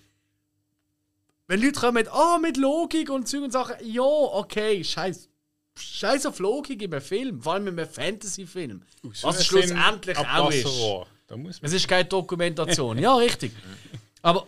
wenn 1.45 1.61
Leute 1.61 1.79
kommen 1.79 1.93
mit, 1.93 2.07
ah, 2.07 2.39
mit 2.39 2.57
Logik 2.57 3.11
und 3.11 3.27
Zeug 3.27 3.43
und 3.43 3.51
Sachen, 3.51 3.75
ja, 3.83 4.01
okay, 4.01 4.83
scheiß. 4.83 5.29
Scheiß 5.77 6.25
auf 6.25 6.39
Logik 6.39 6.81
in 6.81 6.91
einem 6.91 7.03
Film, 7.03 7.39
vor 7.39 7.53
allem 7.53 7.67
in 7.67 7.79
einem 7.79 7.87
Fantasy-Film. 7.87 8.81
Was 9.21 9.41
es 9.41 9.45
schlussendlich 9.45 10.17
auch 10.17 10.49
ist. 10.49 10.65
Es 11.61 11.71
ist 11.71 11.87
keine 11.87 12.05
Dokumentation. 12.05 12.97
ja, 12.97 13.15
richtig. 13.15 13.51
Aber 14.23 14.47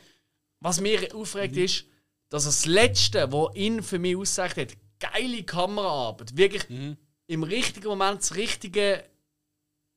was 0.60 0.82
mir 0.82 1.14
aufregt 1.14 1.56
ist, 1.56 1.86
dass 2.30 2.46
das 2.46 2.66
Letzte, 2.66 3.32
was 3.32 3.56
ihn 3.56 3.84
für 3.84 4.00
mich 4.00 4.18
auszeichnet, 4.18 4.74
geile 5.00 5.44
Kameraarbeit, 5.44 6.36
wirklich 6.36 6.66
im 7.28 7.44
richtigen 7.44 7.90
Moment 7.90 8.22
das 8.22 8.36
richtige, 8.36 9.04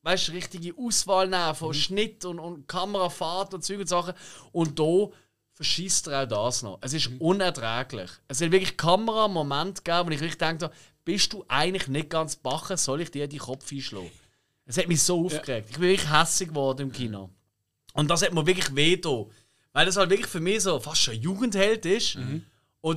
weißt, 0.02 0.28
du, 0.28 0.32
richtige 0.32 0.74
Auswahl 0.78 1.28
nehmen 1.28 1.54
von 1.54 1.74
Schnitt 1.74 2.24
und, 2.24 2.38
und 2.38 2.68
Kamerafahrt 2.68 3.54
und 3.54 3.64
Zeug 3.64 3.80
und 3.80 3.88
Sachen. 3.88 4.14
Und 4.52 4.78
da 4.78 5.08
verschießt 5.52 6.08
er 6.08 6.24
auch 6.24 6.28
das 6.28 6.62
noch. 6.62 6.78
Es 6.80 6.92
ist 6.92 7.10
unerträglich. 7.18 8.10
Es 8.28 8.38
sind 8.38 8.52
wirklich 8.52 8.76
Kameramomente 8.76 9.82
gegeben, 9.82 10.08
wo 10.08 10.12
ich 10.12 10.20
wirklich 10.20 10.38
denke, 10.38 10.70
bist 11.04 11.32
du 11.32 11.44
eigentlich 11.48 11.88
nicht 11.88 12.10
ganz 12.10 12.36
bachen, 12.36 12.76
soll 12.76 13.00
ich 13.00 13.10
dir 13.10 13.26
die 13.26 13.38
Kopf 13.38 13.70
einschlagen? 13.72 14.10
Es 14.64 14.78
hat 14.78 14.88
mich 14.88 15.02
so 15.02 15.26
aufgeregt. 15.26 15.68
Ich 15.70 15.78
bin 15.78 15.88
wirklich 15.88 16.10
hässig 16.10 16.48
geworden 16.48 16.82
im 16.82 16.92
Kino. 16.92 17.30
Und 17.94 18.10
das 18.10 18.22
hat 18.22 18.32
mir 18.32 18.46
wirklich 18.46 18.74
weh. 18.74 19.00
Weil 19.72 19.86
das 19.86 19.96
halt 19.96 20.10
wirklich 20.10 20.28
für 20.28 20.40
mich 20.40 20.62
so 20.62 20.78
fast 20.80 21.08
ein 21.08 21.20
Jugendheld 21.20 21.84
ist. 21.86 22.16
Und 22.16 22.46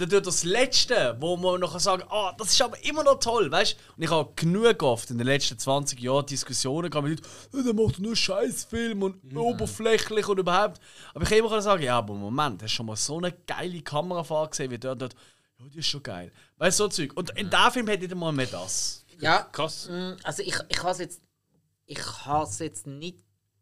dann 0.01 0.09
tut 0.09 0.25
das 0.25 0.43
Letzte, 0.43 1.15
wo 1.19 1.38
man 1.38 1.59
noch 1.59 1.79
sagen 1.79 2.03
ah, 2.09 2.33
das 2.38 2.51
ist 2.51 2.61
aber 2.61 2.83
immer 2.86 3.03
noch 3.03 3.19
toll, 3.19 3.51
weißt 3.51 3.73
du? 3.73 3.93
Und 3.97 4.03
ich 4.03 4.09
habe 4.09 4.31
genug 4.36 4.81
oft 4.81 5.11
in 5.11 5.19
den 5.19 5.27
letzten 5.27 5.59
20 5.59 5.99
Jahren 5.99 6.25
Diskussionen 6.25 6.89
gehabt 6.89 7.07
mit 7.07 7.19
Leuten, 7.19 7.29
«Ja, 7.67 7.73
der 7.73 7.73
macht 7.86 7.99
nur 7.99 8.15
Scheißfilm 8.15 9.03
und 9.03 9.38
oberflächlich 9.38 10.27
und 10.27 10.39
überhaupt. 10.39 10.81
Aber 11.13 11.23
ich 11.23 11.29
kann 11.29 11.38
immer 11.38 11.61
sagen, 11.61 11.83
ja, 11.83 11.99
aber 11.99 12.15
Moment, 12.15 12.63
hast 12.63 12.71
du 12.71 12.75
schon 12.77 12.86
mal 12.88 12.95
so 12.95 13.17
eine 13.19 13.31
geile 13.45 13.81
Kamerafahrt 13.81 14.51
gesehen, 14.51 14.71
wie 14.71 14.79
dort, 14.79 15.01
dort 15.01 15.15
ja, 15.59 15.65
die 15.69 15.79
ist 15.79 15.88
schon 15.88 16.01
geil. 16.03 16.31
Weißt 16.57 16.79
du, 16.79 16.86
so 16.86 16.89
Zeug. 16.89 17.15
Und 17.15 17.29
in 17.38 17.49
diesem 17.49 17.71
Film 17.71 17.88
hätte 17.88 18.03
ich 18.05 18.09
nicht 18.09 18.13
einmal 18.13 18.33
mehr 18.33 18.47
das. 18.47 19.05
Ja, 19.19 19.43
Krass. 19.43 19.88
Mm, 19.89 20.13
Also 20.23 20.41
ich, 20.41 20.55
ich 20.67 20.79
habe 20.79 20.91
es 20.91 20.97
jetzt, 20.97 21.21
ich 21.86 21.99
has 22.25 22.59
jetzt 22.59 22.88
nicht 22.88 23.19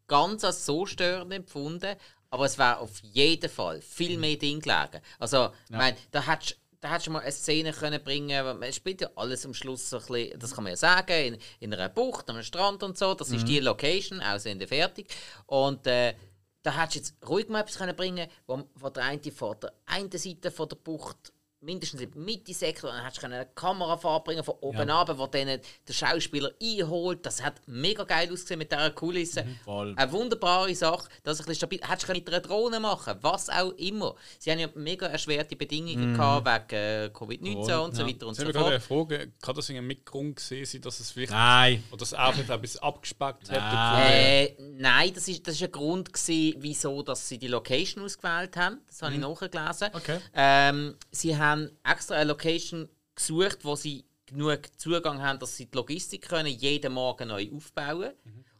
ganz 0.07 0.43
als 0.43 0.65
so 0.65 0.85
störend 0.85 1.33
empfunden, 1.33 1.95
aber 2.33 2.45
es 2.45 2.57
wäre 2.57 2.79
auf 2.79 2.99
jeden 3.03 3.47
Fall 3.47 3.79
viel 3.79 4.17
mehr 4.17 4.35
Ding 4.35 4.59
gelegen. 4.59 5.03
Also, 5.19 5.51
ich 5.69 5.77
meine, 5.77 5.95
da 6.09 6.25
hättest 6.25 6.57
da 6.81 6.89
hättest 6.89 7.07
du 7.07 7.11
mal 7.11 7.19
eine 7.19 7.31
Szene 7.31 7.71
können 7.71 8.03
bringen 8.03 8.61
Es 8.63 8.75
spielt 8.75 9.01
ja 9.01 9.09
alles 9.15 9.45
am 9.45 9.53
Schluss 9.53 9.89
so 9.89 9.99
ein 9.99 10.05
bisschen, 10.05 10.39
das 10.39 10.53
kann 10.53 10.63
man 10.63 10.71
ja 10.71 10.77
sagen, 10.77 11.13
in, 11.13 11.37
in 11.59 11.73
einer 11.73 11.89
Bucht, 11.89 12.27
am 12.29 12.41
Strand 12.41 12.81
und 12.81 12.97
so. 12.97 13.13
Das 13.13 13.29
ist 13.29 13.47
die 13.47 13.59
Location, 13.59 14.19
Aussehen 14.19 14.59
fertig. 14.67 15.07
Und 15.45 15.85
äh, 15.85 16.15
da 16.63 16.75
hättest 16.75 16.95
du 16.95 16.99
jetzt 16.99 17.29
ruhig 17.29 17.49
mal 17.49 17.61
etwas 17.61 17.77
können 17.77 17.95
bringen 17.95 18.27
wo, 18.47 18.63
wo 18.75 18.89
der 18.89 19.03
eine 19.03 19.31
von 19.31 19.55
der 19.61 19.71
einen 19.85 20.11
Seite 20.11 20.49
von 20.49 20.67
der 20.67 20.75
Bucht 20.77 21.31
mindestens 21.63 22.01
im 22.01 22.11
Mitte-Sektor, 22.15 22.91
dann 22.91 23.03
hättest 23.03 23.23
du 23.23 23.27
eine 23.27 23.47
Kamerafahrt 23.55 24.25
bringen 24.25 24.43
von 24.43 24.55
oben 24.61 24.87
Ja. 24.87 25.01
ab, 25.01 25.11
wo 25.17 25.27
dann 25.27 25.47
der 25.47 25.93
Schauspieler 25.93 26.51
einholt. 26.61 27.25
Das 27.25 27.41
hat 27.43 27.55
mega 27.67 28.03
geil 28.03 28.29
ausgesehen 28.31 28.59
mit 28.59 28.71
dieser 28.71 28.91
Kulisse. 28.91 29.45
voll. 29.63 29.93
Eine 29.95 30.11
wunderbare 30.11 30.73
Sache, 30.75 31.07
dass 31.23 31.39
ein 31.39 31.45
bisschen 31.45 31.55
stabil. 31.55 31.79
Hättest 31.81 32.09
du 32.09 32.13
mit 32.13 32.27
einer 32.27 32.39
Drohne 32.41 32.79
machen, 32.79 33.15
was 33.21 33.49
auch 33.49 33.71
immer. 33.73 34.15
Sie 34.39 34.51
haben 34.51 34.59
ja 34.59 34.67
mega 34.75 35.07
erschwerte 35.07 35.55
Bedingungen 35.55 36.13
gehabt 36.13 36.45
wegen 36.71 36.81
äh, 36.81 37.09
Covid-19 37.13 37.77
und 37.77 37.95
so 37.95 38.05
weiter 38.07 38.27
und 38.27 38.37
Jetzt 38.37 38.37
so 38.37 38.43
haben 38.43 38.47
wir 38.47 38.53
gerade 38.53 38.65
eine 38.71 38.79
fort. 38.79 39.09
Frage, 39.09 39.31
kann 39.41 39.55
das 39.55 39.69
in 39.69 39.77
einem 39.77 39.87
Mitgrund 39.87 40.35
gesehen 40.35 40.65
sein, 40.65 40.81
dass 40.81 40.99
es 40.99 41.11
vielleicht. 41.11 41.31
Nein. 41.31 41.83
Oder 41.91 41.99
das 41.99 42.13
auch 42.13 42.33
vielleicht 42.33 42.51
ein 42.51 42.61
bisschen 42.61 42.81
abgespeckt 42.81 43.49
hat? 43.51 43.57
Nein. 43.59 44.11
Äh, 44.13 44.55
nein, 44.77 45.11
das 45.13 45.27
ist, 45.27 45.47
das 45.47 45.55
ist 45.55 45.63
ein 45.63 45.71
Grund, 45.71 46.11
gewesen, 46.13 46.55
wieso 46.59 47.01
dass 47.03 47.27
sie 47.27 47.37
die 47.37 47.47
Location 47.47 48.03
ausgewählt 48.03 48.55
haben. 48.57 48.81
Das 48.87 49.01
habe 49.01 49.13
ich 49.13 49.19
nachgelesen. 49.19 49.89
Okay. 49.93 50.19
Ähm, 50.33 50.95
sie 51.11 51.37
haben 51.37 51.52
extra 51.83 52.15
eine 52.15 52.29
Location 52.29 52.89
gesucht, 53.15 53.59
wo 53.63 53.75
sie 53.75 54.05
genug 54.25 54.61
Zugang 54.77 55.21
haben, 55.21 55.39
dass 55.39 55.55
sie 55.57 55.65
die 55.65 55.75
Logistik 55.75 56.27
können, 56.27 56.47
jeden 56.47 56.93
Morgen 56.93 57.27
neu 57.27 57.49
aufbauen 57.53 58.11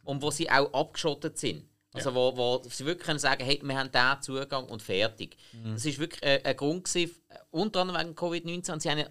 und 0.04 0.22
wo 0.22 0.30
sie 0.30 0.50
auch 0.50 0.72
abgeschottet 0.72 1.38
sind. 1.38 1.64
Also 1.92 2.12
wo, 2.14 2.36
wo 2.36 2.62
sie 2.68 2.84
wirklich 2.84 3.06
können 3.06 3.20
sagen, 3.20 3.44
hey, 3.44 3.60
wir 3.62 3.78
haben 3.78 3.90
diesen 3.90 4.22
Zugang 4.22 4.66
und 4.66 4.82
fertig. 4.82 5.36
Das 5.72 5.86
ist 5.86 5.98
wirklich 5.98 6.22
äh, 6.24 6.40
ein 6.42 6.56
Grund 6.56 6.84
gewesen, 6.84 7.14
unter 7.50 7.82
anderem 7.82 8.00
wegen 8.00 8.14
Covid-19. 8.16 8.72
Und 8.72 8.82
sie 8.82 8.90
haben 8.90 8.98
ja, 8.98 9.06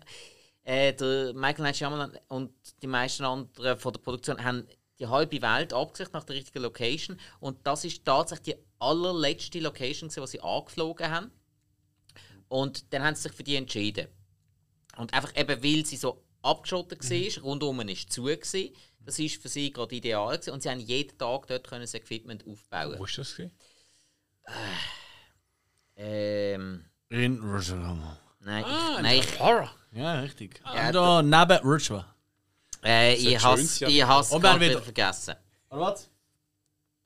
äh, 0.64 0.94
der 0.94 1.34
Michael 1.34 1.64
Night 1.64 1.78
Shyamalan 1.78 2.18
und 2.28 2.52
die 2.82 2.88
meisten 2.88 3.24
anderen 3.24 3.78
von 3.78 3.94
der 3.94 4.02
Produktion 4.02 4.44
haben 4.44 4.68
die 5.00 5.08
halbe 5.08 5.42
Welt 5.42 5.74
abgesucht 5.74 6.14
nach 6.14 6.24
der 6.24 6.36
richtigen 6.36 6.62
Location 6.62 7.20
und 7.40 7.66
das 7.66 7.84
ist 7.84 8.06
tatsächlich 8.06 8.56
die 8.56 8.64
allerletzte 8.80 9.60
Location, 9.60 10.10
gewesen, 10.10 10.22
die 10.22 10.28
sie 10.28 10.42
angeflogen 10.42 11.10
haben. 11.10 11.32
Und 12.54 12.93
dann 12.93 13.01
haben 13.01 13.16
sie 13.16 13.24
sich 13.24 13.32
für 13.32 13.41
die 13.43 13.56
entschieden. 13.56 14.08
Und 14.97 15.12
einfach 15.12 15.36
eben, 15.36 15.64
weil 15.64 15.84
sie 15.88 15.97
so 15.97 16.24
abgeschottet 16.43 17.01
war, 17.01 17.43
rundum 17.43 17.80
war 17.80 17.95
zu, 18.08 18.26
gewesen, 18.26 18.76
das 18.99 19.18
war 19.18 19.28
für 19.28 19.49
sie 19.49 19.72
gerade 19.72 19.95
ideal. 19.95 20.38
Gewesen. 20.38 20.51
Und 20.51 20.62
sie 20.62 20.70
haben 20.70 20.80
jeden 20.80 21.18
Tag 21.18 21.47
dort 21.47 21.68
können 21.68 21.82
das 21.82 21.95
Equipment 21.95 22.45
aufbauen. 22.45 22.99
Wo 22.99 23.06
ist 23.06 23.18
das? 23.18 23.36
gewesen? 23.36 23.51
Ähm, 25.95 26.86
In 27.10 27.39
Rotterdam. 27.41 28.18
nein, 28.41 28.64
Ah, 28.66 28.95
ich, 28.97 29.01
nein 29.01 29.20
ich, 29.20 29.39
Horror. 29.39 29.72
Ja, 29.91 30.20
richtig. 30.20 30.62
Ja, 30.64 30.91
da 30.91 31.24
neben 31.24 31.58
Rotterdam. 31.68 32.06
äh, 32.84 33.16
ich 33.16 33.39
sein, 33.39 33.89
ich 33.89 34.04
has 34.04 34.32
Und 34.32 34.43
wieder 34.43 34.82
vergessen. 34.82 35.36
Oder 35.72 35.82
was? 35.82 36.08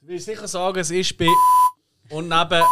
Du 0.02 0.08
willst 0.08 0.26
sicher 0.26 0.48
sagen, 0.50 0.78
es 0.80 0.92
ist 0.92 1.18
bei 1.18 1.28
und 2.10 2.28
neben. 2.28 2.64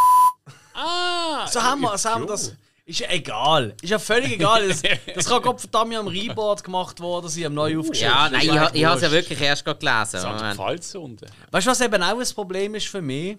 Ah! 0.74 1.48
So 1.48 1.64
haben 1.64 1.80
wir, 1.82 1.98
so 1.98 2.10
haben 2.10 2.24
wir 2.24 2.28
das. 2.28 2.54
Ist 2.88 3.00
ja 3.00 3.10
egal. 3.10 3.76
Ist 3.82 3.90
ja 3.90 3.98
völlig 4.00 4.34
egal. 4.34 4.68
Das, 4.70 4.82
das 5.16 5.26
kann 5.28 5.42
Gott 5.42 5.60
verdammt 5.60 5.96
am 5.96 6.08
Reboard 6.08 6.64
gemacht 6.64 7.00
worden 7.00 7.28
sein, 7.30 7.46
am 7.46 7.54
neu 7.56 7.80
aufgeschrieben. 7.80 8.14
Ja, 8.14 8.30
nein, 8.30 8.42
ich, 8.44 8.52
ha- 8.52 8.72
ich 8.74 8.86
habe 8.86 8.96
es 8.98 9.02
ja 9.02 9.12
wirklich 9.12 9.42
erst 9.42 9.66
gerade 9.66 9.80
gelesen. 9.80 10.22
Moment. 10.22 10.56
Pfalzunde. 10.56 11.28
Weißt 11.52 11.66
du, 11.66 11.72
was 11.72 11.82
eben 11.82 12.04
auch 12.04 12.20
ein 12.20 12.28
Problem 12.36 12.76
ist 12.76 12.88
für 12.88 13.02
mich? 13.02 13.38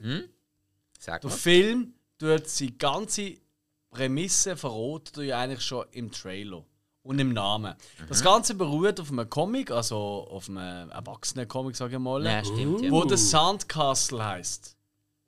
Sag 0.99 1.21
Der 1.21 1.31
mal. 1.31 1.37
Film 1.37 1.95
tut 2.19 2.49
seine 2.49 2.73
ganze 2.73 3.35
Prämisse 3.91 4.57
verraten 4.57 5.13
du 5.15 5.23
ja 5.23 5.39
eigentlich 5.39 5.63
schon 5.63 5.85
im 5.93 6.11
Trailer 6.11 6.65
und 7.03 7.19
im 7.21 7.33
Namen. 7.33 7.75
Das 8.09 8.23
Ganze 8.25 8.55
beruht 8.57 8.99
auf 8.99 9.11
einem 9.13 9.31
Comic, 9.31 9.71
also 9.71 10.27
auf 10.31 10.49
einem 10.49 10.91
erwachsenen 10.91 11.47
Comic, 11.47 11.77
sage 11.77 11.95
ich 11.95 12.01
mal, 12.01 12.25
Ja, 12.25 12.45
stimmt, 12.45 12.83
ja. 12.83 12.91
wo 12.91 13.05
der 13.05 13.17
Sandcastle 13.17 14.25
heißt. 14.25 14.77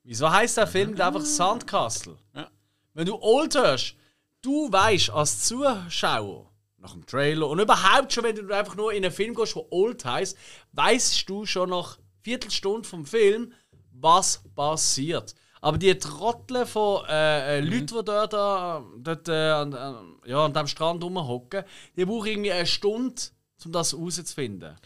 Wieso 0.03 0.29
heißt 0.31 0.57
der 0.57 0.67
Film 0.67 0.91
nicht 0.91 1.01
einfach 1.01 1.21
Sandcastle? 1.21 2.17
Ja. 2.35 2.49
Wenn 2.95 3.07
du 3.07 3.17
Old 3.23 3.55
hörst, 3.55 3.95
du 4.43 4.71
weißt 4.71 5.11
als 5.11 5.45
Zuschauer 5.45 6.51
nach 6.79 6.93
dem 6.93 7.07
Trailer 7.07 7.49
und 7.49 7.59
überhaupt 7.59 8.13
schon, 8.13 8.25
wenn 8.25 8.37
du 8.37 8.55
einfach 8.55 8.77
nur 8.77 8.93
in 8.93 9.05
einen 9.05 9.13
Film 9.13 9.35
gehst, 9.35 9.57
wo 9.57 9.67
Old 9.71 10.05
heißt, 10.05 10.37
weißt 10.73 11.29
du 11.29 11.45
schon 11.45 11.71
nach 11.71 11.99
Viertelstunde 12.23 12.87
vom 12.87 13.05
Film, 13.05 13.53
was 13.93 14.43
passiert. 14.55 15.35
Aber 15.61 15.77
die 15.77 15.99
Trottel 15.99 16.67
von 16.67 17.05
äh, 17.09 17.59
äh, 17.59 17.61
Leuten, 17.61 17.87
die 17.87 18.05
dort, 18.05 18.33
da, 18.33 18.85
dort 18.97 19.29
äh, 19.29 19.33
an, 19.33 20.19
ja, 20.25 20.45
an 20.45 20.53
dem 20.53 20.67
Strand 20.69 21.03
rumhocken, 21.03 21.65
die 21.97 22.05
brauchen 22.05 22.29
irgendwie 22.29 22.53
eine 22.53 22.67
Stunde, 22.67 23.21
um 23.65 23.73
das 23.73 23.93
herauszufinden. 23.93 24.77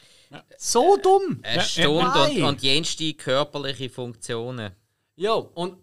So 0.56 0.96
dumm! 0.96 1.40
Eine 1.42 1.62
Stunde 1.62 1.90
und, 1.90 2.14
Nein. 2.14 2.42
und 2.44 2.62
jenste 2.62 3.12
körperliche 3.12 3.90
Funktionen. 3.90 4.72
Ja, 5.14 5.34
und 5.34 5.76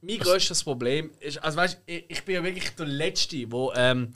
mein 0.00 0.18
grösstes 0.18 0.64
Problem 0.64 1.10
ist, 1.20 1.38
also 1.38 1.56
weißt 1.58 1.82
ich, 1.86 2.04
ich 2.08 2.24
bin 2.24 2.36
ja 2.36 2.44
wirklich 2.44 2.70
der 2.74 2.86
Letzte, 2.86 3.46
der 3.46 3.72
ähm, 3.76 4.12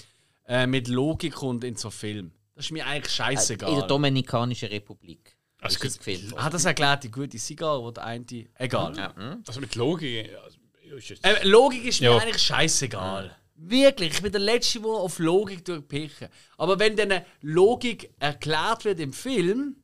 äh, 0.46 0.66
mit 0.66 0.88
Logik 0.88 1.34
kommt 1.34 1.64
in 1.64 1.76
so 1.76 1.88
einen 1.88 1.92
Film. 1.92 2.32
Das 2.54 2.66
ist 2.66 2.70
mir 2.72 2.86
eigentlich 2.86 3.18
In 3.18 3.24
der 3.24 3.36
scheißegal. 3.36 3.86
Dominikanischen 3.86 4.68
Republik. 4.68 5.36
Also, 5.58 5.78
ist 5.84 6.06
das. 6.06 6.42
Hat 6.42 6.52
das 6.54 6.64
erklärt, 6.64 7.04
die 7.04 7.10
gute 7.10 7.38
Zigarre 7.38 7.80
oder 7.80 7.92
der 7.92 8.04
eine? 8.04 8.24
Egal. 8.56 8.96
Ja, 8.96 9.14
hm? 9.14 9.42
also 9.46 9.60
mit 9.60 9.74
Logik. 9.76 10.28
Also, 10.44 10.58
ist 10.96 11.08
jetzt- 11.08 11.24
Äh, 11.24 11.46
Logik 11.46 11.84
ist 11.84 12.00
mir 12.00 12.10
Ja. 12.10 12.18
eigentlich 12.18 12.42
scheißegal. 12.42 13.36
Wirklich, 13.54 14.14
ich 14.14 14.22
bin 14.22 14.32
der 14.32 14.40
Letzte, 14.40 14.80
der 14.80 14.90
auf 14.90 15.18
Logik 15.20 15.64
durchpichen. 15.64 16.28
Aber 16.58 16.78
wenn 16.80 16.96
dann 16.96 17.22
Logik 17.42 18.10
erklärt 18.18 18.84
wird 18.84 18.98
im 18.98 19.12
Film 19.12 19.76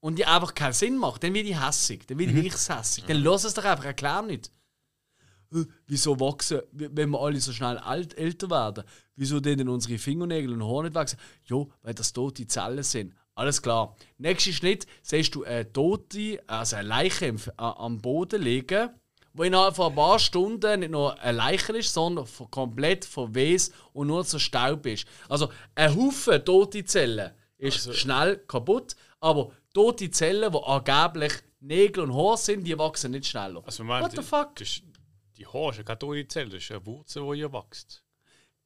und 0.00 0.16
die 0.18 0.24
einfach 0.24 0.54
keinen 0.54 0.72
Sinn 0.72 0.96
macht, 0.96 1.22
dann 1.24 1.34
werde 1.34 1.48
ich 1.48 1.60
hässig. 1.60 2.06
Dann 2.06 2.18
werde 2.18 2.32
ich 2.32 2.36
wirklich 2.42 2.68
hässig. 2.68 3.04
Dann 3.04 3.18
lass 3.22 3.44
es 3.44 3.52
doch 3.54 3.64
einfach, 3.64 3.84
erklär 3.84 4.22
nicht. 4.22 4.50
Wieso 5.86 6.20
wachsen, 6.20 6.60
wenn 6.72 7.10
wir 7.10 7.20
alle 7.20 7.40
so 7.40 7.52
schnell 7.52 7.78
alt, 7.78 8.16
älter 8.18 8.50
werden, 8.50 8.84
wieso 9.16 9.40
denn 9.40 9.66
unsere 9.68 9.98
Fingernägel 9.98 10.52
und 10.52 10.62
Haare 10.62 10.84
nicht 10.84 10.94
wachsen? 10.94 11.18
Ja, 11.46 11.64
weil 11.82 11.94
das 11.94 12.12
tote 12.12 12.46
Zellen 12.46 12.82
sind. 12.82 13.14
Alles 13.34 13.62
klar. 13.62 13.96
Nächster 14.18 14.52
Schritt, 14.52 14.86
siehst 15.02 15.34
du 15.34 15.44
eine 15.44 15.72
tote, 15.72 16.42
also 16.46 16.76
eine 16.76 16.88
Leiche 16.88 17.34
am 17.56 17.98
Boden 17.98 18.42
liegen, 18.42 18.90
wo 19.32 19.44
innerhalb 19.44 19.76
von 19.76 19.92
ein 19.92 19.94
paar 19.94 20.18
Stunden 20.18 20.80
nicht 20.80 20.90
nur 20.90 21.18
eine 21.20 21.38
Leiche 21.38 21.76
ist, 21.76 21.94
sondern 21.94 22.26
von- 22.26 22.50
komplett 22.50 23.04
verwes 23.04 23.70
und 23.92 24.08
nur 24.08 24.24
so 24.24 24.38
Staub 24.38 24.84
ist. 24.86 25.06
Also 25.28 25.48
ein 25.76 25.94
Haufen 25.96 26.44
tote 26.44 26.84
Zellen 26.84 27.30
ist 27.56 27.94
schnell 27.94 28.36
kaputt, 28.38 28.96
aber 29.20 29.50
tote 29.72 30.10
Zellen, 30.10 30.52
die 30.52 30.58
angeblich 30.58 31.32
Nägel 31.60 32.04
und 32.04 32.14
Haare 32.14 32.36
sind, 32.36 32.64
die 32.64 32.76
wachsen 32.78 33.12
nicht 33.12 33.26
schneller. 33.26 33.62
Also, 33.64 33.82
man, 33.84 34.02
What 34.02 34.12
the 34.16 34.22
fuck? 34.22 34.54
Das 34.56 34.68
ist, 34.68 34.82
die 35.38 35.46
Haare 35.46 35.70
ist 35.70 35.78
ja 35.78 35.82
keine 35.84 35.98
tote 35.98 36.26
Zelle, 36.28 36.50
das 36.50 36.62
ist 36.62 36.70
eine 36.70 36.84
Wurzel, 36.84 37.22
die 37.30 37.36
hier 37.36 37.52
wächst. 37.52 38.02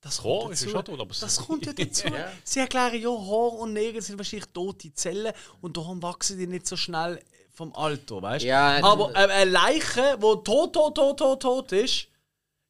Das 0.01 0.25
Haar 0.25 0.41
kommt 0.41 0.53
ist 0.55 0.63
dazu. 0.63 0.73
schon 0.73 0.85
tot, 0.85 1.01
aber 1.01 1.15
das 1.21 1.37
kommt 1.37 1.67
ja 1.67 1.73
dazu. 1.73 2.09
Sie 2.43 2.59
erklären 2.59 3.01
ja, 3.01 3.11
Haar 3.11 3.53
und 3.53 3.73
Nägel 3.73 4.03
sind 4.03 4.19
wahrscheinlich 4.19 4.49
tote 4.53 4.93
Zellen 4.95 5.33
und 5.61 5.77
darum 5.77 6.03
wachsen 6.03 6.39
die 6.39 6.47
nicht 6.47 6.67
so 6.67 6.77
schnell 6.77 7.23
vom 7.53 7.75
Alter, 7.75 8.21
weißt 8.21 8.45
du? 8.45 8.49
Ja, 8.49 8.83
Aber 8.83 9.13
äh, 9.13 9.29
eine 9.31 9.51
Leiche, 9.51 10.19
die 10.19 10.21
tot, 10.21 10.73
tot, 10.73 10.95
tot, 10.95 11.19
tot, 11.19 11.43
tot 11.43 11.73
ist, 11.73 12.09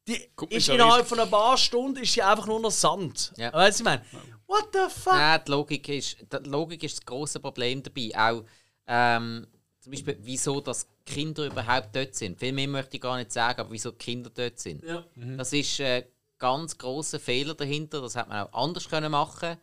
die 0.07 0.29
Guck, 0.35 0.51
ist 0.51 0.67
ja 0.67 0.73
innerhalb 0.75 1.07
von 1.07 1.19
ein 1.19 1.29
paar 1.29 1.57
Stunden 1.57 2.03
ist 2.03 2.15
die 2.15 2.21
einfach 2.21 2.45
nur 2.45 2.59
noch 2.59 2.71
Sand. 2.71 3.33
Ja. 3.37 3.53
Weißt 3.53 3.79
du, 3.79 3.83
ich 3.83 3.85
meine? 3.85 4.03
What 4.45 4.67
the 4.73 4.93
fuck? 4.93 5.13
Nein, 5.13 5.41
die 5.47 5.51
Logik 5.51 5.89
ist, 5.89 6.17
die 6.19 6.49
Logik 6.49 6.83
ist 6.83 6.97
das 6.97 7.05
große 7.05 7.39
Problem 7.39 7.81
dabei. 7.81 8.11
Auch 8.15 8.43
ähm, 8.85 9.47
zum 9.79 9.91
Beispiel, 9.91 10.17
wieso 10.21 10.59
dass 10.59 10.87
Kinder 11.05 11.45
überhaupt 11.45 11.95
dort 11.95 12.15
sind. 12.15 12.39
Viel 12.39 12.53
mehr 12.53 12.67
möchte 12.67 12.95
ich 12.97 13.01
gar 13.01 13.17
nicht 13.17 13.31
sagen, 13.31 13.59
aber 13.61 13.71
wieso 13.71 13.91
die 13.91 13.97
Kinder 13.97 14.29
dort 14.29 14.59
sind. 14.59 14.83
Ja. 14.83 15.03
Das 15.37 15.51
ist 15.53 15.79
ein 15.81 16.03
ganz 16.37 16.77
großer 16.77 17.19
Fehler 17.19 17.53
dahinter. 17.55 18.01
Das 18.01 18.15
hätte 18.15 18.29
man 18.29 18.47
auch 18.47 18.53
anders 18.53 18.87
können 18.89 19.11
machen. 19.11 19.57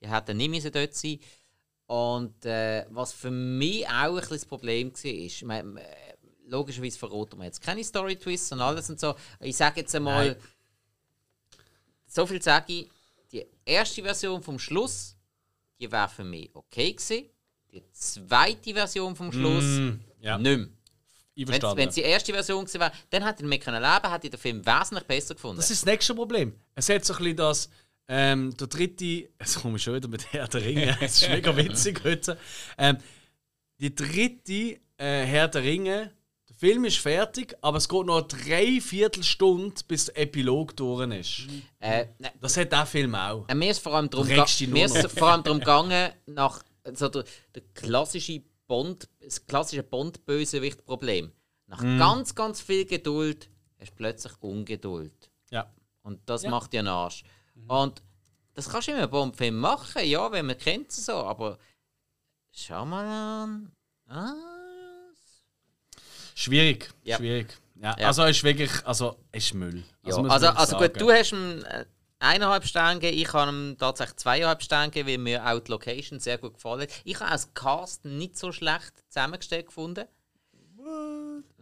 Die 0.00 0.08
hätten 0.10 0.36
nicht 0.36 0.50
müssen 0.50 0.72
dort 0.72 0.94
sein. 0.94 1.18
Und 1.86 2.44
äh, 2.44 2.86
was 2.90 3.12
für 3.12 3.30
mich 3.30 3.86
auch 3.86 3.92
ein 3.92 4.14
bisschen 4.16 4.36
das 4.36 4.46
Problem 4.46 4.92
war, 4.92 5.10
ist, 5.10 5.42
man, 5.44 5.76
äh, 5.76 5.82
logischerweise 6.46 6.98
verroten 6.98 7.38
wir 7.38 7.44
jetzt 7.46 7.60
keine 7.60 7.84
Story-Twists 7.84 8.52
und 8.52 8.60
alles 8.60 8.88
und 8.90 8.98
so. 9.00 9.14
Ich 9.40 9.56
sage 9.56 9.80
jetzt 9.80 9.94
einmal, 9.94 10.28
Nein. 10.28 10.36
so 12.06 12.26
viel 12.26 12.40
sage 12.42 12.72
ich, 12.72 12.90
die 13.30 13.46
erste 13.64 14.02
Version 14.02 14.42
vom 14.42 14.58
Schluss, 14.58 15.16
die 15.80 15.90
wäre 15.90 16.08
für 16.08 16.24
mich 16.24 16.50
okay 16.54 16.92
gewesen. 16.92 17.26
Die 17.72 17.82
zweite 17.92 18.74
Version 18.74 19.16
vom 19.16 19.32
Schluss, 19.32 19.64
Mm, 19.64 19.90
ja. 20.20 20.36
nicht 20.38 20.58
mehr. 20.58 20.68
Wenn 21.34 21.88
es 21.88 21.94
die 21.94 22.02
erste 22.02 22.32
Version 22.32 22.66
wäre, 22.74 22.92
dann 23.10 23.24
hätte 23.24 23.42
ich 23.42 23.48
damit 23.48 23.64
können 23.64 23.82
leben, 23.82 24.14
ich 24.22 24.30
den 24.30 24.38
Film 24.40 24.66
wesentlich 24.66 25.04
besser 25.06 25.34
gefunden. 25.34 25.56
Das 25.56 25.70
ist 25.70 25.82
das 25.82 25.86
nächste 25.86 26.14
Problem. 26.14 26.54
Es 26.74 26.88
hat 26.88 27.04
so 27.04 27.14
ein 27.14 27.18
bisschen 27.18 27.36
das, 27.36 27.70
ähm, 28.08 28.54
der 28.56 28.66
dritte, 28.66 29.04
jetzt 29.04 29.60
komme 29.60 29.76
ich 29.76 29.82
schon 29.82 29.94
wieder 29.94 30.08
mit 30.08 30.32
Herr 30.32 30.48
der 30.48 30.62
Ringe, 30.62 30.96
es 31.00 31.22
ist 31.22 31.28
mega 31.30 31.56
witzig 31.56 32.02
heute. 32.04 32.36
Ähm, 32.76 32.98
die 33.78 33.94
dritte 33.94 34.52
äh, 34.98 35.24
Herr 35.24 35.48
der 35.48 35.62
Ringe, 35.62 36.12
der 36.48 36.56
Film 36.56 36.84
ist 36.84 36.98
fertig, 36.98 37.56
aber 37.62 37.78
es 37.78 37.88
geht 37.88 38.06
noch 38.06 38.22
drei 38.22 38.80
Viertelstunde, 38.80 39.74
bis 39.88 40.06
der 40.06 40.18
Epilog 40.18 40.76
durch 40.76 41.10
ist. 41.18 41.46
äh, 41.80 42.06
nein, 42.18 42.32
Das 42.40 42.56
hat 42.56 42.70
der 42.72 42.86
Film 42.86 43.14
auch. 43.14 43.48
Äh, 43.48 43.54
Mir 43.54 43.70
ist 43.70 43.78
vor 43.78 43.94
allem 43.94 44.10
darum, 44.10 44.26
mir 44.28 44.84
ist 44.84 45.10
vor 45.10 45.28
allem 45.32 45.42
darum 45.42 45.60
gegangen, 45.60 46.12
nach 46.26 46.62
so 46.94 47.08
der, 47.08 47.24
der 47.54 47.62
klassische 47.74 48.42
Bond, 48.72 49.06
das 49.20 49.46
klassische 49.46 49.82
Bond-Bösewicht-Problem. 49.82 51.30
Nach 51.66 51.82
Mhm. 51.82 51.98
ganz, 51.98 52.34
ganz 52.34 52.62
viel 52.62 52.86
Geduld 52.86 53.50
hast 53.78 53.90
du 53.90 53.96
plötzlich 53.96 54.32
Ungeduld. 54.40 55.30
Ja. 55.50 55.70
Und 56.00 56.20
das 56.24 56.44
macht 56.44 56.72
dir 56.72 56.78
einen 56.78 56.88
Arsch. 56.88 57.22
Und 57.68 58.02
das 58.54 58.70
kannst 58.70 58.88
du 58.88 58.92
in 58.92 58.96
einem 58.96 59.10
Bond-Film 59.10 59.58
machen, 59.58 60.06
ja, 60.06 60.32
wenn 60.32 60.46
man 60.46 60.56
kennt 60.56 60.88
es 60.88 61.04
so, 61.04 61.12
aber 61.12 61.58
schau 62.50 62.86
mal 62.86 63.04
an. 63.04 63.72
Ah, 64.08 64.32
Schwierig. 66.34 66.88
Ja. 67.04 67.18
Schwierig. 67.18 67.54
Ja. 67.74 67.94
Ja. 67.98 68.06
Also 68.06 68.22
es 68.22 68.38
ist 68.38 68.44
wirklich, 68.44 68.70
also 68.86 69.18
es 69.32 69.44
ist 69.44 69.54
Müll. 69.54 69.84
Ja, 70.02 70.16
muss 70.16 70.16
man 70.16 70.30
also, 70.30 70.46
also 70.48 70.78
gut, 70.78 70.98
du 70.98 71.10
hast 71.12 71.32
ihm 71.32 71.62
äh, 71.64 71.84
eineinhalb 72.22 72.64
Sterne 72.64 73.00
gegeben, 73.00 73.22
ich 73.22 73.32
habe 73.32 73.50
ihm 73.50 73.76
tatsächlich 73.78 74.16
zweieinhalb 74.16 74.62
Sterne 74.62 74.90
gegeben, 74.90 75.08
weil 75.08 75.18
mir 75.18 75.46
auch 75.46 75.60
die 75.60 75.70
Location 75.70 76.20
sehr 76.20 76.38
gut 76.38 76.54
gefallen 76.54 76.82
hat. 76.82 76.88
Ich 77.04 77.16
habe 77.16 77.26
auch 77.26 77.32
das 77.32 77.52
Cast 77.54 78.04
nicht 78.04 78.38
so 78.38 78.52
schlecht 78.52 78.92
zusammengestellt 79.08 79.66
gefunden. 79.66 80.06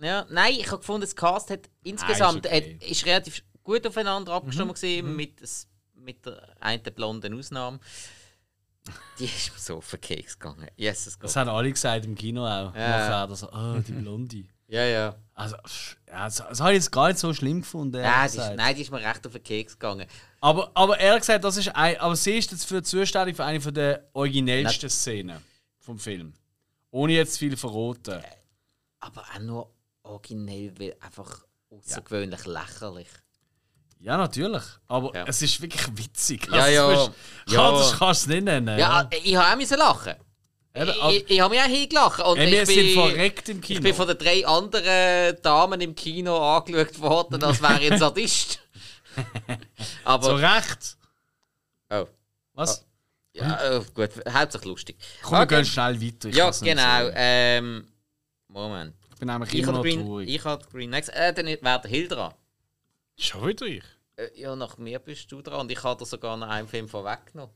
Ja, 0.00 0.26
nein, 0.30 0.54
ich 0.54 0.66
habe 0.66 0.78
gefunden, 0.78 1.02
das 1.02 1.14
Cast 1.14 1.50
hat 1.50 1.68
insgesamt 1.82 2.46
Ah, 2.46 2.50
ist 2.50 2.56
okay. 2.56 2.74
Mhm. 2.74 2.80
hat, 2.80 2.90
ist 2.90 3.06
relativ 3.06 3.42
gut 3.62 3.86
aufeinander 3.86 4.32
abgestimmt 4.32 4.74
gewesen, 4.74 5.16
mit, 5.16 5.40
das, 5.42 5.68
mit 5.94 6.24
der 6.24 6.56
einen 6.60 6.82
blonden 6.82 7.38
Ausnahme. 7.38 7.80
Die 9.18 9.26
ist 9.26 9.52
mir 9.52 9.58
so 9.58 9.76
auf 9.76 9.90
den 9.90 10.00
Keks 10.00 10.38
gegangen. 10.38 10.68
Jesus 10.74 11.18
Das 11.18 11.36
haben 11.36 11.50
alle 11.50 11.70
gesagt 11.70 12.06
im 12.06 12.14
Kino 12.14 12.42
auch. 12.46 12.74
Ja. 12.74 12.98
Nachher, 12.98 13.26
dass, 13.26 13.44
oh, 13.44 13.78
die 13.86 13.92
Blondie. 14.00 14.48
Ja, 14.70 14.84
ja. 14.84 15.16
Also, 15.34 15.56
ja, 16.06 16.24
das, 16.26 16.36
das 16.36 16.60
habe 16.60 16.72
ich 16.72 16.76
jetzt 16.76 16.92
gar 16.92 17.08
nicht 17.08 17.18
so 17.18 17.34
schlimm 17.34 17.60
gefunden. 17.62 18.00
Nein 18.00 18.30
die, 18.30 18.38
ist, 18.38 18.52
nein, 18.56 18.74
die 18.76 18.82
ist 18.82 18.90
mir 18.90 19.00
recht 19.00 19.26
auf 19.26 19.32
den 19.32 19.42
Keks 19.42 19.72
gegangen. 19.72 20.06
Aber, 20.40 20.70
aber 20.74 20.98
ehrlich 21.00 21.20
gesagt, 21.22 21.42
das 21.42 21.56
ist 21.56 21.74
ein, 21.74 21.98
aber 21.98 22.14
sie 22.14 22.38
ist 22.38 22.52
jetzt 22.52 22.66
für 22.66 22.82
Zustellung 22.82 23.34
für 23.34 23.44
eine 23.44 23.58
der 23.58 24.08
originellsten 24.12 24.88
Szenen 24.88 25.42
vom 25.80 25.98
Film. 25.98 26.34
Ohne 26.90 27.14
jetzt 27.14 27.38
viel 27.38 27.56
verraten. 27.56 28.22
Aber 29.00 29.22
auch 29.22 29.38
nur 29.40 29.70
originell, 30.02 30.72
weil 30.78 30.96
einfach 31.00 31.44
außergewöhnlich 31.70 32.46
lächerlich. 32.46 33.08
Ja, 33.98 34.16
natürlich. 34.16 34.62
Aber 34.86 35.14
Ja. 35.14 35.24
es 35.26 35.42
ist 35.42 35.60
wirklich 35.60 35.86
witzig. 35.96 36.48
Ja, 36.50 36.66
ja. 36.68 37.08
Ja. 37.48 37.72
das 37.72 37.98
kannst 37.98 38.26
du 38.26 38.30
nicht 38.30 38.44
nennen. 38.44 38.78
Ja, 38.78 39.08
ich 39.10 39.36
habe 39.36 39.62
auch 39.62 39.76
lachen. 39.76 40.14
Eben, 40.74 40.90
aber- 40.90 41.12
Ich, 41.12 41.28
ich 41.30 41.40
habe 41.40 41.54
mich 41.54 41.62
auch 41.62 41.66
hingelacht. 41.68 42.20
Und 42.24 42.38
Ey, 42.38 42.50
wir 42.52 42.62
ich 42.62 42.68
sind 42.68 42.76
bin, 42.76 42.94
verreckt 42.94 43.48
im 43.48 43.60
Kino. 43.60 43.78
Ich 43.78 43.82
bin 43.82 43.94
von 43.94 44.06
den 44.08 44.18
drei 44.18 44.46
anderen 44.46 45.42
Damen 45.42 45.80
im 45.80 45.94
Kino 45.94 46.38
angeschaut 46.38 47.00
worden, 47.00 47.42
als 47.42 47.60
wäre 47.60 47.80
ich 47.82 47.92
ein 47.92 47.98
Sadist. 47.98 48.60
Aber. 50.04 50.22
Zu 50.28 50.34
Recht. 50.36 50.96
Oh. 51.90 52.06
Was? 52.54 52.84
Ja, 53.32 53.58
oh, 53.78 53.84
gut, 53.94 54.10
hauptsächlich 54.28 54.68
lustig. 54.68 54.96
Komm, 55.22 55.32
wir 55.38 55.42
Okay. 55.42 55.56
gehen 55.56 55.64
schnell 55.64 56.00
weiter. 56.02 56.28
Ich 56.28 56.36
Ja, 56.36 56.50
genau. 56.50 57.10
Ähm, 57.14 57.86
Moment. 58.48 58.94
Ich 59.12 59.18
bin 59.18 59.28
nämlich 59.28 59.52
Ich 59.54 59.60
immer 59.62 59.72
noch 59.72 59.82
Green, 59.82 60.04
traurig. 60.04 60.28
ich 60.28 60.44
habe 60.44 60.64
Green 60.70 60.90
Next. 60.90 61.10
Äh, 61.10 61.32
dann 61.34 61.46
wäre 61.46 61.58
der 61.80 61.90
Hill 61.90 62.08
dran. 62.08 62.34
Schon 63.18 63.46
wieder 63.46 63.66
ich. 63.66 63.84
Äh, 64.16 64.28
ja, 64.40 64.56
nach 64.56 64.78
mir 64.78 64.98
bist 64.98 65.30
du 65.30 65.42
dran. 65.42 65.60
Und 65.60 65.70
ich 65.72 65.82
habe 65.82 65.98
dir 65.98 66.06
sogar 66.06 66.36
noch 66.36 66.48
einen 66.48 66.66
Film 66.68 66.88
vorweggenommen. 66.88 67.54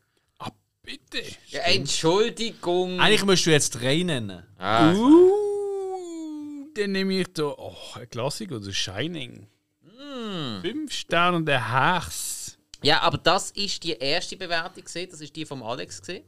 Bitte. 0.84 1.22
Ja, 1.48 1.60
Entschuldigung. 1.60 3.00
Eigentlich 3.00 3.24
müsst 3.24 3.46
du 3.46 3.50
jetzt 3.50 3.70
drei 3.70 4.02
nennen. 4.02 4.42
Ah, 4.58 4.92
Uh, 4.92 6.70
dann 6.74 6.92
nehme 6.92 7.20
ich 7.20 7.32
da 7.32 7.54
oh, 7.56 7.74
ein 7.94 8.08
Klassiker, 8.10 8.60
The 8.60 8.72
Shining. 8.72 9.46
Hm. 9.82 10.60
Fünf 10.60 10.92
Sterne 10.92 11.38
und 11.38 11.48
ein 11.48 11.70
Herz. 11.70 12.58
Ja, 12.82 13.00
aber 13.00 13.16
das 13.16 13.50
ist 13.52 13.82
die 13.82 13.92
erste 13.92 14.36
Bewertung 14.36 14.84
gesehen. 14.84 15.08
Das 15.10 15.20
ist 15.20 15.34
die 15.34 15.46
vom 15.46 15.62
Alex 15.62 16.00
gesehen. 16.00 16.24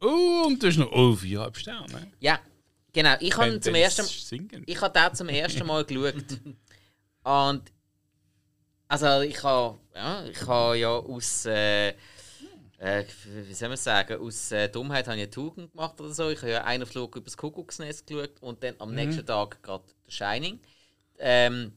Oh, 0.00 0.44
und 0.46 0.60
du 0.60 0.66
hast 0.66 0.78
noch 0.78 0.90
oh, 0.90 1.14
viereinhalb 1.14 1.56
Sterne. 1.56 2.10
Ja, 2.18 2.40
genau. 2.92 3.14
Ich 3.20 3.36
habe 3.36 3.60
zum 3.60 3.74
ersten, 3.76 4.04
Singen. 4.04 4.64
ich 4.66 4.80
habe 4.80 4.98
den 4.98 5.14
zum 5.14 5.28
ersten 5.28 5.64
Mal 5.64 5.84
geschaut 5.84 6.14
und 7.22 7.62
Also 8.88 9.20
ich 9.20 9.40
habe 9.44 9.78
ja, 9.94 10.24
ich 10.24 10.46
habe 10.46 10.76
ja 10.78 10.90
aus 10.90 11.46
äh, 11.46 11.94
äh, 12.82 13.04
wie 13.46 13.54
soll 13.54 13.68
man 13.68 13.76
sagen, 13.78 14.20
aus 14.20 14.50
äh, 14.52 14.68
Dummheit 14.68 15.06
habe 15.06 15.16
ich 15.16 15.22
eine 15.22 15.30
Tugend 15.30 15.70
gemacht 15.72 16.00
oder 16.00 16.12
so. 16.12 16.28
Ich 16.30 16.38
habe 16.42 16.50
ja 16.52 16.64
einen 16.64 16.84
Flug 16.86 17.14
übers 17.16 17.36
Kuckucksnest 17.36 18.06
geschaut 18.06 18.32
und 18.40 18.62
dann 18.62 18.74
am 18.78 18.90
Mhm. 18.90 18.94
nächsten 18.96 19.24
Tag 19.26 19.62
gerade 19.62 19.84
Shining. 20.08 20.58
Ähm, 21.18 21.72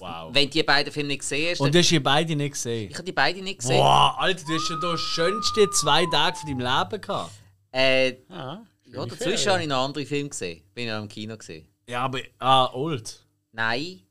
Wow. 0.00 0.32
wenn 0.32 0.48
die 0.48 0.62
beiden 0.62 0.92
Filme 0.92 1.08
nicht 1.08 1.20
gesehen 1.20 1.50
hast, 1.50 1.60
Und 1.60 1.74
du 1.74 1.78
hast 1.80 1.90
die 1.90 1.98
beide 1.98 2.36
nicht 2.36 2.52
gesehen? 2.52 2.88
ich 2.88 2.94
habe 2.94 3.04
die 3.04 3.12
beiden 3.12 3.42
nicht 3.42 3.58
gesehen. 3.58 3.78
Boah, 3.78 4.14
Alter, 4.18 4.44
du 4.46 4.54
hast 4.54 4.70
ja 4.70 4.76
da 4.80 4.96
schönste 4.96 5.68
zwei 5.70 6.06
Tage 6.06 6.36
von 6.36 6.48
deinem 6.58 6.60
Leben 6.90 7.00
gehabt. 7.00 7.32
Äh, 7.72 8.14
Ah, 8.28 8.62
ja, 8.86 9.04
dazwischen 9.06 9.50
habe 9.52 9.62
ich 9.62 9.68
noch 9.68 9.84
andere 9.84 10.06
Filme 10.06 10.28
gesehen. 10.30 10.62
Bin 10.72 10.86
ich 10.86 10.90
noch 10.92 11.02
im 11.02 11.08
Kino 11.08 11.36
gesehen. 11.36 11.66
Ja, 11.88 12.02
aber. 12.04 12.20
Ah, 12.38 12.72
old. 12.72 13.18
Nein, 13.52 14.02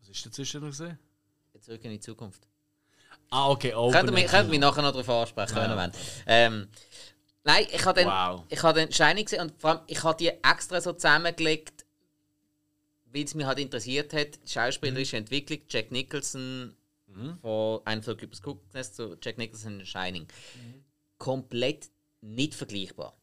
Was 0.00 0.10
ist 0.10 0.26
dazwischen 0.26 0.60
noch 0.60 0.68
gesehen? 0.68 0.98
zurück 1.60 1.82
in 1.84 1.90
die 1.92 2.00
Zukunft. 2.00 2.46
Ah, 3.30 3.50
okay, 3.50 3.74
old. 3.74 3.94
Könnt 3.94 4.08
ihr 4.10 4.12
mich, 4.12 4.26
könnt 4.26 4.48
mich 4.50 4.60
nachher 4.60 4.82
noch 4.82 4.92
darauf 4.92 5.08
ansprechen, 5.08 5.56
wenn 5.56 5.70
ihr 5.70 5.76
wollt. 5.76 5.92
Ähm, 6.26 6.68
nein, 7.44 7.66
ich 7.72 7.84
habe 7.84 8.00
den, 8.00 8.08
Wow. 8.08 8.44
ich 8.48 8.62
habe 8.62 8.80
den 8.80 8.92
Shining 8.92 9.24
gesehen 9.24 9.40
und 9.42 9.60
vor 9.60 9.70
allem, 9.70 9.80
ich 9.86 10.02
habe 10.02 10.16
die 10.16 10.28
extra 10.28 10.80
so 10.80 10.92
zusammengelegt, 10.92 11.84
weil 13.12 13.24
es 13.24 13.34
mich 13.34 13.46
halt 13.46 13.58
interessiert 13.58 14.12
hat. 14.12 14.38
Die 14.46 14.52
schauspielerische 14.52 15.16
Entwicklung, 15.16 15.60
Jack 15.68 15.90
Nicholson 15.90 16.76
von 17.40 17.80
Ein 17.84 18.02
Flug 18.02 18.20
übers 18.22 18.42
Kuckucksnest 18.42 18.96
zu 18.96 19.16
Jack 19.22 19.38
Nicholson 19.38 19.80
in 19.80 19.86
Shining. 19.86 20.26
Komplett 21.18 21.88
nicht 22.20 22.54
vergleichbar. 22.54 23.16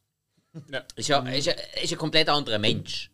Ja. 0.71 0.83
Ist 0.95 1.07
ja, 1.09 1.19
ist, 1.29 1.45
ja, 1.45 1.53
ist 1.81 1.91
ein 1.91 1.97
komplett 1.97 2.29
anderer 2.29 2.59
Mensch. 2.59 3.09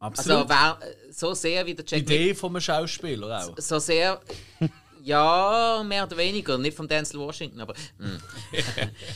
Absolut. 0.00 0.48
Also 0.48 0.48
wer 0.48 0.88
äh, 0.88 1.12
so 1.12 1.34
sehr 1.34 1.66
wie 1.66 1.74
der 1.74 1.84
die 1.84 1.94
Jack 1.96 2.00
Nicholson 2.02 2.22
Idee 2.24 2.34
vom 2.34 2.60
Schauspieler 2.60 3.44
auch. 3.48 3.54
so 3.58 3.78
sehr. 3.80 4.20
Ja, 5.02 5.82
mehr 5.86 6.04
oder 6.04 6.16
weniger. 6.16 6.58
Nicht 6.58 6.76
von 6.76 6.88
Denzel 6.88 7.20
Washington, 7.20 7.60
aber. 7.60 7.74
mm. 7.98 8.18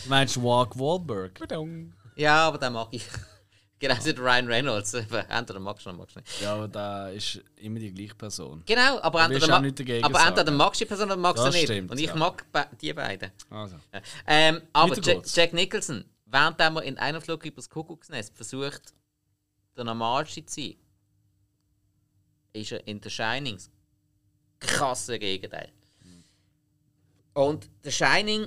Du 0.05 0.09
meinst 0.09 0.39
Mark 0.39 0.79
Wahlberg? 0.79 1.41
Ja, 2.17 2.49
aber 2.49 2.59
den 2.59 2.73
mag 2.73 2.89
ich. 2.91 3.05
Genau, 3.83 3.97
so 3.99 4.13
der 4.13 4.23
Ryan 4.23 4.47
Reynolds. 4.47 4.95
Entweder 5.29 5.59
magst 5.59 5.85
du 5.85 5.91
ihn, 5.91 5.97
magst 5.97 6.15
du 6.15 6.21
nicht. 6.21 6.41
Ja, 6.41 6.55
aber 6.55 6.69
da 6.69 7.09
ist 7.09 7.41
immer 7.57 7.81
die 7.81 7.93
gleiche 7.93 8.15
Person. 8.15 8.63
Genau, 8.65 9.01
aber 9.01 9.25
entweder, 9.25 9.49
ma 9.49 9.57
aber 9.57 10.25
entweder 10.25 10.53
magst 10.53 10.81
du 10.81 10.85
die 10.85 10.89
Person 10.89 11.07
oder 11.07 11.17
magst 11.17 11.41
du 11.43 11.47
Das 11.47 11.55
nicht. 11.57 11.65
stimmt, 11.65 11.91
Und 11.91 11.99
ich 11.99 12.07
ja. 12.07 12.15
mag 12.15 12.47
be 12.53 12.65
die 12.81 12.93
beiden. 12.93 13.33
Also. 13.51 13.75
Ähm, 14.25 14.63
aber 14.73 14.97
Jack. 15.01 15.25
Jack 15.35 15.53
Nicholson, 15.53 16.05
während 16.27 16.61
er 16.61 16.83
in 16.85 16.97
einem 16.97 17.21
Flug 17.21 17.45
übers 17.45 17.69
Kuckucksnest 17.69 18.37
versucht, 18.37 18.95
der 19.77 19.83
Normalste 19.83 20.47
zu 20.47 20.61
sein, 20.61 20.77
ist 22.53 22.71
er 22.71 22.87
in 22.87 23.01
The 23.03 23.11
Shining 23.11 23.57
das 23.57 23.72
krasse 24.67 25.19
Gegenteil. 25.19 25.71
Und 27.35 27.69
The 27.83 27.91
Shining, 27.93 28.47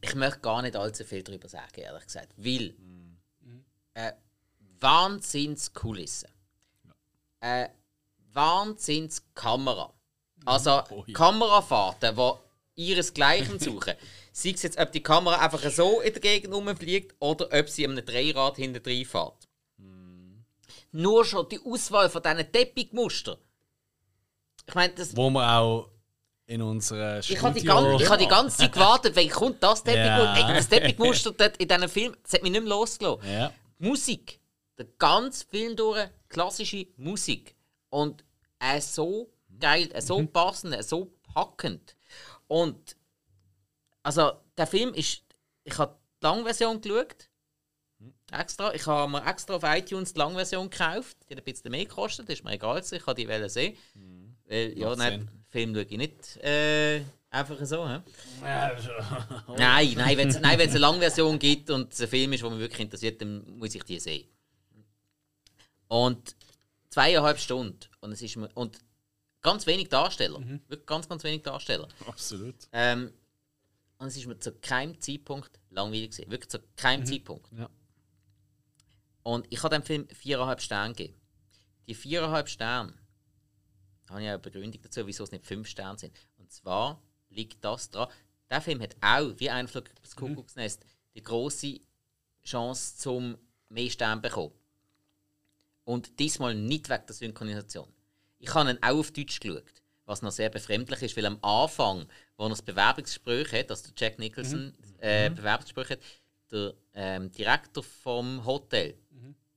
ich 0.00 0.14
möchte 0.14 0.40
gar 0.40 0.62
nicht 0.62 0.76
allzu 0.76 1.04
viel 1.04 1.22
darüber 1.22 1.48
sagen, 1.48 1.80
ehrlich 1.80 2.04
gesagt. 2.04 2.34
Weil, 2.36 2.74
äh, 3.94 4.12
Wahnsinnskulisse. 4.80 6.28
Äh, 7.40 7.68
Wahnsinnskamera. 8.32 9.92
Also 10.44 10.82
Oh 10.90 11.04
ja. 11.06 11.14
Kamerafahrten, 11.14 12.16
die 12.16 12.82
ihresgleichen 12.82 13.58
suchen. 13.58 13.94
Sei 14.32 14.50
es 14.50 14.62
jetzt, 14.62 14.78
ob 14.78 14.90
die 14.92 15.02
Kamera 15.02 15.38
einfach 15.38 15.62
so 15.70 16.00
in 16.00 16.12
der 16.12 16.20
Gegend 16.20 16.52
rumfliegt 16.52 17.14
oder 17.20 17.48
ob 17.52 17.68
sie 17.68 17.86
einem 17.86 18.04
Dreirad 18.04 18.56
hinten 18.56 19.04
fährt. 19.04 19.48
Nur 20.90 21.24
schon 21.24 21.48
die 21.48 21.60
Auswahl 21.60 22.10
von 22.10 22.22
diesen 22.22 22.52
Teppichmuster. 22.52 23.38
Ich 24.66 24.74
meine, 24.74 24.92
das, 24.94 25.16
Wo 25.16 25.30
wir 25.30 25.48
auch 25.58 25.88
in 26.46 26.60
unserer 26.62 27.20
ich 27.20 27.40
habe 27.42 27.54
die, 27.54 27.60
Studio- 27.60 27.74
gan- 27.92 28.00
ich 28.00 28.08
hab 28.08 28.18
die 28.18 28.26
ganze 28.26 28.56
Zeit 28.58 28.72
gewartet, 28.72 29.16
wenn 29.16 29.30
kommt 29.30 29.62
das 29.62 29.82
Teppichmuster. 29.82 30.34
Ey, 30.48 30.54
das 30.54 30.68
Teppichmuster 30.68 31.60
in 31.60 31.68
diesem 31.68 31.88
Film, 31.88 32.16
das 32.22 32.32
hat 32.34 32.42
mich 32.42 32.52
nicht 32.52 32.60
mehr 32.62 32.70
losgelassen. 32.70 33.28
Ja. 33.30 33.52
Musik. 33.78 34.40
Der 34.78 34.86
ganze 34.98 35.46
Film 35.46 35.76
durch 35.76 36.08
klassische 36.28 36.86
Musik. 36.96 37.54
Und 37.90 38.24
äh, 38.58 38.80
so 38.80 39.30
geil, 39.60 39.88
äh, 39.92 40.02
so 40.02 40.24
passend, 40.26 40.74
äh, 40.74 40.82
so 40.82 41.12
packend. 41.32 41.96
Und 42.48 42.96
also 44.02 44.32
der 44.56 44.66
Film 44.66 44.92
ist. 44.94 45.22
Ich 45.64 45.78
habe 45.78 45.96
die 46.20 46.26
Langversion 46.26 46.80
geschaut. 46.80 47.28
Extra. 48.32 48.74
Ich 48.74 48.86
habe 48.86 49.10
mir 49.10 49.24
extra 49.26 49.54
auf 49.54 49.62
iTunes 49.64 50.12
die 50.12 50.18
Langversion 50.18 50.68
gekauft. 50.68 51.16
Die 51.28 51.34
hat 51.34 51.40
ein 51.40 51.44
bisschen 51.44 51.70
mehr 51.70 51.86
gekostet, 51.86 52.28
ist 52.28 52.44
mir 52.44 52.52
egal. 52.52 52.82
Ich 52.90 53.04
kann 53.04 53.14
die 53.16 53.48
sehen. 53.48 53.76
Weil, 54.46 54.78
ja, 54.78 54.94
nein, 54.96 55.28
Film 55.48 55.74
schaue 55.74 55.84
ich 55.84 55.96
nicht 55.96 56.36
äh, 56.38 57.02
einfach 57.30 57.56
so. 57.64 57.88
Hä? 57.88 58.00
Nein, 59.56 59.94
nein, 59.96 60.16
wenn 60.18 60.28
es 60.28 60.40
nein, 60.40 60.58
wenn's 60.58 60.72
eine 60.72 60.80
Langversion 60.80 61.38
gibt 61.38 61.70
und 61.70 61.92
es 61.92 62.00
ein 62.00 62.08
Film 62.08 62.32
ist, 62.32 62.42
der 62.42 62.50
mich 62.50 62.60
wirklich 62.60 62.80
interessiert, 62.80 63.20
dann 63.20 63.58
muss 63.58 63.74
ich 63.74 63.82
die 63.84 63.98
sehen. 63.98 64.28
Und 65.88 66.34
zweieinhalb 66.90 67.38
Stunden. 67.38 67.78
Und 68.00 68.12
es 68.12 68.22
ist 68.22 68.36
und 68.36 68.78
ganz 69.42 69.66
wenig 69.66 69.88
Darsteller. 69.88 70.40
Wirklich 70.68 70.86
ganz, 70.86 71.08
ganz 71.08 71.24
wenig 71.24 71.42
Darsteller. 71.42 71.88
Absolut. 72.06 72.56
Ähm, 72.72 73.12
und 73.98 74.06
es 74.08 74.16
ist 74.16 74.26
mir 74.26 74.38
zu 74.38 74.52
keinem 74.52 75.00
Zeitpunkt 75.00 75.50
langweilig 75.70 76.10
gewesen. 76.10 76.30
Wirklich 76.30 76.50
zu 76.50 76.60
keinem 76.76 77.04
Zeitpunkt. 77.06 77.46
Ja. 77.56 77.68
Und 79.22 79.46
ich 79.50 79.62
habe 79.62 79.74
dem 79.74 79.82
Film 79.82 80.08
viereinhalb 80.08 80.60
Sterne 80.60 80.94
gegeben. 80.94 81.18
Die 81.86 81.94
viereinhalb 81.94 82.48
Sterne 82.48 82.94
habe 84.08 84.22
ich 84.22 84.28
eine 84.28 84.38
Begründung 84.38 84.80
dazu, 84.82 85.06
wieso 85.06 85.24
es 85.24 85.32
nicht 85.32 85.46
fünf 85.46 85.68
Sterne 85.68 85.98
sind. 85.98 86.12
Und 86.36 86.50
zwar 86.52 87.02
liegt 87.30 87.64
das 87.64 87.90
daran, 87.90 88.12
der 88.50 88.60
Film 88.60 88.80
hat 88.80 88.96
auch, 89.00 89.32
wie 89.38 89.50
ein 89.50 89.68
Flug 89.68 89.90
das 90.02 90.14
Kuckucksnest, 90.14 90.84
die 91.14 91.22
große 91.22 91.80
Chance 92.44 92.96
zum 92.96 93.38
mehr 93.68 93.90
Sterne 93.90 94.20
bekommen. 94.20 94.52
Und 95.84 96.18
diesmal 96.18 96.54
nicht 96.54 96.88
wegen 96.88 97.06
der 97.06 97.14
Synchronisation. 97.14 97.92
Ich 98.38 98.54
habe 98.54 98.70
ihn 98.70 98.78
auch 98.82 98.98
auf 98.98 99.10
Deutsch 99.10 99.40
geschaut, 99.40 99.64
was 100.04 100.22
noch 100.22 100.32
sehr 100.32 100.50
befremdlich 100.50 101.02
ist, 101.02 101.16
weil 101.16 101.26
am 101.26 101.38
Anfang, 101.42 102.06
wo 102.36 102.44
er 102.44 102.50
das 102.50 102.62
Bewerbungsgespräch 102.62 103.52
hat, 103.52 103.70
also 103.70 103.90
der 103.90 103.94
Jack 103.96 104.18
Nicholson 104.18 104.74
äh, 104.98 105.30
Bewerbungsgespräch 105.30 105.90
hat, 105.90 106.00
der 106.50 106.74
ähm, 106.94 107.32
Direktor 107.32 107.82
vom 107.82 108.44
Hotel, 108.44 108.98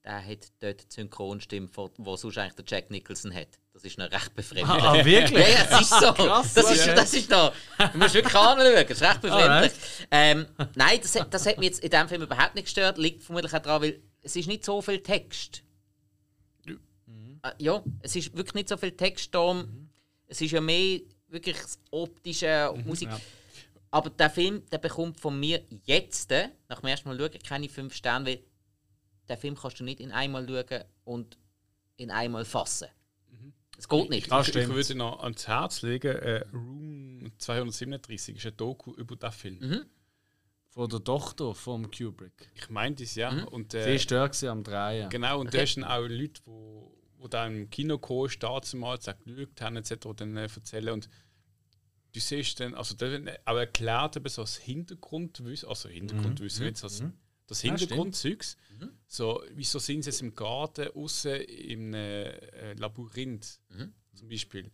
der 0.03 0.25
hat 0.25 0.51
dort 0.59 0.83
die 0.83 0.93
Synchronstimme, 0.93 1.69
wo 1.97 2.15
sonst 2.15 2.37
eigentlich 2.37 2.55
der 2.55 2.65
Jack 2.65 2.89
Nicholson 2.89 3.33
hat. 3.33 3.59
Das 3.77 3.83
ist 3.83 3.97
noch 3.99 4.11
recht 4.11 4.33
befremdlich. 4.33 4.67
Ah, 4.67 5.05
wirklich? 5.05 5.31
Ja, 5.47 5.47
ja, 5.53 5.67
es 5.69 5.81
ist 5.81 5.89
so. 5.99 6.11
Krass, 6.13 6.53
das, 6.55 6.71
ist, 6.71 6.87
das 6.87 7.13
ist 7.13 7.29
noch. 7.29 7.53
Du 7.93 7.97
musst 7.99 8.15
wirklich 8.15 8.33
anschauen, 8.35 8.73
das 8.73 8.89
ist 8.89 9.01
recht 9.03 9.21
befremdlich. 9.21 9.71
Ähm, 10.09 10.47
nein, 10.73 10.99
das, 10.99 11.13
hat- 11.15 11.31
das 11.31 11.45
hat 11.45 11.57
mich 11.59 11.67
jetzt 11.69 11.83
in 11.83 11.91
diesem 11.91 12.07
Film 12.09 12.23
überhaupt 12.23 12.55
nicht 12.55 12.65
gestört. 12.65 12.97
Liegt 12.97 13.21
vermutlich 13.23 13.53
auch 13.53 13.59
daran, 13.59 13.83
weil 13.83 14.01
es 14.23 14.35
ist 14.35 14.47
nicht 14.47 14.65
so 14.65 14.81
viel 14.81 15.03
Text. 15.03 15.61
Äh, 17.43 17.51
ja, 17.59 17.83
es 18.01 18.15
ist 18.15 18.35
wirklich 18.35 18.55
nicht 18.55 18.69
so 18.69 18.77
viel 18.77 18.91
Text 18.93 19.33
da. 19.35 19.63
Es 20.27 20.41
ist 20.41 20.51
ja 20.51 20.59
mehr 20.61 20.99
wirklich 21.27 21.57
das 21.57 21.77
Optische 21.91 22.71
und 22.71 22.85
Musik. 22.87 23.09
ja. 23.09 23.19
Aber 23.91 24.09
der 24.09 24.29
Film, 24.29 24.63
der 24.71 24.79
bekommt 24.79 25.19
von 25.19 25.39
mir 25.39 25.61
jetzt, 25.85 26.31
nach 26.67 26.79
dem 26.81 26.89
ersten 26.89 27.07
Mal 27.09 27.17
schauen, 27.17 27.39
keine 27.47 27.69
5 27.69 27.93
Sterne, 27.95 28.25
weil 28.25 28.39
den 29.29 29.37
Film 29.37 29.55
kannst 29.55 29.79
du 29.79 29.83
nicht 29.83 29.99
in 29.99 30.11
einmal 30.11 30.47
schauen 30.47 30.83
und 31.05 31.37
in 31.95 32.11
einmal 32.11 32.43
fassen. 32.43 32.87
Es 33.77 33.87
geht 33.87 34.09
nicht. 34.09 34.31
Das 34.31 34.49
Ich, 34.49 34.55
ich 34.55 34.67
würde 34.69 34.95
noch 34.95 35.21
ans 35.21 35.47
Herz 35.47 35.81
legen, 35.83 36.15
äh, 36.15 36.43
Room 36.51 37.31
237 37.37 38.35
ist 38.37 38.45
ein 38.45 38.57
Doku 38.57 38.93
über 38.93 39.15
den 39.15 39.31
Film. 39.31 39.59
Mhm. 39.59 39.85
Von 40.69 40.89
der 40.89 41.03
Tochter 41.03 41.53
vom 41.55 41.89
Kubrick. 41.91 42.49
Ich 42.55 42.69
meinte 42.69 43.03
es 43.03 43.15
ja. 43.15 43.45
Und, 43.45 43.71
Sie 43.71 43.77
äh, 43.79 43.95
ist 43.95 44.11
da 44.11 44.27
gewesen 44.27 44.49
am 44.49 44.63
Drehen. 44.63 45.09
genau, 45.09 45.39
und 45.39 45.47
Okay. 45.47 45.57
da 45.59 45.65
sind 45.65 45.83
auch 45.83 46.07
Leute, 46.07 46.41
wo, 46.45 46.95
wo 47.17 47.27
da 47.27 47.47
im 47.47 47.69
Kino 47.69 47.99
sind, 47.99 48.73
damals 48.73 49.05
geschaut 49.05 49.61
haben, 49.61 49.75
etc., 49.77 49.95
dann 50.15 50.37
äh, 50.37 50.43
erzählen. 50.43 50.89
Und 50.89 51.09
du 52.13 52.19
siehst 52.19 52.59
dann, 52.59 52.73
also 52.75 52.95
da 52.95 53.07
auch 53.45 53.57
erklärt, 53.57 54.17
eben 54.17 54.29
so 54.29 54.41
das 54.41 54.57
Hintergrundwissen, 54.57 55.69
also 55.69 55.89
Hintergrundwissen, 55.89 56.65
jetzt 56.65 56.83
das, 56.83 57.03
das 57.47 57.63
Ja, 57.63 57.71
Hintergrundzeugs. 57.75 58.57
so, 59.07 59.43
wieso 59.53 59.79
sind 59.79 60.03
sie 60.03 60.09
jetzt 60.09 60.21
im 60.21 60.35
Garten, 60.35 60.89
außen 60.93 61.35
im 61.41 61.93
äh, 61.93 62.73
Labyrinth 62.73 63.59
zum 64.13 64.29
Beispiel? 64.29 64.69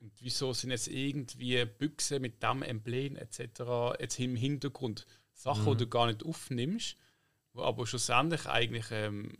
Und 0.00 0.12
wieso 0.20 0.52
sind 0.52 0.70
jetzt 0.70 0.88
irgendwie 0.88 1.64
Büchse 1.64 2.20
mit 2.20 2.42
dem 2.42 2.62
Emblem 2.62 3.16
etc. 3.16 3.40
jetzt 3.98 4.18
im 4.20 4.36
Hintergrund? 4.36 5.06
Sachen, 5.32 5.72
die 5.72 5.84
du 5.84 5.86
gar 5.88 6.06
nicht 6.06 6.24
aufnimmst, 6.24 6.96
wo 7.52 7.62
aber 7.62 7.86
schlussendlich 7.86 8.46
eigentlich 8.46 8.86
ähm, 8.90 9.32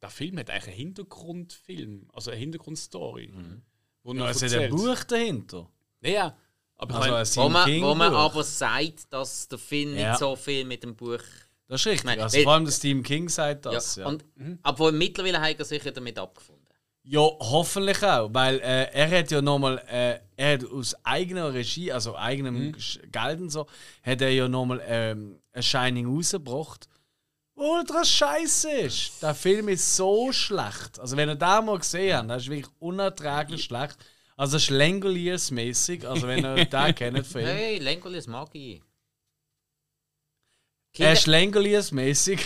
der 0.00 0.10
Film 0.10 0.38
hat 0.38 0.50
eigentlich 0.50 0.66
einen 0.68 0.76
Hintergrundfilm, 0.76 2.08
also 2.12 2.30
eine 2.30 2.40
Hintergrundstory. 2.40 3.32
Wo 4.02 4.14
Ja, 4.14 4.30
es 4.30 4.42
hat 4.42 4.52
ein. 4.52 4.70
Buch 4.70 5.04
dahinter. 5.04 5.68
Ja, 6.00 6.36
aber 6.76 6.94
Also 6.96 7.40
ich 7.40 7.44
Wo 7.44 7.50
Stephen 7.60 7.80
man, 7.80 7.90
wo 7.90 7.94
man 7.94 8.14
aber 8.14 8.42
sagt, 8.42 9.12
dass 9.12 9.46
der 9.48 9.58
Film 9.58 9.94
Ja. 9.96 10.10
nicht 10.10 10.18
so 10.18 10.34
viel 10.34 10.64
mit 10.64 10.82
dem 10.82 10.96
Buch. 10.96 11.22
Das 11.72 11.80
ist 11.80 11.86
richtig. 11.86 12.04
Nein, 12.04 12.20
also 12.20 12.36
weil- 12.36 12.44
vor 12.44 12.52
allem 12.52 12.64
der 12.66 12.72
Stephen 12.72 13.02
King 13.02 13.30
sagt 13.30 13.64
das. 13.64 13.96
Ja. 13.96 14.06
Und, 14.06 14.26
Obwohl 14.62 14.92
mittlerweile 14.92 15.40
hat 15.40 15.58
er 15.58 15.64
sich 15.64 15.82
ja 15.82 15.90
damit 15.90 16.18
abgefunden. 16.18 16.66
Ja, 17.02 17.20
hoffentlich 17.20 18.02
auch, 18.02 18.28
weil 18.34 18.60
äh, 18.60 18.92
er 18.92 19.10
hat 19.18 19.30
ja 19.30 19.40
nochmal, 19.40 19.78
äh, 19.88 20.18
er 20.36 20.52
hat 20.52 20.64
aus 20.70 20.94
eigener 21.02 21.52
Regie, 21.54 21.90
also 21.90 22.14
eigenem 22.14 22.54
Mhm. 22.68 22.76
Geld 23.10 23.40
und 23.40 23.48
so, 23.50 23.66
hat 24.02 24.20
er 24.20 24.28
ja 24.28 24.46
nochmal 24.48 24.82
ähm, 24.86 25.40
ein 25.52 25.62
Shining 25.62 26.06
rausgebracht, 26.14 26.88
ultra 27.54 28.04
scheiße 28.04 28.70
ist. 28.70 29.22
Der 29.22 29.34
Film 29.34 29.68
ist 29.68 29.96
so 29.96 30.30
schlecht. 30.30 31.00
Also 31.00 31.16
wenn 31.16 31.30
ihr 31.30 31.34
den 31.36 31.64
mal 31.64 31.78
gesehen 31.78 32.18
habt, 32.18 32.28
das 32.30 32.42
ist 32.42 32.50
wirklich 32.50 32.70
unerträglich 32.80 33.64
schlecht. 33.64 33.96
Also 34.36 34.58
Schlängoliers-mäßig, 34.58 36.06
also 36.06 36.26
wenn 36.28 36.44
ihr 36.44 36.66
den 36.66 36.94
kennt, 36.94 37.26
Film. 37.26 37.46
Hey, 37.46 37.78
Lengolis 37.78 38.26
mag 38.26 38.50
ich. 38.54 38.82
Äh, 40.94 40.96
Kinder, 40.96 41.12
Schlängoliers-mäßig. 41.16 42.38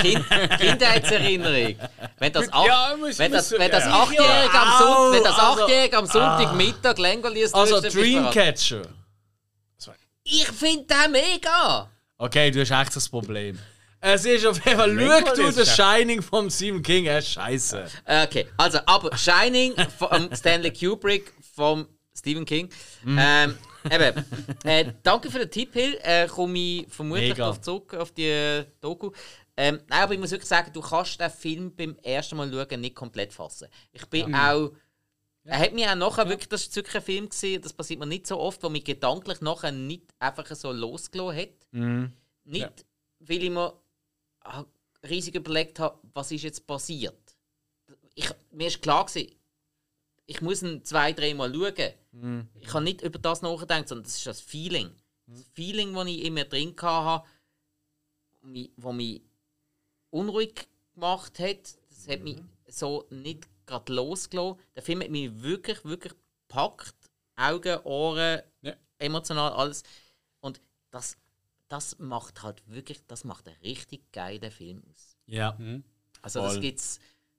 kind, 0.00 0.24
Kindheitserinnerung. 0.60 1.76
Wenn 2.18 2.32
das, 2.32 2.52
acht, 2.52 2.66
Ja, 2.66 2.96
muss- 2.96 3.18
wenn 3.18 3.32
das, 3.32 3.50
wenn 3.50 3.70
das 3.70 3.84
ja. 3.84 4.02
Achtjährige 4.02 4.54
am, 4.60 4.78
Sonntag, 4.78 5.12
wenn 5.12 5.24
das 5.24 5.38
also- 5.38 5.62
Achtjährige 5.62 5.96
am 5.98 6.06
Sonntagmittag 6.06 6.96
Also 7.52 7.80
bist 7.82 7.96
du 7.96 8.00
verraten. 8.00 8.00
Dreamcatcher. 8.02 8.82
Ich 10.30 10.46
finde 10.46 10.84
den 10.84 11.10
mega! 11.12 11.90
Okay, 12.18 12.50
du 12.50 12.60
hast 12.60 12.70
echt 12.70 12.94
das 12.94 13.08
Problem. 13.08 13.58
Es 14.00 14.24
ist 14.26 14.44
auf 14.46 14.62
jeden 14.64 14.78
Fall, 14.78 15.24
schau 15.26 15.34
du, 15.34 15.52
das. 15.52 15.74
Shining 15.74 16.20
vom 16.22 16.50
Stephen 16.50 16.82
King, 16.82 17.06
er 17.06 17.18
ist 17.18 17.30
scheiße. 17.32 17.86
Okay, 18.24 18.46
also, 18.58 18.78
aber 18.86 19.16
Shining 19.16 19.74
vom 19.98 20.28
Stanley 20.36 20.70
Kubrick, 20.72 21.32
vom 21.56 21.88
Stephen 22.16 22.44
King. 22.44 22.68
Mhm. 23.02 23.18
Ähm, 23.20 23.58
eben, 23.90 24.24
äh, 24.64 24.92
danke 25.02 25.30
für 25.30 25.38
den 25.40 25.50
Tipp, 25.50 25.72
Hill. 25.72 25.98
Äh, 26.02 26.26
Komme 26.26 26.58
ich 26.58 26.86
vermutlich 26.88 27.30
Mega. 27.30 27.44
darauf 27.44 27.60
zurück, 27.60 27.94
auf 27.94 28.12
die 28.12 28.26
äh, 28.26 28.64
Doku. 28.80 29.10
Ähm, 29.56 29.80
nein, 29.88 30.02
aber 30.02 30.14
ich 30.14 30.20
muss 30.20 30.30
wirklich 30.30 30.48
sagen, 30.48 30.72
du 30.72 30.80
kannst 30.80 31.20
den 31.20 31.30
Film 31.30 31.74
beim 31.74 31.96
ersten 32.02 32.36
Mal 32.36 32.50
schauen 32.50 32.80
nicht 32.80 32.94
komplett 32.94 33.32
fassen. 33.32 33.68
Ich 33.92 34.06
bin 34.06 34.34
auch. 34.34 34.72
Er 35.44 35.58
hat 35.58 35.72
mich 35.72 35.88
auch 35.88 35.94
nachher 35.94 36.28
wirklich, 36.28 36.48
das 36.48 36.68
war 36.68 36.76
wirklich 36.76 36.96
ein 36.96 37.02
Film, 37.02 37.28
gewesen, 37.28 37.62
das 37.62 37.72
passiert 37.72 37.98
mir 37.98 38.06
nicht 38.06 38.26
so 38.26 38.38
oft, 38.38 38.62
wo 38.62 38.68
mich 38.68 38.84
gedanklich 38.84 39.40
nachher 39.40 39.72
nicht 39.72 40.04
einfach 40.18 40.46
so 40.54 40.70
losgelassen 40.72 41.40
hat. 41.40 41.66
Mhm. 41.70 42.12
Nicht, 42.44 42.84
weil 43.20 43.42
ich 43.42 43.50
mir 43.50 43.72
ah, 44.42 44.64
riesig 45.08 45.34
überlegt 45.34 45.80
habe, 45.80 45.98
was 46.12 46.30
ist 46.32 46.42
jetzt 46.42 46.66
passiert. 46.66 47.36
Ich, 48.14 48.30
mir 48.50 48.66
ist 48.68 48.82
klar 48.82 49.06
gewesen, 49.06 49.32
ich 50.30 50.40
muss 50.42 50.62
ihn 50.62 50.84
zwei, 50.84 51.12
dreimal 51.14 51.52
schauen. 51.52 52.48
Ich 52.60 52.72
habe 52.74 52.84
nicht 52.84 53.00
über 53.02 53.18
das 53.18 53.40
nachgedacht, 53.42 53.88
sondern 53.88 54.04
das 54.04 54.16
ist 54.16 54.26
das 54.26 54.40
Feeling. 54.40 54.90
Das 55.26 55.42
Feeling, 55.54 55.94
das 55.94 56.06
ich 56.06 56.22
in 56.24 56.34
mir 56.34 56.44
drin 56.44 56.74
hatte, 56.80 57.26
wo 58.76 58.92
mich 58.92 59.22
unruhig 60.10 60.68
gemacht 60.94 61.38
hat, 61.38 61.76
das 61.88 62.08
hat 62.08 62.20
mich 62.20 62.38
so 62.66 63.06
nicht 63.10 63.48
gerade 63.66 63.92
losgelassen. 63.92 64.58
Der 64.76 64.82
Film 64.82 65.00
hat 65.02 65.10
mich 65.10 65.42
wirklich, 65.42 65.84
wirklich 65.84 66.12
gepackt. 66.46 66.94
Augen, 67.36 67.78
Ohren, 67.84 68.42
Ja. 68.62 68.74
emotional 68.98 69.52
alles. 69.52 69.82
Und 70.40 70.60
das, 70.90 71.16
das 71.68 71.98
macht 71.98 72.42
halt 72.42 72.62
wirklich, 72.68 73.00
das 73.06 73.24
macht 73.24 73.46
einen 73.48 73.56
richtig 73.62 74.10
geilen 74.12 74.50
Film 74.50 74.82
aus. 74.90 75.16
Ja. 75.26 75.56
Also 76.20 76.40
das 76.40 76.52
Voll. 76.54 76.60
gibt 76.62 76.80
es 76.80 76.98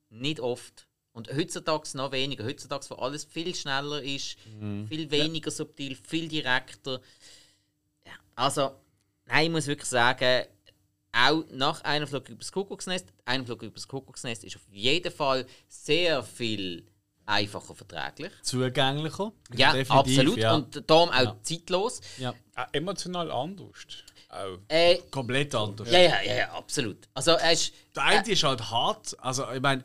nicht 0.10 0.40
oft. 0.40 0.88
Und 1.12 1.30
heutzutage 1.36 1.90
noch 1.96 2.12
weniger. 2.12 2.46
Heutzutage, 2.46 2.86
wo 2.90 2.96
alles 2.96 3.26
viel 3.26 3.54
schneller 3.56 4.02
ist, 4.02 4.38
viel 4.88 5.10
weniger 5.12 5.52
subtil, 5.52 5.96
viel 5.96 6.28
direkter. 6.28 7.02
Ja, 8.06 8.14
also, 8.36 8.72
nein, 9.26 9.46
ich 9.46 9.52
muss 9.52 9.68
wirklich 9.68 9.90
sagen, 9.90 10.46
auch 11.12 11.44
nach 11.52 11.82
einem 11.84 12.08
Flug 12.08 12.30
übers 12.30 12.52
Kuckucksnest, 12.52 13.08
ein 13.26 13.46
Flug 13.46 13.64
übers 13.64 13.88
Kuckucksnest 13.88 14.44
ist 14.44 14.56
auf 14.56 14.68
jeden 14.72 15.12
Fall 15.12 15.46
sehr 15.68 16.22
viel 16.24 16.86
einfacher 17.26 17.76
verträglich. 17.76 18.32
Zugänglicher. 18.42 19.32
Ja, 19.56 19.74
Definitiv, 19.74 20.20
absolut. 20.20 20.38
Ja. 20.38 20.56
Und 20.56 20.84
darum 20.90 21.10
auch 21.10 21.42
zeitlos. 21.42 22.02
ja. 22.18 22.34
Auch 22.56 22.66
emotional 22.72 23.32
anders. 23.32 23.88
Auch. 24.30 24.60
Äh, 24.68 24.98
Komplett 25.10 25.56
anders. 25.56 25.90
ja, 25.90 26.00
ja, 26.00 26.22
ja, 26.22 26.36
ja, 26.36 26.52
absolut. 26.54 27.08
Also, 27.14 27.36
ist. 27.52 27.74
Der 27.96 28.04
eine 28.04 28.30
ist 28.30 28.44
halt 28.44 28.70
hart. 28.70 29.16
Also, 29.20 29.50
ich 29.52 29.62
meine, 29.62 29.84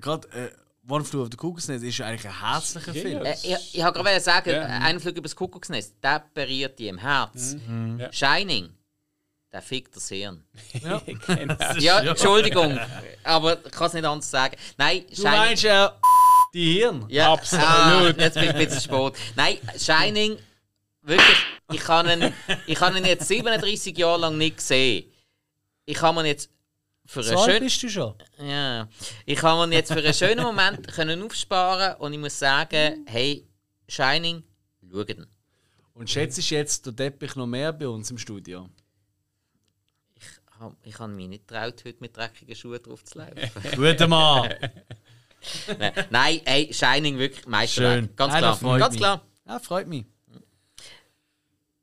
gerade 0.00 0.28
äh, 0.32 0.50
One 0.88 1.04
Flew 1.04 1.22
of 1.22 1.28
the 1.30 1.36
Cuckoo's 1.36 1.68
Nest 1.68 1.84
ist 1.84 1.98
ja 1.98 2.06
eigentlich 2.06 2.26
ein 2.26 2.40
herzlicher 2.40 2.92
Ja, 2.92 3.02
Film. 3.02 3.24
ja. 3.24 3.30
Äh, 3.30 3.36
ich 3.42 3.74
ich 3.76 3.82
habe 3.82 3.98
gerade 4.02 4.20
sagen, 4.20 4.50
Ja. 4.50 4.62
äh, 4.62 4.80
ein 4.82 5.00
Flug 5.00 5.16
übers 5.16 5.36
Kuckucksnest, 5.36 5.94
der 6.02 6.24
berührt 6.34 6.78
die 6.78 6.88
im 6.88 6.98
Herz. 6.98 7.56
Ja. 7.98 8.12
Shining, 8.12 8.70
der 9.52 9.62
fickt 9.62 9.94
das 9.96 10.08
Hirn. 10.08 10.44
Genau. 10.72 11.00
Ja, 11.78 12.00
Entschuldigung, 12.00 12.78
aber 13.22 13.64
ich 13.64 13.70
kann 13.72 13.86
es 13.86 13.92
nicht 13.92 14.04
anders 14.04 14.30
sagen. 14.30 14.56
Nein, 14.76 15.04
Du 15.08 15.14
Shining. 15.16 15.30
meinst 15.32 15.62
ja 15.62 15.92
die 16.52 16.72
Hirn. 16.74 17.06
ja, 17.08 17.32
Absolut. 17.32 17.64
Ah, 17.64 18.12
jetzt 18.18 18.34
bin 18.34 18.44
ich 18.44 18.50
ein 18.50 18.56
bisschen 18.58 18.80
spät. 18.80 19.14
Nein, 19.36 19.58
Shining, 19.78 20.36
wirklich, 21.02 21.36
ich 21.72 21.88
habe 21.88 22.12
ihn, 22.12 22.32
ich 22.66 22.80
habe 22.80 22.98
ihn 22.98 23.04
jetzt 23.04 23.28
37 23.28 23.96
Jahre 23.96 24.20
lang 24.22 24.36
nicht 24.36 24.56
gesehen. 24.56 25.04
Ich 25.84 26.00
habe 26.02 26.20
ihn 26.20 26.26
jetzt 26.26 26.50
für 27.12 27.22
So 27.22 27.38
einen 27.40 27.60
bist 27.60 27.82
du 27.82 27.88
schon. 27.90 28.14
Ja, 28.38 28.88
ich 29.26 29.42
habe 29.42 29.64
ihn 29.64 29.72
jetzt 29.72 29.92
für 29.92 29.98
einen 29.98 30.14
schönen 30.14 30.42
Moment 30.42 30.88
können 30.92 31.22
aufsparen 31.22 31.96
und 31.96 32.12
ich 32.12 32.18
muss 32.18 32.38
sagen, 32.38 33.04
hey, 33.06 33.46
Shining, 33.86 34.42
schau 34.90 35.02
ihn. 35.02 35.26
Und 35.94 36.08
schätzt 36.08 36.38
du 36.38 36.54
jetzt 36.54 36.86
der 36.86 36.96
Teppich 36.96 37.36
noch 37.36 37.46
mehr 37.46 37.72
bei 37.72 37.86
uns 37.86 38.10
im 38.10 38.16
Studio? 38.16 38.68
Ich 40.14 40.24
habe 40.58 40.74
ich 40.84 40.98
hab 40.98 41.10
mich 41.10 41.28
nicht 41.28 41.46
getraut, 41.46 41.82
heute 41.84 41.98
mit 42.00 42.16
dreckigen 42.16 42.56
Schuhen 42.56 42.82
drauf 42.82 43.04
zu 43.04 43.18
laufen. 43.18 43.36
Guter 43.76 44.08
Mann. 44.08 44.54
Nein, 45.78 45.92
Nein, 46.08 46.40
hey, 46.46 46.72
Shining 46.72 47.18
wirklich 47.18 47.46
Meisterwerk. 47.46 48.04
Schön. 48.04 48.16
Ganz 48.16 48.32
Nein, 48.32 48.40
klar. 48.40 48.56
freut 48.56 48.80
Ganz 48.80 48.92
mich. 48.94 49.00
klar. 49.00 49.22
Ja, 49.46 49.58
freut 49.58 49.86
mich. 49.86 50.06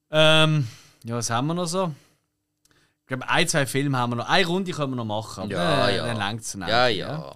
Ähm, 0.09 0.67
ja, 1.03 1.15
was 1.15 1.29
haben 1.29 1.47
wir 1.47 1.53
noch 1.53 1.67
so? 1.67 1.93
Ich 3.09 3.17
glaube, 3.17 3.27
ein, 3.27 3.47
zwei 3.47 3.65
Filme 3.65 3.97
haben 3.97 4.11
wir 4.11 4.17
noch. 4.17 4.29
Eine 4.29 4.45
Runde 4.45 4.71
können 4.71 4.91
wir 4.91 4.97
noch 4.97 5.03
machen. 5.03 5.45
Aber 5.45 5.51
Ja, 5.51 5.87
dann, 5.87 5.95
ja. 5.95 6.05
Dann 6.05 6.17
langt 6.17 6.41
es 6.41 6.53
Ja, 6.53 6.87
ja. 6.87 7.31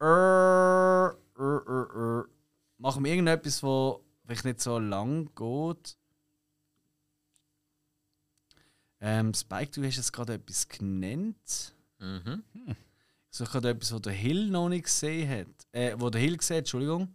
Äh, 0.00 1.08
äh, 1.08 1.42
äh, 1.42 2.20
äh. 2.20 2.24
Machen 2.78 3.04
wir 3.04 3.12
irgendetwas, 3.12 3.62
wo 3.62 4.02
vielleicht 4.24 4.46
nicht 4.46 4.62
so 4.62 4.78
lang 4.78 5.28
geht? 5.34 5.98
Ähm, 9.02 9.34
Spike, 9.34 9.72
du 9.72 9.86
hast 9.86 9.96
jetzt 9.96 10.10
gerade 10.10 10.32
etwas 10.32 10.66
genannt. 10.66 11.74
Mhm. 11.98 12.42
Ich 12.66 12.74
suche 13.30 13.52
gerade 13.52 13.68
etwas, 13.68 13.92
wo 13.92 13.98
der 13.98 14.14
Hill 14.14 14.48
noch 14.48 14.70
nicht 14.70 14.84
gesehen 14.84 15.28
hat. 15.28 15.66
Äh, 15.72 15.96
wo 15.98 16.08
der 16.08 16.22
Hill 16.22 16.38
gesehen 16.38 16.56
hat, 16.56 16.60
Entschuldigung. 16.60 17.14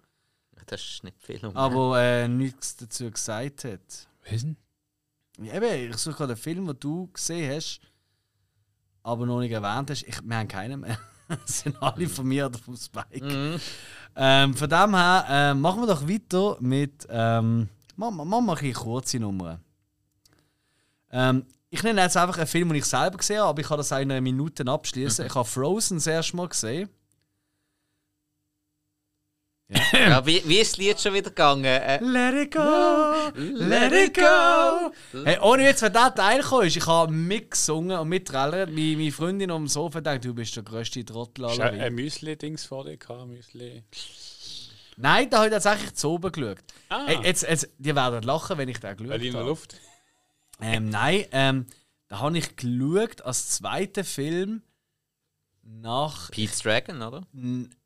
Das 0.68 0.80
ist 0.80 1.04
nicht 1.04 1.20
viel 1.24 1.44
um. 1.44 1.58
Aber 1.58 2.00
äh, 2.00 2.28
nichts 2.28 2.76
dazu 2.76 3.10
gesagt 3.10 3.64
hat. 3.64 4.08
Was? 4.30 4.44
Ja, 4.44 4.50
eben, 5.44 5.92
ich 5.92 5.98
suche 5.98 6.24
einen 6.24 6.36
Film, 6.38 6.66
den 6.68 6.80
du 6.80 7.08
gesehen 7.14 7.56
hast, 7.56 7.80
aber 9.04 9.26
noch 9.26 9.40
nicht 9.40 9.52
erwähnt 9.52 9.90
hast. 9.90 10.04
Ich, 10.04 10.22
wir 10.24 10.36
haben 10.38 10.48
keinen 10.48 10.80
mehr. 10.82 10.98
Das 11.30 11.60
sind 11.60 11.80
alle 11.80 12.10
von 12.10 12.26
mir 12.28 12.48
oder 12.48 12.58
vom 12.58 12.76
Spike. 12.76 13.24
Mhm. 13.24 13.60
Ähm, 14.16 14.56
von 14.56 14.68
dem 14.68 14.96
her 14.96 15.26
äh, 15.30 15.54
machen 15.54 15.82
wir 15.82 15.86
doch 15.86 16.08
weiter 16.08 16.58
mit. 16.60 17.06
Ähm, 17.08 17.70
machen, 17.96 18.18
wir- 18.18 18.26
wir 18.26 18.58
ein 18.64 18.74
kurze 18.74 19.20
Nummern. 19.20 19.60
Ähm, 21.12 21.46
ich 21.70 21.84
nenne 21.84 22.02
jetzt 22.02 22.18
einfach 22.18 22.38
einen 22.40 22.48
Film, 22.48 22.70
den 22.70 22.78
ich 22.80 22.86
selber 22.86 23.18
gesehen 23.18 23.38
habe, 23.42 23.50
aber 23.50 23.62
ich 23.62 23.68
kann 23.68 23.78
das 23.78 23.94
auch 23.94 24.00
in 24.00 24.12
einer 24.12 24.22
Minute 24.22 24.66
abschließen. 24.66 25.24
Ich 25.28 25.36
habe 25.36 25.48
Frozen 25.48 25.98
das 25.98 26.08
erste 26.08 26.36
Mal 26.36 26.48
gesehen. 26.50 26.90
Ja, 29.94 30.26
wie, 30.26 30.42
wie 30.48 30.58
ist 30.58 30.72
das 30.72 30.78
Lied 30.78 31.00
schon 31.00 31.14
wieder 31.14 31.30
gegangen? 31.30 31.64
Äh, 31.64 32.00
Let 32.02 32.34
it 32.34 32.52
go, 32.56 33.32
let 33.36 33.92
it 33.92 34.16
go. 34.16 34.92
Hey, 35.24 35.38
ohne 35.42 35.64
jetzt, 35.64 35.84
wenn 35.84 35.94
der 35.94 36.14
Teil 36.16 36.42
kam, 36.42 36.64
ist, 36.64 36.76
ich 36.76 36.88
habe 36.88 37.14
mitgesungen 37.14 38.00
und 38.00 38.10
mitträllert. 38.10 38.72
Meine, 38.72 38.98
meine 38.98 39.12
Freundin 39.12 39.52
am 39.52 39.68
Sofa 39.68 40.02
denkt, 40.02 40.26
du 40.26 40.34
bist 40.34 40.56
der 40.56 40.64
grösste 40.64 41.06
Trottel 41.06 41.46
Hast 41.46 41.58
du 41.58 41.62
aller 41.62 41.74
ein 41.74 41.80
Zeiten. 41.80 41.96
Müsli-Dings 41.96 42.66
vor 42.66 42.86
dir 42.86 42.98
gehabt? 42.98 43.28
Müsli. 43.28 43.84
Nein, 44.98 45.30
da 45.30 45.38
habe 45.38 45.48
ich 45.48 45.54
tatsächlich 45.54 45.94
zu 45.94 46.10
oben 46.10 46.32
geschaut. 46.32 46.58
Ah. 46.90 47.04
Hey, 47.06 47.20
jetzt, 47.24 47.44
jetzt, 47.44 47.70
die 47.78 47.96
werden 47.96 48.24
lachen, 48.24 48.58
wenn 48.58 48.70
ich 48.70 48.80
den 48.80 48.98
geschaut 48.98 49.34
habe. 49.36 49.48
Luft. 49.48 49.76
Ähm, 50.62 50.90
nein, 50.90 51.26
ähm, 51.32 51.66
da 52.08 52.20
habe 52.20 52.38
ich 52.40 52.56
geschaut 52.56 53.22
als 53.22 53.50
zweiter 53.52 54.04
Film 54.04 54.64
nach. 55.62 56.32
Pete's 56.32 56.60
Dragon, 56.60 57.04
oder? 57.04 57.22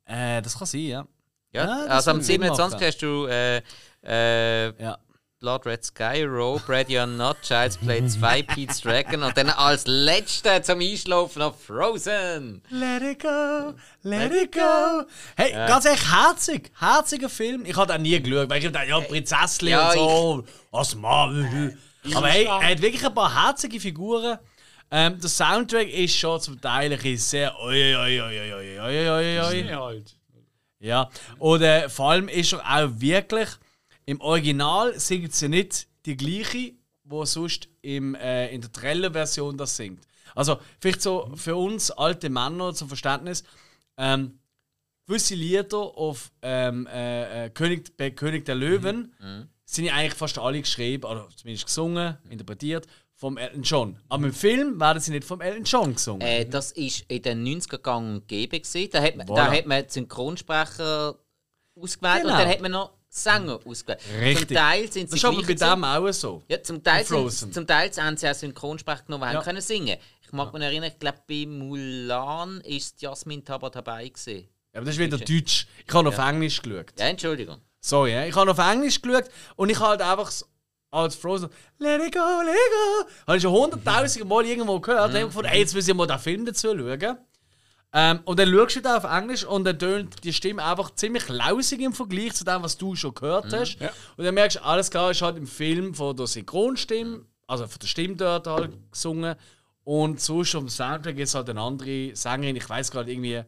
Äh, 0.05 0.41
das 0.41 0.57
kann 0.57 0.65
sein, 0.65 0.81
ja. 0.81 1.07
Ja, 1.53 1.65
ja 1.65 1.85
also 1.85 2.11
am 2.11 2.21
27. 2.21 2.81
hast 2.81 3.01
du 3.01 3.25
äh, 3.27 3.61
äh, 4.03 4.83
ja. 4.83 4.97
Blood 5.39 5.65
Red 5.65 5.83
Sky, 5.83 6.21
Skyro, 6.21 6.61
Brad 6.65 6.87
You're 6.87 7.05
Not, 7.05 7.41
Child's 7.41 7.75
Play 7.75 8.07
2, 8.07 8.43
Pete's 8.43 8.79
Dragon 8.79 9.23
und 9.23 9.35
dann 9.35 9.49
als 9.49 9.85
letzter 9.85 10.63
zum 10.63 10.79
Einschlafen 10.79 11.39
noch 11.39 11.53
Frozen. 11.57 12.61
Let 12.69 13.01
it 13.01 13.21
go, 13.21 13.73
let 14.03 14.31
it 14.31 14.53
go. 14.53 15.03
Hey, 15.35 15.51
ja. 15.51 15.67
ganz 15.67 15.83
ehrlich, 15.83 16.09
herzig, 16.09 16.71
herziger 16.79 17.27
Film. 17.27 17.65
Ich 17.65 17.75
habe 17.75 17.93
auch 17.93 17.97
nie 17.97 18.21
geschaut, 18.21 18.49
weil 18.49 18.63
ich 18.63 18.71
dachte, 18.71 18.87
ja, 18.87 19.01
Prinzessin 19.01 19.67
ja, 19.67 19.89
und 19.89 19.97
so, 19.97 20.43
was 20.71 20.95
mal. 20.95 21.75
Aber 22.15 22.27
hey, 22.27 22.45
er 22.45 22.71
hat 22.71 22.81
wirklich 22.81 23.05
ein 23.05 23.13
paar 23.13 23.45
herzige 23.45 23.81
Figuren. 23.81 24.39
Ähm, 24.91 25.19
der 25.19 25.29
Soundtrack 25.29 25.89
ist 25.89 26.15
schon 26.15 26.39
zum 26.39 26.61
Teil 26.61 26.93
ein 26.93 27.17
sehr. 27.17 27.53
Oi, 27.59 27.95
oi, 27.95 28.21
oi, 28.21 28.39
oi, 28.39 28.79
oi, 28.79 29.09
oi, 29.09 29.39
oi, 29.41 29.75
oi. 29.75 30.03
Ja, 30.83 31.09
und 31.39 31.61
äh, 31.61 31.87
vor 31.87 32.11
allem 32.11 32.27
ist 32.27 32.51
er 32.51 32.59
auch 32.59 32.89
wirklich, 32.95 33.47
im 34.05 34.19
Original 34.19 34.99
singt 34.99 35.33
sie 35.33 35.47
nicht 35.47 35.87
die 36.05 36.17
gleiche, 36.17 36.73
wo 37.05 37.23
sonst 37.23 37.69
im, 37.81 38.15
äh, 38.15 38.49
in 38.53 38.59
der 38.59 38.69
Trailer-Version 38.69 39.57
das 39.57 39.77
singt. 39.77 40.05
Also, 40.35 40.59
vielleicht 40.81 41.01
so 41.01 41.31
für 41.37 41.55
uns 41.55 41.89
alte 41.89 42.29
Männer 42.29 42.73
zum 42.73 42.89
Verständnis, 42.89 43.45
ähm, 43.95 44.39
gewisse 45.07 45.35
Lieder 45.35 45.77
auf 45.77 46.33
ähm, 46.41 46.85
äh, 46.87 47.45
äh, 47.45 47.49
König, 47.51 47.95
bei 47.95 48.11
König 48.11 48.43
der 48.43 48.55
Löwen 48.55 49.15
sind 49.63 49.85
ja 49.85 49.93
eigentlich 49.93 50.15
fast 50.15 50.37
alle 50.37 50.59
geschrieben, 50.59 51.05
oder 51.05 51.29
zumindest 51.33 51.65
gesungen, 51.65 52.17
interpretiert, 52.29 52.87
vom 53.23 53.37
Elton 53.37 53.63
John. 53.63 53.97
Aber 54.09 54.25
im 54.25 54.33
Film 54.33 54.77
werden 54.81 54.99
sie 55.01 55.11
nicht 55.11 55.23
vom 55.23 55.39
Elton 55.39 55.63
John 55.63 55.93
gesungen. 55.95 56.21
Äh, 56.27 56.45
das 56.45 56.73
ist 56.73 57.05
in 57.07 57.21
den 57.21 57.41
90er 57.47 57.77
Gang 57.77 58.27
gegeben. 58.27 58.61
Da 58.91 59.01
hat 59.01 59.15
man, 59.15 59.27
Voilà. 59.27 59.35
da 59.35 59.51
hat 59.53 59.65
man 59.65 59.87
Synchronsprecher 59.87 61.15
ausgewählt 61.79 62.21
Genau. 62.23 62.33
und 62.33 62.39
dann 62.39 62.49
hat 62.49 62.61
man 62.61 62.71
noch 62.73 62.91
Sänger 63.07 63.59
ausgewählt. 63.65 64.01
Richtig. 64.19 64.47
Zum 64.49 64.57
Teil 64.57 64.91
sind 64.91 65.03
das 65.05 65.11
sie 65.11 65.15
ist 65.15 65.25
aber 65.25 65.41
bei 65.41 65.53
dem 65.53 65.83
auch 65.85 66.11
so. 66.11 66.43
Ja, 66.49 66.61
zum 66.61 66.83
Teil, 66.83 67.05
sind, 67.05 67.53
zum 67.53 67.65
Teil 67.65 67.89
haben 67.95 68.17
sie 68.17 68.27
auch 68.29 68.33
Synchronsprecher 68.35 69.03
genommen, 69.05 69.29
die 69.29 69.35
Ja. 69.35 69.41
können 69.41 69.61
singen. 69.61 69.97
Ich 70.21 70.33
mag 70.33 70.51
mich 70.51 70.61
erinnern, 70.61 70.91
ich 70.91 70.99
glaube 70.99 71.19
bei 71.25 71.45
Mulan 71.47 72.59
ist 72.65 73.01
Jasmin 73.01 73.45
Tabar 73.45 73.71
dabei 73.71 74.09
gewesen. 74.09 74.49
Ja, 74.73 74.79
aber 74.79 74.85
das 74.87 74.95
ist 74.95 74.99
wieder 74.99 75.17
Deutsch. 75.17 75.67
Ich 75.87 75.93
habe 75.93 76.09
auf 76.09 76.17
Englisch 76.17 76.61
geschaut. 76.61 76.99
Ja, 76.99 77.05
Entschuldigung. 77.05 77.57
Sorry, 77.79 78.11
ja. 78.11 78.25
ich 78.25 78.35
habe 78.35 78.51
auf 78.51 78.57
Englisch 78.59 79.01
geschaut 79.01 79.29
und 79.55 79.69
ich 79.69 79.79
habe 79.79 79.89
halt 79.91 80.01
einfach 80.01 80.29
so 80.29 80.45
als 80.93 81.15
Frozen 81.15 81.49
Let 81.79 82.01
it 82.01 82.13
go, 82.13 82.41
let 82.45 82.53
it 82.53 82.71
go. 82.71 83.09
Habe 83.27 83.37
ich 83.37 83.43
schon 83.43 83.51
hunderttausende 83.51 84.27
Mal 84.27 84.45
irgendwo 84.45 84.79
gehört 84.79 85.09
und 85.09 85.15
habe 85.15 85.25
gefunden, 85.25 85.49
ey, 85.51 85.59
jetzt 85.59 85.73
müssen 85.73 85.87
wir 85.87 85.95
mal 85.95 86.07
den 86.07 86.19
Film 86.19 86.45
dazu 86.45 86.69
schauen. 86.77 87.17
Ähm, 87.95 88.19
und 88.25 88.39
dann 88.39 88.51
schaust 88.51 88.75
du 88.75 88.81
da 88.81 88.97
auf 88.97 89.03
Englisch 89.03 89.43
und 89.45 89.65
dann 89.65 89.77
tönt 89.77 90.23
die 90.23 90.33
Stimme 90.33 90.63
einfach 90.63 90.95
ziemlich 90.95 91.29
lausig 91.29 91.79
im 91.81 91.93
Vergleich 91.93 92.33
zu 92.33 92.43
dem, 92.43 92.63
was 92.63 92.77
du 92.77 92.95
schon 92.95 93.13
gehört 93.13 93.53
hast. 93.53 93.77
Und 94.17 94.25
dann 94.25 94.33
merkst 94.33 94.57
du, 94.57 94.63
alles 94.63 94.89
klar, 94.89 95.11
ist 95.11 95.21
halt 95.21 95.37
im 95.37 95.45
Film 95.45 95.93
von 95.93 96.15
der 96.15 96.25
Synchronstimme, 96.25 97.25
also 97.45 97.67
von 97.67 97.79
der 97.79 97.87
Stimme 97.87 98.15
dort 98.15 98.47
halt 98.47 98.71
gesungen. 98.91 99.35
Und 99.83 100.21
sonst 100.21 100.53
dem 100.53 100.69
Soundtrack 100.69 101.17
ist 101.19 101.35
halt 101.35 101.49
eine 101.49 101.61
andere 101.61 102.15
Sängerin, 102.15 102.55
ich 102.55 102.67
weiß 102.67 102.89
gerade 102.89 103.11
irgendwie, 103.11 103.43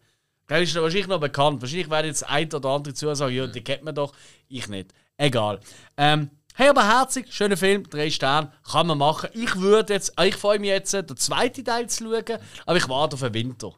der 0.47 0.61
ist 0.61 0.75
wahrscheinlich 0.75 1.07
noch 1.07 1.19
bekannt. 1.19 1.61
Wahrscheinlich 1.61 1.89
werden 1.89 2.07
jetzt 2.07 2.27
ein 2.27 2.51
oder 2.53 2.69
andere 2.69 2.93
zusagen, 2.93 3.33
ja, 3.33 3.47
die 3.47 3.63
kennt 3.63 3.83
man 3.83 3.95
doch. 3.95 4.13
Ich 4.47 4.67
nicht. 4.67 4.93
Egal. 5.17 5.59
Ähm, 5.97 6.29
hey, 6.55 6.69
aber 6.69 6.87
herzig, 6.87 7.31
schöner 7.31 7.57
Film, 7.57 7.87
drei 7.89 8.09
Sterne, 8.09 8.51
kann 8.63 8.87
man 8.87 8.97
machen. 8.97 9.29
Ich 9.33 9.55
würde 9.57 9.93
jetzt, 9.93 10.13
ich 10.19 10.35
freue 10.35 10.59
mich 10.59 10.69
jetzt, 10.69 10.93
den 10.93 11.17
zweiten 11.17 11.63
Teil 11.63 11.87
zu 11.89 12.05
schauen, 12.05 12.39
aber 12.65 12.77
ich 12.77 12.89
warte 12.89 13.15
auf 13.15 13.21
den 13.21 13.33
Winter. 13.33 13.73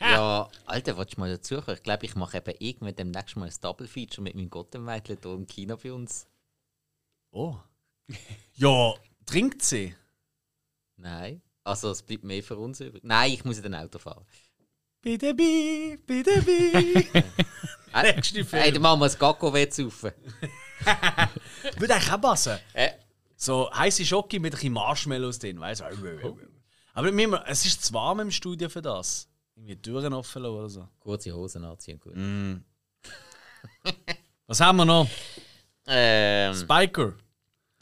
Ja, 0.00 0.48
Alter, 0.64 0.96
willst 0.96 1.16
du 1.16 1.20
mal 1.20 1.30
dazukommen? 1.30 1.76
Ich 1.76 1.82
glaube, 1.82 2.06
ich 2.06 2.14
mache 2.14 2.38
eben 2.38 2.54
irgendwann 2.60 2.94
demnächst 2.94 3.36
mal 3.36 3.46
ein 3.46 3.54
Double-Feature 3.60 4.22
mit 4.22 4.36
meinem 4.36 4.48
Gottenmädchen 4.48 5.18
hier 5.20 5.32
im 5.32 5.46
Kino 5.46 5.76
bei 5.76 5.92
uns. 5.92 6.26
Oh. 7.32 7.56
ja, 8.54 8.94
trinkt 9.26 9.62
sie. 9.62 9.94
Nein. 10.96 11.42
Also, 11.64 11.90
es 11.90 12.02
bleibt 12.02 12.24
mehr 12.24 12.42
für 12.42 12.56
uns 12.56 12.80
übrig. 12.80 13.02
Nein, 13.04 13.32
ich 13.32 13.44
muss 13.44 13.56
in 13.58 13.64
den 13.64 13.74
Auto 13.74 13.98
fahren. 13.98 14.24
Bitte, 15.08 15.32
bi, 15.32 15.98
bitte, 16.06 16.42
bi. 16.42 17.08
Nächste 18.02 18.44
Film. 18.44 18.62
Hey, 18.62 18.72
dann 18.72 18.82
machen 18.82 19.00
wir 19.00 19.06
ein 19.06 19.18
Gacko 19.18 19.50
saufen. 19.70 20.12
Würde 21.78 21.94
eigentlich 21.94 22.12
auch 22.12 22.20
passen. 22.20 22.58
Äh, 22.74 22.90
So 23.34 23.72
heiße 23.72 24.04
Schocke 24.04 24.38
mit 24.38 24.52
ein 24.52 24.56
bisschen 24.56 24.74
Marshmallows 24.74 25.38
drin, 25.38 25.58
weißt 25.60 25.80
du? 25.80 26.36
Aber 26.92 27.16
wir, 27.16 27.42
es 27.46 27.64
ist 27.64 27.86
zu 27.86 27.94
warm 27.94 28.20
im 28.20 28.30
Studio 28.30 28.68
für 28.68 28.82
das. 28.82 29.30
Irgendwie 29.56 29.76
die 29.76 29.80
Türen 29.80 30.12
offen 30.12 30.42
lassen 30.42 30.54
oder 30.54 30.68
so. 30.68 30.88
kurze 31.00 31.32
Hosen 31.32 31.64
anziehen, 31.64 31.98
gut. 31.98 32.12
Was 34.46 34.60
haben 34.60 34.76
wir 34.76 34.84
noch? 34.84 35.08
Ähm, 35.86 36.54
Spiker. 36.54 37.14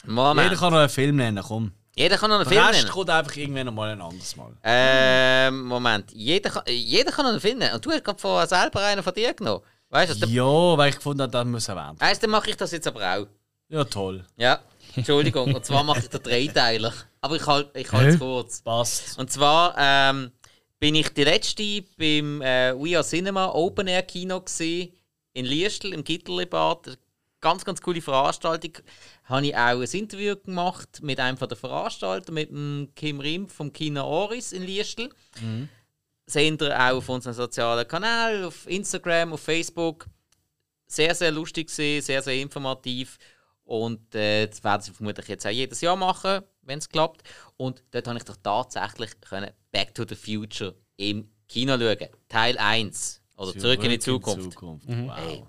Moment. 0.05 0.49
Jeder 0.49 0.61
kann 0.61 0.71
noch 0.71 0.79
einen 0.79 0.87
Film 0.89 1.17
nennen, 1.17 1.43
komm. 1.45 1.73
Jeder 1.97 2.17
kann 2.17 2.29
noch 2.29 2.37
einen 2.39 2.47
Der 2.49 2.53
Film 2.53 2.67
Rest 2.67 2.79
nennen. 2.81 2.91
kommt 2.93 3.09
einfach 3.09 3.35
irgendwann 3.35 3.73
mal 3.73 3.89
ein 3.89 4.01
anderes 4.01 4.35
Mal. 4.35 4.51
Ähm, 4.63 5.63
Moment. 5.65 6.11
Jeder 6.13 6.49
kann, 6.51 6.63
jeder 6.67 7.11
kann 7.11 7.25
noch 7.25 7.31
einen 7.31 7.41
Film 7.41 7.57
nennen. 7.57 7.73
Und 7.73 7.83
du 7.85 7.91
hast 7.91 8.03
gerade 8.03 8.19
vorher 8.19 8.47
selber 8.47 8.81
einen 8.85 9.01
von 9.01 9.13
dir 9.13 9.33
genommen. 9.33 9.63
Weißt 9.89 10.21
du? 10.21 10.27
Ja, 10.27 10.77
weil 10.77 10.89
ich 10.89 10.95
gefunden 10.97 11.21
habe, 11.23 11.31
das 11.31 11.45
muss 11.45 11.67
erwähnt 11.67 11.99
werden. 11.99 12.01
Weißt 12.01 12.21
du, 12.21 12.27
dann 12.27 12.31
mache 12.31 12.49
ich 12.51 12.57
das 12.57 12.71
jetzt 12.71 12.85
aber 12.87 13.01
auch. 13.01 13.27
Ja, 13.69 13.83
toll. 13.83 14.23
Ja, 14.37 14.59
Entschuldigung. 14.95 15.53
Und 15.55 15.65
zwar 15.65 15.83
mache 15.83 15.99
ich 15.99 16.09
den 16.09 16.21
Dreiteiler. 16.21 16.93
Aber 17.21 17.35
ich 17.35 17.45
halte 17.47 17.79
ich 17.79 17.91
halte 17.91 18.09
es 18.09 18.19
kurz. 18.19 18.61
Passt. 18.61 19.17
Und 19.17 19.31
zwar 19.31 19.75
ähm, 19.77 20.31
bin 20.79 20.93
ich 20.95 21.09
die 21.13 21.23
letzte 21.23 21.81
beim 21.97 22.41
äh, 22.41 22.73
We 22.75 22.95
Are 22.95 23.05
Cinema 23.05 23.47
Open 23.47 23.87
Air 23.87 24.03
Kino 24.03 24.39
gesehen 24.41 24.93
in 25.33 25.45
Liestl 25.45 25.93
im 25.93 26.03
Gitterlibad. 26.03 26.97
Ganz, 27.39 27.63
ganz 27.63 27.81
coole 27.81 28.01
Veranstaltung. 28.01 28.73
Habe 29.25 29.45
ich 29.47 29.55
auch 29.55 29.79
ein 29.79 29.81
Interview 29.83 30.35
gemacht 30.35 31.01
mit 31.01 31.19
einem 31.19 31.37
von 31.37 31.47
der 31.47 31.57
Veranstalter, 31.57 32.31
mit 32.31 32.49
dem 32.49 32.89
Kim 32.95 33.19
Rim 33.19 33.47
vom 33.47 33.71
Kino 33.71 34.03
Oris 34.03 34.51
in 34.51 34.63
Liestl. 34.63 35.09
Seht 36.25 36.61
ihr 36.61 36.75
auch 36.75 36.97
auf 36.97 37.09
unseren 37.09 37.33
sozialen 37.33 37.87
Kanälen, 37.87 38.45
auf 38.45 38.67
Instagram, 38.67 39.33
auf 39.33 39.41
Facebook. 39.41 40.07
Sehr, 40.87 41.13
sehr 41.13 41.31
lustig 41.31 41.67
gewesen, 41.67 42.05
sehr, 42.05 42.21
sehr 42.21 42.35
informativ. 42.41 43.17
Und 43.63 44.15
äh, 44.15 44.47
das 44.47 44.63
werden 44.63 44.81
sie 44.81 44.91
vermutlich 44.91 45.27
jetzt 45.27 45.45
auch 45.45 45.51
jedes 45.51 45.81
Jahr 45.81 45.95
machen, 45.95 46.41
wenn 46.61 46.79
es 46.79 46.89
klappt. 46.89 47.21
Und 47.57 47.83
dort 47.91 48.07
habe 48.07 48.17
ich 48.17 48.23
doch 48.23 48.37
tatsächlich 48.41 49.11
können 49.21 49.51
Back 49.71 49.93
to 49.93 50.05
the 50.07 50.15
Future 50.15 50.73
im 50.95 51.29
Kino 51.47 51.77
schauen. 51.77 52.09
Teil 52.29 52.57
1. 52.57 53.21
Oder 53.37 53.57
Zurück, 53.57 53.83
in 53.83 53.91
die 53.91 53.99
Zukunft. 53.99 54.59
Wow. 54.61 55.15
Hey. 55.15 55.43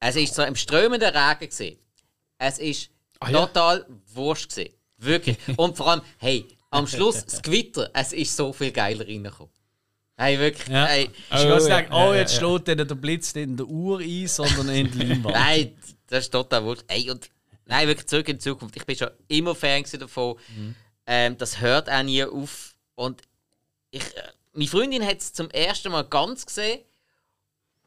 Es 0.00 0.16
war 0.16 0.26
so 0.26 0.42
im 0.42 0.56
strömenden 0.56 1.14
Regen. 1.14 1.50
Gewesen. 1.50 1.78
Es 2.38 2.58
war 3.20 3.30
ja. 3.30 3.46
total 3.46 3.86
wurscht. 4.14 4.50
Gewesen. 4.50 4.74
Wirklich. 4.98 5.36
Und 5.56 5.76
vor 5.76 5.88
allem, 5.88 6.02
hey, 6.18 6.46
am 6.70 6.86
Schluss 6.86 7.24
das 7.24 7.42
Gewitter, 7.42 7.90
es 7.94 8.12
ist 8.12 8.36
so 8.36 8.52
viel 8.52 8.72
geiler 8.72 9.06
reingekommen. 9.06 9.52
Hey, 10.16 10.38
wirklich. 10.38 10.68
Ja. 10.68 10.86
Hey, 10.86 11.10
Ich 11.14 11.28
kann 11.30 11.48
ja, 11.48 11.60
sagen, 11.60 11.92
oh, 11.92 12.12
jetzt 12.12 12.34
ja. 12.34 12.40
schlägt 12.40 12.68
der 12.68 12.84
Blitz 12.96 13.34
nicht 13.34 13.44
in 13.44 13.56
der 13.56 13.66
Uhr 13.66 14.00
ein, 14.00 14.26
sondern 14.26 14.68
in 14.70 14.90
die 14.90 14.98
Leinwand. 14.98 15.34
Nein, 15.34 15.78
das 16.08 16.24
ist 16.24 16.30
total 16.30 16.64
wurscht. 16.64 16.82
Ey, 16.88 17.08
und 17.08 17.30
nein, 17.66 17.86
wirklich 17.86 18.08
zurück 18.08 18.28
in 18.28 18.36
die 18.36 18.42
Zukunft. 18.42 18.76
Ich 18.76 18.84
bin 18.84 18.96
schon 18.96 19.10
immer 19.28 19.54
Fan 19.54 19.84
davon. 19.98 20.36
Ähm, 21.06 21.38
das 21.38 21.60
hört 21.60 21.88
auch 21.88 22.02
nie 22.02 22.24
auf. 22.24 22.74
Und 22.96 23.22
ich, 23.90 24.02
äh, 24.16 24.22
meine 24.52 24.68
Freundin 24.68 25.06
hat 25.06 25.18
es 25.18 25.32
zum 25.32 25.50
ersten 25.50 25.92
Mal 25.92 26.02
ganz 26.04 26.44
gesehen. 26.44 26.80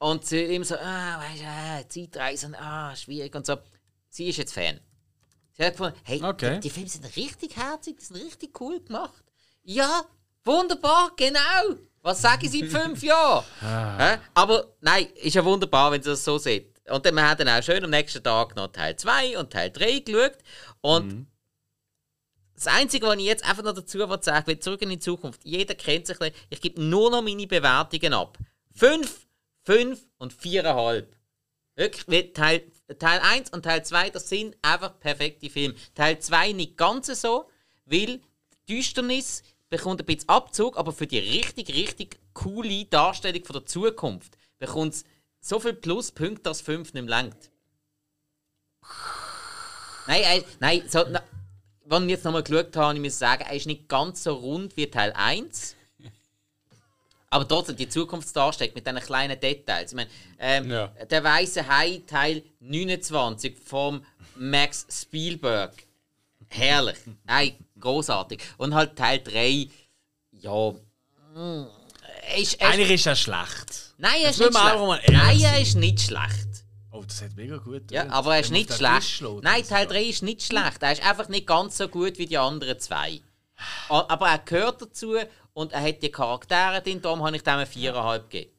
Und 0.01 0.25
sie 0.25 0.55
immer 0.55 0.65
so, 0.65 0.75
ah, 0.77 1.19
weißt 1.19 1.41
du, 1.41 1.45
ah, 1.45 1.87
Zeitreisen, 1.87 2.55
ah, 2.55 2.95
schwierig 2.95 3.35
und 3.35 3.45
so. 3.45 3.57
Sie 4.09 4.29
ist 4.29 4.37
jetzt 4.37 4.51
Fan. 4.51 4.79
Sie 5.53 5.63
hat 5.63 5.73
gefunden, 5.73 5.95
hey, 6.03 6.23
Okay. 6.23 6.55
die, 6.55 6.61
die 6.61 6.69
Filme 6.71 6.89
sind 6.89 7.15
richtig 7.15 7.55
herzig, 7.55 7.99
die 7.99 8.05
sind 8.05 8.15
richtig 8.15 8.59
cool 8.59 8.79
gemacht. 8.81 9.23
Ja, 9.61 10.01
wunderbar, 10.43 11.11
genau. 11.15 11.75
Was 12.01 12.19
sage 12.19 12.47
ich 12.47 12.51
seit 12.51 12.81
fünf 12.81 13.03
Jahren? 13.03 13.45
Hä? 13.59 14.17
Aber 14.33 14.73
nein, 14.81 15.05
ist 15.17 15.35
ja 15.35 15.45
wunderbar, 15.45 15.91
wenn 15.91 16.01
ihr 16.01 16.05
das 16.05 16.25
so 16.25 16.39
seht. 16.39 16.81
Und 16.89 17.05
dann, 17.05 17.13
wir 17.13 17.29
haben 17.29 17.37
dann 17.45 17.59
auch 17.59 17.63
schön 17.63 17.83
am 17.83 17.91
nächsten 17.91 18.23
Tag 18.23 18.55
noch 18.55 18.69
Teil 18.69 18.95
2 18.95 19.37
und 19.37 19.53
Teil 19.53 19.69
3 19.69 19.99
geschaut. 19.99 20.37
Und 20.81 21.27
das 22.55 22.65
Einzige, 22.65 23.05
was 23.05 23.17
ich 23.17 23.25
jetzt 23.25 23.45
einfach 23.47 23.61
noch 23.61 23.73
dazu 23.75 23.99
sagen 23.99 24.47
will, 24.47 24.57
zurück 24.59 24.81
in 24.81 24.89
die 24.89 24.97
Zukunft, 24.99 25.41
jeder 25.45 25.75
kennt 25.75 26.07
sich. 26.07 26.17
Ich 26.49 26.59
gebe 26.59 26.81
nur 26.81 27.11
noch 27.11 27.21
meine 27.21 27.45
Bewertungen 27.45 28.13
ab. 28.15 28.39
5, 28.73 29.27
5 29.63 29.99
und 30.17 30.33
4,5. 30.33 31.05
Wirklich, 31.75 32.33
Teil, 32.33 32.63
Teil 32.99 33.19
1 33.21 33.51
und 33.51 33.63
Teil 33.63 33.83
2, 33.83 34.09
das 34.09 34.29
sind 34.29 34.57
einfach 34.61 34.99
perfekte 34.99 35.49
Filme. 35.49 35.75
Teil 35.95 36.19
2 36.19 36.51
nicht 36.51 36.77
ganz 36.77 37.07
so, 37.07 37.49
weil 37.85 38.21
die 38.67 38.75
Düsternis 38.75 39.43
bekommt 39.69 40.01
ein 40.01 40.05
bisschen 40.05 40.29
Abzug, 40.29 40.77
aber 40.77 40.91
für 40.91 41.07
die 41.07 41.19
richtig, 41.19 41.73
richtig 41.73 42.19
coole 42.33 42.85
Darstellung 42.85 43.43
von 43.45 43.53
der 43.53 43.65
Zukunft 43.65 44.37
bekommt 44.59 44.93
es 44.93 45.05
so 45.39 45.59
viel 45.59 45.73
Pluspunkte, 45.73 46.43
dass 46.43 46.61
5 46.61 46.93
nicht 46.93 47.07
langt. 47.07 47.51
Nein, 50.07 50.23
äh, 50.23 50.43
nein, 50.59 50.83
so, 50.87 51.05
na, 51.09 51.23
wenn 51.85 52.03
ich 52.03 52.09
jetzt 52.09 52.25
nochmal 52.25 52.43
geschaut 52.43 52.75
habe, 52.75 52.95
ich 52.95 53.01
muss 53.01 53.17
sagen, 53.17 53.43
er 53.43 53.55
ist 53.55 53.65
nicht 53.65 53.87
ganz 53.87 54.23
so 54.23 54.33
rund 54.33 54.75
wie 54.77 54.89
Teil 54.89 55.13
1. 55.13 55.75
Aber 57.33 57.47
trotzdem, 57.47 57.77
die 57.77 57.87
Zukunftsdarstellung 57.89 58.73
mit 58.75 58.85
diesen 58.85 58.99
kleinen 58.99 59.39
Details. 59.39 59.91
Ich 59.91 59.95
meine, 59.95 60.09
ähm, 60.37 60.69
Ja. 60.69 60.87
der 60.87 61.23
Weiße 61.23 61.65
Hai, 61.67 62.01
Teil 62.05 62.43
29 62.59 63.57
vom 63.57 64.05
Max 64.35 64.85
Spielberg. 64.91 65.73
Herrlich. 66.49 66.97
Nein, 67.23 67.53
großartig. 67.79 68.41
Und 68.57 68.73
halt 68.75 68.97
Teil 68.97 69.19
3, 69.23 69.69
ja. 70.33 70.71
mm, 71.33 71.67
Ist, 72.37 72.53
ist, 72.53 72.61
Eigentlich 72.61 72.91
ist 72.91 73.05
er 73.07 73.15
schlecht. 73.15 73.93
nein, 73.97 74.21
er 74.23 74.29
ist 74.31 74.39
nicht 74.39 74.51
schlecht. 74.57 75.09
Nein, 75.09 75.39
er 75.41 75.61
ist 75.61 75.75
nicht 75.75 76.01
schlecht. 76.01 76.47
Oh, 76.91 77.03
das 77.07 77.21
hat 77.21 77.35
mega 77.37 77.55
gut. 77.57 77.89
Ja, 77.89 78.01
getönt. 78.01 78.13
aber 78.13 78.33
er 78.35 78.41
ist 78.41 78.51
nicht 78.51 78.73
schlecht. 78.73 79.21
Nein, 79.41 79.63
Teil 79.65 79.85
ist 79.85 79.91
3 79.93 80.03
ist 80.03 80.23
nicht 80.23 80.43
schlecht. 80.43 80.81
Er 80.83 80.91
ist 80.91 81.05
einfach 81.07 81.29
nicht 81.29 81.47
ganz 81.47 81.77
so 81.77 81.87
gut 81.87 82.17
wie 82.17 82.25
die 82.25 82.37
anderen 82.37 82.77
zwei. 82.79 83.21
A- 83.89 84.05
Aber 84.09 84.27
er 84.27 84.39
gehört 84.39 84.81
dazu 84.81 85.15
und 85.53 85.71
er 85.73 85.81
hat 85.81 86.01
die 86.01 86.09
Charaktere 86.11 86.81
drin, 86.81 87.01
darum 87.01 87.23
habe 87.23 87.35
ich 87.35 87.43
dem 87.43 87.53
eine 87.53 87.65
4,5 87.65 88.19
gegeben. 88.29 88.51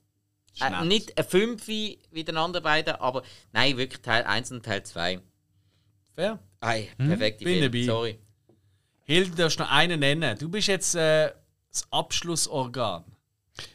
Äh, 0.60 0.84
nicht 0.84 1.16
ein 1.18 1.24
5 1.24 1.66
wie 1.66 1.98
den 2.12 2.36
anderen 2.36 2.62
beiden, 2.62 2.94
aber 2.96 3.22
nein, 3.52 3.76
wirklich 3.78 4.02
Teil 4.02 4.24
1 4.24 4.52
und 4.52 4.64
Teil 4.64 4.82
2. 4.82 5.20
Fair. 6.14 6.38
Ei, 6.60 6.88
perfekte 6.98 7.44
Bin 7.44 7.58
Film, 7.58 7.72
dabei. 7.72 7.84
sorry. 7.84 8.18
Hilde, 9.04 9.30
du 9.30 9.36
darfst 9.36 9.58
noch 9.58 9.70
einen 9.70 9.98
nennen. 10.00 10.38
Du 10.38 10.48
bist 10.48 10.68
jetzt 10.68 10.94
äh, 10.94 11.32
das 11.70 11.86
Abschlussorgan. 11.90 13.04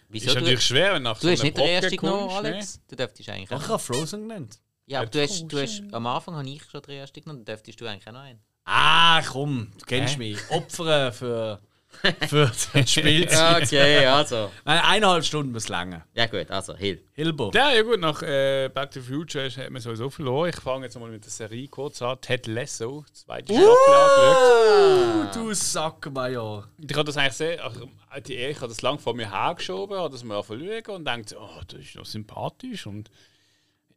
Wieso? 0.09 0.27
Ist 0.27 0.35
Du, 0.35 0.39
natürlich 0.39 0.61
schwer, 0.63 0.93
wenn 0.93 1.03
nach 1.03 1.19
du 1.19 1.29
hast 1.29 1.39
so 1.39 1.43
nicht 1.43 1.57
den 1.57 1.63
einer 1.63 1.71
ersten 1.73 1.95
Brocke 1.97 2.05
genommen, 2.13 2.27
ne? 2.43 2.49
Alex? 2.49 2.79
Du 2.87 2.95
dürftest 2.95 3.29
eigentlich 3.29 3.51
auch. 3.51 3.61
ich 3.61 3.67
habe 3.67 3.79
Frozen 3.79 4.21
genannt. 4.29 4.59
Ja, 4.85 5.01
aber 5.01 5.09
du 5.09 5.21
hast, 5.21 5.47
du 5.47 5.59
hast, 5.61 5.83
am 5.91 6.07
Anfang 6.07 6.35
habe 6.35 6.47
ich 6.47 6.63
schon 6.63 6.81
den 6.83 6.91
ersten 6.99 7.21
genommen, 7.21 7.39
dann 7.43 7.55
dürftest 7.55 7.81
du 7.81 7.85
eigentlich 7.87 8.07
auch 8.07 8.13
noch 8.13 8.21
einen. 8.21 8.39
Ah, 8.63 9.21
komm, 9.23 9.71
du 9.77 9.85
kennst 9.85 10.13
Hä? 10.15 10.17
mich. 10.19 10.37
Opfern 10.49 11.11
für, 11.11 11.59
für 12.27 12.51
das 12.73 12.91
Spielzeit. 12.91 13.63
Okay, 13.63 14.05
also. 14.05 14.51
Nein, 14.65 14.79
eineinhalb 14.83 15.23
Stunden 15.23 15.51
muss 15.51 15.67
länger. 15.67 16.05
Ja 16.13 16.27
gut, 16.27 16.49
also 16.51 16.75
Hill. 16.75 17.01
Hilbo. 17.13 17.51
Ja, 17.53 17.71
ja 17.73 17.81
gut, 17.81 17.99
nach 17.99 18.21
äh, 18.21 18.69
Back 18.73 18.91
to 18.91 18.99
the 18.99 19.07
Future 19.07 19.45
ist- 19.47 19.57
hat 19.57 19.69
man 19.71 19.81
sowieso 19.81 20.09
verloren. 20.09 20.49
Ich 20.49 20.57
fange 20.59 20.85
jetzt 20.85 20.99
mal 20.99 21.09
mit 21.09 21.23
der 21.23 21.31
Serie 21.31 21.67
kurz 21.67 22.01
an. 22.01 22.19
Ted 22.21 22.45
Lasso, 22.47 23.03
zweite 23.13 23.53
Staffel 23.53 23.93
angeschaut. 23.93 25.35
Du 25.35 25.53
Sackmajor. 25.53 26.67
Ich 26.77 26.93
habe 26.95 27.05
das 27.05 27.17
eigentlich 27.17 27.33
sehr, 27.33 27.65
ach, 27.65 27.73
die, 28.21 28.35
ich 28.35 28.57
habe 28.57 28.67
das 28.67 28.81
lang 28.81 28.99
vor 28.99 29.15
mir 29.15 29.31
hergeschoben, 29.31 29.97
habe 29.97 30.09
das 30.11 30.23
mal 30.23 30.43
verlegen 30.43 30.91
und 30.91 31.05
dachte, 31.05 31.37
oh, 31.39 31.61
das 31.67 31.79
ist 31.79 31.95
noch 31.95 32.05
sympathisch 32.05 32.85
und 32.85 33.09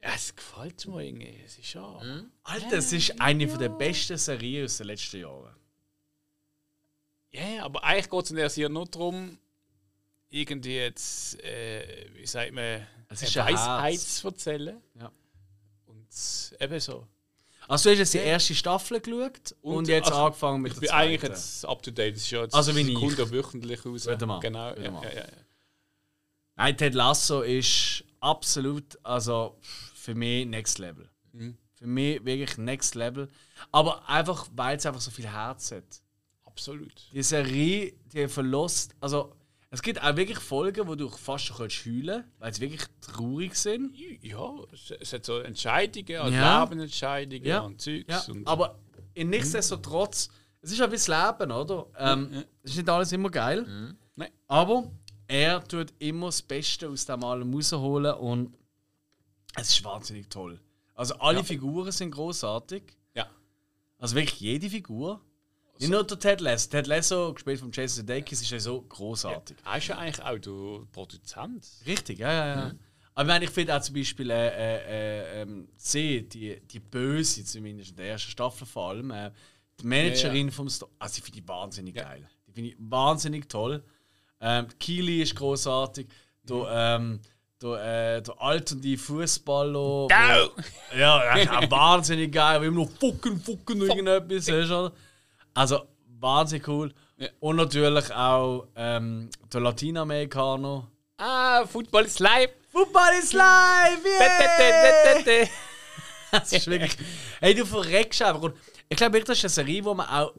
ja, 0.03 0.11
es 0.15 0.35
gefällt 0.35 0.87
mir 0.89 1.03
irgendwie. 1.05 1.39
Es 1.45 1.59
ist 1.59 1.75
ja. 1.75 2.01
Alter, 2.45 2.79
es 2.79 2.93
ist 2.93 3.21
eine 3.21 3.47
der 3.47 3.69
besten 3.69 4.17
Serien 4.17 4.65
aus 4.65 4.79
den 4.79 4.87
letzten 4.87 5.21
Jahren. 5.21 5.55
Ja, 7.32 7.65
aber 7.65 7.85
eigentlich 7.85 8.11
geht 8.11 8.24
es 8.24 8.31
in 8.31 8.36
der 8.36 8.51
Serie 8.51 8.70
nur 8.70 8.86
darum, 8.86 9.39
irgendwie 10.31 10.77
jetzt, 10.77 11.43
äh, 11.43 12.07
wie 12.15 12.27
sagt 12.27 12.52
man, 12.52 12.86
Es 13.09 13.23
ist 13.23 13.36
eine 13.36 13.52
Weisheit 13.55 13.98
zu 14.01 14.28
erzählen. 14.28 14.81
Ja. 14.98 15.11
Und 15.86 16.09
eben 16.61 16.81
so. 16.81 17.07
Also 17.69 17.85
du 17.89 17.93
hast 17.93 17.98
jetzt 18.01 18.15
die 18.15 18.19
erste 18.19 18.55
Staffel 18.55 19.01
geschaut 19.01 19.55
und, 19.62 19.77
Und, 19.77 19.89
jetzt 19.89 20.09
also, 20.09 20.24
angefangen 20.24 20.61
mit 20.62 20.73
Ich 20.73 20.78
der 20.81 20.86
bin 20.89 20.90
eigentlich 20.90 21.20
zweiten. 21.20 21.32
jetzt 21.35 21.65
up 21.66 21.82
to 21.82 21.90
date. 21.93 22.16
Das 22.16 22.23
ist 22.23 22.31
ja 22.31 22.43
jetzt 22.43 22.55
Also 22.55 22.74
wie 22.74 22.81
ich. 22.81 22.86
Sekunde 22.89 23.31
wöchentlich 23.31 23.85
raus. 23.86 24.07
Wieder 24.07 24.27
mal. 24.27 24.40
Genau, 24.40 24.73
Wieder 24.73 24.82
ja, 24.82 24.90
mal. 24.90 25.05
ja, 25.05 25.20
ja. 25.20 25.27
Nein, 26.57 26.77
Ted 26.77 26.94
Lasso 26.94 27.43
ist 27.43 28.05
absolut, 28.19 28.98
also 29.05 29.57
für 29.94 30.15
mich 30.16 30.47
Next 30.47 30.78
Level. 30.78 31.09
Mhm. 31.32 31.57
Für 31.74 31.86
mich 31.86 32.24
wirklich 32.24 32.59
Next 32.59 32.97
Level. 32.97 33.28
Aber 33.70 34.07
einfach, 34.09 34.48
weil 34.55 34.77
es 34.77 34.85
einfach 34.85 35.01
so 35.01 35.11
viel 35.12 35.28
Herz 35.31 35.70
hat. 35.70 35.85
Absolut. 36.61 36.93
Die 37.15 37.23
Serie, 37.23 37.95
die 38.12 38.28
verlässt, 38.28 38.95
also 39.01 39.32
es 39.70 39.81
gibt 39.81 40.03
auch 40.03 40.15
wirklich 40.15 40.39
Folgen, 40.39 40.87
wo 40.87 40.95
du 40.95 41.09
fast 41.09 41.47
schon 41.47 41.57
kannst 41.57 41.87
heulen 41.87 42.24
weil 42.39 42.53
sie 42.53 42.61
wirklich 42.61 42.82
traurig 43.01 43.55
sind. 43.55 43.97
Ja, 44.20 44.53
es, 45.01 45.12
hat 45.12 45.24
so 45.24 45.39
Entscheidungen, 45.39 46.20
also 46.20 46.35
Ja. 46.37 46.62
Lebensentscheidungen 46.62 47.45
Ja. 47.47 47.61
und 47.61 47.81
Zeugs. 47.81 48.05
Ja, 48.09 48.23
und 48.28 48.47
aber 48.47 48.78
in 49.15 49.31
nichtsdestotrotz, 49.31 50.28
es 50.61 50.73
ist 50.73 50.82
ein 50.82 50.91
bisschen 50.91 51.15
Leben, 51.15 51.51
oder? 51.51 51.87
Ähm, 51.97 52.45
Es 52.62 52.73
ist 52.73 52.77
nicht 52.77 52.89
alles 52.91 53.11
immer 53.12 53.31
geil. 53.31 53.97
Nein. 54.16 54.31
Aber 54.47 54.91
er 55.28 55.65
tut 55.66 55.95
immer 55.99 56.27
das 56.27 56.43
Beste 56.43 56.91
aus 56.91 57.07
dem 57.07 57.24
allem 57.24 57.55
rausholen 57.55 58.15
und 58.16 58.55
es 59.57 59.70
ist 59.70 59.82
wahnsinnig 59.85 60.28
toll. 60.28 60.61
Also 60.95 61.15
alle 61.15 61.43
Figuren 61.43 61.91
sind 61.91 62.11
großartig. 62.11 62.82
Ja. 63.15 63.31
Also 63.97 64.15
wirklich 64.16 64.41
jede 64.41 64.69
Figur. 64.69 65.23
Nicht 65.81 65.90
nur 65.90 66.05
der 66.05 66.19
Ted 66.19 66.40
Lasso. 66.40 66.69
Ted 66.69 66.86
Lasso, 66.86 67.32
gespielt 67.32 67.59
von 67.59 67.73
Jason 67.73 68.02
Sudeikis, 68.02 68.43
ist 68.43 68.51
ja 68.51 68.61
so 68.61 68.82
großartig. 68.82 69.57
Er 69.65 69.78
ist 69.78 69.89
ja 69.89 69.97
eigentlich 69.97 70.23
auch 70.23 70.39
der 70.39 70.86
Produzent. 70.93 71.66
Richtig, 71.86 72.19
ja, 72.19 72.32
ja, 72.32 72.47
ja. 72.47 72.73
Aber 73.15 73.23
ich 73.23 73.27
meine, 73.28 73.44
ich 73.47 73.51
finde 73.51 73.77
auch 73.77 73.81
zum 73.81 73.94
Beispiel 73.94 74.31
äh, 74.31 74.48
äh, 74.48 74.77
äh, 74.77 75.43
ähm, 75.43 75.69
sie, 75.77 76.28
die, 76.28 76.61
die 76.61 76.81
Böse, 76.81 77.44
zumindest 77.44 77.90
in 77.90 77.97
der 77.97 78.11
ersten 78.11 78.31
Staffel 78.31 78.66
vor 78.66 78.90
allem, 78.90 79.11
äh, 79.11 79.31
die 79.81 79.86
Managerin 79.86 80.51
vom 80.51 80.69
Store, 80.69 80.90
also 80.98 81.19
ich 81.19 81.24
finde 81.24 81.40
die 81.40 81.48
wahnsinnig 81.48 81.94
geil. 81.94 82.28
Die 82.47 82.52
finde 82.52 82.70
ich 82.70 82.77
wahnsinnig 82.78 83.48
toll. 83.48 83.82
Ähm, 84.40 84.66
Keely 84.78 85.23
ist 85.23 85.35
großartig. 85.35 86.09
Der, 86.44 86.66
ähm, 86.70 87.20
der, 87.61 88.16
äh, 88.16 88.23
der 88.23 88.40
alternde 88.40 88.97
Fußballer. 88.97 90.09
Ja, 90.11 91.20
auch 91.59 91.70
wahnsinnig 91.70 92.32
geil, 92.32 92.61
weil 92.61 92.69
immer 92.69 92.85
noch 92.85 92.90
fucken, 92.90 93.40
fucken 93.40 93.82
irgendetwas 93.82 94.48
ist. 94.48 94.70
Oder? 94.70 94.93
Also 95.55 95.83
wahnsinnig 96.19 96.67
cool. 96.69 96.93
Und 97.41 97.57
natürlich 97.57 98.13
auch 98.15 98.67
ähm, 98.77 99.29
der 99.53 99.61
Latinamerikaner. 99.61 100.87
Ah, 101.19 101.67
Football 101.67 102.07
is 102.07 102.19
live! 102.19 102.51
Football 102.73 103.11
is 103.23 103.33
live! 103.33 104.05
Yeah! 104.05 105.47
Das 106.33 106.53
ist 106.53 106.67
wirklich. 106.69 106.97
Hey, 107.41 107.55
du 107.55 107.67
verreckst 107.67 108.23
einfach. 108.23 108.43
Und 108.43 108.55
ich 108.89 108.97
glaube, 108.97 109.15
wirklich, 109.15 109.41
das 109.41 109.53
ist 109.53 109.59
eine 109.59 109.67
Serie, 109.67 109.85
wo 109.85 109.95
man 109.95 110.07
auch. 110.09 110.33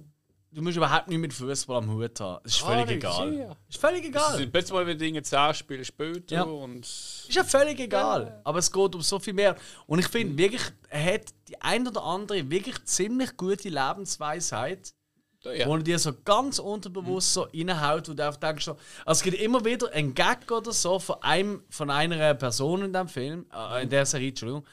Du 0.54 0.62
musst 0.62 0.76
überhaupt 0.78 1.08
nicht 1.10 1.18
mit 1.20 1.34
Fußball 1.34 1.78
am 1.78 1.90
Hut 1.94 2.20
haben. 2.20 2.42
Es 2.46 2.54
ist 2.54 2.60
völlig 2.62 2.86
das 3.02 3.16
egal. 3.18 3.34
ist 3.34 3.40
ja. 3.40 3.56
Ist 3.70 3.78
völlig 3.80 4.02
Es 4.04 4.08
egal. 4.10 4.38
sind 4.38 4.52
plötzlich 4.52 4.74
mal 4.74 4.86
wieder 4.88 4.98
Dinge 4.98 5.22
10 5.22 5.54
Spiele 5.54 5.84
später 5.86 6.36
Ja. 6.36 6.44
und. 6.44 6.86
Ist 6.86 7.28
ja 7.34 7.44
völlig 7.44 7.80
egal. 7.80 8.42
Aber 8.46 8.60
es 8.60 8.72
geht 8.72 8.96
um 8.96 9.02
so 9.02 9.20
viel 9.20 9.34
mehr. 9.34 9.56
Und 9.86 10.00
ich 10.00 10.08
finde 10.08 10.38
wirklich, 10.38 10.62
er 10.90 11.14
hat 11.16 11.26
die 11.50 11.62
ein 11.62 11.86
oder 11.88 12.04
andere 12.04 12.50
wirklich 12.50 12.84
ziemlich 12.86 13.36
gute 13.38 13.70
Lebensweisheit, 13.70 14.94
Ja. 15.43 15.68
wo 15.68 15.76
er 15.76 15.81
dir 15.81 15.97
so 15.97 16.13
ganz 16.23 16.59
unterbewusst 16.59 17.34
so 17.34 17.47
reinhaut, 17.51 18.07
wo 18.07 18.13
du 18.13 18.23
einfach 18.23 18.39
denkst, 18.39 18.65
so, 18.65 18.77
also 19.05 19.19
es 19.19 19.23
gibt 19.23 19.39
immer 19.39 19.65
wieder 19.65 19.91
einen 19.91 20.13
Gag 20.13 20.51
oder 20.51 20.72
so 20.72 20.99
von, 20.99 21.15
einem, 21.23 21.63
von 21.69 21.89
einer 21.89 22.35
Person 22.35 22.84
in 22.84 22.93
dem 22.93 23.07
Film, 23.07 23.47
äh, 23.51 23.81
in 23.81 23.89
der 23.89 24.05
Serie, 24.05 24.30
Entschuldigung, 24.30 24.65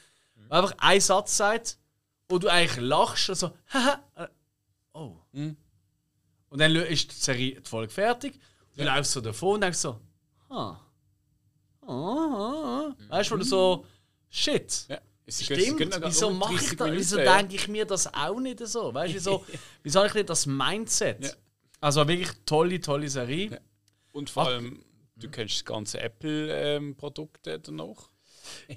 wo 0.49 0.55
einfach 0.55 0.75
ein 0.79 1.01
Satz 1.01 1.39
sagt, 1.39 1.79
wo 2.29 2.39
du 2.39 2.49
eigentlich 2.49 2.87
lachst, 2.87 3.31
also, 3.31 3.53
haha, 3.73 4.03
äh, 4.17 4.29
oh. 4.93 5.17
Und 5.33 6.61
dann 6.61 6.77
ist 6.77 7.13
die 7.13 7.17
Serie 7.17 7.61
die 7.61 7.69
Folge 7.69 7.93
fertig, 7.93 8.39
du 8.77 8.85
läufst 8.85 9.13
so 9.13 9.23
davon 9.23 9.55
und 9.55 9.61
denkst 9.63 9.79
so, 9.79 9.99
ha. 10.51 10.81
Ah, 11.81 11.87
ah, 11.87 12.93
ah. 12.93 12.97
Weißt 13.09 13.31
du, 13.31 13.35
wo 13.35 13.39
du 13.39 13.45
so, 13.45 13.87
shit. 14.29 14.87
Ja. 14.89 14.99
Stimmt, 15.29 16.01
wieso 16.05 16.31
mache 16.31 16.55
ich 16.55 16.77
das? 16.77 16.91
Wieso 16.93 17.17
denke 17.19 17.55
ich 17.57 17.69
mir 17.69 17.85
das 17.85 18.13
auch 18.13 18.41
nicht 18.41 18.67
so? 18.67 18.93
Weißt 18.95 19.13
du, 19.13 19.17
wieso, 19.17 19.45
wieso 19.83 19.99
habe 20.01 20.09
ich 20.09 20.15
nicht 20.15 20.31
das 20.31 20.47
Mindset? 20.47 21.25
Ja. 21.25 21.31
Also 21.81 22.07
wirklich 22.09 22.31
tolle, 22.47 22.81
tolle 22.81 23.09
Serie. 23.09 23.61
Und 24.13 24.31
vor 24.31 24.47
allem, 24.47 24.83
du 25.17 25.29
kennst 25.31 25.57
das 25.57 25.65
ganze 25.65 26.01
Apple-Produkt 26.01 27.47
danach. 27.63 28.11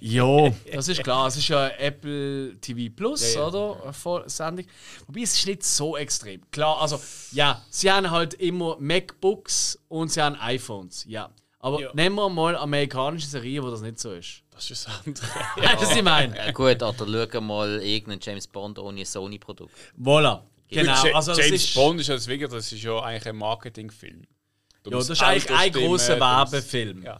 Ja, 0.01 0.49
das 0.73 0.87
ist 0.89 1.01
klar. 1.03 1.27
Es 1.27 1.37
ist 1.37 1.47
ja 1.47 1.69
Apple 1.69 2.57
TV 2.59 2.93
Plus, 2.93 3.33
Ja, 3.33 3.41
ja. 3.41 3.47
oder? 3.47 3.93
Voll- 3.93 4.29
Sendung. 4.29 4.65
Wobei 5.07 5.21
es 5.21 5.33
ist 5.35 5.47
nicht 5.47 5.63
so 5.63 5.95
extrem. 5.95 6.41
Klar, 6.51 6.81
also 6.81 6.99
ja, 7.31 7.63
sie 7.69 7.89
haben 7.91 8.11
halt 8.11 8.33
immer 8.35 8.75
MacBooks 8.79 9.79
und 9.87 10.11
sie 10.11 10.21
haben 10.21 10.35
iPhones. 10.35 11.05
Ja. 11.07 11.31
Aber 11.59 11.79
Ja. 11.79 11.91
nehmen 11.93 12.15
wir 12.15 12.27
mal 12.29 12.55
amerikanische 12.57 13.27
Serien, 13.27 13.63
wo 13.63 13.69
das 13.69 13.81
nicht 13.81 13.99
so 13.99 14.11
ist. 14.13 14.43
Das 14.61 14.69
ist 14.69 14.87
das 14.87 15.05
andere. 15.07 15.25
Weißt 15.55 15.81
du, 15.81 15.87
was 15.87 15.95
ich 15.95 16.03
meine? 16.03 16.37
Ja, 16.37 16.51
gut, 16.51 16.83
oder 16.83 17.27
schau 17.31 17.41
mal 17.41 17.81
irgendeinen 17.81 18.19
James 18.21 18.47
Bond 18.47 18.77
ohne 18.77 19.03
Sony-Produkt. 19.05 19.73
Voilà. 19.99 20.43
Genau. 20.69 21.03
Ja- 21.05 21.15
Also 21.15 21.31
das 21.33 21.45
James 21.47 21.63
ist, 21.63 21.73
Bond 21.73 21.99
ist 21.99 22.07
ja 22.07 22.13
das 22.15 22.27
wirklich, 22.27 22.49
das 22.51 22.71
ist 22.71 22.83
ja 22.83 22.99
eigentlich 23.01 23.25
ein 23.27 23.35
Marketingfilm. 23.37 24.21
ja, 24.21 24.91
das 24.91 25.09
ist 25.09 25.21
eigentlich 25.23 25.49
ein 25.49 25.71
großer 25.71 26.19
Werbefilm. 26.19 27.03
Ja. 27.03 27.19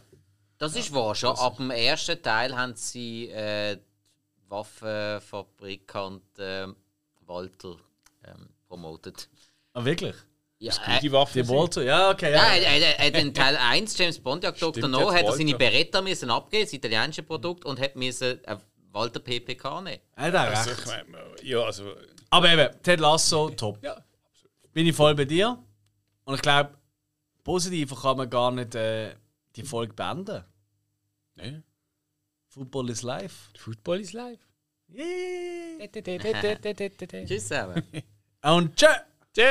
Das 0.58 0.76
ist 0.76 0.94
wahr, 0.94 1.14
schon 1.16 1.34
ab 1.36 1.56
dem 1.56 1.70
ersten 1.72 2.22
Teil 2.22 2.56
haben 2.56 2.76
sie 2.76 3.28
äh, 3.30 3.76
Waffenfabrikant 4.48 6.22
ähm, 6.38 6.76
Walter 7.26 7.76
ähm, 8.24 8.48
promotet. 8.68 9.28
Ah, 9.74 9.84
wirklich? 9.84 10.14
Ja, 10.62 10.72
Die 11.00 11.06
äh, 11.08 11.12
Waffe. 11.12 11.42
Die 11.42 11.48
Walter? 11.48 11.82
Ja, 11.82 12.10
okay. 12.10 12.30
ja, 12.32 12.54
Ja. 12.54 12.54
er, 12.54 12.62
er, 12.82 12.98
er 13.00 13.06
hat 13.06 13.16
in 13.20 13.34
Teil 13.34 13.56
1 13.56 13.98
James 13.98 14.18
Bond 14.20 14.44
Jagd 14.44 14.62
Dr. 14.62 14.74
Stimmt, 14.74 14.92
No, 14.92 15.12
hat 15.12 15.24
er 15.24 15.32
seine. 15.32 15.54
Beretta 15.56 16.00
müssen 16.00 16.30
abgeben, 16.30 16.64
das 16.64 16.72
italienische 16.72 17.22
Produkt, 17.24 17.64
und 17.64 17.80
hat 17.80 17.96
müssen 17.96 18.38
ein 18.46 18.58
Walter 18.92 19.18
PPK 19.20 19.80
nehmen. 19.80 20.00
Er 20.14 20.24
hat 20.24 20.34
auch 20.36 20.56
Also, 20.56 20.70
recht. 20.70 20.80
ich 20.80 20.86
meine, 20.86 21.24
ja, 21.42 21.58
also. 21.62 21.96
Aber 22.30 22.48
eben, 22.52 22.68
Ted 22.82 23.00
Lasso, 23.00 23.50
top. 23.50 23.82
Ja, 23.82 23.96
Bin 24.72 24.86
ich 24.86 24.94
voll 24.94 25.14
bei 25.16 25.24
dir. 25.24 25.58
Und 26.24 26.34
ich 26.36 26.42
glaube, 26.42 26.70
positiver 27.42 27.96
kann 27.96 28.16
man 28.18 28.30
gar 28.30 28.50
nicht 28.52 28.74
äh, 28.76 29.14
die 29.56 29.64
Folge 29.64 29.92
beenden. 29.94 30.44
ne? 31.34 31.62
Football 32.46 32.90
is 32.90 33.02
life. 33.02 33.50
Football 33.58 34.00
is 34.00 34.12
live. 34.12 34.38
Yeah. 34.94 35.88
Tschüss 37.26 37.48
zusammen. 37.48 37.82
Und 38.42 38.76
tschö! 38.76 38.86
Tschö. 39.34 39.50